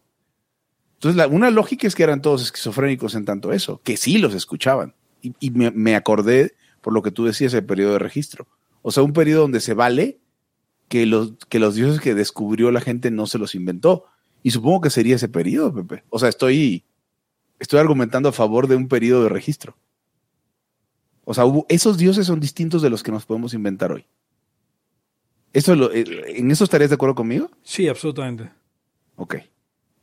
Entonces, 1.04 1.28
una 1.32 1.52
lógica 1.52 1.86
es 1.86 1.96
que 1.96 2.04
eran 2.04 2.22
todos 2.22 2.42
esquizofrénicos 2.42 3.16
en 3.16 3.26
tanto 3.26 3.52
eso, 3.52 3.82
que 3.84 3.98
sí 3.98 4.18
los 4.20 4.34
escuchaban. 4.34 4.96
Y, 5.22 5.52
me, 5.52 5.96
acordé 5.96 6.56
por 6.82 6.94
lo 6.94 7.02
que 7.02 7.12
tú 7.12 7.26
decías, 7.26 7.54
el 7.54 7.66
periodo 7.66 7.94
de 7.94 8.00
registro. 8.00 8.48
O 8.82 8.92
sea, 8.92 9.04
un 9.04 9.14
periodo 9.14 9.42
donde 9.42 9.60
se 9.60 9.74
vale 9.74 10.20
que 10.88 11.06
los, 11.06 11.38
dioses 11.50 12.00
que 12.00 12.14
descubrió 12.14 12.72
la 12.72 12.82
gente 12.82 13.12
no 13.12 13.28
se 13.28 13.38
los 13.38 13.56
inventó. 13.56 14.06
Y 14.44 14.52
supongo 14.52 14.82
que 14.82 14.90
sería 14.90 15.16
ese 15.16 15.30
periodo, 15.30 15.74
Pepe. 15.74 16.04
O 16.10 16.20
sea, 16.20 16.30
estoy, 16.30 16.86
argumentando 17.72 18.30
a 18.30 18.34
favor 18.34 18.68
de 18.68 18.76
un 18.76 18.88
periodo 18.88 19.24
de 19.24 19.30
registro. 19.30 19.78
O 21.26 21.34
sea, 21.34 21.46
esos 21.70 21.98
dioses 21.98 22.28
son 22.28 22.40
distintos 22.40 22.82
de 22.82 22.90
los 22.90 23.04
que 23.04 23.12
nos 23.12 23.26
podemos 23.26 23.54
inventar 23.54 23.92
hoy. 23.92 24.06
¿Eso 25.54 25.76
lo- 25.76 25.92
eh, 25.94 26.04
¿En 26.36 26.50
eso 26.52 26.64
estarías 26.64 26.90
de 26.90 26.96
acuerdo 26.96 27.16
conmigo? 27.16 27.50
Sí, 27.64 27.88
absolutamente. 27.88 28.50
Ok. 29.16 29.36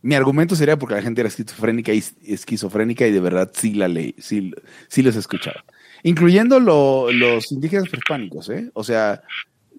Mi 0.03 0.15
argumento 0.15 0.55
sería 0.57 0.79
porque 0.79 0.95
la 0.95 1.03
gente 1.03 1.21
era 1.21 1.29
esquizofrénica 1.29 1.93
y 1.93 2.03
esquizofrénica 2.27 3.07
y 3.07 3.11
de 3.13 3.21
verdad 3.21 3.51
sí 3.55 3.75
la 3.75 3.89
ley, 3.89 4.15
sí, 4.19 4.53
sí 4.89 5.03
los 5.03 5.15
escuchaba. 5.17 5.65
Incluyendo 6.03 6.59
lo- 6.61 7.13
los 7.13 7.53
indígenas 7.53 7.89
prehispánicos, 7.89 8.49
¿eh? 8.49 8.71
O 8.73 8.83
sea, 8.85 9.23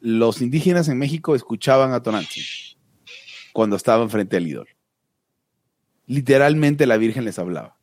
los 0.01 0.41
indígenas 0.41 0.89
en 0.89 0.99
México 0.99 1.33
escuchaban 1.35 1.93
a 1.93 2.03
Tonantzin 2.03 2.43
cuando 3.53 3.75
estaban 3.77 4.09
frente 4.11 4.37
al 4.37 4.47
ídolo. 4.47 4.69
Literalmente 6.07 6.85
la 6.85 6.97
Virgen 6.97 7.25
les 7.25 7.39
hablaba. 7.39 7.77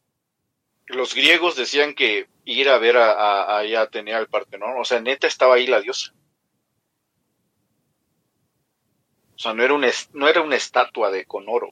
Los 0.86 1.14
griegos 1.14 1.56
decían 1.56 1.94
que 1.94 2.26
ir 2.44 2.68
a 2.68 2.78
ver 2.78 2.96
a, 2.96 3.12
a, 3.12 3.58
a 3.60 3.80
Atenea 3.82 4.18
al 4.18 4.28
Partenón, 4.28 4.72
o 4.78 4.84
sea, 4.84 5.00
neta 5.00 5.26
estaba 5.26 5.54
ahí 5.56 5.66
la 5.66 5.80
diosa. 5.80 6.12
O 9.38 9.40
sea, 9.40 9.54
no 9.54 9.62
era, 9.62 9.72
un 9.74 9.84
es- 9.84 10.10
no 10.14 10.26
era 10.28 10.40
una 10.42 10.56
estatua 10.56 11.10
de 11.12 11.24
con 11.24 11.44
oro. 11.48 11.68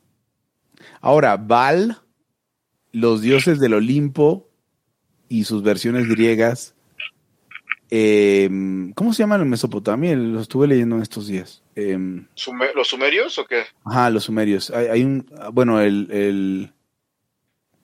Ahora, 1.00 1.36
Baal, 1.36 1.98
los 2.92 3.22
dioses 3.22 3.58
del 3.58 3.74
Olimpo 3.74 4.48
y 5.28 5.44
sus 5.44 5.62
versiones 5.62 6.06
griegas. 6.08 6.74
eh, 7.90 8.48
¿Cómo 8.94 9.12
se 9.12 9.22
llaman 9.22 9.42
en 9.42 9.48
Mesopotamia? 9.50 10.14
Lo 10.16 10.40
estuve 10.40 10.66
leyendo 10.66 10.96
en 10.96 11.02
estos 11.02 11.28
días. 11.28 11.62
Eh, 11.76 11.96
Sume- 12.34 12.72
¿Los 12.74 12.88
sumerios 12.88 13.38
o 13.38 13.44
qué? 13.44 13.62
Ajá, 13.84 14.10
los 14.10 14.24
sumerios. 14.24 14.70
Hay, 14.70 14.86
hay 14.86 15.04
un, 15.04 15.26
bueno, 15.52 15.80
el, 15.80 16.08
el- 16.10 16.72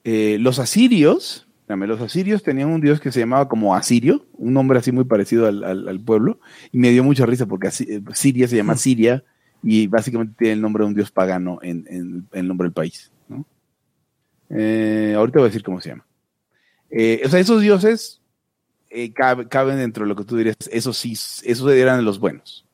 eh, 0.03 0.37
los 0.39 0.59
asirios, 0.59 1.47
los 1.67 2.01
asirios 2.01 2.43
tenían 2.43 2.69
un 2.69 2.81
dios 2.81 2.99
que 2.99 3.11
se 3.13 3.19
llamaba 3.21 3.47
como 3.47 3.75
Asirio, 3.75 4.25
un 4.33 4.53
nombre 4.53 4.77
así 4.79 4.91
muy 4.91 5.05
parecido 5.05 5.47
al, 5.47 5.63
al- 5.63 5.87
al 5.87 5.99
pueblo, 6.01 6.39
y 6.71 6.77
me 6.77 6.89
dio 6.91 7.03
mucha 7.03 7.25
risa 7.25 7.45
porque 7.45 7.67
eh, 7.67 8.01
Siria 8.13 8.47
se 8.49 8.57
llama 8.57 8.75
Siria 8.75 9.23
y 9.63 9.87
básicamente 9.87 10.35
tiene 10.37 10.53
el 10.53 10.61
nombre 10.61 10.83
de 10.83 10.87
un 10.89 10.93
dios 10.93 11.09
pagano 11.11 11.59
en, 11.61 11.85
en- 11.89 12.27
en 12.31 12.39
el 12.39 12.47
nombre 12.47 12.65
del 12.65 12.73
país. 12.73 13.11
¿no? 13.29 13.45
Eh, 14.49 15.13
ahorita 15.15 15.39
voy 15.39 15.45
a 15.45 15.49
decir 15.49 15.63
cómo 15.63 15.79
se 15.81 15.89
llama. 15.89 16.05
Eh, 16.89 17.21
o 17.25 17.29
sea, 17.29 17.39
esos 17.39 17.61
dioses 17.61 18.21
eh, 18.89 19.11
cab- 19.13 19.47
caben 19.49 19.77
dentro 19.77 20.03
de 20.05 20.09
lo 20.09 20.15
que 20.15 20.25
tú 20.25 20.37
dirías, 20.37 20.57
esos 20.71 20.97
sí, 20.97 21.13
esos 21.13 21.71
eran 21.71 22.05
los 22.05 22.19
buenos. 22.19 22.65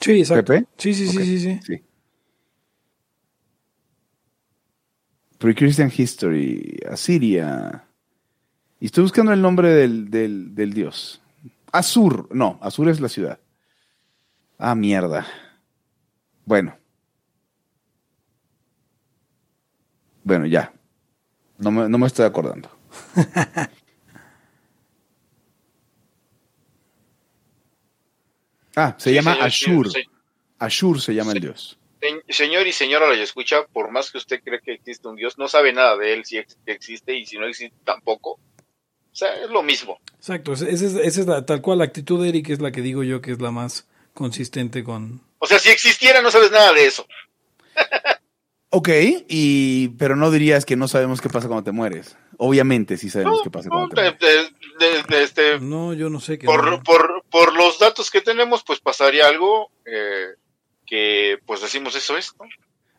Sí, 0.00 0.20
exacto. 0.20 0.52
¿Pepe? 0.52 0.66
Sí, 0.76 0.94
sí, 0.94 1.06
sí, 1.08 1.24
sí, 1.24 1.38
sí. 1.40 1.60
Sí. 1.64 1.82
Pre-Christian 5.38 5.92
History, 5.96 6.80
Asiria. 6.90 7.84
Y 8.80 8.86
estoy 8.86 9.02
buscando 9.02 9.32
el 9.32 9.40
nombre 9.42 9.72
del, 9.72 10.10
del, 10.10 10.54
del 10.54 10.72
dios. 10.72 11.20
Asur, 11.72 12.28
no, 12.34 12.58
Asur 12.62 12.88
es 12.88 13.00
la 13.00 13.08
ciudad. 13.08 13.38
Ah, 14.58 14.74
mierda. 14.74 15.26
Bueno. 16.44 16.76
Bueno, 20.24 20.46
ya. 20.46 20.72
No 21.58 21.70
me, 21.70 21.88
no 21.88 21.98
me 21.98 22.06
estoy 22.06 22.24
acordando. 22.26 22.70
ah, 28.76 28.94
se 28.98 29.10
Sí, 29.10 29.14
llama 29.16 29.32
señor, 29.32 29.46
Ashur. 29.46 29.90
sí, 29.92 30.02
Ashur 30.58 31.00
se 31.00 31.14
llama 31.14 31.32
el 31.32 31.40
dios. 31.40 31.78
Se- 32.00 32.32
Señor 32.32 32.66
y 32.68 32.72
señora 32.72 33.08
lo 33.08 33.14
escucha, 33.14 33.66
por 33.72 33.90
más 33.90 34.12
que 34.12 34.18
usted 34.18 34.40
cree 34.44 34.60
que 34.60 34.74
existe 34.74 35.08
un 35.08 35.16
Dios, 35.16 35.36
no 35.36 35.48
sabe 35.48 35.72
nada 35.72 35.96
de 35.96 36.14
él 36.14 36.24
si 36.24 36.40
existe 36.66 37.16
y 37.16 37.26
si 37.26 37.36
no 37.38 37.46
existe 37.46 37.76
tampoco. 37.84 38.38
O 39.18 39.24
sea, 39.24 39.34
es 39.42 39.50
lo 39.50 39.64
mismo. 39.64 39.98
Exacto. 40.16 40.52
Esa 40.52 40.68
es, 40.68 40.82
esa 40.82 41.20
es 41.20 41.26
la- 41.26 41.44
tal 41.44 41.60
cual 41.60 41.78
la 41.78 41.84
actitud 41.84 42.22
de 42.22 42.28
Eric 42.28 42.50
es 42.50 42.60
la 42.60 42.70
que 42.70 42.82
digo 42.82 43.02
yo 43.02 43.20
que 43.20 43.32
es 43.32 43.40
la 43.40 43.50
más 43.50 43.88
consistente 44.14 44.84
con... 44.84 45.20
O 45.40 45.46
sea, 45.48 45.58
si 45.58 45.70
existiera 45.70 46.22
no 46.22 46.30
sabes 46.30 46.52
nada 46.52 46.72
de 46.72 46.86
eso. 46.86 47.04
Ok, 48.70 48.90
y, 49.28 49.88
pero 49.96 50.14
no 50.14 50.30
dirías 50.30 50.66
que 50.66 50.76
no 50.76 50.88
sabemos 50.88 51.22
qué 51.22 51.30
pasa 51.30 51.48
cuando 51.48 51.64
te 51.64 51.72
mueres. 51.72 52.18
Obviamente 52.36 52.98
sí 52.98 53.08
sabemos 53.08 53.38
No, 53.38 53.42
qué 53.44 53.50
pasa 53.50 53.70
no, 53.70 53.76
cuando 53.76 53.94
te 53.94 54.02
mueres. 54.02 54.20
de- 54.20 54.86
de- 54.86 55.02
de 55.08 55.22
este, 55.24 55.58
No, 55.60 55.94
yo 55.94 56.10
no 56.10 56.20
sé 56.20 56.38
qué... 56.38 56.44
por, 56.44 56.82
por, 56.82 57.24
por 57.30 57.54
los 57.56 57.78
datos 57.78 58.10
que 58.10 58.20
tenemos, 58.20 58.62
pues 58.64 58.78
pasaría 58.80 59.26
algo 59.26 59.70
eh, 59.86 60.26
que 60.86 61.38
pues 61.46 61.62
decimos 61.62 61.96
eso 61.96 62.18
es, 62.18 62.34
¿no? 62.38 62.44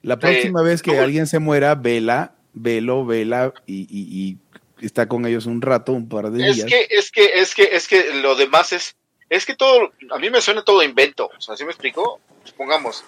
La 0.02 0.18
próxima 0.18 0.64
vez 0.64 0.82
que 0.82 0.94
no. 0.96 1.04
alguien 1.04 1.28
se 1.28 1.38
muera, 1.38 1.76
vela, 1.76 2.34
velo, 2.54 3.06
vela 3.06 3.54
y, 3.68 3.82
y- 3.82 4.28
y 4.32 4.38
está 4.82 5.08
con 5.08 5.26
ellos 5.26 5.46
un 5.46 5.62
rato, 5.62 5.92
un 5.94 6.08
par 6.10 6.32
de 6.32 6.48
Es 6.48 6.56
días. 6.56 6.68
que, 6.70 6.88
es 6.90 7.12
que, 7.12 7.26
es 7.36 7.56
que, 7.56 7.64
es 7.76 7.88
que 7.88 8.14
lo 8.16 8.36
demás 8.36 8.74
es, 8.74 8.96
es 9.30 9.46
que 9.46 9.56
todo, 9.56 9.92
a 10.12 10.18
mí 10.20 10.30
me 10.30 10.42
suena 10.42 10.64
todo 10.64 10.82
invento, 10.84 11.30
o 11.38 11.42
sea, 11.42 11.56
¿sí 11.58 11.64
me 11.66 11.72
explicó? 11.72 12.20
Supongamos, 12.44 13.04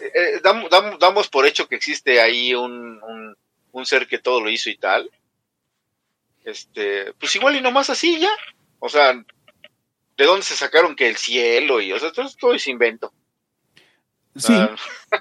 eh, 0.00 0.10
eh, 0.14 0.40
dam- 0.42 0.68
dam- 0.68 0.98
damos 0.98 1.28
por 1.28 1.46
hecho 1.46 1.66
que 1.68 1.76
existe 1.76 2.20
ahí 2.20 2.54
un, 2.54 3.02
un, 3.02 3.36
un 3.72 3.86
ser 3.86 4.06
que 4.06 4.18
todo 4.18 4.40
lo 4.40 4.50
hizo 4.50 4.70
y 4.70 4.76
tal, 4.76 5.10
este, 6.44 7.12
pues 7.14 7.34
igual 7.36 7.56
y 7.56 7.60
nomás 7.60 7.90
así 7.90 8.18
ya, 8.20 8.30
o 8.78 8.88
sea, 8.88 9.12
¿de 9.14 10.24
dónde 10.24 10.42
se 10.44 10.54
sacaron 10.54 10.94
que 10.94 11.08
el 11.08 11.16
cielo 11.16 11.80
y, 11.80 11.92
o 11.92 11.98
sea, 11.98 12.12
todo, 12.12 12.28
todo 12.38 12.54
es 12.54 12.66
invento? 12.68 13.12
Sí, 14.36 14.54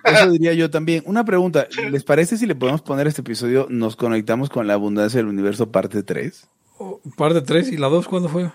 eso 0.04 0.32
diría 0.32 0.54
yo 0.54 0.70
también. 0.70 1.04
Una 1.06 1.24
pregunta, 1.24 1.68
¿les 1.92 2.04
parece 2.04 2.38
si 2.38 2.46
le 2.46 2.56
podemos 2.56 2.82
poner 2.82 3.08
este 3.08 3.22
episodio, 3.22 3.68
nos 3.70 3.96
conectamos 3.96 4.50
con 4.50 4.68
la 4.68 4.74
abundancia 4.74 5.18
del 5.18 5.28
universo 5.28 5.72
parte 5.72 6.04
3? 6.04 6.48
Oh, 6.78 7.00
par 7.16 7.34
de 7.34 7.42
tres 7.42 7.72
y 7.72 7.78
la 7.78 7.88
dos, 7.88 8.06
¿cuándo 8.08 8.28
fue? 8.28 8.52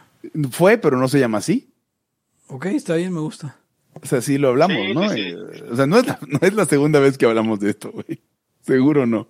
Fue, 0.50 0.76
pero 0.76 0.98
no 0.98 1.08
se 1.08 1.18
llama 1.18 1.38
así. 1.38 1.72
Ok, 2.48 2.66
está 2.66 2.96
bien, 2.96 3.14
me 3.14 3.20
gusta. 3.20 3.56
O 3.94 4.06
sea, 4.06 4.20
sí 4.20 4.36
lo 4.36 4.48
hablamos, 4.48 4.76
Sí, 4.76 4.92
¿no? 4.94 5.08
sí, 5.08 5.30
sí. 5.30 5.62
O 5.70 5.76
sea, 5.76 5.86
no 5.86 5.96
es, 5.98 6.06
la, 6.06 6.18
no 6.26 6.38
es 6.42 6.52
la 6.54 6.66
segunda 6.66 7.00
vez 7.00 7.16
que 7.16 7.24
hablamos 7.24 7.60
de 7.60 7.70
esto, 7.70 7.90
güey. 7.90 8.20
Seguro 8.60 9.06
no. 9.06 9.28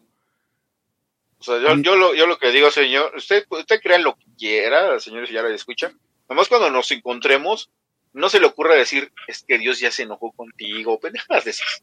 O 1.38 1.42
sea, 1.42 1.60
yo, 1.60 1.76
yo, 1.76 1.96
lo, 1.96 2.14
yo 2.14 2.26
lo 2.26 2.38
que 2.38 2.50
digo, 2.50 2.70
señor, 2.70 3.12
usted, 3.16 3.44
usted 3.48 3.80
crea 3.80 3.98
lo 3.98 4.16
que 4.16 4.26
quiera, 4.36 4.98
señores, 4.98 5.30
ya 5.30 5.42
lo 5.42 5.48
escuchan. 5.48 5.96
Nomás 6.28 6.48
cuando 6.48 6.68
nos 6.70 6.90
encontremos, 6.90 7.70
no 8.12 8.28
se 8.28 8.40
le 8.40 8.46
ocurra 8.46 8.74
decir, 8.74 9.12
es 9.26 9.44
que 9.46 9.58
Dios 9.58 9.78
ya 9.80 9.90
se 9.90 10.02
enojó 10.04 10.32
contigo, 10.32 10.98
pendejadas 11.00 11.44
de 11.44 11.50
esas. 11.50 11.82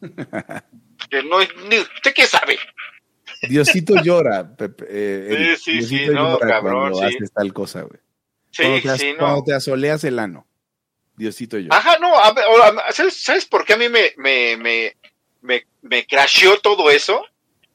que 1.10 1.22
no, 1.22 1.38
ni- 1.68 1.78
¿Usted 1.78 2.14
qué 2.14 2.26
sabe? 2.26 2.58
Diosito 3.48 3.94
llora, 4.02 4.56
Pepe. 4.56 4.86
eh. 4.88 5.56
Sí, 5.58 5.80
sí, 5.80 5.82
sí, 5.82 5.96
Diosito 5.98 6.12
no, 6.12 6.32
llora 6.38 6.48
cabrón, 6.48 6.90
cuando 6.92 6.98
sí. 7.08 7.16
haces 7.16 7.32
tal 7.32 7.52
cosa, 7.52 7.82
güey. 7.82 8.00
Sí, 8.50 8.62
cuando, 8.62 8.80
te, 8.82 8.88
as- 8.90 9.00
sí, 9.00 9.14
cuando 9.18 9.36
no. 9.38 9.44
te 9.44 9.54
asoleas 9.54 10.04
el 10.04 10.18
ano. 10.18 10.46
Diosito 11.16 11.58
llora. 11.58 11.76
Ajá, 11.78 11.98
no, 11.98 12.14
a 12.16 12.28
ahora, 12.28 12.92
¿sabes, 12.92 13.22
¿sabes 13.22 13.46
por 13.46 13.64
qué 13.64 13.72
a 13.74 13.76
mí 13.78 13.88
me, 13.88 14.12
me, 14.16 14.56
me, 14.58 14.96
me, 15.40 15.66
me 15.82 16.06
crasheó 16.06 16.58
todo 16.60 16.90
eso? 16.90 17.24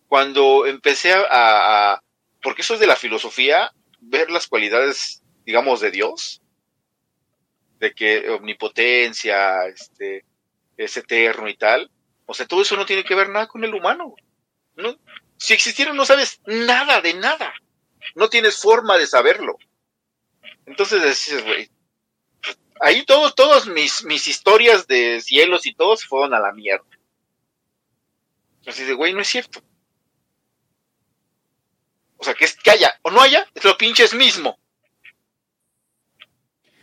Cuando 0.07 0.65
empecé 0.68 1.14
a, 1.14 1.22
a- 1.22 1.94
a- 1.94 2.03
porque 2.44 2.61
eso 2.61 2.73
es 2.76 2.80
de 2.80 2.88
la 2.88 2.95
filosofía, 2.95 3.72
ver 3.99 4.30
las 4.32 4.48
cualidades, 4.48 5.22
digamos, 5.45 5.80
de 5.82 5.91
Dios, 5.91 6.41
de 7.82 7.94
que 7.94 8.30
omnipotencia, 8.30 9.66
este, 9.66 10.24
es 10.78 10.95
eterno 10.95 11.49
y 11.49 11.58
tal. 11.58 11.91
O 12.28 12.34
sea, 12.34 12.48
todo 12.48 12.62
eso 12.62 12.78
no 12.78 12.86
tiene 12.86 13.03
que 13.03 13.16
ver 13.16 13.28
nada 13.28 13.48
con 13.48 13.64
el 13.64 13.74
humano. 13.74 14.16
No, 14.76 14.95
si 15.38 15.53
existiera 15.53 15.91
no 15.91 16.06
sabes 16.06 16.40
nada 16.45 17.02
de 17.02 17.16
nada. 17.16 17.53
No 18.16 18.30
tienes 18.30 18.62
forma 18.62 18.98
de 18.98 19.08
saberlo. 19.08 19.58
Entonces 20.68 21.03
dices, 21.03 21.44
güey, 21.44 21.72
ahí 22.80 23.03
todo, 23.03 23.34
todas 23.34 23.66
mis, 23.66 24.03
mis 24.06 24.28
historias 24.28 24.86
de 24.86 25.20
cielos 25.20 25.66
y 25.66 25.74
todo 25.74 25.98
se 25.98 26.08
fueron 26.08 26.36
a 26.36 26.40
la 26.40 26.53
mierda. 26.53 26.86
Así 28.68 28.84
de, 28.84 28.94
güey, 28.94 29.12
no 29.14 29.22
es 29.22 29.28
cierto. 29.28 29.64
O 32.18 32.24
sea, 32.24 32.36
que, 32.36 32.45
es, 32.45 32.56
que 32.56 32.70
haya 32.70 32.94
o 33.02 33.10
no 33.10 33.22
haya, 33.22 33.48
es 33.56 33.64
lo 33.64 33.76
pinches 33.76 34.14
mismo. 34.14 34.60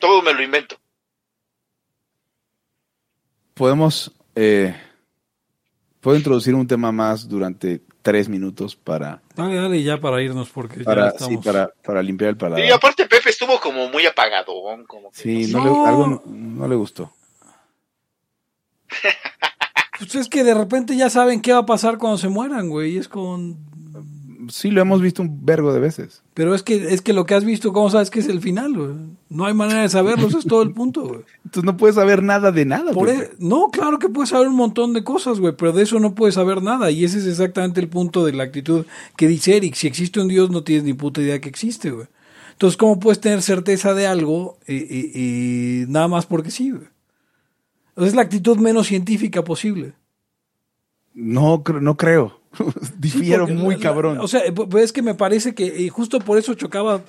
Todo 0.00 0.22
me 0.22 0.34
lo 0.34 0.42
invento. 0.42 0.80
Podemos. 3.58 4.12
Eh, 4.34 4.74
Puedo 6.00 6.16
introducir 6.16 6.54
un 6.54 6.66
tema 6.66 6.92
más 6.92 7.28
durante 7.28 7.82
tres 8.02 8.28
minutos 8.28 8.76
para, 8.76 9.20
Dale, 9.34 9.56
dale, 9.56 9.82
ya 9.82 10.00
para 10.00 10.22
irnos 10.22 10.48
porque 10.48 10.78
ya 10.78 10.84
para, 10.84 11.08
estamos... 11.08 11.28
sí, 11.28 11.36
para, 11.44 11.70
para 11.84 12.02
limpiar 12.02 12.30
el 12.30 12.36
paladar. 12.36 12.64
Y 12.64 12.70
aparte 12.70 13.06
Pepe 13.06 13.30
estuvo 13.30 13.58
como 13.60 13.88
muy 13.88 14.06
apagado, 14.06 14.52
como 14.86 15.10
que 15.10 15.20
Sí, 15.20 15.52
no 15.52 15.58
no, 15.58 15.64
sé. 15.64 15.70
No. 15.70 15.82
Le, 15.82 15.88
algo 15.88 16.06
no, 16.06 16.22
no 16.24 16.68
le 16.68 16.76
gustó. 16.76 17.12
Pues 19.98 20.14
es 20.14 20.28
que 20.28 20.44
de 20.44 20.54
repente 20.54 20.96
ya 20.96 21.10
saben 21.10 21.42
qué 21.42 21.52
va 21.52 21.58
a 21.58 21.66
pasar 21.66 21.98
cuando 21.98 22.18
se 22.18 22.28
mueran, 22.28 22.70
güey. 22.70 22.96
Es 22.96 23.08
con... 23.08 23.58
Sí, 24.48 24.70
lo 24.70 24.80
hemos 24.80 25.00
visto 25.00 25.22
un 25.22 25.44
vergo 25.44 25.72
de 25.72 25.80
veces. 25.80 26.22
Pero 26.34 26.54
es 26.54 26.62
que, 26.62 26.92
es 26.94 27.02
que 27.02 27.12
lo 27.12 27.26
que 27.26 27.34
has 27.34 27.44
visto, 27.44 27.72
¿cómo 27.72 27.90
sabes 27.90 28.10
que 28.10 28.20
es 28.20 28.28
el 28.28 28.40
final, 28.40 28.74
güey? 28.74 28.90
No 29.28 29.46
hay 29.46 29.54
manera 29.54 29.82
de 29.82 29.88
saberlo, 29.88 30.28
ese 30.28 30.38
es 30.38 30.46
todo 30.46 30.62
el 30.62 30.72
punto, 30.72 31.02
güey. 31.06 31.20
Entonces 31.44 31.64
no 31.64 31.76
puedes 31.76 31.96
saber 31.96 32.22
nada 32.22 32.50
de 32.52 32.64
nada. 32.64 32.92
Por 32.92 33.08
e- 33.08 33.30
no, 33.38 33.68
claro 33.72 33.98
que 33.98 34.08
puedes 34.08 34.30
saber 34.30 34.48
un 34.48 34.56
montón 34.56 34.92
de 34.94 35.04
cosas, 35.04 35.40
güey, 35.40 35.54
pero 35.56 35.72
de 35.72 35.82
eso 35.82 36.00
no 36.00 36.14
puedes 36.14 36.34
saber 36.36 36.62
nada. 36.62 36.90
Y 36.90 37.04
ese 37.04 37.18
es 37.18 37.26
exactamente 37.26 37.80
el 37.80 37.88
punto 37.88 38.24
de 38.24 38.32
la 38.32 38.44
actitud 38.44 38.84
que 39.16 39.28
dice 39.28 39.56
Eric. 39.56 39.74
Si 39.74 39.86
existe 39.86 40.20
un 40.20 40.28
Dios, 40.28 40.50
no 40.50 40.62
tienes 40.64 40.84
ni 40.84 40.94
puta 40.94 41.20
idea 41.20 41.40
que 41.40 41.48
existe, 41.48 41.90
güey. 41.90 42.06
Entonces, 42.52 42.76
¿cómo 42.76 42.98
puedes 42.98 43.20
tener 43.20 43.40
certeza 43.42 43.94
de 43.94 44.06
algo 44.06 44.58
y, 44.66 44.74
y- 44.74 45.12
y 45.14 45.84
nada 45.88 46.08
más 46.08 46.26
porque 46.26 46.50
sí, 46.50 46.70
güey? 46.70 46.86
Es 47.96 48.14
la 48.14 48.22
actitud 48.22 48.56
menos 48.58 48.86
científica 48.86 49.42
posible. 49.44 49.92
No, 51.14 51.62
no 51.80 51.96
creo. 51.96 52.37
Difiero 52.98 53.46
porque 53.46 53.54
muy 53.54 53.76
cabrón. 53.76 54.18
o 54.20 54.28
sea, 54.28 54.40
pues 54.54 54.84
es 54.84 54.92
que 54.92 55.02
me 55.02 55.14
parece 55.14 55.54
que 55.54 55.88
justo 55.90 56.18
por 56.20 56.38
eso 56.38 56.54
chocaba. 56.54 57.02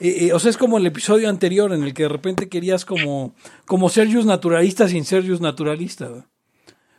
eh, 0.00 0.26
eh, 0.28 0.32
o 0.32 0.38
sea, 0.38 0.50
es 0.50 0.56
como 0.56 0.78
el 0.78 0.86
episodio 0.86 1.28
anterior 1.28 1.72
en 1.72 1.82
el 1.82 1.92
que 1.94 2.04
de 2.04 2.08
repente 2.08 2.48
querías 2.48 2.84
como, 2.84 3.34
como 3.66 3.88
Sergius 3.88 4.24
naturalista 4.26 4.88
sin 4.88 5.04
Sergius 5.04 5.40
naturalista. 5.40 6.26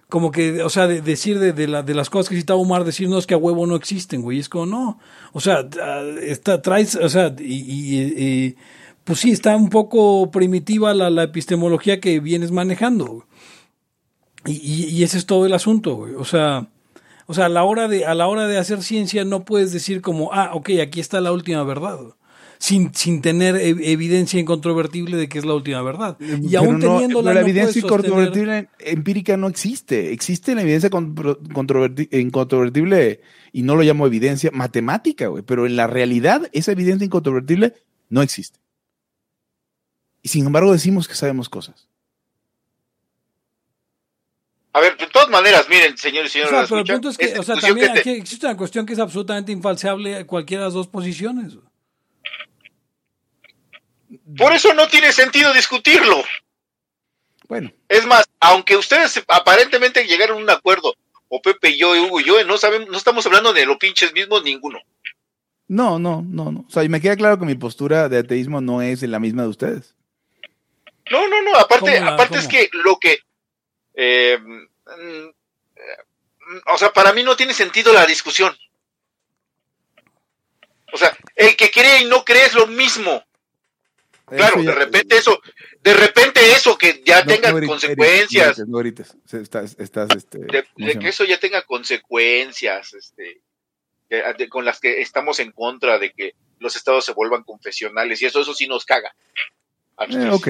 Como 0.09 0.31
que, 0.31 0.63
o 0.63 0.69
sea, 0.69 0.87
de- 0.87 1.01
decir 1.01 1.37
de, 1.39 1.51
de, 1.51 1.67
la- 1.67 1.83
de 1.83 1.93
las 1.93 2.09
cosas 2.09 2.29
que 2.29 2.35
citaba 2.37 2.59
Omar, 2.59 2.85
decir 2.85 3.09
no 3.09 3.17
es 3.17 3.27
que 3.27 3.33
a 3.33 3.37
huevo 3.37 3.67
no 3.67 3.75
existen, 3.75 4.21
güey. 4.21 4.39
Es 4.39 4.47
como 4.47 4.65
no. 4.65 4.99
O 5.33 5.41
sea, 5.41 5.67
ah, 5.81 6.01
está, 6.21 6.61
traes, 6.61 6.95
o 6.95 7.09
sea, 7.09 7.35
y, 7.39 7.43
y- 7.43 8.23
y 8.23 8.55
pues 9.03 9.19
sí, 9.19 9.31
está 9.31 9.55
un 9.55 9.69
poco 9.69 10.31
primitiva 10.31 10.93
la, 10.93 11.09
la 11.09 11.23
epistemología 11.23 11.99
que 11.99 12.19
vienes 12.21 12.51
manejando. 12.51 13.25
Y, 14.45 14.85
y, 14.85 15.03
ese 15.03 15.17
es 15.17 15.25
todo 15.25 15.45
el 15.45 15.53
asunto, 15.53 15.95
güey. 15.95 16.13
O 16.15 16.23
sea, 16.23 16.67
o 17.27 17.33
sea, 17.33 17.45
a 17.45 17.49
la 17.49 17.63
hora 17.65 17.89
de, 17.89 18.05
a 18.05 18.15
la 18.15 18.27
hora 18.27 18.47
de 18.47 18.57
hacer 18.57 18.81
ciencia 18.81 19.25
no 19.25 19.43
puedes 19.43 19.73
decir 19.73 20.01
como, 20.01 20.31
ah, 20.33 20.51
ok, 20.53 20.69
aquí 20.81 21.01
está 21.01 21.19
la 21.19 21.33
última 21.33 21.61
verdad. 21.63 21.99
Sin, 22.57 22.95
sin 22.95 23.21
tener 23.21 23.57
evidencia 23.57 24.39
incontrovertible 24.39 25.17
de 25.17 25.29
que 25.29 25.37
es 25.37 25.45
la 25.45 25.53
última 25.53 25.83
verdad. 25.83 26.17
Y 26.19 26.47
pero 26.47 26.61
aún 26.61 26.79
teniéndola. 26.79 27.29
No, 27.29 27.33
la 27.33 27.41
no 27.41 27.47
evidencia 27.47 27.81
incontrovertible 27.81 28.69
empírica 28.79 29.37
no 29.37 29.47
existe. 29.47 30.11
Existe 30.11 30.55
la 30.55 30.63
evidencia 30.63 30.89
incontrovertible, 30.89 33.21
y 33.51 33.61
no 33.61 33.75
lo 33.75 33.83
llamo 33.83 34.07
evidencia 34.07 34.49
matemática, 34.51 35.27
güey. 35.27 35.43
Pero 35.43 35.67
en 35.67 35.75
la 35.75 35.85
realidad, 35.85 36.49
esa 36.53 36.71
evidencia 36.71 37.05
incontrovertible 37.05 37.73
no 38.09 38.23
existe. 38.23 38.59
Y 40.23 40.29
sin 40.29 40.45
embargo 40.45 40.71
decimos 40.71 41.07
que 41.07 41.15
sabemos 41.15 41.49
cosas. 41.49 41.87
A 44.73 44.79
ver, 44.79 44.97
de 44.97 45.07
todas 45.07 45.29
maneras, 45.29 45.67
miren, 45.69 45.97
señores 45.97 46.31
y 46.31 46.33
señores. 46.33 46.53
O 46.53 46.57
sea, 46.57 46.67
pero 46.67 46.81
el 46.81 46.85
punto 46.85 47.09
es 47.09 47.17
que, 47.17 47.39
o 47.39 47.43
sea, 47.43 47.55
también 47.55 47.87
que 47.87 47.93
te... 47.93 47.99
aquí 47.99 48.09
existe 48.11 48.45
una 48.45 48.57
cuestión 48.57 48.85
que 48.85 48.93
es 48.93 48.99
absolutamente 48.99 49.51
infalseable 49.51 50.25
cualquiera 50.25 50.63
de 50.63 50.67
las 50.67 50.73
dos 50.73 50.87
posiciones. 50.87 51.57
Por 54.37 54.53
eso 54.53 54.73
no 54.73 54.87
tiene 54.87 55.11
sentido 55.11 55.53
discutirlo. 55.53 56.23
Bueno. 57.47 57.71
Es 57.87 58.05
más, 58.05 58.25
aunque 58.39 58.75
ustedes 58.75 59.23
aparentemente 59.27 60.05
llegaron 60.05 60.39
a 60.39 60.41
un 60.41 60.49
acuerdo, 60.49 60.95
o 61.29 61.41
Pepe 61.41 61.71
y 61.71 61.77
yo, 61.77 61.95
y 61.95 61.99
Hugo 61.99 62.19
y 62.19 62.25
yo, 62.25 62.43
no, 62.43 62.57
sabemos, 62.57 62.89
no 62.89 62.97
estamos 62.97 63.25
hablando 63.25 63.53
de 63.53 63.65
los 63.65 63.77
pinches 63.77 64.13
mismos 64.13 64.43
ninguno. 64.43 64.79
No, 65.67 65.99
no, 65.99 66.23
no, 66.25 66.51
no. 66.51 66.65
O 66.67 66.69
sea, 66.69 66.83
y 66.83 66.89
me 66.89 67.01
queda 67.01 67.15
claro 67.15 67.39
que 67.39 67.45
mi 67.45 67.55
postura 67.55 68.07
de 68.09 68.19
ateísmo 68.19 68.61
no 68.61 68.81
es 68.81 69.01
la 69.03 69.19
misma 69.19 69.43
de 69.43 69.49
ustedes. 69.49 69.95
No, 71.11 71.27
no, 71.27 71.41
no. 71.41 71.57
Aparte, 71.57 71.99
la, 71.99 72.13
aparte 72.13 72.37
es 72.37 72.47
que 72.47 72.69
lo 72.73 72.97
que. 72.97 73.19
Eh, 73.99 74.37
o 76.67 76.77
sea, 76.77 76.93
para 76.93 77.11
mí 77.13 77.23
no 77.23 77.35
tiene 77.35 77.53
sentido 77.53 77.91
la 77.91 78.05
discusión. 78.05 78.55
O 80.93 80.97
sea, 80.97 81.17
el 81.35 81.55
que 81.55 81.71
cree 81.71 82.03
y 82.03 82.05
no 82.05 82.23
cree 82.23 82.45
es 82.45 82.53
lo 82.53 82.67
mismo. 82.67 83.23
Claro, 84.25 84.61
ya, 84.61 84.71
de 84.71 84.75
repente 84.75 85.17
eso, 85.17 85.41
de 85.81 85.93
repente 85.93 86.51
eso 86.51 86.77
que 86.77 87.01
ya 87.03 87.23
no, 87.23 87.33
tenga 87.33 87.51
no, 87.51 87.65
consecuencias. 87.65 88.59
No, 88.67 88.81
estás, 88.81 89.75
estás, 89.79 90.09
este, 90.15 90.39
de, 90.39 90.67
de, 90.75 90.99
que 90.99 91.07
eso 91.07 91.23
ya 91.23 91.39
tenga 91.39 91.63
consecuencias, 91.63 92.93
este, 92.93 93.41
de, 94.09 94.33
de, 94.37 94.49
con 94.49 94.65
las 94.65 94.79
que 94.79 95.01
estamos 95.01 95.39
en 95.39 95.51
contra 95.53 95.97
de 95.97 96.11
que 96.11 96.35
los 96.59 96.75
estados 96.75 97.05
se 97.05 97.13
vuelvan 97.13 97.43
confesionales 97.43 98.21
y 98.21 98.25
eso, 98.25 98.41
eso 98.41 98.53
sí 98.53 98.67
nos 98.67 98.85
caga. 98.85 99.15
Eh, 100.09 100.29
ok. 100.29 100.47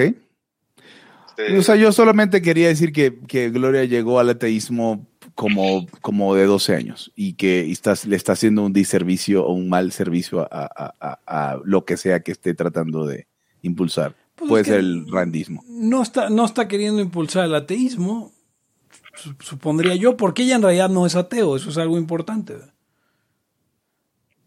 Este... 1.38 1.58
O 1.58 1.62
sea, 1.62 1.76
yo 1.76 1.92
solamente 1.92 2.42
quería 2.42 2.68
decir 2.68 2.92
que, 2.92 3.18
que 3.26 3.50
Gloria 3.50 3.84
llegó 3.84 4.18
al 4.18 4.28
ateísmo 4.30 5.06
como, 5.34 5.86
como 6.00 6.34
de 6.34 6.46
12 6.46 6.74
años 6.74 7.12
y 7.14 7.34
que 7.34 7.70
estás, 7.70 8.04
le 8.04 8.16
está 8.16 8.32
haciendo 8.32 8.64
un 8.64 8.72
diservicio 8.72 9.46
o 9.46 9.52
un 9.52 9.68
mal 9.68 9.92
servicio 9.92 10.40
a, 10.40 10.48
a, 10.50 10.94
a, 11.00 11.18
a 11.52 11.60
lo 11.64 11.84
que 11.84 11.96
sea 11.96 12.20
que 12.20 12.32
esté 12.32 12.54
tratando 12.54 13.06
de, 13.06 13.28
impulsar. 13.62 14.14
Pues 14.34 14.48
Puede 14.48 14.62
es 14.62 14.68
ser 14.68 14.78
el 14.78 15.10
randismo. 15.10 15.64
No 15.68 16.02
está, 16.02 16.30
no 16.30 16.44
está 16.44 16.68
queriendo 16.68 17.00
impulsar 17.00 17.46
el 17.46 17.54
ateísmo, 17.54 18.32
supondría 19.40 19.94
yo, 19.96 20.16
porque 20.16 20.42
ella 20.42 20.56
en 20.56 20.62
realidad 20.62 20.88
no 20.88 21.06
es 21.06 21.16
ateo, 21.16 21.56
eso 21.56 21.70
es 21.70 21.78
algo 21.78 21.98
importante. 21.98 22.54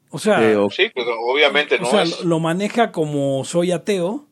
O 0.10 0.20
sea, 0.20 0.42
eh, 0.44 0.58
sí, 0.72 0.90
pues 0.94 1.08
obviamente 1.30 1.80
no. 1.80 1.88
O 1.88 1.92
sea, 1.92 2.04
es. 2.04 2.24
lo 2.24 2.40
maneja 2.40 2.92
como 2.92 3.44
soy 3.46 3.72
ateo, 3.72 4.28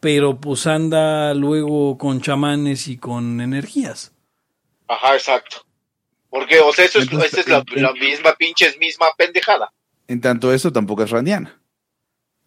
pero 0.00 0.40
pues 0.40 0.66
anda 0.66 1.34
luego 1.34 1.98
con 1.98 2.20
chamanes 2.20 2.88
y 2.88 2.96
con 2.96 3.40
energías. 3.40 4.12
Ajá, 4.88 5.14
exacto. 5.14 5.64
Porque, 6.30 6.60
o 6.60 6.72
sea, 6.72 6.84
eso 6.84 7.00
Entonces, 7.00 7.34
es, 7.34 7.38
esa 7.38 7.40
es 7.40 7.48
la, 7.48 7.64
la 7.82 7.92
misma 7.92 8.34
pinche 8.36 8.66
misma 8.78 9.06
pendejada. 9.16 9.72
En 10.08 10.20
tanto, 10.20 10.52
eso 10.52 10.72
tampoco 10.72 11.02
es 11.02 11.10
randiana. 11.10 11.60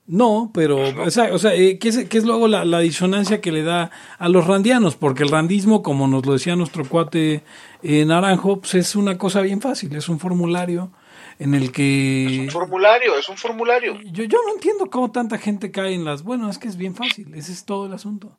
No, 0.06 0.52
pero, 0.54 1.02
o 1.02 1.10
sea, 1.10 1.34
o 1.34 1.40
sea 1.40 1.56
eh, 1.56 1.80
¿qué, 1.80 1.90
es, 1.90 2.10
¿qué, 2.10 2.18
es, 2.18 2.26
luego 2.26 2.50
la, 2.50 2.66
la, 2.66 2.80
disonancia 2.80 3.40
que 3.40 3.54
le 3.54 3.64
da 3.64 3.90
a 4.18 4.28
los 4.28 4.46
randianos? 4.46 4.98
Porque 4.98 5.24
el 5.24 5.30
randismo, 5.30 5.82
como 5.82 6.08
nos 6.08 6.26
lo 6.26 6.34
decía 6.34 6.58
nuestro 6.58 6.84
cuate 6.88 7.44
eh, 7.84 8.04
Naranjo, 8.04 8.60
pues 8.60 8.76
es 8.76 8.98
una 8.98 9.18
cosa 9.18 9.40
bien 9.42 9.62
fácil, 9.62 9.96
es 9.96 10.10
un 10.10 10.20
formulario 10.20 10.92
en 11.40 11.54
el 11.54 11.72
que... 11.72 12.26
Es 12.26 12.40
un 12.40 12.50
formulario, 12.50 13.18
es 13.18 13.30
un 13.30 13.38
formulario. 13.38 14.00
Yo, 14.12 14.24
yo 14.24 14.40
no 14.46 14.54
entiendo 14.54 14.90
cómo 14.90 15.12
tanta 15.12 15.38
gente 15.38 15.72
cae 15.72 15.94
en 15.94 16.06
las... 16.06 16.24
Bueno, 16.24 16.50
es 16.50 16.58
que 16.58 16.68
es 16.68 16.78
bien 16.78 16.96
fácil, 16.96 17.34
ese 17.36 17.52
es 17.52 17.66
todo 17.66 17.86
el 17.86 17.94
asunto. 17.94 18.38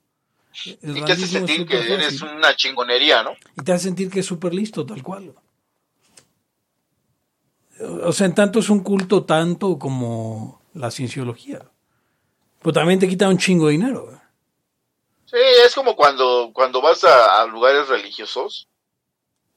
El 0.83 0.99
y 0.99 1.03
te 1.03 1.13
hace 1.13 1.27
sentir 1.27 1.67
que 1.67 1.79
fácil. 1.79 1.93
eres 1.93 2.23
una 2.23 2.55
chingonería, 2.55 3.23
¿no? 3.23 3.33
Y 3.57 3.63
te 3.63 3.73
hace 3.73 3.85
sentir 3.85 4.11
que 4.11 4.21
es 4.21 4.27
súper 4.27 4.55
listo, 4.55 4.87
tal 4.87 5.03
cual. 5.03 5.35
O 7.81 8.13
sea, 8.13 8.27
en 8.27 8.35
tanto 8.35 8.61
es 8.61 8.71
un 8.71 8.81
culto 8.81 9.25
tanto 9.25 9.79
como 9.79 10.63
la 10.75 10.91
cienciología. 10.91 11.63
Pero 12.61 12.73
también 12.73 13.01
te 13.01 13.09
quita 13.09 13.29
un 13.29 13.39
chingo 13.39 13.67
de 13.67 13.73
dinero. 13.73 14.11
¿eh? 14.13 14.19
Sí, 15.27 15.37
es 15.67 15.75
como 15.75 15.97
cuando, 15.97 16.51
cuando 16.55 16.81
vas 16.81 17.03
a, 17.05 17.43
a, 17.43 17.47
lugares 17.47 17.89
religiosos. 17.89 18.69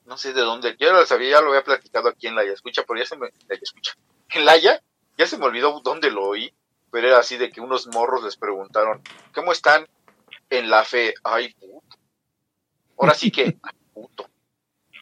No 0.08 0.16
sé 0.16 0.32
de 0.32 0.40
dónde. 0.40 0.74
Yo 0.80 0.90
lo 0.90 1.04
sabía, 1.04 1.32
ya 1.32 1.42
lo 1.42 1.50
había 1.50 1.62
platicado 1.62 2.08
aquí 2.08 2.28
en 2.28 2.34
la 2.34 2.42
escucha, 2.42 2.82
pero 2.88 2.98
ya 2.98 3.04
se 3.04 3.18
me. 3.18 3.28
La 3.46 3.54
escucha. 3.54 3.94
En 4.30 4.46
la 4.46 4.56
ya, 4.56 4.82
ya 5.18 5.26
se 5.26 5.36
me 5.36 5.44
olvidó 5.44 5.82
dónde 5.84 6.10
lo 6.10 6.24
oí. 6.24 6.50
Pero 6.90 7.08
era 7.08 7.18
así 7.18 7.36
de 7.36 7.50
que 7.50 7.60
unos 7.60 7.88
morros 7.88 8.24
les 8.24 8.38
preguntaron: 8.38 9.02
¿Cómo 9.34 9.52
están 9.52 9.86
en 10.48 10.70
la 10.70 10.82
fe? 10.84 11.12
Ay, 11.22 11.52
puto. 11.52 11.98
Ahora 12.98 13.12
sí 13.12 13.30
que. 13.30 13.42
Ay, 13.62 13.74
puto. 13.92 14.30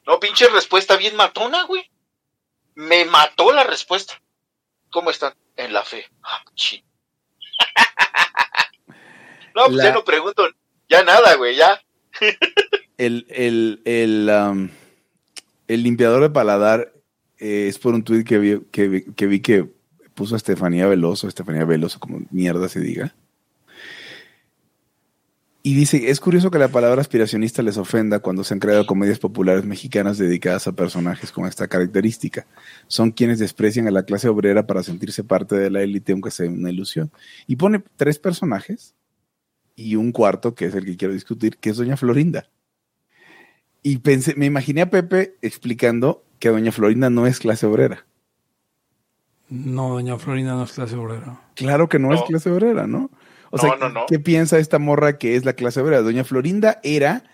No, 0.06 0.18
pinche 0.18 0.48
respuesta 0.48 0.96
bien 0.96 1.14
matona, 1.14 1.62
güey. 1.62 1.88
Me 2.74 3.04
mató 3.04 3.52
la 3.52 3.62
respuesta. 3.62 4.20
¿Cómo 4.90 5.10
están? 5.10 5.36
En 5.54 5.72
la 5.72 5.84
fe. 5.84 6.04
Ah, 6.24 6.42
no, 9.54 9.66
pues 9.66 9.76
la... 9.76 9.84
ya 9.84 9.92
no 9.92 10.04
pregunto 10.04 10.48
ya 10.88 11.04
nada, 11.04 11.34
güey, 11.34 11.56
ya. 11.56 11.80
el, 12.98 13.26
el, 13.30 13.82
el, 13.84 14.30
um, 14.30 14.70
el, 15.68 15.82
limpiador 15.82 16.22
de 16.22 16.30
paladar 16.30 16.92
eh, 17.38 17.66
es 17.68 17.78
por 17.78 17.94
un 17.94 18.02
tweet 18.02 18.24
que 18.24 18.38
vi, 18.38 18.60
que, 18.70 19.04
que 19.14 19.26
vi 19.26 19.40
que 19.40 19.68
puso 20.14 20.34
a 20.34 20.38
Estefanía 20.38 20.86
Veloso, 20.86 21.28
Estefanía 21.28 21.64
Veloso, 21.64 22.00
como 22.00 22.22
mierda 22.30 22.68
se 22.68 22.80
diga. 22.80 23.14
Y 25.66 25.74
dice, 25.74 26.10
es 26.10 26.20
curioso 26.20 26.52
que 26.52 26.60
la 26.60 26.68
palabra 26.68 27.00
aspiracionista 27.00 27.60
les 27.60 27.76
ofenda 27.76 28.20
cuando 28.20 28.44
se 28.44 28.54
han 28.54 28.60
creado 28.60 28.86
comedias 28.86 29.18
populares 29.18 29.64
mexicanas 29.64 30.16
dedicadas 30.16 30.68
a 30.68 30.72
personajes 30.76 31.32
con 31.32 31.44
esta 31.44 31.66
característica. 31.66 32.46
Son 32.86 33.10
quienes 33.10 33.40
desprecian 33.40 33.88
a 33.88 33.90
la 33.90 34.04
clase 34.04 34.28
obrera 34.28 34.68
para 34.68 34.84
sentirse 34.84 35.24
parte 35.24 35.56
de 35.56 35.68
la 35.68 35.82
élite, 35.82 36.12
aunque 36.12 36.30
sea 36.30 36.48
una 36.48 36.70
ilusión. 36.70 37.10
Y 37.48 37.56
pone 37.56 37.82
tres 37.96 38.20
personajes 38.20 38.94
y 39.74 39.96
un 39.96 40.12
cuarto, 40.12 40.54
que 40.54 40.66
es 40.66 40.74
el 40.76 40.84
que 40.84 40.96
quiero 40.96 41.14
discutir, 41.14 41.58
que 41.58 41.70
es 41.70 41.76
Doña 41.78 41.96
Florinda. 41.96 42.48
Y 43.86 43.98
pensé, 43.98 44.34
me 44.34 44.46
imaginé 44.46 44.82
a 44.82 44.90
Pepe 44.90 45.36
explicando 45.42 46.24
que 46.40 46.48
Doña 46.48 46.72
Florinda 46.72 47.08
no 47.08 47.24
es 47.24 47.38
clase 47.38 47.66
obrera. 47.66 48.04
No, 49.48 49.90
Doña 49.90 50.18
Florinda 50.18 50.54
no 50.54 50.64
es 50.64 50.72
clase 50.72 50.96
obrera. 50.96 51.40
Claro 51.54 51.88
que 51.88 52.00
no, 52.00 52.08
no. 52.08 52.16
es 52.16 52.22
clase 52.22 52.50
obrera, 52.50 52.88
¿no? 52.88 53.12
O 53.50 53.58
sea, 53.58 53.76
no, 53.76 53.88
no, 53.88 54.06
¿qué 54.08 54.18
piensa 54.18 54.58
esta 54.58 54.80
morra 54.80 55.18
que 55.18 55.36
es 55.36 55.44
la 55.44 55.52
clase 55.52 55.80
obrera? 55.80 56.02
Doña 56.02 56.24
Florinda 56.24 56.80
era 56.82 57.30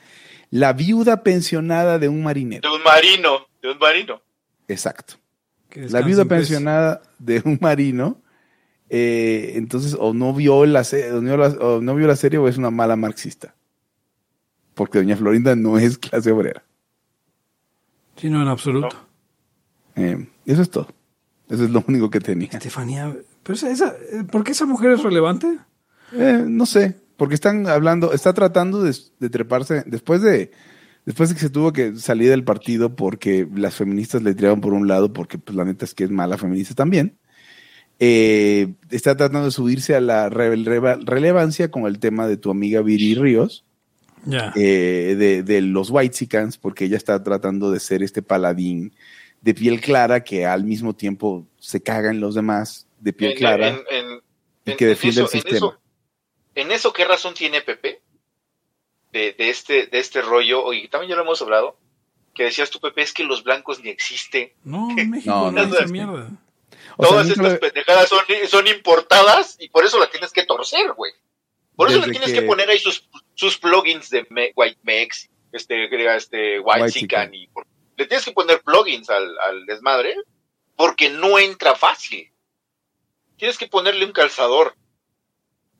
la 0.51 0.74
viuda 0.74 1.23
pensionada 1.23 1.99
de 1.99 2.11
un 2.11 2.23
marinero. 2.23 2.69
De 2.69 2.77
un 2.77 2.83
marino, 2.83 3.47
de 3.62 3.70
un 3.70 3.79
marino. 3.79 4.20
Exacto. 4.69 5.15
La 5.74 6.03
viuda 6.03 6.27
pensionada 6.27 7.01
de 7.19 7.41
un 7.47 7.57
marino. 7.62 8.20
Eh, 8.91 9.53
entonces, 9.55 9.97
o 9.99 10.12
no, 10.12 10.35
vio 10.35 10.66
la, 10.66 10.83
o, 10.83 11.20
no, 11.23 11.35
o 11.35 11.81
no 11.81 11.95
vio 11.95 12.07
la 12.07 12.16
serie 12.16 12.39
o 12.39 12.47
es 12.47 12.59
una 12.59 12.70
mala 12.70 12.97
marxista. 12.97 13.55
Porque 14.74 14.99
Doña 14.99 15.16
Florinda 15.16 15.57
no 15.57 15.78
es 15.78 15.99
clase 15.99 16.31
obrera. 16.31 16.62
Sí, 18.16 18.31
no, 18.31 18.43
en 18.43 18.49
absoluto. 18.49 18.97
Eh, 19.97 20.28
eso 20.47 20.62
es 20.62 20.70
todo. 20.70 20.89
Eso 21.49 21.65
es 21.65 21.70
lo 21.70 21.85
único 21.86 22.09
que 22.11 22.20
tenía. 22.20 22.49
Estefanía, 22.53 23.15
pero 23.43 23.55
esa, 23.55 23.70
esa, 23.70 23.94
¿por 24.31 24.44
qué 24.44 24.53
esa 24.53 24.65
mujer 24.65 24.93
es 24.93 25.03
relevante? 25.03 25.59
Eh, 26.12 26.44
no 26.47 26.66
sé, 26.66 26.97
porque 27.16 27.35
están 27.35 27.66
hablando, 27.66 28.12
está 28.12 28.32
tratando 28.32 28.82
de, 28.82 28.94
de, 29.19 29.31
treparse 29.31 29.82
después 29.86 30.23
de 30.23 30.51
después 31.05 31.28
de 31.28 31.35
que 31.35 31.40
se 31.40 31.51
tuvo 31.51 31.73
que 31.73 31.97
salir 31.97 32.31
del 32.31 32.44
partido 32.44 32.94
porque 32.94 33.47
las 33.55 33.74
feministas 33.74 34.23
le 34.23 34.35
tiraron 34.35 34.61
por 34.61 34.73
un 34.73 34.89
lado, 34.89 35.12
porque 35.12 35.39
pues 35.39 35.57
la 35.57 35.65
neta 35.65 35.85
es 35.85 35.94
que 35.94 36.05
es 36.05 36.11
mala 36.11 36.39
feminista 36.39 36.74
también. 36.74 37.19
Eh, 37.99 38.74
está 38.90 39.16
tratando 39.16 39.47
de 39.47 39.53
subirse 39.53 39.94
a 39.94 40.01
la 40.01 40.28
re 40.28 40.57
re 40.57 40.97
relevancia 40.97 41.70
con 41.70 41.86
el 41.86 41.99
tema 41.99 42.27
de 42.27 42.36
tu 42.36 42.51
amiga 42.51 42.82
Viri 42.82 43.15
Ríos, 43.15 43.65
yeah. 44.27 44.53
eh, 44.57 45.15
de, 45.19 45.43
de, 45.43 45.61
los 45.61 45.90
Whitesicans, 45.90 46.59
porque 46.59 46.85
ella 46.86 46.97
está 46.97 47.23
tratando 47.23 47.70
de 47.70 47.81
ser 47.81 48.03
este 48.03 48.23
paladín 48.23 48.94
de 49.40 49.55
piel 49.55 49.81
clara 49.81 50.23
que 50.23 50.47
al 50.47 50.65
mismo 50.65 50.94
tiempo 50.94 51.47
se 51.59 51.82
caga 51.82 52.11
en 52.11 52.20
los 52.20 52.35
demás 52.35 52.86
de 53.01 53.12
piel 53.12 53.32
en, 53.32 53.36
clara 53.39 53.69
en, 53.69 53.81
en, 53.90 54.20
y 54.65 54.77
que 54.77 54.86
defiende 54.86 55.23
el 55.23 55.28
sistema 55.28 55.78
¿En 56.55 56.70
eso 56.70 56.93
qué 56.93 57.05
razón 57.05 57.35
tiene 57.35 57.62
Pepe? 57.62 58.03
De, 59.11 59.32
de 59.32 59.51
este, 59.51 59.86
de 59.86 59.99
este 59.99 60.23
rollo, 60.23 60.62
oye, 60.65 60.89
también 60.89 61.11
ya 61.11 61.16
lo 61.16 61.23
hemos 61.23 61.40
hablado, 61.43 61.77
que 62.35 62.44
decías 62.44 62.70
tú, 62.70 62.78
Pepe, 62.81 63.03
es 63.03 63.12
que 63.12 63.24
los 63.24 63.43
blancos 63.43 63.82
ni 63.82 63.90
existen. 63.90 64.53
No, 64.65 64.90
en 64.97 65.11
México 65.11 65.31
No, 65.35 65.51
no, 65.51 65.62
no 65.62 65.62
existe. 65.65 65.93
mierda. 65.93 66.31
O 66.97 67.05
sea, 67.05 67.11
Todas 67.11 67.27
nunca 67.28 67.43
estas 67.49 67.59
pendejadas 67.59 68.09
son, 68.09 68.20
son 68.49 68.66
importadas 68.69 69.57
y 69.61 69.69
por 69.69 69.85
eso 69.85 69.99
la 69.99 70.11
tienes 70.11 70.31
que 70.32 70.44
torcer, 70.44 70.93
güey. 70.93 71.12
Por 71.74 71.90
eso 71.90 72.01
le 72.01 72.11
tienes 72.11 72.32
que- 72.32 72.40
que... 72.40 72.47
poner 72.47 72.69
ahí 72.69 72.78
sus, 72.78 73.09
sus 73.34 73.59
plugins 73.59 74.10
de 74.10 74.26
Me- 74.30 74.52
White 74.54 74.78
Mex, 74.82 75.28
este, 75.52 75.84
este 76.16 76.60
White. 76.60 76.90
Sican 76.90 77.34
y 77.34 77.46
por- 77.48 77.66
le 77.96 78.06
tienes 78.06 78.24
que 78.24 78.32
poner 78.32 78.60
plugins 78.62 79.09
al, 79.10 79.38
al 79.38 79.66
desmadre 79.66 80.14
porque 80.76 81.10
no 81.10 81.38
entra 81.38 81.74
fácil. 81.74 82.28
Tienes 83.36 83.59
que 83.59 83.66
ponerle 83.66 84.04
un 84.04 84.12
calzador. 84.12 84.74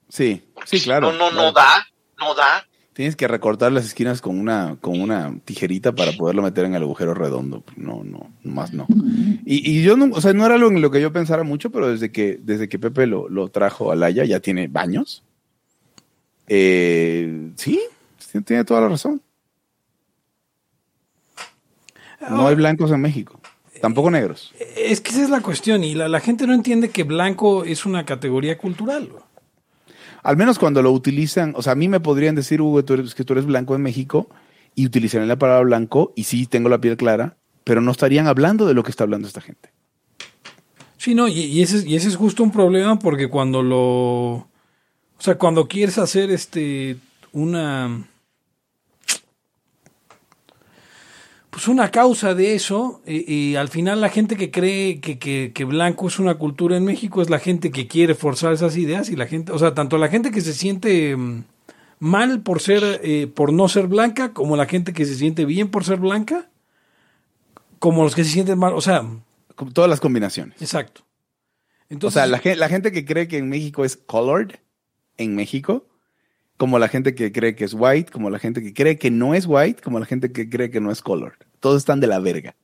Sí, 0.08 0.42
sí, 0.66 0.80
claro. 0.80 1.12
No, 1.12 1.18
no, 1.18 1.30
claro. 1.30 1.46
no 1.46 1.52
da, 1.52 1.86
no 2.18 2.34
da. 2.34 2.66
Tienes 2.92 3.16
que 3.16 3.26
recortar 3.26 3.72
las 3.72 3.86
esquinas 3.86 4.20
con 4.20 4.38
una, 4.38 4.76
con 4.82 5.00
una 5.00 5.34
tijerita 5.46 5.92
para 5.94 6.12
poderlo 6.12 6.42
meter 6.42 6.66
en 6.66 6.74
el 6.74 6.82
agujero 6.82 7.14
redondo. 7.14 7.64
No, 7.76 8.04
no, 8.04 8.30
más 8.44 8.74
no. 8.74 8.86
Y, 9.46 9.78
y 9.78 9.82
yo 9.82 9.96
no, 9.96 10.14
o 10.14 10.20
sea, 10.20 10.34
no 10.34 10.44
era 10.44 10.56
algo 10.56 10.68
en 10.68 10.82
lo 10.82 10.90
que 10.90 11.00
yo 11.00 11.10
pensara 11.10 11.42
mucho, 11.42 11.70
pero 11.70 11.88
desde 11.88 12.12
que, 12.12 12.36
desde 12.38 12.68
que 12.68 12.78
Pepe 12.78 13.06
lo, 13.06 13.30
lo 13.30 13.48
trajo 13.48 13.90
a 13.90 13.96
Laya, 13.96 14.24
ya 14.26 14.40
tiene 14.40 14.68
baños. 14.68 15.24
Eh, 16.54 17.50
sí, 17.56 17.80
tiene 18.44 18.62
toda 18.64 18.82
la 18.82 18.88
razón. 18.90 19.22
No 22.28 22.46
hay 22.46 22.54
blancos 22.54 22.90
en 22.92 23.00
México. 23.00 23.40
Tampoco 23.80 24.10
negros. 24.10 24.52
Es 24.76 25.00
que 25.00 25.10
esa 25.12 25.22
es 25.22 25.30
la 25.30 25.40
cuestión 25.40 25.82
y 25.82 25.94
la, 25.94 26.08
la 26.08 26.20
gente 26.20 26.46
no 26.46 26.52
entiende 26.52 26.90
que 26.90 27.04
blanco 27.04 27.64
es 27.64 27.86
una 27.86 28.04
categoría 28.04 28.58
cultural. 28.58 29.08
Al 30.22 30.36
menos 30.36 30.58
cuando 30.58 30.82
lo 30.82 30.92
utilizan, 30.92 31.54
o 31.56 31.62
sea, 31.62 31.72
a 31.72 31.76
mí 31.76 31.88
me 31.88 32.00
podrían 32.00 32.34
decir, 32.34 32.60
Hugo, 32.60 32.84
tú 32.84 32.94
eres, 32.94 33.14
que 33.14 33.24
tú 33.24 33.32
eres 33.32 33.46
blanco 33.46 33.74
en 33.74 33.80
México 33.82 34.28
y 34.74 34.84
utilizarían 34.86 35.26
la 35.28 35.36
palabra 35.38 35.64
blanco 35.64 36.12
y 36.14 36.24
sí 36.24 36.46
tengo 36.46 36.68
la 36.68 36.80
piel 36.82 36.98
clara, 36.98 37.38
pero 37.64 37.80
no 37.80 37.90
estarían 37.90 38.26
hablando 38.28 38.66
de 38.66 38.74
lo 38.74 38.82
que 38.84 38.90
está 38.90 39.04
hablando 39.04 39.26
esta 39.26 39.40
gente. 39.40 39.70
Sí, 40.98 41.14
no, 41.16 41.26
y, 41.28 41.40
y 41.40 41.62
ese, 41.62 41.78
es- 41.78 41.86
y 41.86 41.96
ese 41.96 42.08
es 42.08 42.16
justo 42.16 42.42
un 42.44 42.52
problema 42.52 42.98
porque 42.98 43.28
cuando 43.28 43.62
lo... 43.62 44.48
O 45.23 45.24
sea, 45.24 45.39
cuando 45.39 45.69
quieres 45.69 45.99
hacer 45.99 46.32
este 46.32 46.97
una... 47.31 48.09
Pues 51.49 51.69
una 51.69 51.93
causa 51.93 52.35
de 52.35 52.57
eso, 52.57 53.01
y, 53.07 53.32
y 53.32 53.55
al 53.55 53.69
final 53.69 54.01
la 54.01 54.09
gente 54.09 54.35
que 54.35 54.51
cree 54.51 55.01
que, 55.01 55.20
que, 55.20 55.53
que 55.55 55.65
blanco 55.65 56.09
es 56.09 56.19
una 56.19 56.35
cultura 56.35 56.77
en 56.77 56.85
México 56.85 57.23
es 57.23 57.31
la 57.31 57.39
gente 57.39 57.70
que 57.70 57.86
quiere 57.86 58.16
forzar 58.16 58.53
esas 58.53 58.77
ideas 58.77 59.11
y 59.11 59.15
la 59.16 59.27
gente, 59.27 59.53
o 59.53 59.59
sea, 59.61 59.74
tanto 59.74 59.97
la 59.97 60.09
gente 60.09 60.32
que 60.32 60.40
se 60.40 60.55
siente 60.55 61.15
mm, 61.15 61.44
mal 62.01 62.40
por 62.40 62.61
ser, 62.61 62.82
eh, 63.05 63.28
por 63.28 63.53
no 63.53 63.69
ser 63.69 63.86
blanca, 63.86 64.32
como 64.32 64.57
la 64.57 64.66
gente 64.66 64.93
que 64.93 65.05
se 65.05 65.15
siente 65.15 65.44
bien 65.44 65.70
por 65.70 65.85
ser 65.85 66.01
blanca, 66.01 66.51
como 67.78 68.03
los 68.03 68.16
que 68.16 68.24
se 68.24 68.31
sienten 68.31 68.59
mal, 68.59 68.73
o 68.74 68.81
sea, 68.81 69.07
Todas 69.73 69.89
las 69.89 70.01
combinaciones. 70.01 70.61
exacto. 70.61 71.03
o 72.03 72.11
sea, 72.11 72.27
la, 72.27 72.40
la 72.43 72.69
gente 72.69 72.90
que 72.90 73.05
cree 73.05 73.28
que 73.28 73.39
en 73.39 73.49
México 73.49 73.85
es 73.85 73.97
colored, 73.97 74.57
en 75.23 75.35
México, 75.35 75.86
como 76.57 76.78
la 76.78 76.89
gente 76.89 77.15
que 77.15 77.32
cree 77.32 77.55
que 77.57 77.65
es 77.65 77.74
white, 77.74 78.12
como 78.12 78.31
la 78.31 78.39
gente 78.39 78.62
que 78.62 78.73
cree 78.74 78.99
que 78.99 79.11
no 79.11 79.35
es 79.35 79.47
white, 79.47 79.82
como 79.82 79.99
la 79.99 80.07
gente 80.07 80.32
que 80.32 80.49
cree 80.49 80.70
que 80.70 80.81
no 80.81 80.90
es 80.93 81.03
colored. 81.03 81.39
Todos 81.61 81.78
están 81.78 82.01
de 82.01 82.07
la 82.07 82.19
verga. 82.20 82.55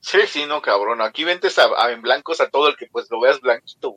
Sí, 0.00 0.18
sí, 0.28 0.44
no, 0.46 0.60
cabrón. 0.60 1.00
Aquí 1.00 1.24
ventes 1.24 1.58
a, 1.58 1.64
a- 1.78 1.92
en 1.92 2.02
blancos 2.02 2.40
a 2.40 2.48
todo 2.50 2.68
el 2.68 2.76
que 2.76 2.86
pues 2.86 3.06
lo 3.10 3.20
veas 3.20 3.40
blanquito. 3.40 3.96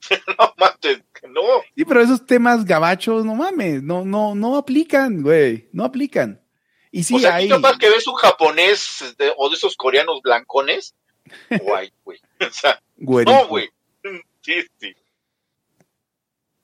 no 0.38 0.54
mames, 0.56 1.02
no. 1.28 1.42
Sí, 1.76 1.84
pero 1.84 2.00
esos 2.00 2.24
temas 2.26 2.64
gabachos, 2.64 3.24
no 3.24 3.34
mames, 3.34 3.82
no, 3.82 4.04
no, 4.04 4.34
no 4.34 4.56
aplican, 4.56 5.22
güey, 5.22 5.68
no 5.72 5.84
aplican. 5.84 6.40
Y 6.90 7.02
sí 7.04 7.16
o 7.16 7.18
sea, 7.18 7.34
hay... 7.36 7.48
capaz 7.48 7.76
que 7.78 7.90
ves 7.90 8.06
un 8.06 8.14
japonés 8.14 9.14
de- 9.18 9.32
o 9.36 9.48
de 9.48 9.56
esos 9.56 9.76
coreanos 9.76 10.20
blancones. 10.22 10.94
Guay, 11.62 11.92
güey. 12.04 12.20
O 12.40 12.52
sea, 12.52 12.80
güerito. 12.96 13.32
no, 13.32 13.48
güey. 13.48 13.68
Sí, 14.42 14.62
sí. 14.80 14.94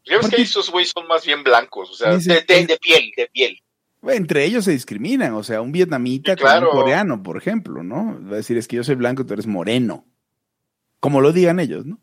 Ya 0.05 0.17
ves 0.17 0.23
Porque- 0.23 0.37
que 0.37 0.43
esos 0.43 0.71
güeyes 0.71 0.93
son 0.95 1.07
más 1.07 1.25
bien 1.25 1.43
blancos, 1.43 1.91
o 1.91 1.95
sea, 1.95 2.15
Dice- 2.17 2.45
de, 2.47 2.55
de- 2.55 2.67
de 2.67 2.77
piel, 2.79 3.11
de 3.17 3.27
piel. 3.29 3.59
Entre 4.07 4.45
ellos 4.45 4.67
se 4.67 4.73
discriminan, 4.73 5.33
o 5.33 5.43
sea, 5.43 5.63
un 5.63 5.73
vietnamita 5.73 6.33
Sí, 6.35 6.41
claro. 6.41 6.69
con 6.69 6.77
un 6.77 6.83
coreano, 6.83 7.23
por 7.23 7.39
ejemplo, 7.39 7.83
¿no? 7.83 8.21
Va 8.29 8.35
a 8.35 8.37
decir, 8.37 8.59
es 8.59 8.69
que 8.69 8.77
yo 8.77 8.85
soy 8.85 8.97
blanco 8.97 9.23
y 9.23 9.27
tú 9.27 9.33
eres 9.33 9.47
moreno. 9.47 10.05
Como 11.01 11.21
lo 11.23 11.33
digan 11.33 11.59
ellos, 11.59 11.87
¿no? 11.87 11.99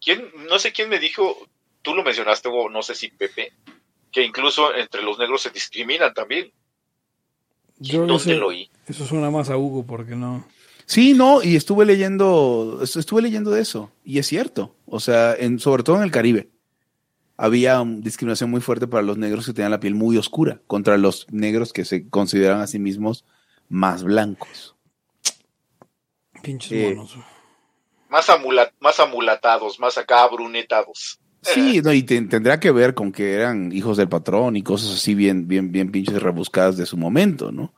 ¿Quién, 0.00 0.30
no 0.48 0.58
sé 0.60 0.72
quién 0.72 0.88
me 0.88 0.98
dijo, 1.00 1.36
tú 1.82 1.94
lo 1.94 2.04
mencionaste, 2.04 2.48
o 2.48 2.68
no 2.68 2.82
sé 2.82 2.94
si 2.94 3.08
Pepe, 3.08 3.52
que 4.12 4.22
incluso 4.22 4.72
entre 4.74 5.02
los 5.02 5.18
negros 5.18 5.42
se 5.42 5.50
discriminan 5.50 6.14
también. 6.14 6.52
yo 7.78 8.06
¿Dónde 8.06 8.36
lo 8.36 8.48
oí? 8.48 8.70
Eso 8.86 9.04
suena 9.04 9.30
más 9.30 9.50
a 9.50 9.56
Hugo 9.56 9.84
porque 9.84 10.14
no. 10.14 10.46
Sí, 10.86 11.14
no, 11.14 11.42
y 11.42 11.56
estuve 11.56 11.84
leyendo, 11.84 12.78
est- 12.82 12.96
estuve 12.96 13.20
leyendo 13.22 13.50
de 13.50 13.60
eso, 13.60 13.90
y 14.04 14.18
es 14.18 14.26
cierto, 14.28 14.74
o 14.86 15.00
sea, 15.00 15.34
en, 15.34 15.58
sobre 15.58 15.82
todo 15.82 15.96
en 15.96 16.02
el 16.04 16.10
Caribe, 16.12 16.48
había 17.36 17.82
discriminación 17.84 18.50
muy 18.50 18.60
fuerte 18.60 18.86
para 18.86 19.02
los 19.02 19.18
negros 19.18 19.44
que 19.46 19.52
tenían 19.52 19.72
la 19.72 19.80
piel 19.80 19.94
muy 19.96 20.16
oscura, 20.16 20.60
contra 20.68 20.96
los 20.96 21.26
negros 21.30 21.72
que 21.72 21.84
se 21.84 22.08
consideran 22.08 22.60
a 22.60 22.66
sí 22.68 22.78
mismos 22.78 23.24
más 23.68 24.04
blancos. 24.04 24.74
Pinches 26.42 26.72
Eh, 26.72 26.94
monos. 26.94 27.16
Más, 28.08 28.30
amula- 28.30 28.72
más 28.80 29.00
amulatados, 29.00 29.80
más 29.80 29.98
acá 29.98 30.26
brunetados. 30.28 31.18
Sí, 31.42 31.80
no, 31.82 31.92
y 31.92 32.02
te- 32.02 32.22
tendrá 32.22 32.58
que 32.60 32.70
ver 32.70 32.94
con 32.94 33.12
que 33.12 33.34
eran 33.34 33.72
hijos 33.72 33.96
del 33.96 34.08
patrón 34.08 34.56
y 34.56 34.62
cosas 34.62 34.94
así 34.96 35.14
bien, 35.14 35.46
bien, 35.48 35.70
bien 35.72 35.90
pinches 35.90 36.22
rebuscadas 36.22 36.76
de 36.76 36.86
su 36.86 36.96
momento, 36.96 37.52
¿no? 37.52 37.72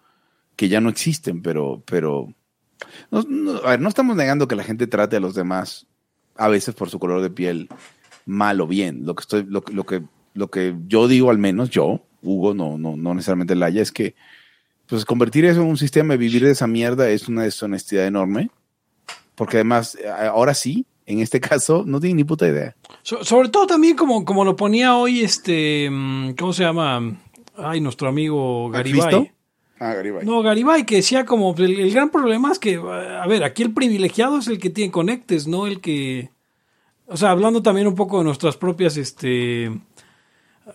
Que 0.56 0.68
ya 0.68 0.80
no 0.80 0.88
existen, 0.90 1.42
pero, 1.42 1.82
pero, 1.86 2.32
no, 3.10 3.22
no, 3.28 3.52
a 3.64 3.70
ver, 3.70 3.80
no 3.80 3.88
estamos 3.88 4.16
negando 4.16 4.48
que 4.48 4.56
la 4.56 4.64
gente 4.64 4.86
trate 4.86 5.16
a 5.16 5.20
los 5.20 5.34
demás 5.34 5.86
a 6.36 6.48
veces 6.48 6.74
por 6.74 6.90
su 6.90 6.98
color 6.98 7.20
de 7.22 7.30
piel 7.30 7.68
mal 8.26 8.60
o 8.60 8.66
bien. 8.66 9.04
Lo 9.06 9.14
que 9.14 9.22
estoy, 9.22 9.44
lo, 9.44 9.62
que- 9.62 9.72
lo 9.72 9.84
que, 9.84 10.02
lo 10.34 10.48
que 10.50 10.74
yo 10.86 11.08
digo 11.08 11.30
al 11.30 11.38
menos 11.38 11.70
yo, 11.70 12.00
Hugo, 12.22 12.54
no, 12.54 12.78
no, 12.78 12.96
no 12.96 13.14
necesariamente 13.14 13.54
Laia, 13.54 13.82
es 13.82 13.92
que, 13.92 14.14
pues 14.86 15.04
convertir 15.04 15.44
eso 15.44 15.60
en 15.62 15.68
un 15.68 15.76
sistema 15.76 16.14
y 16.14 16.18
vivir 16.18 16.44
de 16.44 16.50
esa 16.52 16.66
mierda 16.66 17.08
es 17.10 17.28
una 17.28 17.42
deshonestidad 17.42 18.06
enorme, 18.06 18.50
porque 19.34 19.56
además, 19.58 19.96
eh, 19.96 20.08
ahora 20.08 20.54
sí, 20.54 20.84
en 21.06 21.20
este 21.20 21.40
caso, 21.40 21.84
no 21.86 22.00
tienen 22.00 22.16
ni 22.18 22.24
puta 22.24 22.46
idea. 22.48 22.76
So- 23.02 23.24
sobre 23.24 23.48
todo 23.48 23.66
también 23.66 23.96
como, 23.96 24.24
como 24.24 24.44
lo 24.44 24.56
ponía 24.56 24.96
hoy 24.96 25.20
este, 25.22 25.88
mm, 25.90 26.32
¿cómo 26.38 26.52
se 26.52 26.62
llama? 26.64 27.16
Ay, 27.56 27.80
nuestro 27.80 28.08
amigo 28.08 28.70
Garibay. 28.70 29.32
Ah, 29.80 29.94
Garibay. 29.94 30.24
No, 30.26 30.42
Garibay, 30.42 30.84
que 30.84 30.96
decía 30.96 31.24
como 31.24 31.54
el, 31.56 31.78
el 31.78 31.92
gran 31.92 32.10
problema 32.10 32.50
es 32.52 32.58
que, 32.58 32.76
a 32.76 33.26
ver, 33.26 33.44
aquí 33.44 33.62
el 33.62 33.72
privilegiado 33.72 34.38
es 34.38 34.48
el 34.48 34.58
que 34.58 34.70
tiene 34.70 34.90
conectes, 34.90 35.46
no 35.46 35.66
el 35.66 35.80
que... 35.80 36.30
O 37.06 37.16
sea, 37.16 37.30
hablando 37.30 37.62
también 37.62 37.86
un 37.86 37.94
poco 37.94 38.18
de 38.18 38.24
nuestras 38.24 38.56
propias, 38.56 38.96
este... 38.96 39.70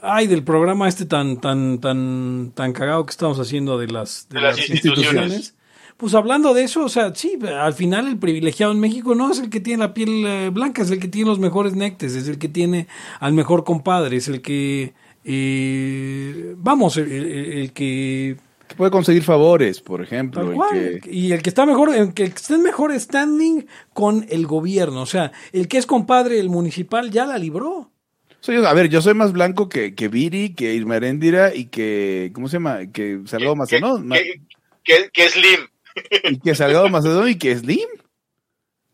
Ay, 0.01 0.25
del 0.27 0.43
programa 0.43 0.87
este 0.87 1.05
tan, 1.05 1.39
tan, 1.39 1.79
tan, 1.79 2.51
tan 2.55 2.73
cagado 2.73 3.05
que 3.05 3.11
estamos 3.11 3.39
haciendo 3.39 3.77
de 3.77 3.87
las, 3.87 4.27
De 4.29 4.41
las 4.41 4.57
instituciones. 4.69 5.55
Pues 5.97 6.15
hablando 6.15 6.55
de 6.55 6.63
eso, 6.63 6.83
o 6.83 6.89
sea, 6.89 7.13
sí, 7.13 7.37
al 7.55 7.73
final 7.75 8.07
el 8.07 8.17
privilegiado 8.17 8.71
en 8.71 8.79
México 8.79 9.13
no 9.13 9.31
es 9.31 9.37
el 9.39 9.51
que 9.51 9.59
tiene 9.59 9.83
la 9.83 9.93
piel 9.93 10.25
eh, 10.25 10.49
blanca, 10.49 10.81
es 10.81 10.89
el 10.89 10.99
que 10.99 11.07
tiene 11.07 11.29
los 11.29 11.37
mejores 11.37 11.75
nectes, 11.75 12.15
es 12.15 12.27
el 12.27 12.39
que 12.39 12.49
tiene 12.49 12.87
al 13.19 13.33
mejor 13.33 13.63
compadre, 13.63 14.17
es 14.17 14.27
el 14.27 14.41
que, 14.41 14.93
eh, 15.23 16.55
vamos, 16.57 16.97
el, 16.97 17.11
el- 17.11 17.25
el 17.53 17.73
que 17.73 18.37
Puede 18.77 18.91
conseguir 18.91 19.23
favores, 19.23 19.81
por 19.81 20.01
ejemplo. 20.01 20.41
Tal 20.41 20.51
y 20.51 20.55
cual. 20.55 20.99
que- 21.01 21.11
Y 21.11 21.31
el 21.31 21.41
que 21.41 21.49
está 21.49 21.65
mejor, 21.65 21.93
el 21.95 22.13
que 22.13 22.23
está 22.23 22.55
en 22.55 22.63
mejor 22.63 22.97
standing 22.99 23.67
con 23.93 24.25
el 24.29 24.45
gobierno. 24.47 25.01
O 25.01 25.05
sea, 25.05 25.31
el 25.51 25.67
que 25.67 25.77
es 25.77 25.85
compadre 25.85 26.35
del 26.37 26.49
municipal 26.49 27.11
ya 27.11 27.25
la 27.25 27.37
libró. 27.37 27.91
Soy 28.39 28.57
a 28.57 28.73
ver, 28.73 28.89
yo 28.89 29.01
soy 29.01 29.13
más 29.13 29.31
blanco 29.31 29.69
que, 29.69 29.95
que 29.95 30.09
Viri, 30.09 30.53
que 30.53 30.73
Irma 30.73 30.97
Heréndira 30.97 31.55
y 31.55 31.65
que, 31.65 32.31
¿cómo 32.33 32.47
se 32.49 32.57
llama? 32.57 32.87
Que 32.91 33.21
Salgado 33.25 33.55
Macedón. 33.55 34.07
ma- 34.07 34.15
que, 34.17 34.41
que, 34.83 35.09
que 35.13 35.29
Slim. 35.29 35.59
Y 36.31 36.39
que 36.39 36.53
Salgado 36.55 36.89
Macedón 36.89 37.29
y 37.29 37.35
que 37.35 37.55
Slim. 37.55 37.87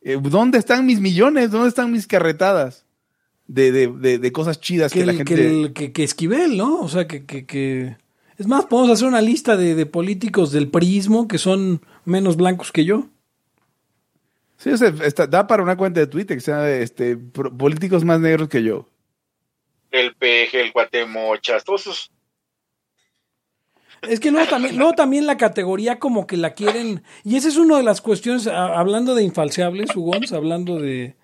Eh, 0.01 0.17
¿Dónde 0.21 0.57
están 0.59 0.85
mis 0.85 0.99
millones? 0.99 1.51
¿Dónde 1.51 1.69
están 1.69 1.91
mis 1.91 2.05
carretadas? 2.07 2.85
De, 3.47 3.71
de, 3.71 3.87
de, 3.87 4.19
de 4.19 4.31
cosas 4.31 4.61
chidas 4.61 4.93
que, 4.93 4.99
Que, 4.99 5.05
la 5.07 5.13
gente... 5.13 5.35
que, 5.35 5.61
el- 5.63 5.73
que- 5.73 5.91
que 5.91 6.03
Esquivel, 6.03 6.55
¿no? 6.55 6.81
O 6.81 6.87
sea, 6.89 7.07
que, 7.07 7.25
que, 7.25 7.45
que- 7.47 7.97
Es 8.39 8.47
más, 8.47 8.65
podemos 8.65 8.91
hacer 8.91 9.07
una 9.07 9.21
lista 9.21 9.55
de, 9.57 9.75
de 9.75 9.85
políticos 9.85 10.51
del 10.51 10.69
prismo 10.69 11.27
que 11.27 11.37
son 11.37 11.81
menos 12.05 12.37
blancos 12.37 12.71
que 12.71 12.85
yo. 12.85 13.05
Sí, 14.57 14.69
o 14.71 14.77
sea, 14.77 14.93
está- 15.03 15.27
da 15.27 15.45
para 15.45 15.61
una 15.61 15.77
cuenta 15.77 15.99
de 15.99 16.07
Twitter 16.07 16.37
que 16.37 16.41
sea 16.41 16.69
este, 16.71 17.15
pro- 17.17 17.55
políticos 17.55 18.03
más 18.05 18.19
negros 18.19 18.49
que 18.49 18.63
yo. 18.63 18.87
El 19.91 20.15
peje, 20.15 20.61
el 20.61 20.71
guatemochas, 20.71 21.63
todos 21.63 21.81
esos. 21.81 22.11
Es 24.03 24.21
que 24.21 24.31
luego 24.31 24.47
también, 24.49 24.77
luego 24.77 24.93
también 24.93 25.27
la 25.27 25.35
categoría 25.35 25.99
como 25.99 26.25
que 26.25 26.37
la 26.37 26.53
quieren, 26.53 27.03
y 27.25 27.35
esa 27.35 27.49
es 27.49 27.57
una 27.57 27.75
de 27.77 27.83
las 27.83 27.99
cuestiones, 27.99 28.47
a- 28.47 28.79
hablando 28.79 29.15
de 29.15 29.23
infalseables, 29.23 29.93
Hugons, 29.93 30.31
hablando 30.31 30.79
de, 30.79 31.17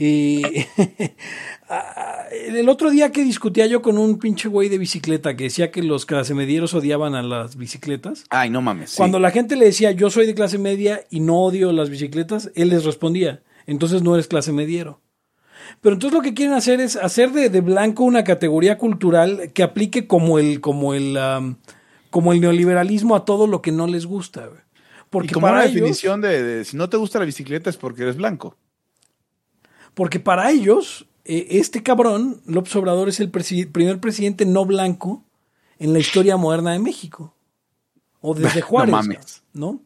Y 0.00 0.42
ah, 1.68 2.26
el 2.30 2.68
otro 2.68 2.88
día 2.90 3.10
que 3.10 3.24
discutía 3.24 3.66
yo 3.66 3.82
con 3.82 3.98
un 3.98 4.20
pinche 4.20 4.48
güey 4.48 4.68
de 4.68 4.78
bicicleta 4.78 5.34
que 5.34 5.44
decía 5.44 5.72
que 5.72 5.82
los 5.82 6.06
clase 6.06 6.34
medieros 6.34 6.72
odiaban 6.72 7.16
a 7.16 7.22
las 7.24 7.56
bicicletas. 7.56 8.22
Ay, 8.30 8.48
no 8.48 8.62
mames. 8.62 8.90
sí. 8.90 8.96
Cuando 8.96 9.18
la 9.18 9.32
gente 9.32 9.56
le 9.56 9.64
decía 9.64 9.90
yo 9.90 10.08
soy 10.08 10.26
de 10.26 10.36
clase 10.36 10.56
media 10.56 11.04
y 11.10 11.18
no 11.18 11.40
odio 11.40 11.72
las 11.72 11.90
bicicletas, 11.90 12.52
él 12.54 12.68
les 12.68 12.84
respondía, 12.84 13.42
entonces 13.66 14.02
no 14.02 14.14
eres 14.14 14.28
clase 14.28 14.52
mediero. 14.52 15.00
Pero 15.80 15.94
entonces 15.94 16.16
lo 16.16 16.22
que 16.22 16.32
quieren 16.32 16.54
hacer 16.54 16.80
es 16.80 16.94
hacer 16.94 17.32
de, 17.32 17.50
de 17.50 17.60
blanco 17.60 18.04
una 18.04 18.22
categoría 18.22 18.78
cultural 18.78 19.50
que 19.52 19.64
aplique 19.64 20.06
como 20.06 20.38
el, 20.38 20.60
como 20.60 20.94
el, 20.94 21.18
como 22.10 22.32
el 22.32 22.40
neoliberalismo 22.40 23.16
a 23.16 23.24
todo 23.24 23.48
lo 23.48 23.62
que 23.62 23.72
no 23.72 23.88
les 23.88 24.06
gusta. 24.06 24.48
Porque 25.10 25.30
y 25.30 25.32
como 25.32 25.48
para 25.48 25.56
una 25.56 25.64
ellos, 25.64 25.74
definición 25.74 26.20
de, 26.20 26.40
de 26.40 26.64
si 26.64 26.76
no 26.76 26.88
te 26.88 26.96
gusta 26.96 27.18
la 27.18 27.24
bicicleta 27.24 27.68
es 27.68 27.76
porque 27.76 28.02
eres 28.02 28.16
blanco. 28.16 28.56
Porque 29.98 30.20
para 30.20 30.52
ellos, 30.52 31.06
eh, 31.24 31.48
este 31.50 31.82
cabrón, 31.82 32.40
López 32.46 32.76
Obrador, 32.76 33.08
es 33.08 33.18
el 33.18 33.32
presi- 33.32 33.68
primer 33.70 33.98
presidente 33.98 34.46
no 34.46 34.64
blanco 34.64 35.24
en 35.80 35.92
la 35.92 35.98
historia 35.98 36.36
moderna 36.36 36.70
de 36.72 36.78
México. 36.78 37.34
O 38.20 38.32
desde 38.32 38.60
No 38.60 38.66
Juárez. 38.66 38.92
mames. 38.92 39.42
¿No? 39.52 39.80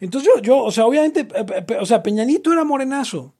Entonces 0.00 0.30
yo, 0.34 0.40
yo, 0.40 0.56
o 0.64 0.70
sea, 0.72 0.86
obviamente, 0.86 1.20
eh, 1.34 1.44
eh, 1.68 1.76
o 1.78 1.84
sea, 1.84 2.02
Peñanito 2.02 2.50
era 2.50 2.64
morenazo. 2.64 3.34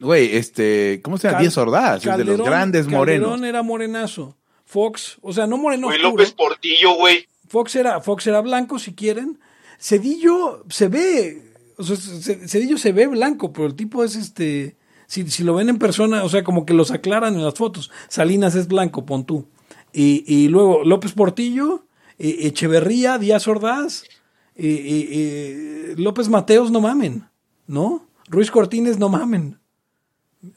Güey, 0.00 0.36
este, 0.36 1.00
¿cómo 1.04 1.18
se 1.18 1.26
llama? 1.28 1.36
Cal- 1.38 1.42
Díaz 1.42 1.58
Ordaz, 1.58 2.06
es 2.06 2.16
de 2.16 2.24
los 2.24 2.40
grandes 2.40 2.86
morenos. 2.86 3.28
Calderón 3.28 3.44
era 3.44 3.62
morenazo. 3.62 4.38
Fox, 4.64 5.18
o 5.20 5.34
sea, 5.34 5.46
no 5.46 5.58
moreno 5.58 5.88
Güey. 5.88 6.00
López 6.00 6.32
Portillo, 6.32 6.94
güey. 6.94 7.26
Fox 7.48 7.76
era, 7.76 8.00
Fox 8.00 8.26
era 8.26 8.40
blanco, 8.40 8.78
si 8.78 8.94
quieren. 8.94 9.38
Cedillo 9.78 10.64
se 10.70 10.88
ve, 10.88 11.52
o 11.76 11.82
sea, 11.84 11.96
Cedillo 11.96 12.78
se 12.78 12.92
ve 12.92 13.06
blanco, 13.06 13.52
pero 13.52 13.66
el 13.66 13.74
tipo 13.74 14.02
es 14.02 14.16
este, 14.16 14.76
si, 15.08 15.28
si 15.28 15.42
lo 15.42 15.54
ven 15.54 15.68
en 15.68 15.78
persona, 15.80 16.22
o 16.22 16.28
sea, 16.28 16.44
como 16.44 16.64
que 16.64 16.74
los 16.74 16.92
aclaran 16.92 17.34
en 17.34 17.44
las 17.44 17.54
fotos. 17.54 17.90
Salinas 18.08 18.54
es 18.54 18.68
blanco, 18.68 19.04
pon 19.04 19.24
tú. 19.26 19.48
Y, 19.92 20.22
y 20.32 20.46
luego 20.48 20.84
López 20.84 21.12
Portillo, 21.12 21.86
eh, 22.18 22.36
Echeverría, 22.42 23.18
Díaz 23.18 23.48
Ordaz, 23.48 24.04
eh, 24.54 24.64
eh, 24.66 25.08
eh, 25.10 25.94
López 25.96 26.28
Mateos, 26.28 26.70
no 26.70 26.80
mamen, 26.80 27.28
¿no? 27.66 28.06
Ruiz 28.28 28.50
Cortines, 28.52 28.98
no 28.98 29.08
mamen. 29.08 29.58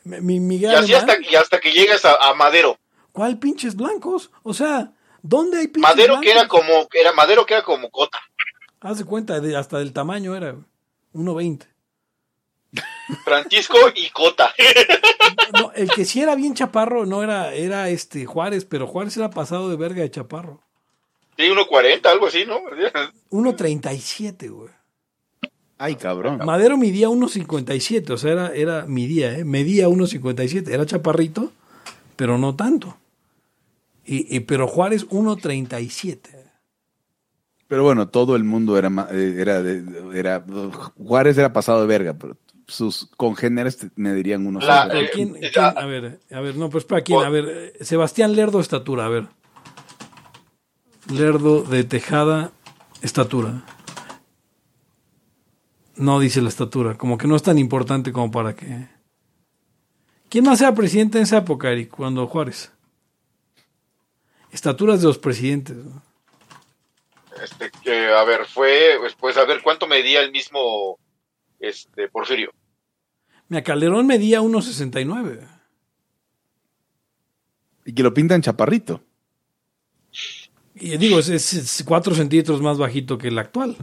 Mi, 0.04 0.40
Miguel 0.40 0.72
Y 0.74 0.76
así 0.76 0.94
hasta, 0.94 1.14
y 1.20 1.34
hasta 1.36 1.60
que 1.60 1.72
llegas 1.72 2.06
a, 2.06 2.14
a 2.30 2.34
Madero. 2.36 2.78
¿Cuál 3.12 3.40
pinches 3.40 3.76
blancos? 3.76 4.30
O 4.44 4.54
sea, 4.54 4.94
¿dónde 5.24 5.58
hay 5.60 5.68
pinches 5.70 5.90
Madero 5.96 6.14
blancos? 6.20 6.26
que 6.26 6.32
era 6.32 6.48
como, 6.48 6.88
era 6.94 7.14
Madero 7.14 7.46
que 7.46 7.54
era 7.56 7.64
como 7.64 7.90
Cota. 7.90 8.20
Haz 8.82 8.98
de 9.00 9.06
cuenta, 9.06 9.40
de- 9.40 9.56
hasta 9.56 9.80
del 9.80 9.94
tamaño 9.94 10.36
era 10.36 10.52
güey. 10.52 10.66
1.20. 11.14 11.68
Francisco 13.24 13.78
y 13.96 14.10
Cota. 14.10 14.54
No, 15.54 15.72
el 15.74 15.90
que 15.92 16.06
sí 16.06 16.22
era 16.22 16.36
bien 16.36 16.54
chaparro 16.54 17.06
no 17.06 17.24
era, 17.24 17.54
era 17.54 17.90
este 17.90 18.26
Juárez, 18.26 18.64
pero 18.66 18.88
Juárez 18.88 19.18
era 19.18 19.30
pasado 19.30 19.70
de 19.70 19.76
verga 19.76 20.02
de 20.02 20.10
chaparro. 20.10 20.62
Sí, 21.38 21.44
1.40, 21.44 22.06
algo 22.06 22.28
así, 22.28 22.46
¿no? 22.46 22.60
1.37, 23.32 24.50
güey. 24.50 24.70
Ay, 25.78 25.96
cabrón. 25.96 26.40
Madero 26.46 26.78
midía 26.78 27.10
1.57, 27.10 28.12
o 28.12 28.18
sea, 28.18 28.32
era, 28.32 28.48
era 28.54 28.86
midía, 28.86 29.38
¿eh? 29.38 29.44
Medía 29.44 29.90
1.57, 29.90 30.70
era 30.70 30.86
chaparrito, 30.86 31.52
pero 32.16 32.38
no 32.38 32.56
tanto. 32.56 32.96
Y, 34.06 34.36
y- 34.36 34.40
pero 34.42 34.68
Juárez 34.68 35.08
1.37. 35.10 36.20
Pero 37.68 37.84
bueno, 37.84 38.08
todo 38.10 38.36
el 38.36 38.44
mundo 38.44 38.78
era, 38.78 38.90
eh, 39.12 39.36
era, 39.38 39.62
de- 39.62 40.18
era, 40.18 40.46
Juárez 40.98 41.38
era 41.38 41.52
pasado 41.52 41.82
de 41.82 41.88
verga, 41.88 42.14
pero 42.14 42.38
sus 42.72 43.10
congéneres 43.18 43.88
me 43.96 44.14
dirían 44.14 44.46
unos. 44.48 44.64
La- 44.64 44.88
¿Pero 44.90 45.06
eh, 45.06 45.10
quién- 45.14 45.36
eh, 45.38 45.52
quién? 45.54 45.66
ah. 45.66 45.74
a 45.76 45.86
ver, 45.86 46.20
a 46.32 46.40
ver, 46.40 46.56
no, 46.56 46.70
pues 46.70 46.84
para 46.86 47.02
quién, 47.02 47.20
a 47.20 47.30
ver, 47.30 47.74
Sebastián 47.82 48.36
Lerdo, 48.36 48.60
estatura, 48.60 49.06
a 49.06 49.10
ver. 49.10 49.28
Lerdo 51.10 51.64
de 51.64 51.84
Tejada, 51.84 52.52
estatura. 53.02 53.64
No 55.96 56.20
dice 56.20 56.42
la 56.42 56.50
estatura, 56.50 56.98
como 56.98 57.18
que 57.18 57.28
no 57.28 57.36
es 57.36 57.44
tan 57.44 57.58
importante 57.58 58.12
como 58.12 58.32
para 58.32 58.56
que... 58.56 58.88
¿Quién 60.30 60.46
más 60.46 60.62
era 60.62 60.74
presidente 60.74 61.18
en 61.18 61.26
esa 61.26 61.38
época, 61.40 61.70
Eric, 61.72 61.90
cuando 61.90 62.26
Juárez? 62.28 62.72
Estaturas 64.52 65.02
de 65.02 65.08
los 65.08 65.18
presidentes. 65.18 65.76
¿no? 65.76 66.02
Este, 67.44 67.70
que, 67.84 68.08
a 68.08 68.24
ver, 68.24 68.46
fue, 68.46 68.96
pues, 69.00 69.14
pues, 69.16 69.38
a 69.38 69.46
ver, 69.46 69.62
¿cuánto 69.62 69.88
medía 69.88 70.22
el 70.22 70.32
mismo, 70.32 70.98
este, 71.60 72.08
Porfirio? 72.08 72.52
Mira, 73.52 73.64
Calderón 73.66 74.08
medía 74.08 74.40
1.69. 74.40 75.46
Y 77.84 77.92
que 77.94 78.02
lo 78.02 78.14
pintan 78.14 78.42
chaparrito. 78.42 79.04
Y 80.74 80.96
digo, 80.96 81.20
es, 81.20 81.28
es- 81.28 81.52
es 81.52 81.84
cuatro 81.86 82.16
centímetros 82.16 82.62
más 82.62 82.78
bajito 82.78 83.18
que 83.18 83.28
el 83.28 83.38
actual. 83.38 83.76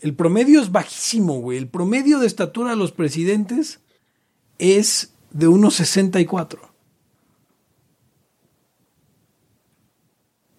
El 0.00 0.16
promedio 0.16 0.60
es 0.60 0.72
bajísimo, 0.72 1.40
güey. 1.42 1.56
El 1.58 1.68
promedio 1.68 2.18
de 2.18 2.26
estatura 2.26 2.70
de 2.70 2.76
los 2.76 2.90
presidentes 2.90 3.78
es 4.58 5.14
de 5.30 5.46
1,64. 5.46 6.58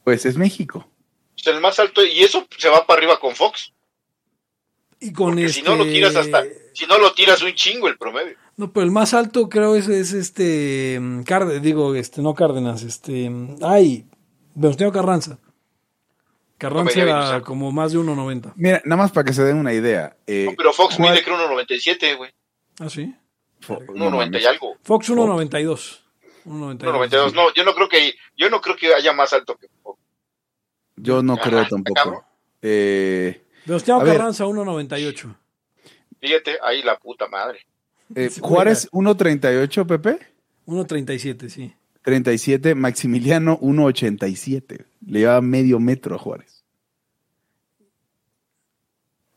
Pues 0.06 0.26
es 0.26 0.38
México. 0.38 0.88
Pues 1.34 1.48
el 1.48 1.60
más 1.60 1.78
alto, 1.78 2.06
y 2.06 2.20
eso 2.24 2.48
se 2.58 2.70
va 2.70 2.88
para 2.88 3.00
arriba 3.00 3.20
con 3.20 3.36
Fox. 3.36 3.74
Y 5.02 5.12
con 5.12 5.32
Porque 5.32 5.46
este... 5.48 5.60
si 5.60 5.66
no 5.66 5.76
lo 5.76 5.84
tiras 5.84 6.16
hasta, 6.16 6.44
si 6.76 6.86
no 6.86 6.98
lo 7.00 7.14
tiras 7.14 7.42
un 7.42 7.54
chingo 7.54 7.88
el 7.88 7.98
promedio. 7.98 8.36
No, 8.58 8.72
pero 8.72 8.86
el 8.86 8.92
más 8.92 9.14
alto 9.14 9.50
creo 9.50 9.76
es, 9.76 9.88
es 9.88 10.14
este... 10.14 11.00
mm, 11.02 11.24
Cárdenas, 11.24 11.62
digo, 11.62 11.96
este, 11.96 12.22
no 12.22 12.34
Cárdenas, 12.36 12.84
este... 12.84 13.30
mm, 13.30 13.58
Ay, 13.64 14.06
Venustiano 14.54 14.92
Carranza. 14.94 15.40
Carranza 16.58 17.02
era 17.02 17.42
como 17.42 17.72
más 17.72 17.92
de 17.92 18.00
1,90. 18.00 18.54
Mira, 18.56 18.82
nada 18.86 19.02
más 19.04 19.12
para 19.12 19.26
que 19.26 19.34
se 19.34 19.44
den 19.44 19.58
una 19.58 19.74
idea. 19.74 20.16
eh, 20.26 20.46
No, 20.50 20.54
pero 20.56 20.72
Fox 20.72 20.98
Juárez- 20.98 21.12
mide 21.12 21.24
creo 21.24 21.38
1.97, 21.38 22.18
güey. 22.18 22.32
Ah, 22.80 22.90
sí. 22.90 23.14
Fo- 23.62 23.82
no 23.94 24.10
1.90 24.10 24.16
mames. 24.16 24.42
y 24.42 24.46
algo. 24.46 24.78
Fox 24.84 25.10
1,92. 25.10 26.00
1,92. 26.46 26.78
1.92. 26.80 27.34
No, 27.34 27.54
yo 27.54 27.64
no 27.66 27.74
creo 27.76 27.90
que, 27.90 28.14
yo 28.38 28.50
no 28.50 28.62
creo 28.62 28.76
que 28.78 28.94
haya 28.94 29.12
más 29.12 29.34
alto 29.34 29.58
que 29.58 29.68
Fox. 29.84 30.00
Yo 30.96 31.22
no 31.24 31.34
Ajá, 31.34 31.42
creo 31.44 31.68
tampoco. 31.68 32.26
Eh, 32.62 33.44
Venustiano. 33.66 34.04
Carranza 34.06 34.46
1.98. 34.46 35.36
Fíjate, 36.28 36.58
ahí 36.64 36.82
la 36.84 36.98
puta 36.98 37.28
madre. 37.28 37.60
eh, 38.16 38.30
Juárez 38.42 38.90
1.38, 38.92 39.86
Pepe. 39.86 40.20
1.37, 40.66 41.50
sí. 41.50 41.74
37, 42.02 42.76
Maximiliano 42.76 43.60
1.87. 43.60 44.86
Le 45.08 45.20
llevaba 45.20 45.42
medio 45.42 45.80
metro 45.80 46.16
a 46.16 46.18
Juárez. 46.20 46.64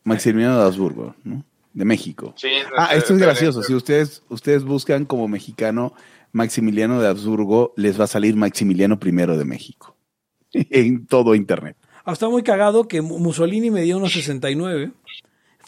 Maximiliano 0.03 0.57
de 0.59 0.65
Habsburgo, 0.65 1.15
¿no? 1.23 1.43
De 1.73 1.85
México. 1.85 2.33
Sí, 2.35 2.49
Ah, 2.75 2.95
esto 2.95 3.13
es 3.13 3.19
gracioso. 3.19 3.61
Si 3.63 3.73
ustedes, 3.73 4.23
ustedes 4.29 4.63
buscan 4.63 5.05
como 5.05 5.27
mexicano 5.27 5.93
Maximiliano 6.31 6.99
de 7.01 7.07
Habsburgo, 7.07 7.73
les 7.75 7.99
va 7.99 8.05
a 8.05 8.07
salir 8.07 8.35
Maximiliano 8.35 8.99
I 9.03 9.11
de 9.37 9.45
México. 9.45 9.95
en 10.53 11.05
todo 11.05 11.35
internet. 11.35 11.77
Ah, 12.05 12.13
está 12.13 12.27
muy 12.27 12.41
cagado 12.41 12.87
que 12.87 13.01
Mu- 13.01 13.19
Mussolini 13.19 13.69
medía 13.69 13.95
1.69. 13.97 14.93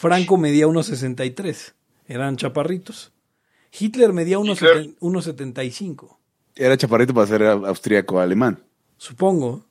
Franco 0.02 0.36
medía 0.36 0.66
1.63. 0.66 1.74
Eran 2.08 2.36
chaparritos. 2.36 3.14
Hitler 3.72 4.14
medía 4.14 4.40
Hitler. 4.40 4.96
1.70 5.00 5.00
1.75. 5.00 6.18
Era 6.56 6.76
chaparrito 6.76 7.14
para 7.14 7.28
ser 7.28 7.44
austríaco 7.44 8.20
alemán. 8.20 8.64
Supongo. 8.98 9.68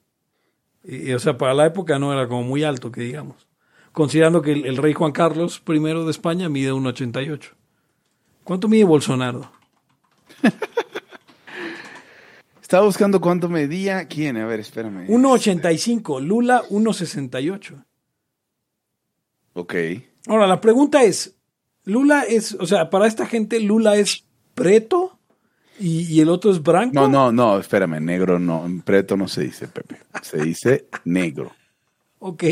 Y, 0.84 1.10
y, 1.10 1.12
o 1.14 1.18
sea, 1.18 1.36
para 1.36 1.52
la 1.52 1.66
época 1.66 1.98
no 1.98 2.12
era 2.12 2.28
como 2.28 2.44
muy 2.44 2.62
alto, 2.62 2.92
que 2.92 3.00
digamos. 3.00 3.48
Considerando 3.90 4.40
que 4.40 4.52
el, 4.52 4.66
el 4.66 4.76
rey 4.76 4.92
Juan 4.92 5.10
Carlos 5.10 5.60
I 5.66 5.80
de 5.80 6.10
España 6.12 6.48
mide 6.48 6.72
1.88. 6.72 7.54
¿Cuánto 8.44 8.68
mide 8.68 8.84
Bolsonaro? 8.84 9.50
Estaba 12.62 12.86
buscando 12.86 13.20
cuánto 13.20 13.48
medía. 13.48 14.06
¿Quién? 14.06 14.36
A 14.36 14.46
ver, 14.46 14.60
espérame. 14.60 15.08
1.85. 15.08 16.22
Lula 16.22 16.62
1.68. 16.70 17.84
Ok. 19.54 19.74
Ahora, 20.26 20.46
la 20.46 20.60
pregunta 20.60 21.02
es, 21.02 21.36
Lula 21.84 22.22
es, 22.22 22.52
o 22.54 22.66
sea, 22.66 22.90
para 22.90 23.06
esta 23.06 23.26
gente 23.26 23.58
Lula 23.60 23.96
es 23.96 24.24
preto 24.54 25.18
y, 25.78 26.02
y 26.12 26.20
el 26.20 26.28
otro 26.28 26.50
es 26.50 26.62
blanco. 26.62 26.94
No, 26.94 27.08
no, 27.08 27.32
no, 27.32 27.58
espérame, 27.58 28.00
negro 28.00 28.38
no. 28.38 28.66
En 28.66 28.82
preto 28.82 29.16
no 29.16 29.28
se 29.28 29.42
dice, 29.44 29.66
Pepe. 29.68 29.98
Se 30.22 30.38
dice 30.42 30.88
negro. 31.04 31.52
Ok, 32.18 32.44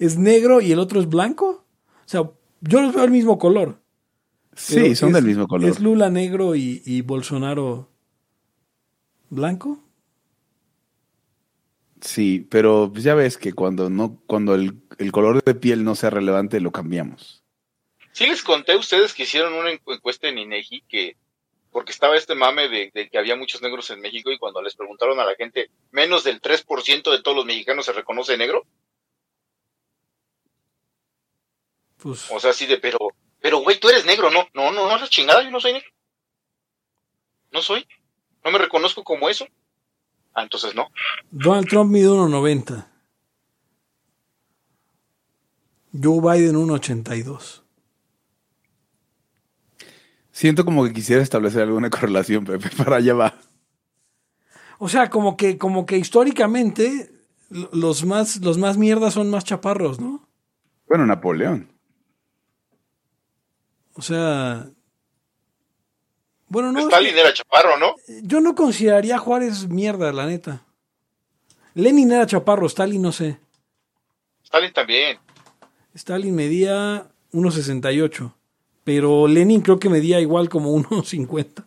es 0.00 0.18
negro 0.18 0.60
y 0.60 0.72
el 0.72 0.80
otro 0.80 0.98
es 1.00 1.08
blanco. 1.08 1.64
O 2.04 2.08
sea, 2.08 2.28
yo 2.60 2.82
los 2.82 2.92
veo 2.94 3.04
el 3.04 3.10
mismo 3.12 3.38
color. 3.38 3.80
Sí, 4.54 4.96
son 4.96 5.10
es- 5.10 5.14
del 5.14 5.24
mismo 5.24 5.46
color. 5.46 5.68
Es 5.70 5.78
Lula 5.80 6.10
negro 6.10 6.56
y, 6.56 6.82
y 6.84 7.02
Bolsonaro 7.02 7.88
blanco. 9.30 9.78
Sí, 12.00 12.46
pero 12.50 12.92
ya 12.94 13.14
ves 13.14 13.36
que 13.38 13.52
cuando 13.52 13.90
no, 13.90 14.18
cuando 14.26 14.54
el, 14.54 14.80
el 14.98 15.12
color 15.12 15.42
de 15.42 15.54
piel 15.54 15.84
no 15.84 15.94
sea 15.94 16.10
relevante, 16.10 16.60
lo 16.60 16.72
cambiamos. 16.72 17.42
Sí 18.12 18.26
les 18.26 18.42
conté 18.42 18.72
a 18.72 18.78
ustedes 18.78 19.12
que 19.12 19.24
hicieron 19.24 19.52
una 19.54 19.70
encuesta 19.70 20.28
en 20.28 20.38
INEGI 20.38 20.82
que 20.88 21.16
porque 21.76 21.92
estaba 21.92 22.16
este 22.16 22.34
mame 22.34 22.70
de, 22.70 22.90
que 23.10 23.18
había 23.18 23.36
muchos 23.36 23.60
negros 23.60 23.90
en 23.90 24.00
México 24.00 24.32
y 24.32 24.38
cuando 24.38 24.62
les 24.62 24.74
preguntaron 24.74 25.20
a 25.20 25.26
la 25.26 25.34
gente, 25.34 25.68
menos 25.90 26.24
del 26.24 26.40
3% 26.40 27.10
de 27.10 27.22
todos 27.22 27.36
los 27.36 27.44
mexicanos 27.44 27.84
se 27.84 27.92
reconoce 27.92 28.38
negro. 28.38 28.64
Pues... 31.98 32.30
O 32.30 32.40
sea, 32.40 32.52
así 32.52 32.64
de, 32.64 32.78
pero, 32.78 32.96
pero 33.42 33.58
güey, 33.58 33.78
tú 33.78 33.90
eres 33.90 34.06
negro, 34.06 34.30
no, 34.30 34.48
no, 34.54 34.72
no, 34.72 34.88
no, 34.88 34.96
la 34.96 35.06
chingada, 35.08 35.42
yo 35.42 35.50
no 35.50 35.60
soy 35.60 35.74
negro. 35.74 35.90
No 37.52 37.60
soy, 37.60 37.86
no 38.42 38.50
me 38.50 38.58
reconozco 38.58 39.04
como 39.04 39.28
eso. 39.28 39.46
Ah, 40.32 40.44
entonces 40.44 40.74
no. 40.74 40.90
Donald 41.30 41.68
Trump 41.68 41.92
mide 41.92 42.08
1.90. 42.08 42.86
Joe 46.02 46.20
Biden 46.20 46.56
1.82. 46.56 47.62
Siento 50.30 50.64
como 50.64 50.84
que 50.84 50.92
quisiera 50.92 51.22
establecer 51.22 51.62
alguna 51.62 51.88
correlación, 51.88 52.44
Pepe, 52.44 52.68
para 52.76 52.96
allá 52.96 53.14
va. 53.14 53.34
O 54.78 54.88
sea, 54.88 55.08
como 55.08 55.36
que, 55.36 55.56
como 55.56 55.86
que 55.86 55.96
históricamente 55.96 57.10
los 57.48 58.04
más, 58.04 58.36
los 58.42 58.58
más 58.58 58.76
mierdas 58.76 59.14
son 59.14 59.30
más 59.30 59.44
chaparros, 59.44 60.00
¿no? 60.00 60.28
Bueno, 60.86 61.06
Napoleón. 61.06 61.72
O 63.94 64.02
sea. 64.02 64.66
Bueno, 66.48 66.70
no. 66.70 66.80
Stalin 66.80 67.16
era 67.16 67.32
chaparro, 67.32 67.78
¿no? 67.78 67.94
Yo 68.22 68.40
no 68.40 68.54
consideraría 68.54 69.16
a 69.16 69.18
Juárez 69.18 69.68
mierda, 69.68 70.12
la 70.12 70.26
neta. 70.26 70.64
Lenin 71.74 72.12
era 72.12 72.26
chaparro, 72.26 72.66
Stalin 72.66 73.02
no 73.02 73.12
sé. 73.12 73.38
Stalin 74.44 74.72
también. 74.72 75.18
Stalin 75.96 76.34
medía 76.34 77.10
1.68 77.32 78.32
pero 78.86 79.26
Lenin 79.26 79.62
creo 79.62 79.80
que 79.80 79.88
medía 79.88 80.20
igual 80.20 80.48
como 80.48 80.72
1,50. 80.78 81.64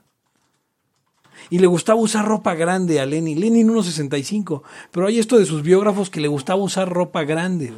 Y 1.49 1.59
le 1.59 1.67
gustaba 1.67 1.99
usar 1.99 2.25
ropa 2.25 2.55
grande 2.55 3.01
a 3.01 3.05
Lenin. 3.05 3.41
Lenin 3.41 3.67
1,65. 3.67 4.63
Pero 4.91 5.05
hay 5.05 5.19
esto 5.19 5.37
de 5.37 5.45
sus 5.45 5.61
biógrafos 5.61 6.09
que 6.09 6.21
le 6.21 6.29
gustaba 6.29 6.63
usar 6.63 6.87
ropa 6.87 7.25
grande. 7.25 7.73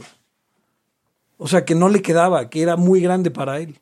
O 1.38 1.48
sea, 1.48 1.65
que 1.65 1.73
no 1.73 1.90
le 1.90 2.03
quedaba, 2.03 2.52
que 2.52 2.61
era 2.61 2.76
muy 2.76 3.02
grande 3.02 3.32
para 3.32 3.57
él. 3.57 3.80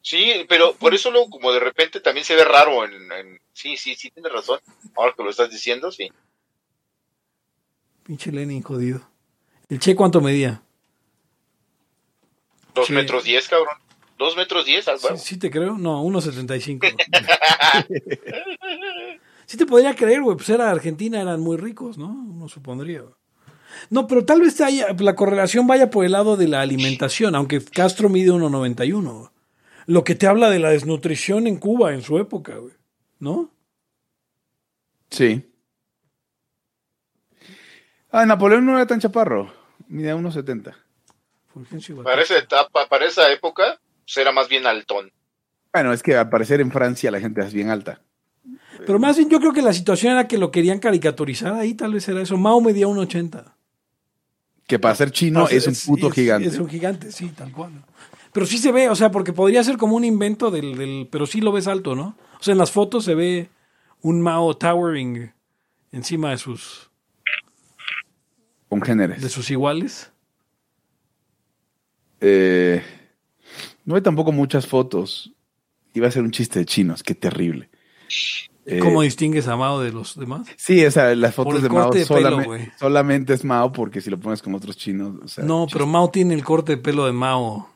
Sí, 0.00 0.46
pero 0.48 0.72
por 0.72 0.94
eso 0.94 1.10
luego 1.10 1.28
como 1.28 1.52
de 1.52 1.60
repente 1.60 2.00
también 2.00 2.24
se 2.24 2.34
ve 2.34 2.44
raro 2.44 2.82
en... 2.86 3.38
Sí, 3.52 3.76
sí, 3.76 3.94
sí, 3.96 4.10
tienes 4.10 4.32
razón. 4.32 4.60
Ahora 4.96 5.12
que 5.14 5.22
lo 5.22 5.28
estás 5.28 5.50
diciendo, 5.50 5.92
sí. 5.92 6.10
Pinche 8.02 8.32
Lenin 8.32 8.62
jodido. 8.62 9.02
¿El 9.68 9.78
Che 9.78 9.94
cuánto 9.94 10.22
medía? 10.22 10.62
Dos 12.74 12.90
metros 12.90 13.24
diez, 13.24 13.48
cabrón. 13.48 13.74
¿Dos 14.18 14.36
metros 14.36 14.66
diez 14.66 14.86
al 14.86 14.98
sí, 14.98 15.06
sí, 15.16 15.38
te 15.38 15.50
creo. 15.50 15.78
No, 15.78 16.04
1.75. 16.04 16.94
sí 19.46 19.56
te 19.56 19.64
podría 19.64 19.94
creer, 19.94 20.20
güey. 20.20 20.36
Pues 20.36 20.50
era 20.50 20.70
Argentina, 20.70 21.22
eran 21.22 21.40
muy 21.40 21.56
ricos, 21.56 21.96
¿no? 21.96 22.08
Uno 22.08 22.48
supondría. 22.48 23.02
No, 23.88 24.06
pero 24.06 24.26
tal 24.26 24.42
vez 24.42 24.60
haya, 24.60 24.88
la 24.98 25.14
correlación 25.14 25.66
vaya 25.66 25.88
por 25.90 26.04
el 26.04 26.12
lado 26.12 26.36
de 26.36 26.48
la 26.48 26.60
alimentación, 26.60 27.34
aunque 27.34 27.64
Castro 27.64 28.10
mide 28.10 28.30
1.91. 28.30 29.30
Lo 29.86 30.04
que 30.04 30.14
te 30.14 30.26
habla 30.26 30.50
de 30.50 30.58
la 30.58 30.70
desnutrición 30.70 31.46
en 31.46 31.56
Cuba 31.56 31.94
en 31.94 32.02
su 32.02 32.18
época, 32.18 32.56
güey. 32.56 32.74
¿No? 33.18 33.50
Sí. 35.10 35.50
Ah, 38.10 38.26
Napoleón 38.26 38.66
no 38.66 38.76
era 38.76 38.86
tan 38.86 39.00
chaparro. 39.00 39.52
Mide 39.88 40.14
1.70. 40.14 40.74
Para 42.04 42.22
esa 42.22 42.38
etapa, 42.38 42.86
para 42.88 43.06
esa 43.06 43.30
época, 43.32 43.80
pues, 44.04 44.16
era 44.16 44.32
más 44.32 44.48
bien 44.48 44.66
altón. 44.66 45.12
Bueno, 45.72 45.92
es 45.92 46.02
que 46.02 46.16
al 46.16 46.28
parecer 46.28 46.60
en 46.60 46.72
Francia 46.72 47.10
la 47.10 47.20
gente 47.20 47.40
es 47.40 47.52
bien 47.52 47.70
alta. 47.70 48.00
Pero 48.86 48.98
más 48.98 49.16
bien 49.16 49.28
yo 49.28 49.40
creo 49.40 49.52
que 49.52 49.62
la 49.62 49.72
situación 49.72 50.14
era 50.14 50.26
que 50.26 50.38
lo 50.38 50.50
querían 50.50 50.78
caricaturizar 50.78 51.54
ahí, 51.54 51.74
tal 51.74 51.92
vez 51.92 52.08
era 52.08 52.22
eso. 52.22 52.36
Mao 52.36 52.60
medía 52.60 52.86
1,80. 52.86 53.54
Que 54.66 54.78
para 54.78 54.94
ser 54.94 55.10
chino 55.10 55.48
es 55.48 55.66
un 55.66 55.74
puto 55.86 56.10
gigante. 56.10 56.48
Es 56.48 56.58
un 56.58 56.68
gigante, 56.68 57.12
sí, 57.12 57.28
tal 57.28 57.52
cual. 57.52 57.72
Pero 58.32 58.46
sí 58.46 58.58
se 58.58 58.72
ve, 58.72 58.88
o 58.88 58.94
sea, 58.94 59.10
porque 59.10 59.32
podría 59.32 59.62
ser 59.64 59.76
como 59.76 59.96
un 59.96 60.04
invento 60.04 60.50
del, 60.50 60.76
del, 60.76 61.08
Pero 61.10 61.26
sí 61.26 61.40
lo 61.40 61.52
ves 61.52 61.66
alto, 61.66 61.94
¿no? 61.94 62.16
O 62.38 62.42
sea, 62.42 62.52
en 62.52 62.58
las 62.58 62.70
fotos 62.70 63.04
se 63.04 63.14
ve 63.14 63.50
un 64.00 64.22
Mao 64.22 64.56
towering 64.56 65.32
encima 65.92 66.30
de 66.30 66.38
sus... 66.38 66.90
Congéneres. 68.68 69.20
De 69.20 69.28
sus 69.28 69.50
iguales. 69.50 70.09
Eh... 72.20 72.82
No 73.84 73.96
hay 73.96 74.02
tampoco 74.02 74.32
muchas 74.32 74.66
fotos. 74.66 75.32
Iba 75.94 76.08
a 76.08 76.10
ser 76.10 76.22
un 76.22 76.30
chiste 76.30 76.60
de 76.60 76.64
chinos, 76.64 77.02
qué 77.02 77.14
terrible. 77.14 77.68
¿Cómo 78.80 79.02
eh, 79.02 79.06
distingues 79.06 79.48
a 79.48 79.56
Mao 79.56 79.80
de 79.80 79.90
los 79.90 80.16
demás? 80.16 80.46
Sí, 80.56 80.80
esa, 80.80 81.14
las 81.14 81.34
fotos 81.34 81.62
de 81.62 81.68
Mao 81.68 81.90
solamente, 82.78 83.32
es 83.32 83.44
Mao 83.44 83.72
porque 83.72 84.00
si 84.00 84.10
lo 84.10 84.20
pones 84.20 84.42
con 84.42 84.54
otros 84.54 84.76
chinos. 84.76 85.38
no, 85.38 85.66
pero 85.72 85.86
Mao 85.86 86.10
tiene 86.10 86.34
el 86.34 86.44
corte 86.44 86.76
de 86.76 86.82
pelo 86.82 87.06
de 87.06 87.12
Mao. 87.12 87.68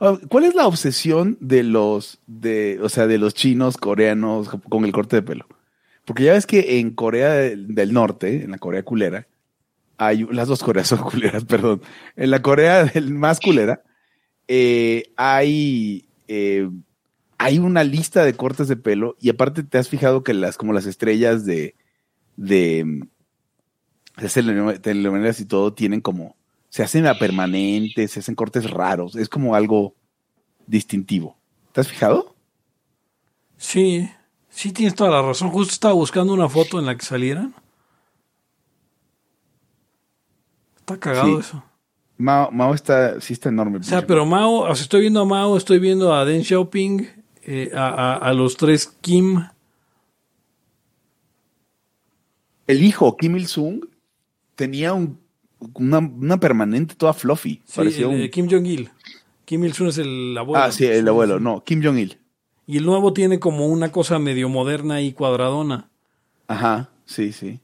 Ah, 0.00 0.18
¿Cuál 0.28 0.44
es 0.44 0.54
la 0.54 0.66
obsesión 0.66 1.38
de 1.40 1.62
los, 1.62 2.18
de, 2.26 2.78
o 2.82 2.88
sea, 2.88 3.06
de 3.06 3.18
los 3.18 3.34
chinos 3.34 3.76
coreanos 3.76 4.48
con 4.68 4.84
el 4.84 4.92
corte 4.92 5.16
de 5.16 5.22
pelo? 5.22 5.46
Porque 6.04 6.24
ya 6.24 6.32
ves 6.32 6.46
que 6.46 6.80
en 6.80 6.90
Corea 6.90 7.32
del 7.32 7.92
Norte, 7.92 8.42
en 8.42 8.50
la 8.50 8.58
Corea 8.58 8.82
culera, 8.82 9.26
hay 10.00 10.26
las 10.30 10.48
dos 10.48 10.62
Coreas 10.62 10.88
son 10.88 11.00
culeras, 11.00 11.44
perdón. 11.48 11.82
En 12.16 12.30
la 12.30 12.40
Corea 12.40 12.90
más 13.10 13.38
culera, 13.38 13.82
eh, 14.48 15.12
hay, 15.14 16.08
eh, 16.26 16.68
hay 17.36 17.58
una 17.58 17.84
lista 17.84 18.24
de 18.24 18.32
cortes 18.32 18.66
de 18.66 18.76
pelo 18.76 19.14
y 19.20 19.28
aparte 19.28 19.62
te 19.62 19.76
has 19.76 19.90
fijado 19.90 20.24
que 20.24 20.32
las, 20.32 20.56
como 20.56 20.72
las 20.72 20.86
estrellas 20.86 21.44
de, 21.44 21.76
de, 22.36 23.06
telenovelas 24.80 25.38
y 25.38 25.44
todo 25.44 25.74
tienen 25.74 26.00
como, 26.00 26.34
se 26.70 26.82
hacen 26.82 27.06
a 27.06 27.18
permanentes, 27.18 28.12
se 28.12 28.20
hacen 28.20 28.34
cortes 28.34 28.70
raros, 28.70 29.16
es 29.16 29.28
como 29.28 29.54
algo 29.54 29.94
distintivo. 30.66 31.36
¿Te 31.72 31.82
has 31.82 31.88
fijado? 31.88 32.34
Sí, 33.58 34.08
sí 34.48 34.72
tienes 34.72 34.94
toda 34.94 35.10
la 35.10 35.20
razón. 35.20 35.50
Justo 35.50 35.74
estaba 35.74 35.92
buscando 35.92 36.32
una 36.32 36.48
foto 36.48 36.78
en 36.78 36.86
la 36.86 36.96
que 36.96 37.04
salieran. 37.04 37.54
Está 40.94 40.98
cagado 40.98 41.38
eso. 41.38 41.62
Mao, 42.18 42.74
está, 42.74 43.20
sí 43.20 43.32
está 43.32 43.48
enorme. 43.48 43.78
O 43.78 43.82
sea, 43.82 44.06
pero 44.06 44.26
Mao, 44.26 44.68
o 44.68 44.74
sea, 44.74 44.82
estoy 44.82 45.02
viendo 45.02 45.20
a 45.20 45.24
Mao, 45.24 45.56
estoy 45.56 45.78
viendo 45.78 46.12
a 46.12 46.24
Deng 46.24 46.42
Xiaoping, 46.42 47.08
eh, 47.44 47.70
a, 47.74 48.32
los 48.34 48.56
tres 48.56 48.86
Kim. 49.00 49.46
El 52.66 52.82
hijo, 52.82 53.16
Kim 53.16 53.36
Il-sung, 53.36 53.86
tenía 54.54 54.92
un, 54.92 55.18
una, 55.74 56.38
permanente 56.38 56.94
toda 56.94 57.12
fluffy. 57.12 57.62
Sí, 57.64 57.80
el, 57.80 58.30
Kim 58.30 58.48
Jong-il. 58.50 58.90
Kim 59.44 59.64
Il-sung 59.64 59.88
es 59.88 59.98
el 59.98 60.36
abuelo. 60.36 60.64
Ah, 60.64 60.72
sí, 60.72 60.84
el 60.86 61.08
abuelo, 61.08 61.40
no, 61.40 61.64
Kim 61.64 61.82
Jong-il. 61.82 62.18
Y 62.66 62.76
el 62.76 62.84
nuevo 62.84 63.12
tiene 63.12 63.40
como 63.40 63.66
una 63.66 63.90
cosa 63.90 64.18
medio 64.18 64.48
moderna 64.48 65.00
y 65.00 65.12
cuadradona. 65.12 65.88
Ajá, 66.48 66.90
sí, 67.06 67.32
sí. 67.32 67.60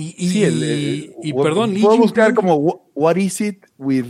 Y, 0.00 1.12
y, 1.24 1.32
perdón, 1.32 1.74
Puedo 1.80 1.98
buscar 1.98 2.32
como 2.32 2.88
what 2.94 3.16
is 3.16 3.40
it 3.40 3.66
with, 3.78 4.06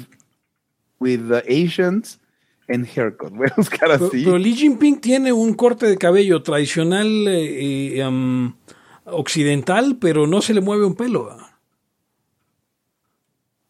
with 1.00 1.20
the 1.28 1.42
Asians 1.48 2.20
and 2.68 2.86
haircut. 2.86 3.30
Voy 3.34 3.46
a 3.50 3.54
buscar 3.56 3.92
así. 3.92 4.22
Pero, 4.22 4.36
Li 4.36 4.54
Jinping 4.54 5.00
tiene 5.00 5.32
un 5.32 5.54
corte 5.54 5.86
de 5.86 5.96
cabello 5.96 6.42
tradicional 6.42 7.06
eh, 7.26 8.00
eh, 8.00 8.06
um, 8.06 8.54
occidental, 9.06 9.96
pero 9.98 10.26
no 10.26 10.42
se 10.42 10.52
le 10.52 10.60
mueve 10.60 10.84
un 10.84 10.94
pelo. 10.94 11.34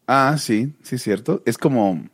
Ah, 0.09 0.35
sí, 0.40 0.74
sí 0.82 0.97
es 0.97 1.03
cierto. 1.03 1.40
Es 1.47 1.57
como... 1.57 2.05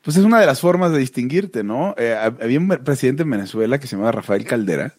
Pues 0.00 0.16
es 0.16 0.24
una 0.24 0.40
de 0.40 0.46
las 0.46 0.62
formas 0.62 0.90
de 0.90 1.00
distinguirte, 1.00 1.62
¿no? 1.62 1.94
Eh, 1.98 2.14
había 2.14 2.58
un 2.58 2.68
presidente 2.68 3.24
en 3.24 3.30
Venezuela 3.30 3.78
que 3.78 3.86
se 3.86 3.96
llamaba 3.96 4.12
Rafael 4.12 4.44
Caldera, 4.46 4.96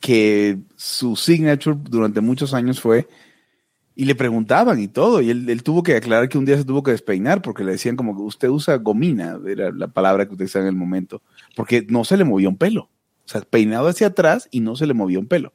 que 0.00 0.58
su 0.76 1.14
signature 1.14 1.78
durante 1.88 2.20
muchos 2.20 2.54
años 2.54 2.80
fue 2.80 3.06
y 3.94 4.06
le 4.06 4.14
preguntaban 4.14 4.80
y 4.80 4.88
todo, 4.88 5.20
y 5.20 5.28
él, 5.28 5.62
tuvo 5.62 5.82
que 5.82 5.94
aclarar 5.94 6.28
que 6.30 6.38
un 6.38 6.46
día 6.46 6.56
se 6.56 6.64
tuvo 6.64 6.82
que 6.82 6.92
despeinar 6.92 7.42
porque 7.42 7.64
le 7.64 7.72
decían 7.72 7.96
como 7.96 8.16
que 8.16 8.22
usted 8.22 8.48
usa 8.48 8.76
gomina, 8.76 9.38
era 9.46 9.70
la 9.72 9.88
palabra 9.88 10.26
que 10.26 10.32
utilizaba 10.32 10.64
en 10.64 10.70
el 10.70 10.76
momento, 10.76 11.20
porque 11.54 11.84
no 11.86 12.04
se 12.04 12.16
le 12.16 12.24
movía 12.24 12.48
un 12.48 12.56
pelo. 12.56 12.88
O 13.26 13.28
sea, 13.28 13.42
peinado 13.42 13.88
hacia 13.88 14.08
atrás 14.08 14.48
y 14.50 14.60
no 14.60 14.74
se 14.74 14.86
le 14.86 14.94
movía 14.94 15.18
un 15.18 15.26
pelo. 15.26 15.52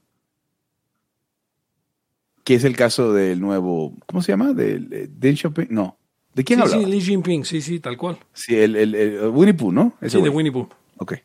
Que 2.44 2.54
es 2.54 2.64
el 2.64 2.76
caso 2.76 3.14
del 3.14 3.42
nuevo, 3.42 3.96
¿cómo 4.06 4.22
se 4.22 4.32
llama? 4.32 4.54
De, 4.54 5.10
Deng 5.10 5.36
Xiaoping, 5.36 5.68
no. 5.72 5.98
¿De 6.36 6.44
quién 6.44 6.60
sí, 6.60 6.66
habla? 6.66 6.86
Sí, 6.86 6.92
Li 6.92 7.02
Jinping, 7.02 7.46
sí, 7.46 7.62
sí, 7.62 7.80
tal 7.80 7.98
cual. 7.98 8.20
Sí, 8.32 8.56
el, 8.56 8.76
el, 8.76 9.28
Winnie 9.30 9.56
Pooh, 9.56 9.72
¿no? 9.72 9.96
sí, 10.08 10.22
de 10.22 10.30
Winnie 10.30 10.52
Pooh. 10.52 10.70
Ok. 10.98 11.16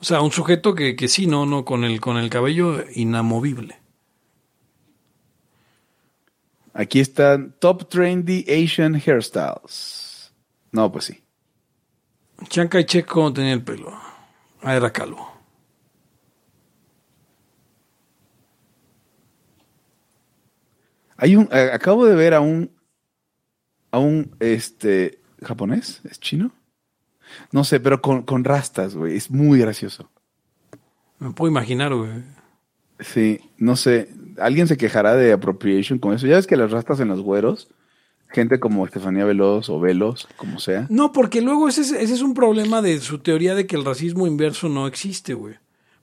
O 0.00 0.04
sea, 0.04 0.20
un 0.20 0.30
sujeto 0.30 0.74
que, 0.74 0.94
que 0.94 1.08
sí, 1.08 1.26
no, 1.26 1.44
no, 1.44 1.64
con 1.64 1.84
el, 1.84 2.00
con 2.00 2.16
el 2.16 2.30
cabello 2.30 2.84
inamovible. 2.94 3.80
Aquí 6.72 7.00
están 7.00 7.56
Top 7.58 7.88
Trendy 7.88 8.44
Asian 8.48 8.94
Hairstyles. 8.94 10.32
No, 10.70 10.92
pues 10.92 11.06
sí. 11.06 11.24
Chiang 12.48 12.68
Kai-shek, 12.68 13.06
¿cómo 13.06 13.32
tenía 13.32 13.52
el 13.52 13.64
pelo? 13.64 13.92
Ah, 14.62 14.76
era 14.76 14.92
calvo. 14.92 15.28
Hay 21.16 21.34
un, 21.34 21.48
acabo 21.52 22.06
de 22.06 22.14
ver 22.14 22.34
a 22.34 22.40
un, 22.40 22.70
a 23.90 23.98
un, 23.98 24.36
este, 24.38 25.20
japonés, 25.42 26.00
¿es 26.04 26.20
chino? 26.20 26.52
No 27.52 27.64
sé, 27.64 27.80
pero 27.80 28.00
con, 28.00 28.22
con 28.22 28.44
rastas, 28.44 28.94
güey. 28.94 29.16
Es 29.16 29.30
muy 29.30 29.58
gracioso. 29.58 30.10
Me 31.18 31.30
puedo 31.32 31.50
imaginar, 31.50 31.94
güey. 31.94 32.10
Sí, 33.00 33.40
no 33.58 33.76
sé. 33.76 34.08
Alguien 34.38 34.66
se 34.68 34.76
quejará 34.76 35.14
de 35.16 35.32
appropriation 35.32 35.98
con 35.98 36.14
eso. 36.14 36.26
Ya 36.26 36.36
ves 36.36 36.46
que 36.46 36.56
las 36.56 36.70
rastas 36.70 37.00
en 37.00 37.08
los 37.08 37.20
güeros, 37.22 37.68
gente 38.30 38.60
como 38.60 38.84
Estefanía 38.84 39.24
Veloz 39.24 39.68
o 39.68 39.80
Velos, 39.80 40.28
como 40.36 40.58
sea. 40.60 40.86
No, 40.90 41.12
porque 41.12 41.40
luego 41.40 41.68
ese, 41.68 41.80
es- 41.82 41.92
ese 41.92 42.14
es 42.14 42.22
un 42.22 42.34
problema 42.34 42.82
de 42.82 43.00
su 43.00 43.18
teoría 43.18 43.54
de 43.54 43.66
que 43.66 43.76
el 43.76 43.84
racismo 43.84 44.26
inverso 44.26 44.68
no 44.68 44.86
existe, 44.86 45.34
güey. 45.34 45.54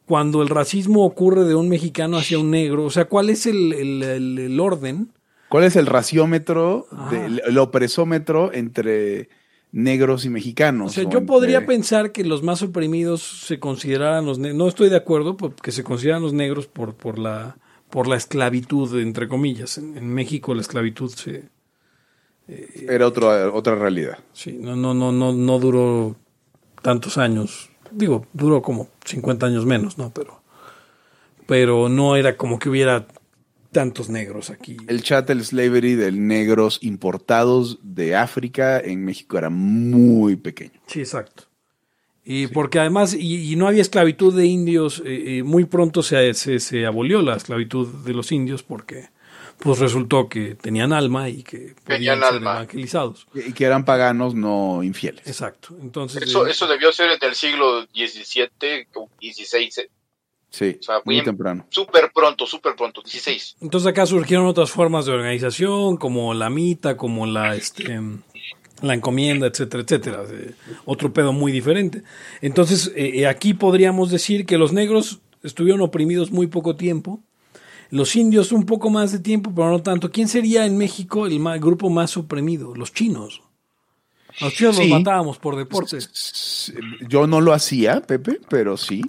Cuando 0.06 0.42
el 0.42 0.50
racismo 0.50 1.04
ocurre 1.06 1.46
de 1.46 1.56
un 1.56 1.68
mexicano 1.70 2.18
hacia 2.18 2.38
un 2.40 2.52
negro, 2.52 2.84
o 2.86 2.90
sea, 2.92 3.06
¿cuál 3.06 3.30
es 3.30 3.46
el, 3.46 3.74
el- 3.74 4.04
el- 4.04 4.40
el 4.40 4.60
orden? 4.60 5.10
¿Cuál 5.50 5.64
es 5.64 5.76
el 5.76 5.86
raciómetro, 5.86 6.88
Ah. 6.92 7.10
de- 7.12 7.42
el 7.46 7.58
opresómetro 7.58 8.52
entre 8.54 9.30
negros 9.78 10.24
y 10.24 10.30
mexicanos? 10.30 10.92
O 10.92 10.94
sea, 10.96 11.04
O 11.04 11.10
yo 11.12 11.20
entre- 11.20 11.28
podría 11.28 11.66
pensar 11.66 12.12
que 12.14 12.24
los 12.24 12.42
más 12.44 12.62
oprimidos 12.62 13.22
se 13.22 13.60
consideraran 13.60 14.26
los 14.26 14.40
negros. 14.40 14.58
No 14.58 14.68
estoy 14.70 14.90
de 14.90 14.96
acuerdo 14.96 15.36
porque 15.36 15.72
se 15.74 15.84
consideran 15.84 16.22
los 16.22 16.32
negros 16.34 16.66
por, 16.68 16.94
por, 16.96 17.20
la, 17.20 17.58
por 17.90 18.08
la 18.08 18.16
esclavitud, 18.16 18.98
entre 19.00 19.28
comillas. 19.28 19.78
En, 19.78 19.98
en 19.98 20.08
México 20.14 20.54
la 20.56 20.62
esclavitud 20.62 21.10
se, 21.14 21.50
Era 22.48 23.08
otro- 23.08 23.54
otra 23.54 23.76
realidad. 23.76 24.20
sí, 24.32 24.58
no, 24.62 24.76
no, 24.78 24.94
no, 24.94 25.12
no, 25.12 25.34
no 25.34 25.60
duró 25.60 26.16
tantos 26.82 27.18
años. 27.18 27.70
Digo, 27.92 28.26
duró 28.34 28.62
como 28.62 28.88
50 29.04 29.46
años 29.48 29.66
menos, 29.66 29.98
¿no? 29.98 30.12
Pero, 30.14 30.42
pero 31.48 31.90
no 31.90 32.16
era 32.16 32.38
como 32.38 32.60
que 32.60 32.70
hubiera 32.70 33.06
tantos 33.76 34.08
negros 34.10 34.50
aquí. 34.50 34.78
El 34.88 35.04
chattel 35.04 35.44
slavery 35.44 35.96
de 35.96 36.14
negros 36.14 36.80
importados 36.82 37.78
de 37.84 38.16
África 38.16 38.80
en 38.80 39.04
México 39.04 39.38
era 39.38 39.50
muy 39.50 40.38
pequeño. 40.38 40.80
Sí, 40.88 41.02
exacto. 41.02 41.44
Y 42.24 42.48
porque 42.48 42.80
además, 42.80 43.14
y, 43.14 43.52
y 43.52 43.56
no 43.58 43.68
había 43.68 43.82
esclavitud 43.82 44.34
de 44.34 44.46
indios, 44.46 45.04
eh, 45.06 45.40
eh, 45.40 45.44
muy 45.44 45.66
pronto 45.66 46.02
se, 46.02 46.34
se, 46.34 46.60
se 46.60 46.86
abolió 46.86 47.22
la 47.22 47.36
esclavitud 47.36 47.88
de 48.06 48.14
los 48.14 48.32
indios 48.32 48.64
porque 48.64 49.10
pues 49.60 49.80
resultó 49.80 50.28
que 50.28 50.56
tenían 50.56 50.92
alma 50.94 51.30
y 51.30 51.44
que 51.44 51.76
podían 51.84 52.00
Tenían 52.00 52.20
ser 52.20 52.28
alma. 52.28 52.52
evangelizados. 52.56 53.28
Y 53.34 53.52
que 53.54 53.66
eran 53.66 53.84
paganos 53.86 54.34
no 54.36 54.84
infieles. 54.84 55.28
Exacto. 55.28 55.76
Entonces, 55.82 56.24
Eso, 56.24 56.48
eh, 56.48 56.52
eso 56.52 56.66
debió 56.68 56.92
ser 56.94 57.12
en 57.12 57.18
el 57.22 57.36
siglo 57.36 57.84
XVII 57.94 58.88
o 58.96 59.10
XVI. 59.22 59.90
Sí, 60.58 60.78
O 60.80 60.84
sea, 60.84 60.96
muy 61.04 61.16
bien- 61.16 61.26
temprano. 61.26 61.66
Súper 61.70 62.12
pronto, 62.16 62.46
súper 62.48 62.76
pronto, 62.78 63.02
16. 63.02 63.58
entonces 63.60 63.88
acá 63.88 64.06
surgieron 64.06 64.46
otras 64.48 64.72
formas 64.72 65.06
de 65.06 65.12
organización, 65.12 65.98
como 65.98 66.34
la 66.34 66.50
mita, 66.50 66.96
como 66.96 67.26
la, 67.26 67.56
este, 67.56 68.00
la 68.82 68.94
encomienda, 68.94 69.48
etcétera, 69.48 69.84
etcétera. 69.84 70.24
Eh, 70.32 70.54
otro 70.86 71.12
pedo 71.12 71.34
muy 71.34 71.52
diferente. 71.52 72.04
Entonces, 72.42 72.90
eh, 72.96 73.12
eh, 73.16 73.28
aquí 73.28 73.54
podríamos 73.54 74.12
decir 74.12 74.46
que 74.46 74.58
los 74.58 74.72
negros 74.72 75.20
estuvieron 75.44 75.82
oprimidos 75.82 76.32
muy 76.32 76.48
poco 76.48 76.78
tiempo. 76.78 77.20
Los 77.90 78.16
indios 78.16 78.54
un 78.54 78.66
poco 78.66 78.90
más 78.90 79.12
de 79.12 79.20
tiempo, 79.20 79.52
pero 79.54 79.70
no 79.70 79.82
tanto. 79.82 80.10
¿Quién 80.10 80.28
sería 80.30 80.66
en 80.66 80.78
México 80.78 81.28
el 81.28 81.40
ma- 81.42 81.58
grupo 81.58 81.90
más 81.90 82.16
oprimido? 82.16 82.74
Los 82.76 82.94
chinos. 82.94 83.42
A 84.42 84.46
los 84.46 84.54
chinos 84.54 84.78
Sí. 84.78 84.88
los 84.88 85.00
matábamos 85.00 85.38
por 85.38 85.56
deporte. 85.56 85.98
S- 85.98 86.74
Yo 87.10 87.28
no 87.28 87.42
lo 87.42 87.54
hacía, 87.54 88.02
Pepe, 88.02 88.40
pero 88.50 88.76
sí. 88.78 89.02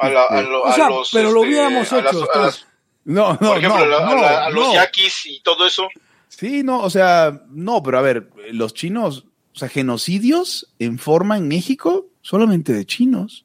A, 0.00 0.08
la- 0.10 0.24
a 0.24 0.42
lo- 0.42 0.62
O 0.64 0.66
a 0.66 0.72
sea, 0.74 0.88
los, 0.88 1.10
pero 1.12 1.30
lo 1.32 1.40
este, 1.42 1.48
hubiéramos 1.48 1.92
las- 1.92 2.04
hecho. 2.14 2.28
las- 2.34 2.66
No, 3.04 3.32
no, 3.34 3.38
por 3.38 3.58
ejemplo, 3.58 3.78
no, 3.78 3.84
a, 3.84 3.86
la- 3.86 3.96
a 3.96 4.14
no, 4.14 4.20
la- 4.20 4.44
a 4.46 4.50
los 4.50 4.66
no. 4.68 4.74
yaquis 4.74 5.26
y 5.26 5.40
todo 5.40 5.66
eso. 5.66 5.88
Sí, 6.28 6.62
no, 6.62 6.80
o 6.80 6.90
sea, 6.90 7.42
no, 7.50 7.82
pero 7.82 7.98
a 7.98 8.02
ver, 8.02 8.30
los 8.52 8.74
chinos, 8.74 9.24
o 9.54 9.58
sea, 9.58 9.68
genocidios 9.68 10.72
en 10.78 10.98
forma 10.98 11.36
en 11.36 11.46
México, 11.48 12.06
solamente 12.22 12.72
de 12.72 12.84
chinos. 12.86 13.44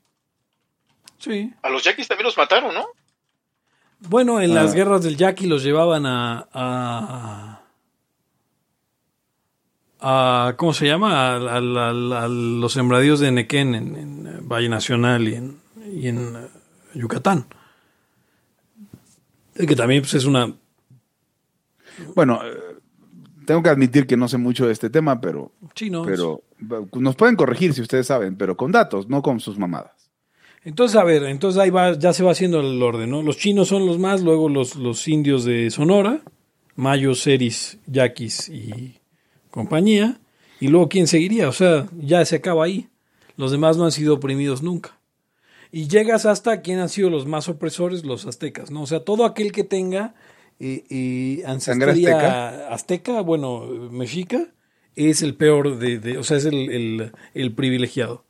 Sí. 1.20 1.54
A 1.62 1.70
los 1.70 1.84
yaquis 1.84 2.08
también 2.08 2.26
los 2.26 2.38
mataron, 2.38 2.74
¿no? 2.74 2.88
Bueno, 4.00 4.40
en 4.42 4.52
Ah. 4.52 4.64
las 4.64 4.74
guerras 4.74 5.04
del 5.04 5.18
Yaqui 5.18 5.46
los 5.46 5.62
llevaban 5.62 6.06
a, 6.06 6.48
a, 6.54 7.62
a- 10.00 10.54
¿cómo 10.58 10.74
se 10.74 10.86
llama? 10.88 11.14
A, 11.14 11.36
a- 11.36 11.58
a- 11.58 12.24
a 12.24 12.28
los 12.30 12.72
sembradíos 12.74 13.20
de 13.20 13.32
Nequén 13.32 13.76
en, 13.76 13.96
en, 13.98 14.48
Valle 14.48 14.70
Nacional 14.70 15.28
y 15.28 15.36
en, 15.36 15.60
y 16.00 16.08
en 16.08 16.36
eh, 16.36 16.48
Yucatán. 16.96 17.46
Que 19.54 19.76
también 19.76 20.02
pues, 20.02 20.14
es 20.14 20.26
una... 20.26 20.56
Bueno, 22.16 22.40
eh, 22.44 22.78
tengo 23.46 23.62
que 23.62 23.70
admitir 23.70 24.08
que 24.08 24.16
no 24.16 24.30
sé 24.30 24.38
mucho 24.38 24.66
de 24.66 24.72
este 24.72 24.90
tema, 24.90 25.20
pero, 25.20 25.52
no, 25.90 26.04
pero 26.04 26.44
nos 26.94 27.16
pueden 27.16 27.36
corregir 27.36 27.74
si 27.74 27.82
ustedes 27.82 28.08
saben, 28.08 28.38
pero 28.38 28.56
con 28.56 28.72
datos, 28.72 29.10
no 29.10 29.22
con 29.22 29.40
sus 29.40 29.58
mamadas. 29.58 30.10
Entonces, 30.64 30.96
a 30.98 31.04
ver, 31.04 31.24
entonces 31.24 31.60
ahí 31.60 31.70
va, 31.70 31.94
ya 31.94 32.14
se 32.14 32.24
va 32.24 32.32
haciendo 32.32 32.62
el 32.62 32.82
orden, 32.82 33.10
¿no? 33.10 33.22
Los 33.22 33.38
chinos 33.38 33.68
son 33.68 33.86
los 33.86 33.98
más, 33.98 34.22
luego 34.22 34.50
los, 34.50 34.76
los 34.76 35.08
indios 35.08 35.44
de 35.44 35.72
Sonora, 35.72 36.22
mayos, 36.76 37.22
seris, 37.22 37.80
yaquis 37.88 38.50
y 38.50 39.00
compañía, 39.50 40.20
y 40.60 40.68
luego 40.68 40.88
quién 40.88 41.08
seguiría, 41.08 41.50
o 41.50 41.54
sea, 41.54 41.88
ya 41.98 42.24
se 42.26 42.38
acaba 42.38 42.64
ahí. 42.64 42.88
Los 43.36 43.52
demás 43.52 43.78
no 43.78 43.86
han 43.86 43.92
sido 43.92 44.16
oprimidos 44.16 44.62
nunca. 44.62 44.99
Y 45.72 45.88
llegas 45.88 46.26
hasta 46.26 46.62
quién 46.62 46.80
han 46.80 46.90
sido 46.90 47.10
los 47.10 47.26
más 47.28 47.48
opresores, 47.48 48.04
los 48.06 48.26
aztecas, 48.26 48.72
¿no? 48.72 48.82
O 48.82 48.88
sea, 48.88 49.02
todo 49.02 49.26
aquel 49.26 49.52
que 49.52 49.64
tenga 49.64 50.16
eh, 50.60 50.84
eh, 50.90 51.44
ancestría 51.46 51.90
azteca? 52.16 52.74
azteca, 52.74 53.22
bueno, 53.22 53.66
mexica, 53.92 54.48
es 54.96 55.22
el 55.22 55.36
peor 55.36 55.78
de, 55.78 56.00
de- 56.00 56.18
o 56.18 56.24
sea, 56.24 56.38
es 56.38 56.46
el, 56.46 56.70
el- 56.72 57.12
el 57.34 57.54
privilegiado 57.54 58.26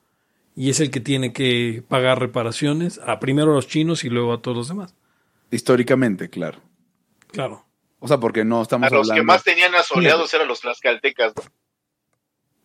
y 0.55 0.69
es 0.69 0.79
el 0.81 0.91
que 0.91 0.99
tiene 0.99 1.31
que 1.33 1.81
pagar 1.87 2.19
reparaciones 2.19 2.99
a 3.05 3.19
primero 3.19 3.51
a 3.51 3.55
los 3.55 3.67
chinos 3.67 4.03
y 4.03 4.09
luego 4.09 4.33
a 4.33 4.41
todos 4.41 4.57
los 4.57 4.67
demás. 4.67 4.93
Históricamente, 5.49 6.29
claro. 6.29 6.59
Claro. 7.31 7.65
O 7.99 8.07
sea, 8.07 8.17
porque 8.19 8.45
no 8.45 8.61
estamos 8.61 8.91
A 8.91 8.95
los 8.95 9.09
hablando. 9.09 9.21
que 9.21 9.25
más 9.25 9.43
tenían 9.43 9.73
asoleados 9.75 10.33
eran 10.33 10.47
los 10.47 10.61
tlaxcaltecas. 10.61 11.33
¿no? 11.35 11.43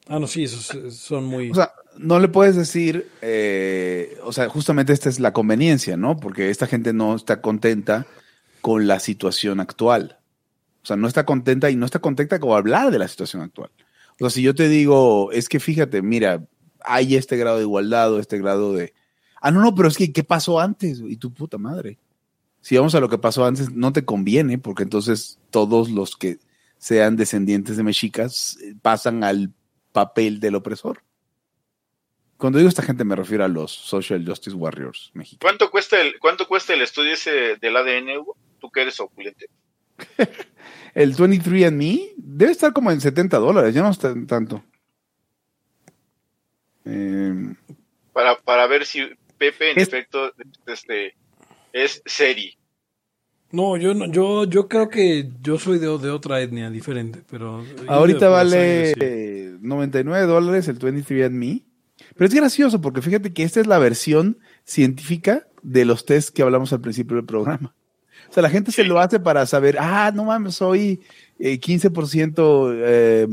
Ah, 0.07 0.19
no, 0.19 0.27
sí, 0.27 0.45
esos 0.45 0.75
eh, 0.75 0.91
son 0.91 1.25
muy... 1.25 1.51
O 1.51 1.55
sea, 1.55 1.73
no 1.97 2.19
le 2.19 2.29
puedes 2.29 2.57
decir, 2.57 3.09
eh, 3.23 4.19
o 4.23 4.33
sea, 4.33 4.49
justamente 4.49 4.93
esta 4.93 5.09
es 5.09 5.19
la 5.19 5.33
conveniencia, 5.33 5.97
¿no? 5.97 6.19
Porque 6.19 6.51
esta 6.51 6.67
gente 6.67 6.93
no 6.93 7.15
está 7.15 7.41
contenta 7.41 8.07
con 8.61 8.87
la 8.87 9.01
situación 9.01 9.61
actual. 9.61 10.19
O 10.83 10.87
sea, 10.87 10.97
no 10.97 11.09
está 11.09 11.25
contenta 11.25 11.71
y 11.71 11.77
no 11.77 11.87
está 11.87 12.01
contenta 12.01 12.39
con 12.39 12.57
hablar 12.57 12.91
de 12.91 12.99
la 12.99 13.09
situación 13.09 13.43
actual. 13.43 13.71
O 14.15 14.19
sea, 14.19 14.31
si 14.31 14.43
yo 14.43 14.55
te 14.55 14.69
digo, 14.69 15.33
es 15.33 15.49
que 15.49 15.59
fíjate, 15.59 16.03
mira, 16.03 16.45
hay 16.85 17.17
este 17.17 17.37
grado 17.37 17.57
de 17.57 17.63
igualdad 17.63 18.13
o 18.13 18.21
este 18.21 18.39
grado 18.39 18.75
de... 18.75 18.93
Ah, 19.41 19.51
no, 19.51 19.61
no, 19.61 19.75
pero 19.75 19.89
es 19.89 19.97
que, 19.97 20.13
¿qué 20.13 20.25
pasó 20.25 20.61
antes? 20.61 21.01
Y 21.01 21.17
tu 21.17 21.33
puta 21.33 21.59
madre. 21.59 21.99
Si 22.61 22.77
vamos 22.77 22.95
a 22.95 23.01
lo 23.01 23.09
que 23.09 23.19
pasó 23.19 23.45
antes, 23.45 23.73
no 23.73 23.93
te 23.93 24.05
conviene, 24.05 24.59
porque 24.59 24.83
entonces 24.83 25.39
todos 25.51 25.91
los 25.91 26.17
que 26.17 26.39
sean 26.79 27.17
descendientes 27.17 27.77
de 27.77 27.83
mexicas 27.83 28.59
eh, 28.63 28.75
pasan 28.81 29.25
al 29.25 29.53
papel 29.95 30.41
del 30.41 30.57
opresor. 30.57 31.03
Cuando 32.37 32.59
digo 32.59 32.69
esta 32.69 32.83
gente 32.83 33.05
me 33.05 33.15
refiero 33.15 33.45
a 33.45 33.49
los 33.49 33.71
Social 33.71 34.25
Justice 34.27 34.57
Warriors 34.57 35.13
mexicanos. 35.15 35.41
¿Cuánto 35.41 35.71
cuesta 35.71 36.01
el, 36.01 36.19
cuánto 36.19 36.49
cuesta 36.49 36.75
el 36.75 36.83
estudio 36.83 37.13
ese 37.15 37.57
del 37.57 37.77
ADN, 37.77 38.19
Hugo? 38.19 38.37
Tú 38.61 38.71
que 38.71 38.83
eres 38.83 38.99
opulente. 39.01 39.47
El 40.95 41.15
23andMe 41.15 42.13
debe 42.17 42.51
estar 42.53 42.73
como 42.73 42.91
en 42.91 43.01
70 43.01 43.39
dólares, 43.39 43.75
ya 43.75 43.83
no 43.83 43.91
está 43.91 44.11
en 44.11 44.27
tanto. 44.27 44.65
Eh, 46.85 47.55
Para, 48.13 48.37
para 48.41 48.67
ver 48.67 48.85
si 48.87 49.03
Pepe, 49.39 49.71
en 49.73 49.79
Es- 49.81 49.89
efecto, 49.89 50.33
este, 50.67 51.15
es 51.73 52.03
seri. 52.07 52.57
No, 53.55 53.77
yo 53.77 53.95
no, 53.95 54.11
yo, 54.11 54.45
yo 54.45 54.67
creo 54.69 54.89
que 54.89 55.31
yo 55.43 55.59
soy 55.59 55.79
de, 55.79 55.87
de 55.99 56.11
otra 56.11 56.41
etnia 56.43 56.71
diferente, 56.71 57.23
pero... 57.31 57.65
ahorita 57.87 58.29
vale 58.29 58.91
sangre, 58.95 59.53
sí. 59.53 59.59
99 59.63 60.27
dólares 60.27 60.69
el 60.69 60.79
23andMe. 60.79 61.63
Pero 62.17 62.27
es 62.29 62.35
gracioso 62.35 62.81
porque 62.81 63.01
fíjate 63.03 63.33
que 63.33 63.45
esta 63.45 63.61
es 63.61 63.67
la 63.67 63.79
versión 63.79 64.39
científica 64.65 65.47
de 65.63 65.85
los 65.85 66.05
test 66.05 66.31
que 66.35 66.43
hablamos 66.43 66.73
al 66.73 66.81
principio 66.81 67.17
del 67.17 67.25
programa. 67.25 67.75
O 68.29 68.33
sea, 68.35 68.43
la 68.43 68.51
gente 68.51 68.73
se 68.73 68.85
lo 68.85 68.99
hace 68.99 69.21
para 69.21 69.47
saber, 69.47 69.77
ah, 69.79 70.11
no 70.15 70.25
mames, 70.25 70.57
soy 70.57 71.01
eh, 71.39 71.61
15% 71.61 72.73
eh, 72.77 73.29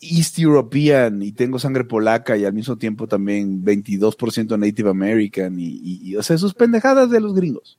East 0.00 0.38
European 0.38 1.22
y 1.22 1.32
tengo 1.32 1.58
sangre 1.58 1.84
polaca 1.84 2.36
y 2.36 2.44
al 2.44 2.52
mismo 2.52 2.76
tiempo 2.76 3.08
también 3.08 3.64
22% 3.64 4.58
Native 4.58 4.90
American 4.90 5.58
y, 5.58 5.66
y- 5.66 6.00
y, 6.10 6.16
o 6.16 6.22
sea, 6.22 6.38
sus 6.38 6.54
pendejadas 6.54 7.10
de 7.10 7.20
los 7.20 7.34
gringos. 7.34 7.78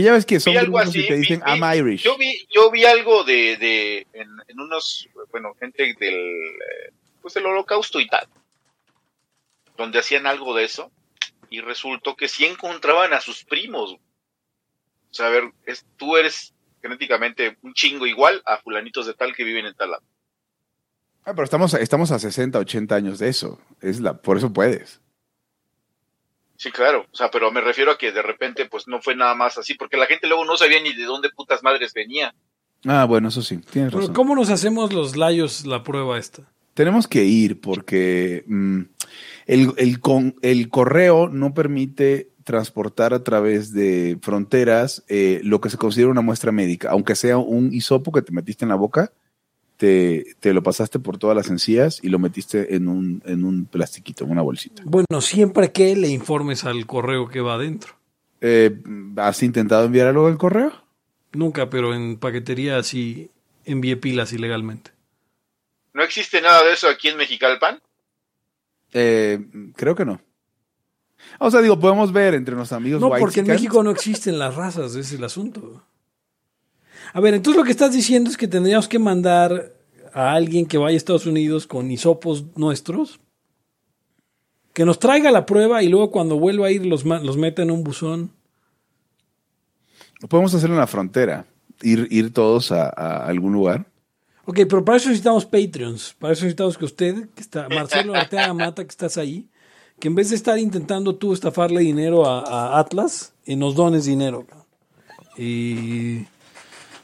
Que 0.00 0.04
ya 0.06 0.12
ves 0.12 0.24
que 0.26 0.40
son 0.40 0.56
algo 0.56 0.78
y 0.78 0.82
así. 0.82 1.06
te 1.06 1.16
dicen 1.18 1.42
vi- 1.44 1.50
I'm 1.52 1.78
Irish. 1.78 2.02
Yo 2.02 2.16
vi, 2.16 2.46
yo 2.54 2.70
vi 2.70 2.84
algo 2.84 3.22
de, 3.24 3.56
de 3.58 4.06
en, 4.14 4.28
en 4.48 4.60
unos, 4.60 5.08
bueno, 5.30 5.54
gente 5.60 5.94
del, 5.98 6.40
pues 7.20 7.34
del 7.34 7.46
holocausto 7.46 8.00
y 8.00 8.08
tal, 8.08 8.26
donde 9.76 9.98
hacían 9.98 10.26
algo 10.26 10.54
de 10.54 10.64
eso 10.64 10.90
y 11.50 11.60
resultó 11.60 12.16
que 12.16 12.28
sí 12.28 12.44
encontraban 12.46 13.12
a 13.12 13.20
sus 13.20 13.44
primos. 13.44 13.92
O 13.92 13.98
sea, 15.14 15.26
a 15.26 15.30
ver, 15.30 15.44
es, 15.66 15.84
tú 15.96 16.16
eres 16.16 16.54
genéticamente 16.82 17.58
un 17.62 17.74
chingo 17.74 18.06
igual 18.06 18.42
a 18.46 18.58
fulanitos 18.58 19.06
de 19.06 19.14
tal 19.14 19.34
que 19.34 19.44
viven 19.44 19.66
en 19.66 19.74
tal 19.74 19.90
lado. 19.90 20.02
Ah, 21.24 21.32
pero 21.34 21.44
estamos, 21.44 21.74
estamos 21.74 22.10
a 22.12 22.18
60, 22.18 22.58
80 22.58 22.94
años 22.94 23.18
de 23.18 23.28
eso. 23.28 23.60
Es 23.82 24.00
la, 24.00 24.14
por 24.22 24.36
eso 24.38 24.52
puedes. 24.52 25.00
Sí, 26.60 26.70
claro. 26.70 27.06
O 27.10 27.16
sea, 27.16 27.30
pero 27.30 27.50
me 27.50 27.62
refiero 27.62 27.90
a 27.90 27.96
que 27.96 28.12
de 28.12 28.20
repente 28.20 28.66
pues 28.66 28.86
no 28.86 29.00
fue 29.00 29.16
nada 29.16 29.34
más 29.34 29.56
así, 29.56 29.72
porque 29.72 29.96
la 29.96 30.04
gente 30.04 30.26
luego 30.26 30.44
no 30.44 30.58
sabía 30.58 30.78
ni 30.82 30.92
de 30.92 31.04
dónde 31.04 31.30
putas 31.30 31.62
madres 31.62 31.94
venía. 31.94 32.34
Ah, 32.84 33.06
bueno, 33.06 33.28
eso 33.28 33.40
sí, 33.40 33.56
tienes 33.70 33.90
Pero 33.92 34.00
razón. 34.00 34.14
¿cómo 34.14 34.34
nos 34.34 34.50
hacemos 34.50 34.92
los 34.92 35.16
layos 35.16 35.64
la 35.64 35.82
prueba 35.82 36.18
esta? 36.18 36.42
Tenemos 36.74 37.08
que 37.08 37.24
ir 37.24 37.62
porque 37.62 38.44
mm, 38.46 38.80
el, 39.46 39.72
el 39.78 40.00
con- 40.00 40.34
el 40.42 40.68
correo 40.68 41.30
no 41.30 41.54
permite 41.54 42.28
transportar 42.44 43.14
a 43.14 43.24
través 43.24 43.72
de 43.72 44.18
fronteras 44.20 45.02
eh, 45.08 45.40
lo 45.42 45.62
que 45.62 45.70
se 45.70 45.78
considera 45.78 46.10
una 46.10 46.20
muestra 46.20 46.52
médica, 46.52 46.90
aunque 46.90 47.14
sea 47.16 47.38
un 47.38 47.72
hisopo 47.72 48.12
que 48.12 48.20
te 48.22 48.32
metiste 48.32 48.66
en 48.66 48.68
la 48.68 48.74
boca, 48.74 49.12
te, 49.80 50.36
te 50.40 50.52
lo 50.52 50.62
pasaste 50.62 50.98
por 50.98 51.16
todas 51.16 51.34
las 51.34 51.48
encías 51.48 52.00
y 52.02 52.10
lo 52.10 52.18
metiste 52.18 52.76
en 52.76 52.86
un, 52.86 53.22
en 53.24 53.44
un 53.44 53.64
plastiquito, 53.64 54.24
en 54.24 54.30
una 54.32 54.42
bolsita. 54.42 54.82
Bueno, 54.84 55.22
siempre 55.22 55.72
que 55.72 55.96
le 55.96 56.08
informes 56.08 56.64
al 56.64 56.84
correo 56.84 57.28
que 57.28 57.40
va 57.40 57.54
adentro. 57.54 57.94
Eh, 58.42 58.78
¿Has 59.16 59.42
intentado 59.42 59.86
enviar 59.86 60.08
algo 60.08 60.26
al 60.26 60.36
correo? 60.36 60.70
Nunca, 61.32 61.70
pero 61.70 61.94
en 61.94 62.18
paquetería 62.18 62.82
sí 62.82 63.30
envié 63.64 63.96
pilas 63.96 64.34
ilegalmente. 64.34 64.90
¿No 65.94 66.02
existe 66.02 66.42
nada 66.42 66.62
de 66.62 66.74
eso 66.74 66.86
aquí 66.86 67.08
en 67.08 67.16
Mexicalpan? 67.16 67.80
Eh, 68.92 69.40
creo 69.76 69.94
que 69.94 70.04
no. 70.04 70.20
O 71.38 71.50
sea, 71.50 71.62
digo, 71.62 71.80
podemos 71.80 72.12
ver 72.12 72.34
entre 72.34 72.54
los 72.54 72.70
amigos 72.72 73.00
No, 73.00 73.08
porque 73.18 73.40
en. 73.40 73.46
México 73.46 73.82
no 73.82 73.90
existen 73.90 74.38
las 74.38 74.54
razas, 74.56 74.90
ese 74.90 75.00
es 75.00 75.12
el 75.12 75.24
asunto. 75.24 75.82
A 77.12 77.20
ver, 77.20 77.34
entonces 77.34 77.58
lo 77.58 77.64
que 77.64 77.72
estás 77.72 77.92
diciendo 77.92 78.30
es 78.30 78.36
que 78.36 78.48
tendríamos 78.48 78.88
que 78.88 78.98
mandar 78.98 79.72
a 80.12 80.32
alguien 80.32 80.66
que 80.66 80.78
vaya 80.78 80.94
a 80.94 80.96
Estados 80.96 81.26
Unidos 81.26 81.66
con 81.66 81.90
hisopos 81.90 82.44
nuestros, 82.56 83.20
que 84.72 84.84
nos 84.84 84.98
traiga 84.98 85.30
la 85.30 85.46
prueba 85.46 85.82
y 85.82 85.88
luego 85.88 86.10
cuando 86.10 86.38
vuelva 86.38 86.68
a 86.68 86.70
ir 86.70 86.86
los, 86.86 87.04
los 87.04 87.36
meta 87.36 87.62
en 87.62 87.70
un 87.70 87.82
buzón. 87.82 88.30
Podemos 90.28 90.54
hacerlo 90.54 90.76
en 90.76 90.80
la 90.80 90.86
frontera, 90.86 91.46
ir, 91.82 92.06
ir 92.10 92.32
todos 92.32 92.72
a, 92.72 92.84
a 92.88 93.26
algún 93.26 93.52
lugar. 93.52 93.86
Ok, 94.44 94.60
pero 94.68 94.84
para 94.84 94.96
eso 94.96 95.08
necesitamos 95.08 95.44
Patreons. 95.44 96.14
Para 96.18 96.32
eso 96.32 96.44
necesitamos 96.44 96.78
que 96.78 96.84
usted, 96.84 97.28
que 97.34 97.40
está, 97.40 97.68
Marcelo 97.68 98.14
Arteaga 98.14 98.54
Mata, 98.54 98.84
que 98.84 98.90
estás 98.90 99.16
ahí, 99.16 99.48
que 99.98 100.08
en 100.08 100.14
vez 100.14 100.30
de 100.30 100.36
estar 100.36 100.58
intentando 100.58 101.14
tú 101.16 101.32
estafarle 101.32 101.80
dinero 101.80 102.26
a, 102.26 102.40
a 102.40 102.78
Atlas, 102.78 103.32
eh, 103.44 103.56
nos 103.56 103.74
dones 103.74 104.06
dinero. 104.06 104.46
Y 105.36 106.26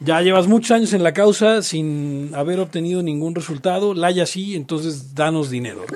ya 0.01 0.21
llevas 0.23 0.47
muchos 0.47 0.71
años 0.73 0.93
en 0.93 1.03
la 1.03 1.13
causa 1.13 1.63
sin 1.63 2.31
haber 2.35 2.61
obtenido 2.61 3.03
ningún 3.03 3.35
resultado. 3.35 3.95
Laya 3.95 4.27
sí, 4.27 4.55
entonces 4.57 5.15
danos 5.15 5.51
dinero. 5.51 5.85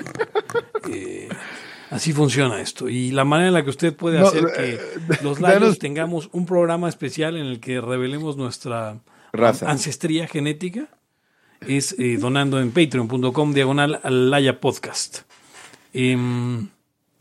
Eh, 0.93 1.29
así 1.91 2.11
funciona 2.11 2.59
esto. 2.59 2.89
Y 2.89 3.11
la 3.11 3.23
manera 3.23 3.49
en 3.49 3.53
la 3.53 3.63
que 3.63 3.69
usted 3.69 3.95
puede 3.95 4.17
hacer 4.19 4.45
eh, 4.57 4.79
que 5.07 5.23
los 5.23 5.39
layos 5.39 5.61
danos- 5.61 5.79
tengamos 5.79 6.29
un 6.33 6.45
programa 6.47 6.89
especial 6.89 7.37
en 7.37 7.45
el 7.45 7.59
que 7.59 7.79
revelemos 7.79 8.35
nuestra 8.35 8.99
Raza. 9.31 9.69
ancestría 9.69 10.27
genética 10.27 10.89
es 11.65 11.95
eh, 11.99 12.17
donando 12.19 12.59
en 12.59 12.71
patreon.com 12.71 13.53
diagonal 13.53 13.99
al 14.03 14.31
Laya 14.31 14.59
Podcast. 14.59 15.19
Em, 15.93 16.67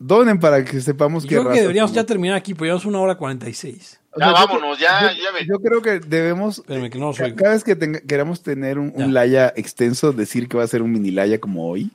Donen 0.02 0.40
para 0.40 0.64
que 0.64 0.80
sepamos 0.80 1.24
qué 1.26 1.34
yo 1.34 1.42
creo 1.42 1.52
que 1.52 1.60
deberíamos 1.60 1.92
ya 1.92 2.04
terminar 2.04 2.34
aquí, 2.36 2.54
pues 2.54 2.68
llevamos 2.68 2.86
una 2.86 3.00
hora 3.00 3.16
46. 3.16 4.00
O 4.12 4.18
Ya 4.18 4.26
sea, 4.26 4.34
yo 4.40 4.46
vámonos, 4.46 4.78
ya, 4.80 5.12
yo, 5.12 5.22
ya 5.22 5.32
me- 5.38 5.46
yo 5.46 5.60
creo 5.60 5.82
que 5.82 6.00
debemos, 6.00 6.62
que 6.62 6.98
no 6.98 7.10
oigo. 7.10 7.36
cada 7.36 7.50
vez 7.52 7.62
que 7.62 7.76
tenga- 7.76 8.00
queramos 8.00 8.42
tener 8.42 8.78
un, 8.78 8.86
un 8.96 8.98
Ya. 8.98 9.06
laya 9.08 9.52
extenso, 9.56 10.12
decir 10.12 10.48
que 10.48 10.56
va 10.56 10.64
a 10.64 10.66
ser 10.68 10.80
un 10.82 10.90
mini 10.90 11.10
laya 11.10 11.38
como 11.38 11.68
hoy, 11.68 11.90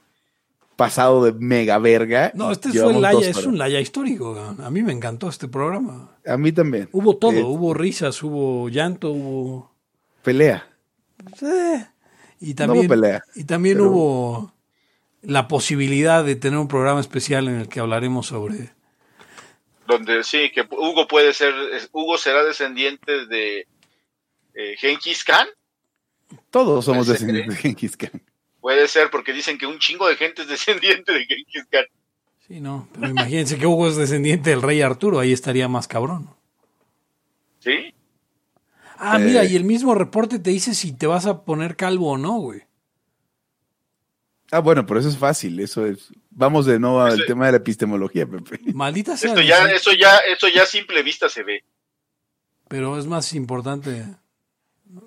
pasado 0.75 1.25
de 1.25 1.33
mega 1.33 1.79
verga. 1.79 2.31
No, 2.35 2.51
este 2.51 2.69
el 2.69 2.75
dos 2.75 2.95
Laya, 3.01 3.27
es 3.29 3.45
un 3.45 3.57
Laya 3.57 3.79
histórico. 3.79 4.37
A 4.61 4.69
mí 4.69 4.83
me 4.83 4.91
encantó 4.93 5.27
este 5.27 5.47
programa. 5.47 6.11
A 6.27 6.37
mí 6.37 6.51
también. 6.51 6.87
Hubo 6.91 7.17
todo, 7.17 7.31
Eh, 7.31 7.43
hubo 7.43 7.73
risas, 7.73 8.21
hubo 8.21 8.69
llanto, 8.69 9.09
hubo... 9.11 9.71
Pelea. 10.21 10.67
Eh, 11.41 11.85
y 12.39 12.49
No 12.49 12.55
también, 12.55 12.85
hubo 12.85 12.89
pelea, 12.89 13.23
y 13.35 13.43
también 13.45 13.77
pero- 13.77 13.89
hubo 13.89 14.51
la 15.27 15.47
posibilidad 15.47 16.23
de 16.23 16.35
tener 16.35 16.59
un 16.59 16.67
programa 16.67 16.99
especial 16.99 17.47
en 17.47 17.55
el 17.61 17.67
que 17.69 17.79
hablaremos 17.79 18.27
sobre... 18.27 18.73
donde 19.87 20.23
sí, 20.23 20.51
que 20.51 20.61
Hugo 20.69 21.07
puede 21.07 21.33
ser, 21.33 21.53
Hugo 21.91 22.17
será 22.17 22.43
descendiente 22.43 23.25
de 23.27 23.67
eh, 24.53 24.75
Genghis 24.77 25.23
Khan. 25.23 25.47
Todos 26.49 26.85
somos 26.85 27.05
Puede 27.05 27.17
ser, 27.19 27.27
descendientes 27.27 27.55
de 27.55 27.61
Genghis 27.69 27.97
Khan. 27.97 28.21
Puede 28.61 28.87
ser, 28.87 29.09
porque 29.11 29.31
dicen 29.33 29.57
que 29.57 29.67
un 29.67 29.77
chingo 29.79 30.07
de 30.07 30.15
gente 30.15 30.41
es 30.41 30.47
descendiente 30.47 31.11
de 31.13 31.25
Genghis 31.25 31.65
Khan. 31.69 31.85
Sí, 32.47 32.61
no, 32.61 32.87
pero 32.93 33.07
imagínense 33.09 33.57
que 33.57 33.65
Hugo 33.65 33.87
es 33.87 33.95
descendiente 33.95 34.51
del 34.51 34.61
rey 34.61 34.81
Arturo, 34.81 35.19
ahí 35.19 35.33
estaría 35.33 35.67
más 35.67 35.87
cabrón. 35.87 36.29
¿Sí? 37.59 37.93
Ah, 38.97 39.17
Eh. 39.19 39.23
mira, 39.23 39.43
y 39.43 39.55
el 39.55 39.63
mismo 39.63 39.95
reporte 39.95 40.39
te 40.39 40.51
dice 40.51 40.73
si 40.75 40.93
te 40.93 41.07
vas 41.07 41.25
a 41.25 41.43
poner 41.43 41.75
calvo 41.75 42.11
o 42.11 42.17
no, 42.17 42.33
güey. 42.39 42.61
Ah, 44.51 44.59
bueno, 44.59 44.85
pero 44.85 44.99
eso 44.99 45.09
es 45.09 45.17
fácil. 45.17 45.59
Eso 45.59 45.85
es. 45.85 46.09
Vamos 46.29 46.65
de 46.65 46.79
nuevo 46.79 47.01
al 47.01 47.15
Eso- 47.15 47.25
tema 47.25 47.45
de 47.47 47.53
la 47.53 47.57
epistemología, 47.57 48.25
Pepe. 48.27 48.59
Maldita 48.73 49.17
sea. 49.17 49.29
Esto 49.31 49.41
ya, 49.41 49.65
eso 49.71 49.91
ya, 49.93 50.17
eso 50.17 50.47
ya 50.47 50.63
a 50.63 50.67
simple 50.67 51.01
vista 51.03 51.29
se 51.29 51.43
ve. 51.43 51.63
Pero 52.67 52.97
es 52.99 53.05
más 53.07 53.33
importante. 53.33 54.05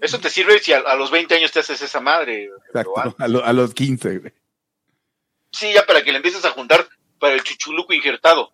Eso 0.00 0.18
te 0.20 0.28
sirve 0.30 0.58
si 0.58 0.72
a, 0.72 0.78
a 0.80 0.96
los 0.96 1.10
20 1.10 1.34
años 1.36 1.52
te 1.52 1.60
haces 1.60 1.80
esa 1.82 2.00
madre. 2.00 2.50
Exacto. 2.68 3.14
A, 3.18 3.28
lo- 3.28 3.44
a 3.44 3.52
los 3.52 3.74
15, 3.74 4.18
güey. 4.18 4.32
Sí, 5.52 5.72
ya 5.72 5.86
para 5.86 6.02
que 6.02 6.10
le 6.10 6.16
empieces 6.18 6.44
a 6.44 6.50
juntar 6.50 6.86
para 7.18 7.34
el 7.34 7.42
chuchuluco 7.42 7.92
injertado. 7.94 8.52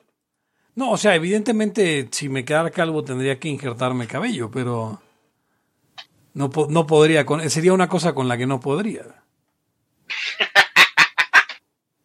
No, 0.77 0.91
o 0.93 0.97
sea, 0.97 1.15
evidentemente, 1.15 2.09
si 2.13 2.29
me 2.29 2.45
quedara 2.45 2.71
calvo 2.71 3.03
tendría 3.05 3.39
que 3.39 3.49
injertarme 3.49 4.07
cabello, 4.07 4.51
pero 4.51 5.01
no, 6.35 6.51
no 6.69 6.87
podría. 6.87 7.25
Con, 7.25 7.49
sería 7.51 7.73
una 7.73 7.89
cosa 7.89 8.15
con 8.15 8.29
la 8.29 8.37
que 8.37 8.47
no 8.47 8.61
podría. 8.61 9.23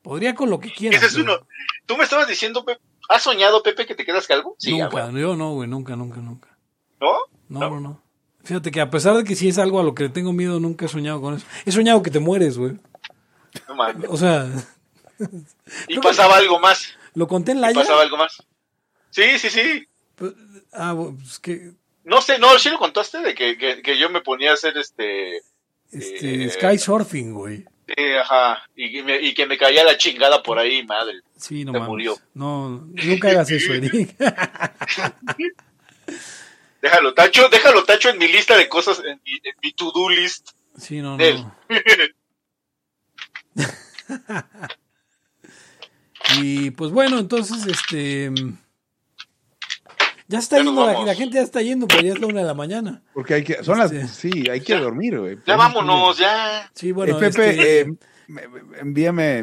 Podría 0.09 0.33
con 0.33 0.49
lo 0.49 0.59
que 0.59 0.73
quiera. 0.73 0.97
Ese 0.97 1.05
es 1.05 1.15
uno. 1.17 1.45
Tú 1.85 1.95
me 1.95 2.03
estabas 2.03 2.27
diciendo, 2.27 2.65
Pepe, 2.65 2.81
¿has 3.09 3.21
soñado, 3.21 3.61
Pepe, 3.61 3.85
que 3.85 3.93
te 3.93 4.03
quedas 4.05 4.25
calvo? 4.25 4.55
Sí, 4.57 4.71
nunca, 4.75 5.11
yo 5.11 5.35
no, 5.35 5.53
güey, 5.53 5.69
nunca, 5.69 5.95
nunca, 5.95 6.19
nunca. 6.19 6.49
¿no? 6.99 7.13
No, 7.47 7.59
No. 7.59 7.69
no, 7.69 7.79
no. 7.79 8.03
Fíjate 8.43 8.71
que 8.71 8.81
a 8.81 8.89
pesar 8.89 9.15
de 9.17 9.23
que 9.23 9.35
sí 9.35 9.49
es 9.49 9.59
algo 9.59 9.79
a 9.79 9.83
lo 9.83 9.93
que 9.93 10.03
le 10.03 10.09
tengo 10.09 10.33
miedo, 10.33 10.59
nunca 10.59 10.85
he 10.85 10.89
soñado 10.89 11.21
con 11.21 11.35
eso. 11.35 11.45
He 11.63 11.71
soñado 11.71 12.01
que 12.01 12.09
te 12.09 12.17
mueres, 12.19 12.57
güey. 12.57 12.73
No 13.67 13.75
mames. 13.75 14.09
O 14.09 14.17
sea, 14.17 14.47
Y 15.87 15.99
pasaba 15.99 16.37
algo 16.37 16.59
más. 16.59 16.95
lo 17.13 17.27
conté 17.27 17.51
en 17.51 17.59
Y 17.59 17.61
la 17.61 17.71
pasaba 17.73 18.01
algo 18.01 18.17
más. 18.17 18.41
Sí, 19.11 19.37
sí, 19.37 19.51
sí. 19.51 19.87
Ah, 20.73 20.95
pues 20.97 21.37
que 21.39 21.71
No 22.03 22.19
sé, 22.21 22.39
no, 22.39 22.57
sí 22.57 22.69
lo 22.71 22.79
contaste 22.79 23.19
de 23.19 23.35
que, 23.35 23.57
que, 23.59 23.83
que 23.83 23.97
yo 23.99 24.09
me 24.09 24.21
ponía 24.21 24.51
a 24.51 24.53
hacer 24.55 24.75
este. 24.77 25.37
este, 25.91 26.45
Eh. 26.45 26.49
sky 26.49 26.79
surfing, 26.79 27.33
güey. 27.33 27.65
Sí, 27.95 28.03
ajá. 28.21 28.63
Y, 28.75 28.91
que 28.91 29.03
me, 29.03 29.21
y 29.21 29.33
que 29.33 29.45
me 29.45 29.57
caía 29.57 29.83
la 29.83 29.97
chingada 29.97 30.41
por 30.43 30.59
ahí, 30.59 30.85
madre. 30.85 31.21
Sí, 31.37 31.65
no 31.65 31.71
Se 31.71 31.79
mames. 31.79 31.89
murió. 31.89 32.17
No, 32.33 32.87
nunca 32.93 33.29
hagas 33.29 33.49
eso, 33.51 33.73
Eric. 33.73 34.15
Déjalo 36.81 37.13
tacho, 37.13 37.49
déjalo 37.49 37.83
tacho 37.83 38.09
en 38.09 38.17
mi 38.17 38.27
lista 38.29 38.55
de 38.57 38.69
cosas, 38.69 38.99
en 38.99 39.19
mi, 39.25 39.33
en 39.43 39.55
mi 39.61 39.73
to-do 39.73 40.09
list. 40.09 40.51
Sí, 40.77 41.01
no, 41.01 41.17
no. 41.17 41.55
y 46.41 46.71
pues 46.71 46.91
bueno, 46.91 47.19
entonces, 47.19 47.65
este. 47.65 48.31
Ya 50.29 50.39
está 50.39 50.57
Ya 50.57 50.63
yendo, 50.63 50.85
la, 50.85 51.03
la 51.05 51.15
gente 51.15 51.35
ya 51.35 51.41
está 51.41 51.61
yendo, 51.61 51.87
pero 51.87 52.01
ya 52.01 52.13
es 52.13 52.19
la 52.19 52.27
una 52.27 52.39
de 52.41 52.45
la 52.47 52.53
mañana. 52.53 53.01
Porque 53.13 53.33
hay 53.33 53.43
que. 53.43 53.61
Son 53.63 53.77
las. 53.77 53.91
Este- 53.91 54.07
Sí, 54.07 54.47
hay 54.49 54.61
que 54.61 54.75
dormir, 54.75 55.19
güey. 55.19 55.37
Ya 55.45 55.57
vámonos, 55.57 56.17
ya. 56.17 56.69
Sí, 56.73 56.91
bueno, 56.93 57.17
Eh, 57.17 57.19
Pepe, 57.19 57.49
este, 57.49 57.81
eh, 57.81 57.85
me- 58.27 58.47
me- 58.47 58.79
envíame 58.79 59.39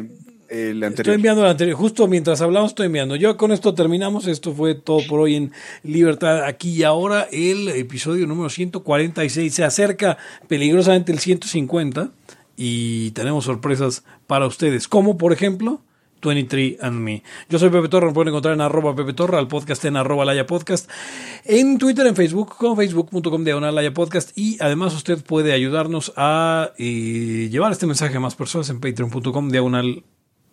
el 0.49 0.81
anterior. 0.81 0.93
Estoy 1.01 1.13
enviando 1.15 1.43
el 1.43 1.49
anterior. 1.51 1.77
Justo 1.77 2.07
mientras 2.07 2.39
hablamos, 2.39 2.71
estoy 2.71 2.85
enviando. 2.85 3.17
Yo 3.17 3.35
con 3.35 3.51
esto 3.51 3.73
terminamos. 3.73 4.27
Esto 4.27 4.53
fue 4.53 4.75
todo 4.75 4.99
por 5.09 5.19
hoy 5.19 5.35
en 5.35 5.51
Libertad 5.83 6.45
aquí 6.45 6.69
y 6.71 6.83
ahora. 6.83 7.27
El 7.33 7.67
episodio 7.67 8.25
número 8.25 8.49
146 8.49 9.53
se 9.53 9.65
acerca 9.65 10.17
peligrosamente 10.47 11.11
el 11.11 11.19
150 11.19 12.11
y 12.55 13.11
tenemos 13.11 13.43
sorpresas 13.43 14.05
para 14.25 14.47
ustedes. 14.47 14.87
Como 14.87 15.17
por 15.17 15.33
ejemplo 15.33 15.81
23 16.21 16.77
and 16.81 16.99
Me. 16.99 17.23
Yo 17.49 17.59
soy 17.59 17.69
Pepe 17.69 17.87
Torra, 17.89 18.07
me 18.07 18.13
pueden 18.13 18.29
encontrar 18.29 18.53
en 18.53 18.61
arroba 18.61 18.95
Pepe 18.95 19.13
Torra, 19.13 19.39
al 19.39 19.47
podcast 19.47 19.83
en 19.85 19.97
arroba 19.97 20.25
Laya 20.25 20.45
Podcast, 20.45 20.89
en 21.45 21.77
Twitter, 21.77 22.07
en 22.07 22.15
Facebook, 22.15 22.55
con 22.57 22.75
facebook.com 22.75 23.43
diagonal 23.43 23.75
Laya 23.75 23.93
Podcast 23.93 24.37
y 24.37 24.57
además 24.59 24.93
usted 24.93 25.23
puede 25.23 25.53
ayudarnos 25.53 26.13
a 26.15 26.71
eh, 26.77 27.49
llevar 27.51 27.71
este 27.71 27.87
mensaje 27.87 28.17
a 28.17 28.19
más 28.19 28.35
personas 28.35 28.69
en 28.69 28.79
patreon.com 28.79 29.49
diagonal 29.49 30.03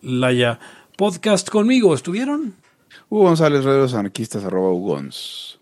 Laya 0.03 0.59
Podcast. 0.97 1.49
Conmigo 1.49 1.95
estuvieron 1.95 2.55
Hugo 3.09 3.25
González, 3.25 3.65
Redes 3.65 3.95
Anarquistas, 3.95 4.45
arroba 4.45 4.71
Ugons. 4.71 5.59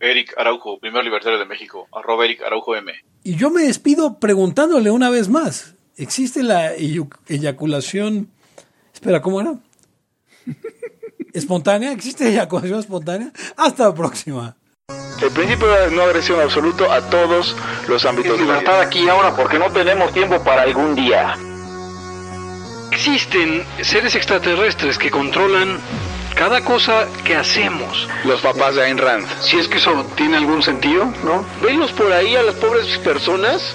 Eric 0.00 0.34
Araujo, 0.38 0.78
primer 0.78 1.04
libertario 1.04 1.38
de 1.38 1.44
México, 1.44 1.88
arroba 1.92 2.24
Eric 2.24 2.42
Araujo 2.42 2.76
M. 2.76 2.92
y 3.24 3.34
yo 3.34 3.50
me 3.50 3.62
despido 3.62 4.20
preguntándole 4.20 4.92
una 4.92 5.10
vez 5.10 5.28
más, 5.28 5.74
¿existe 5.98 6.42
la 6.42 6.72
eyaculación, 6.74 8.30
espera, 8.94 9.20
¿cómo 9.20 9.40
era? 9.40 9.54
¿Espontánea? 11.34 11.92
¿Existe 11.92 12.28
eyaculación 12.28 12.78
espontánea? 12.78 13.32
Hasta 13.56 13.88
la 13.88 13.94
próxima. 13.94 14.56
El 15.20 15.30
principio 15.32 15.68
de 15.68 15.90
no 15.90 16.02
agresión 16.02 16.40
absoluto 16.40 16.90
a 16.90 17.00
todos 17.10 17.54
los 17.88 18.04
ámbitos 18.04 18.40
vida. 18.40 18.80
aquí 18.80 19.00
y 19.00 19.08
ahora 19.08 19.34
porque 19.34 19.58
no 19.58 19.70
tenemos 19.70 20.12
tiempo 20.12 20.42
para 20.42 20.62
algún 20.62 20.94
día. 20.94 21.36
Existen 22.92 23.64
seres 23.82 24.14
extraterrestres 24.14 24.96
que 24.96 25.10
controlan 25.10 25.78
cada 26.34 26.64
cosa 26.64 27.08
que 27.24 27.34
hacemos. 27.34 28.08
Los 28.24 28.40
papás 28.40 28.76
de 28.76 28.84
Ayn 28.84 28.98
Rand. 28.98 29.26
Si 29.40 29.58
es 29.58 29.66
que 29.66 29.78
eso 29.78 30.06
tiene 30.16 30.36
algún 30.36 30.62
sentido, 30.62 31.12
¿no? 31.24 31.44
Venlos 31.62 31.90
por 31.92 32.12
ahí 32.12 32.36
a 32.36 32.42
las 32.44 32.54
pobres 32.54 32.86
personas 32.98 33.74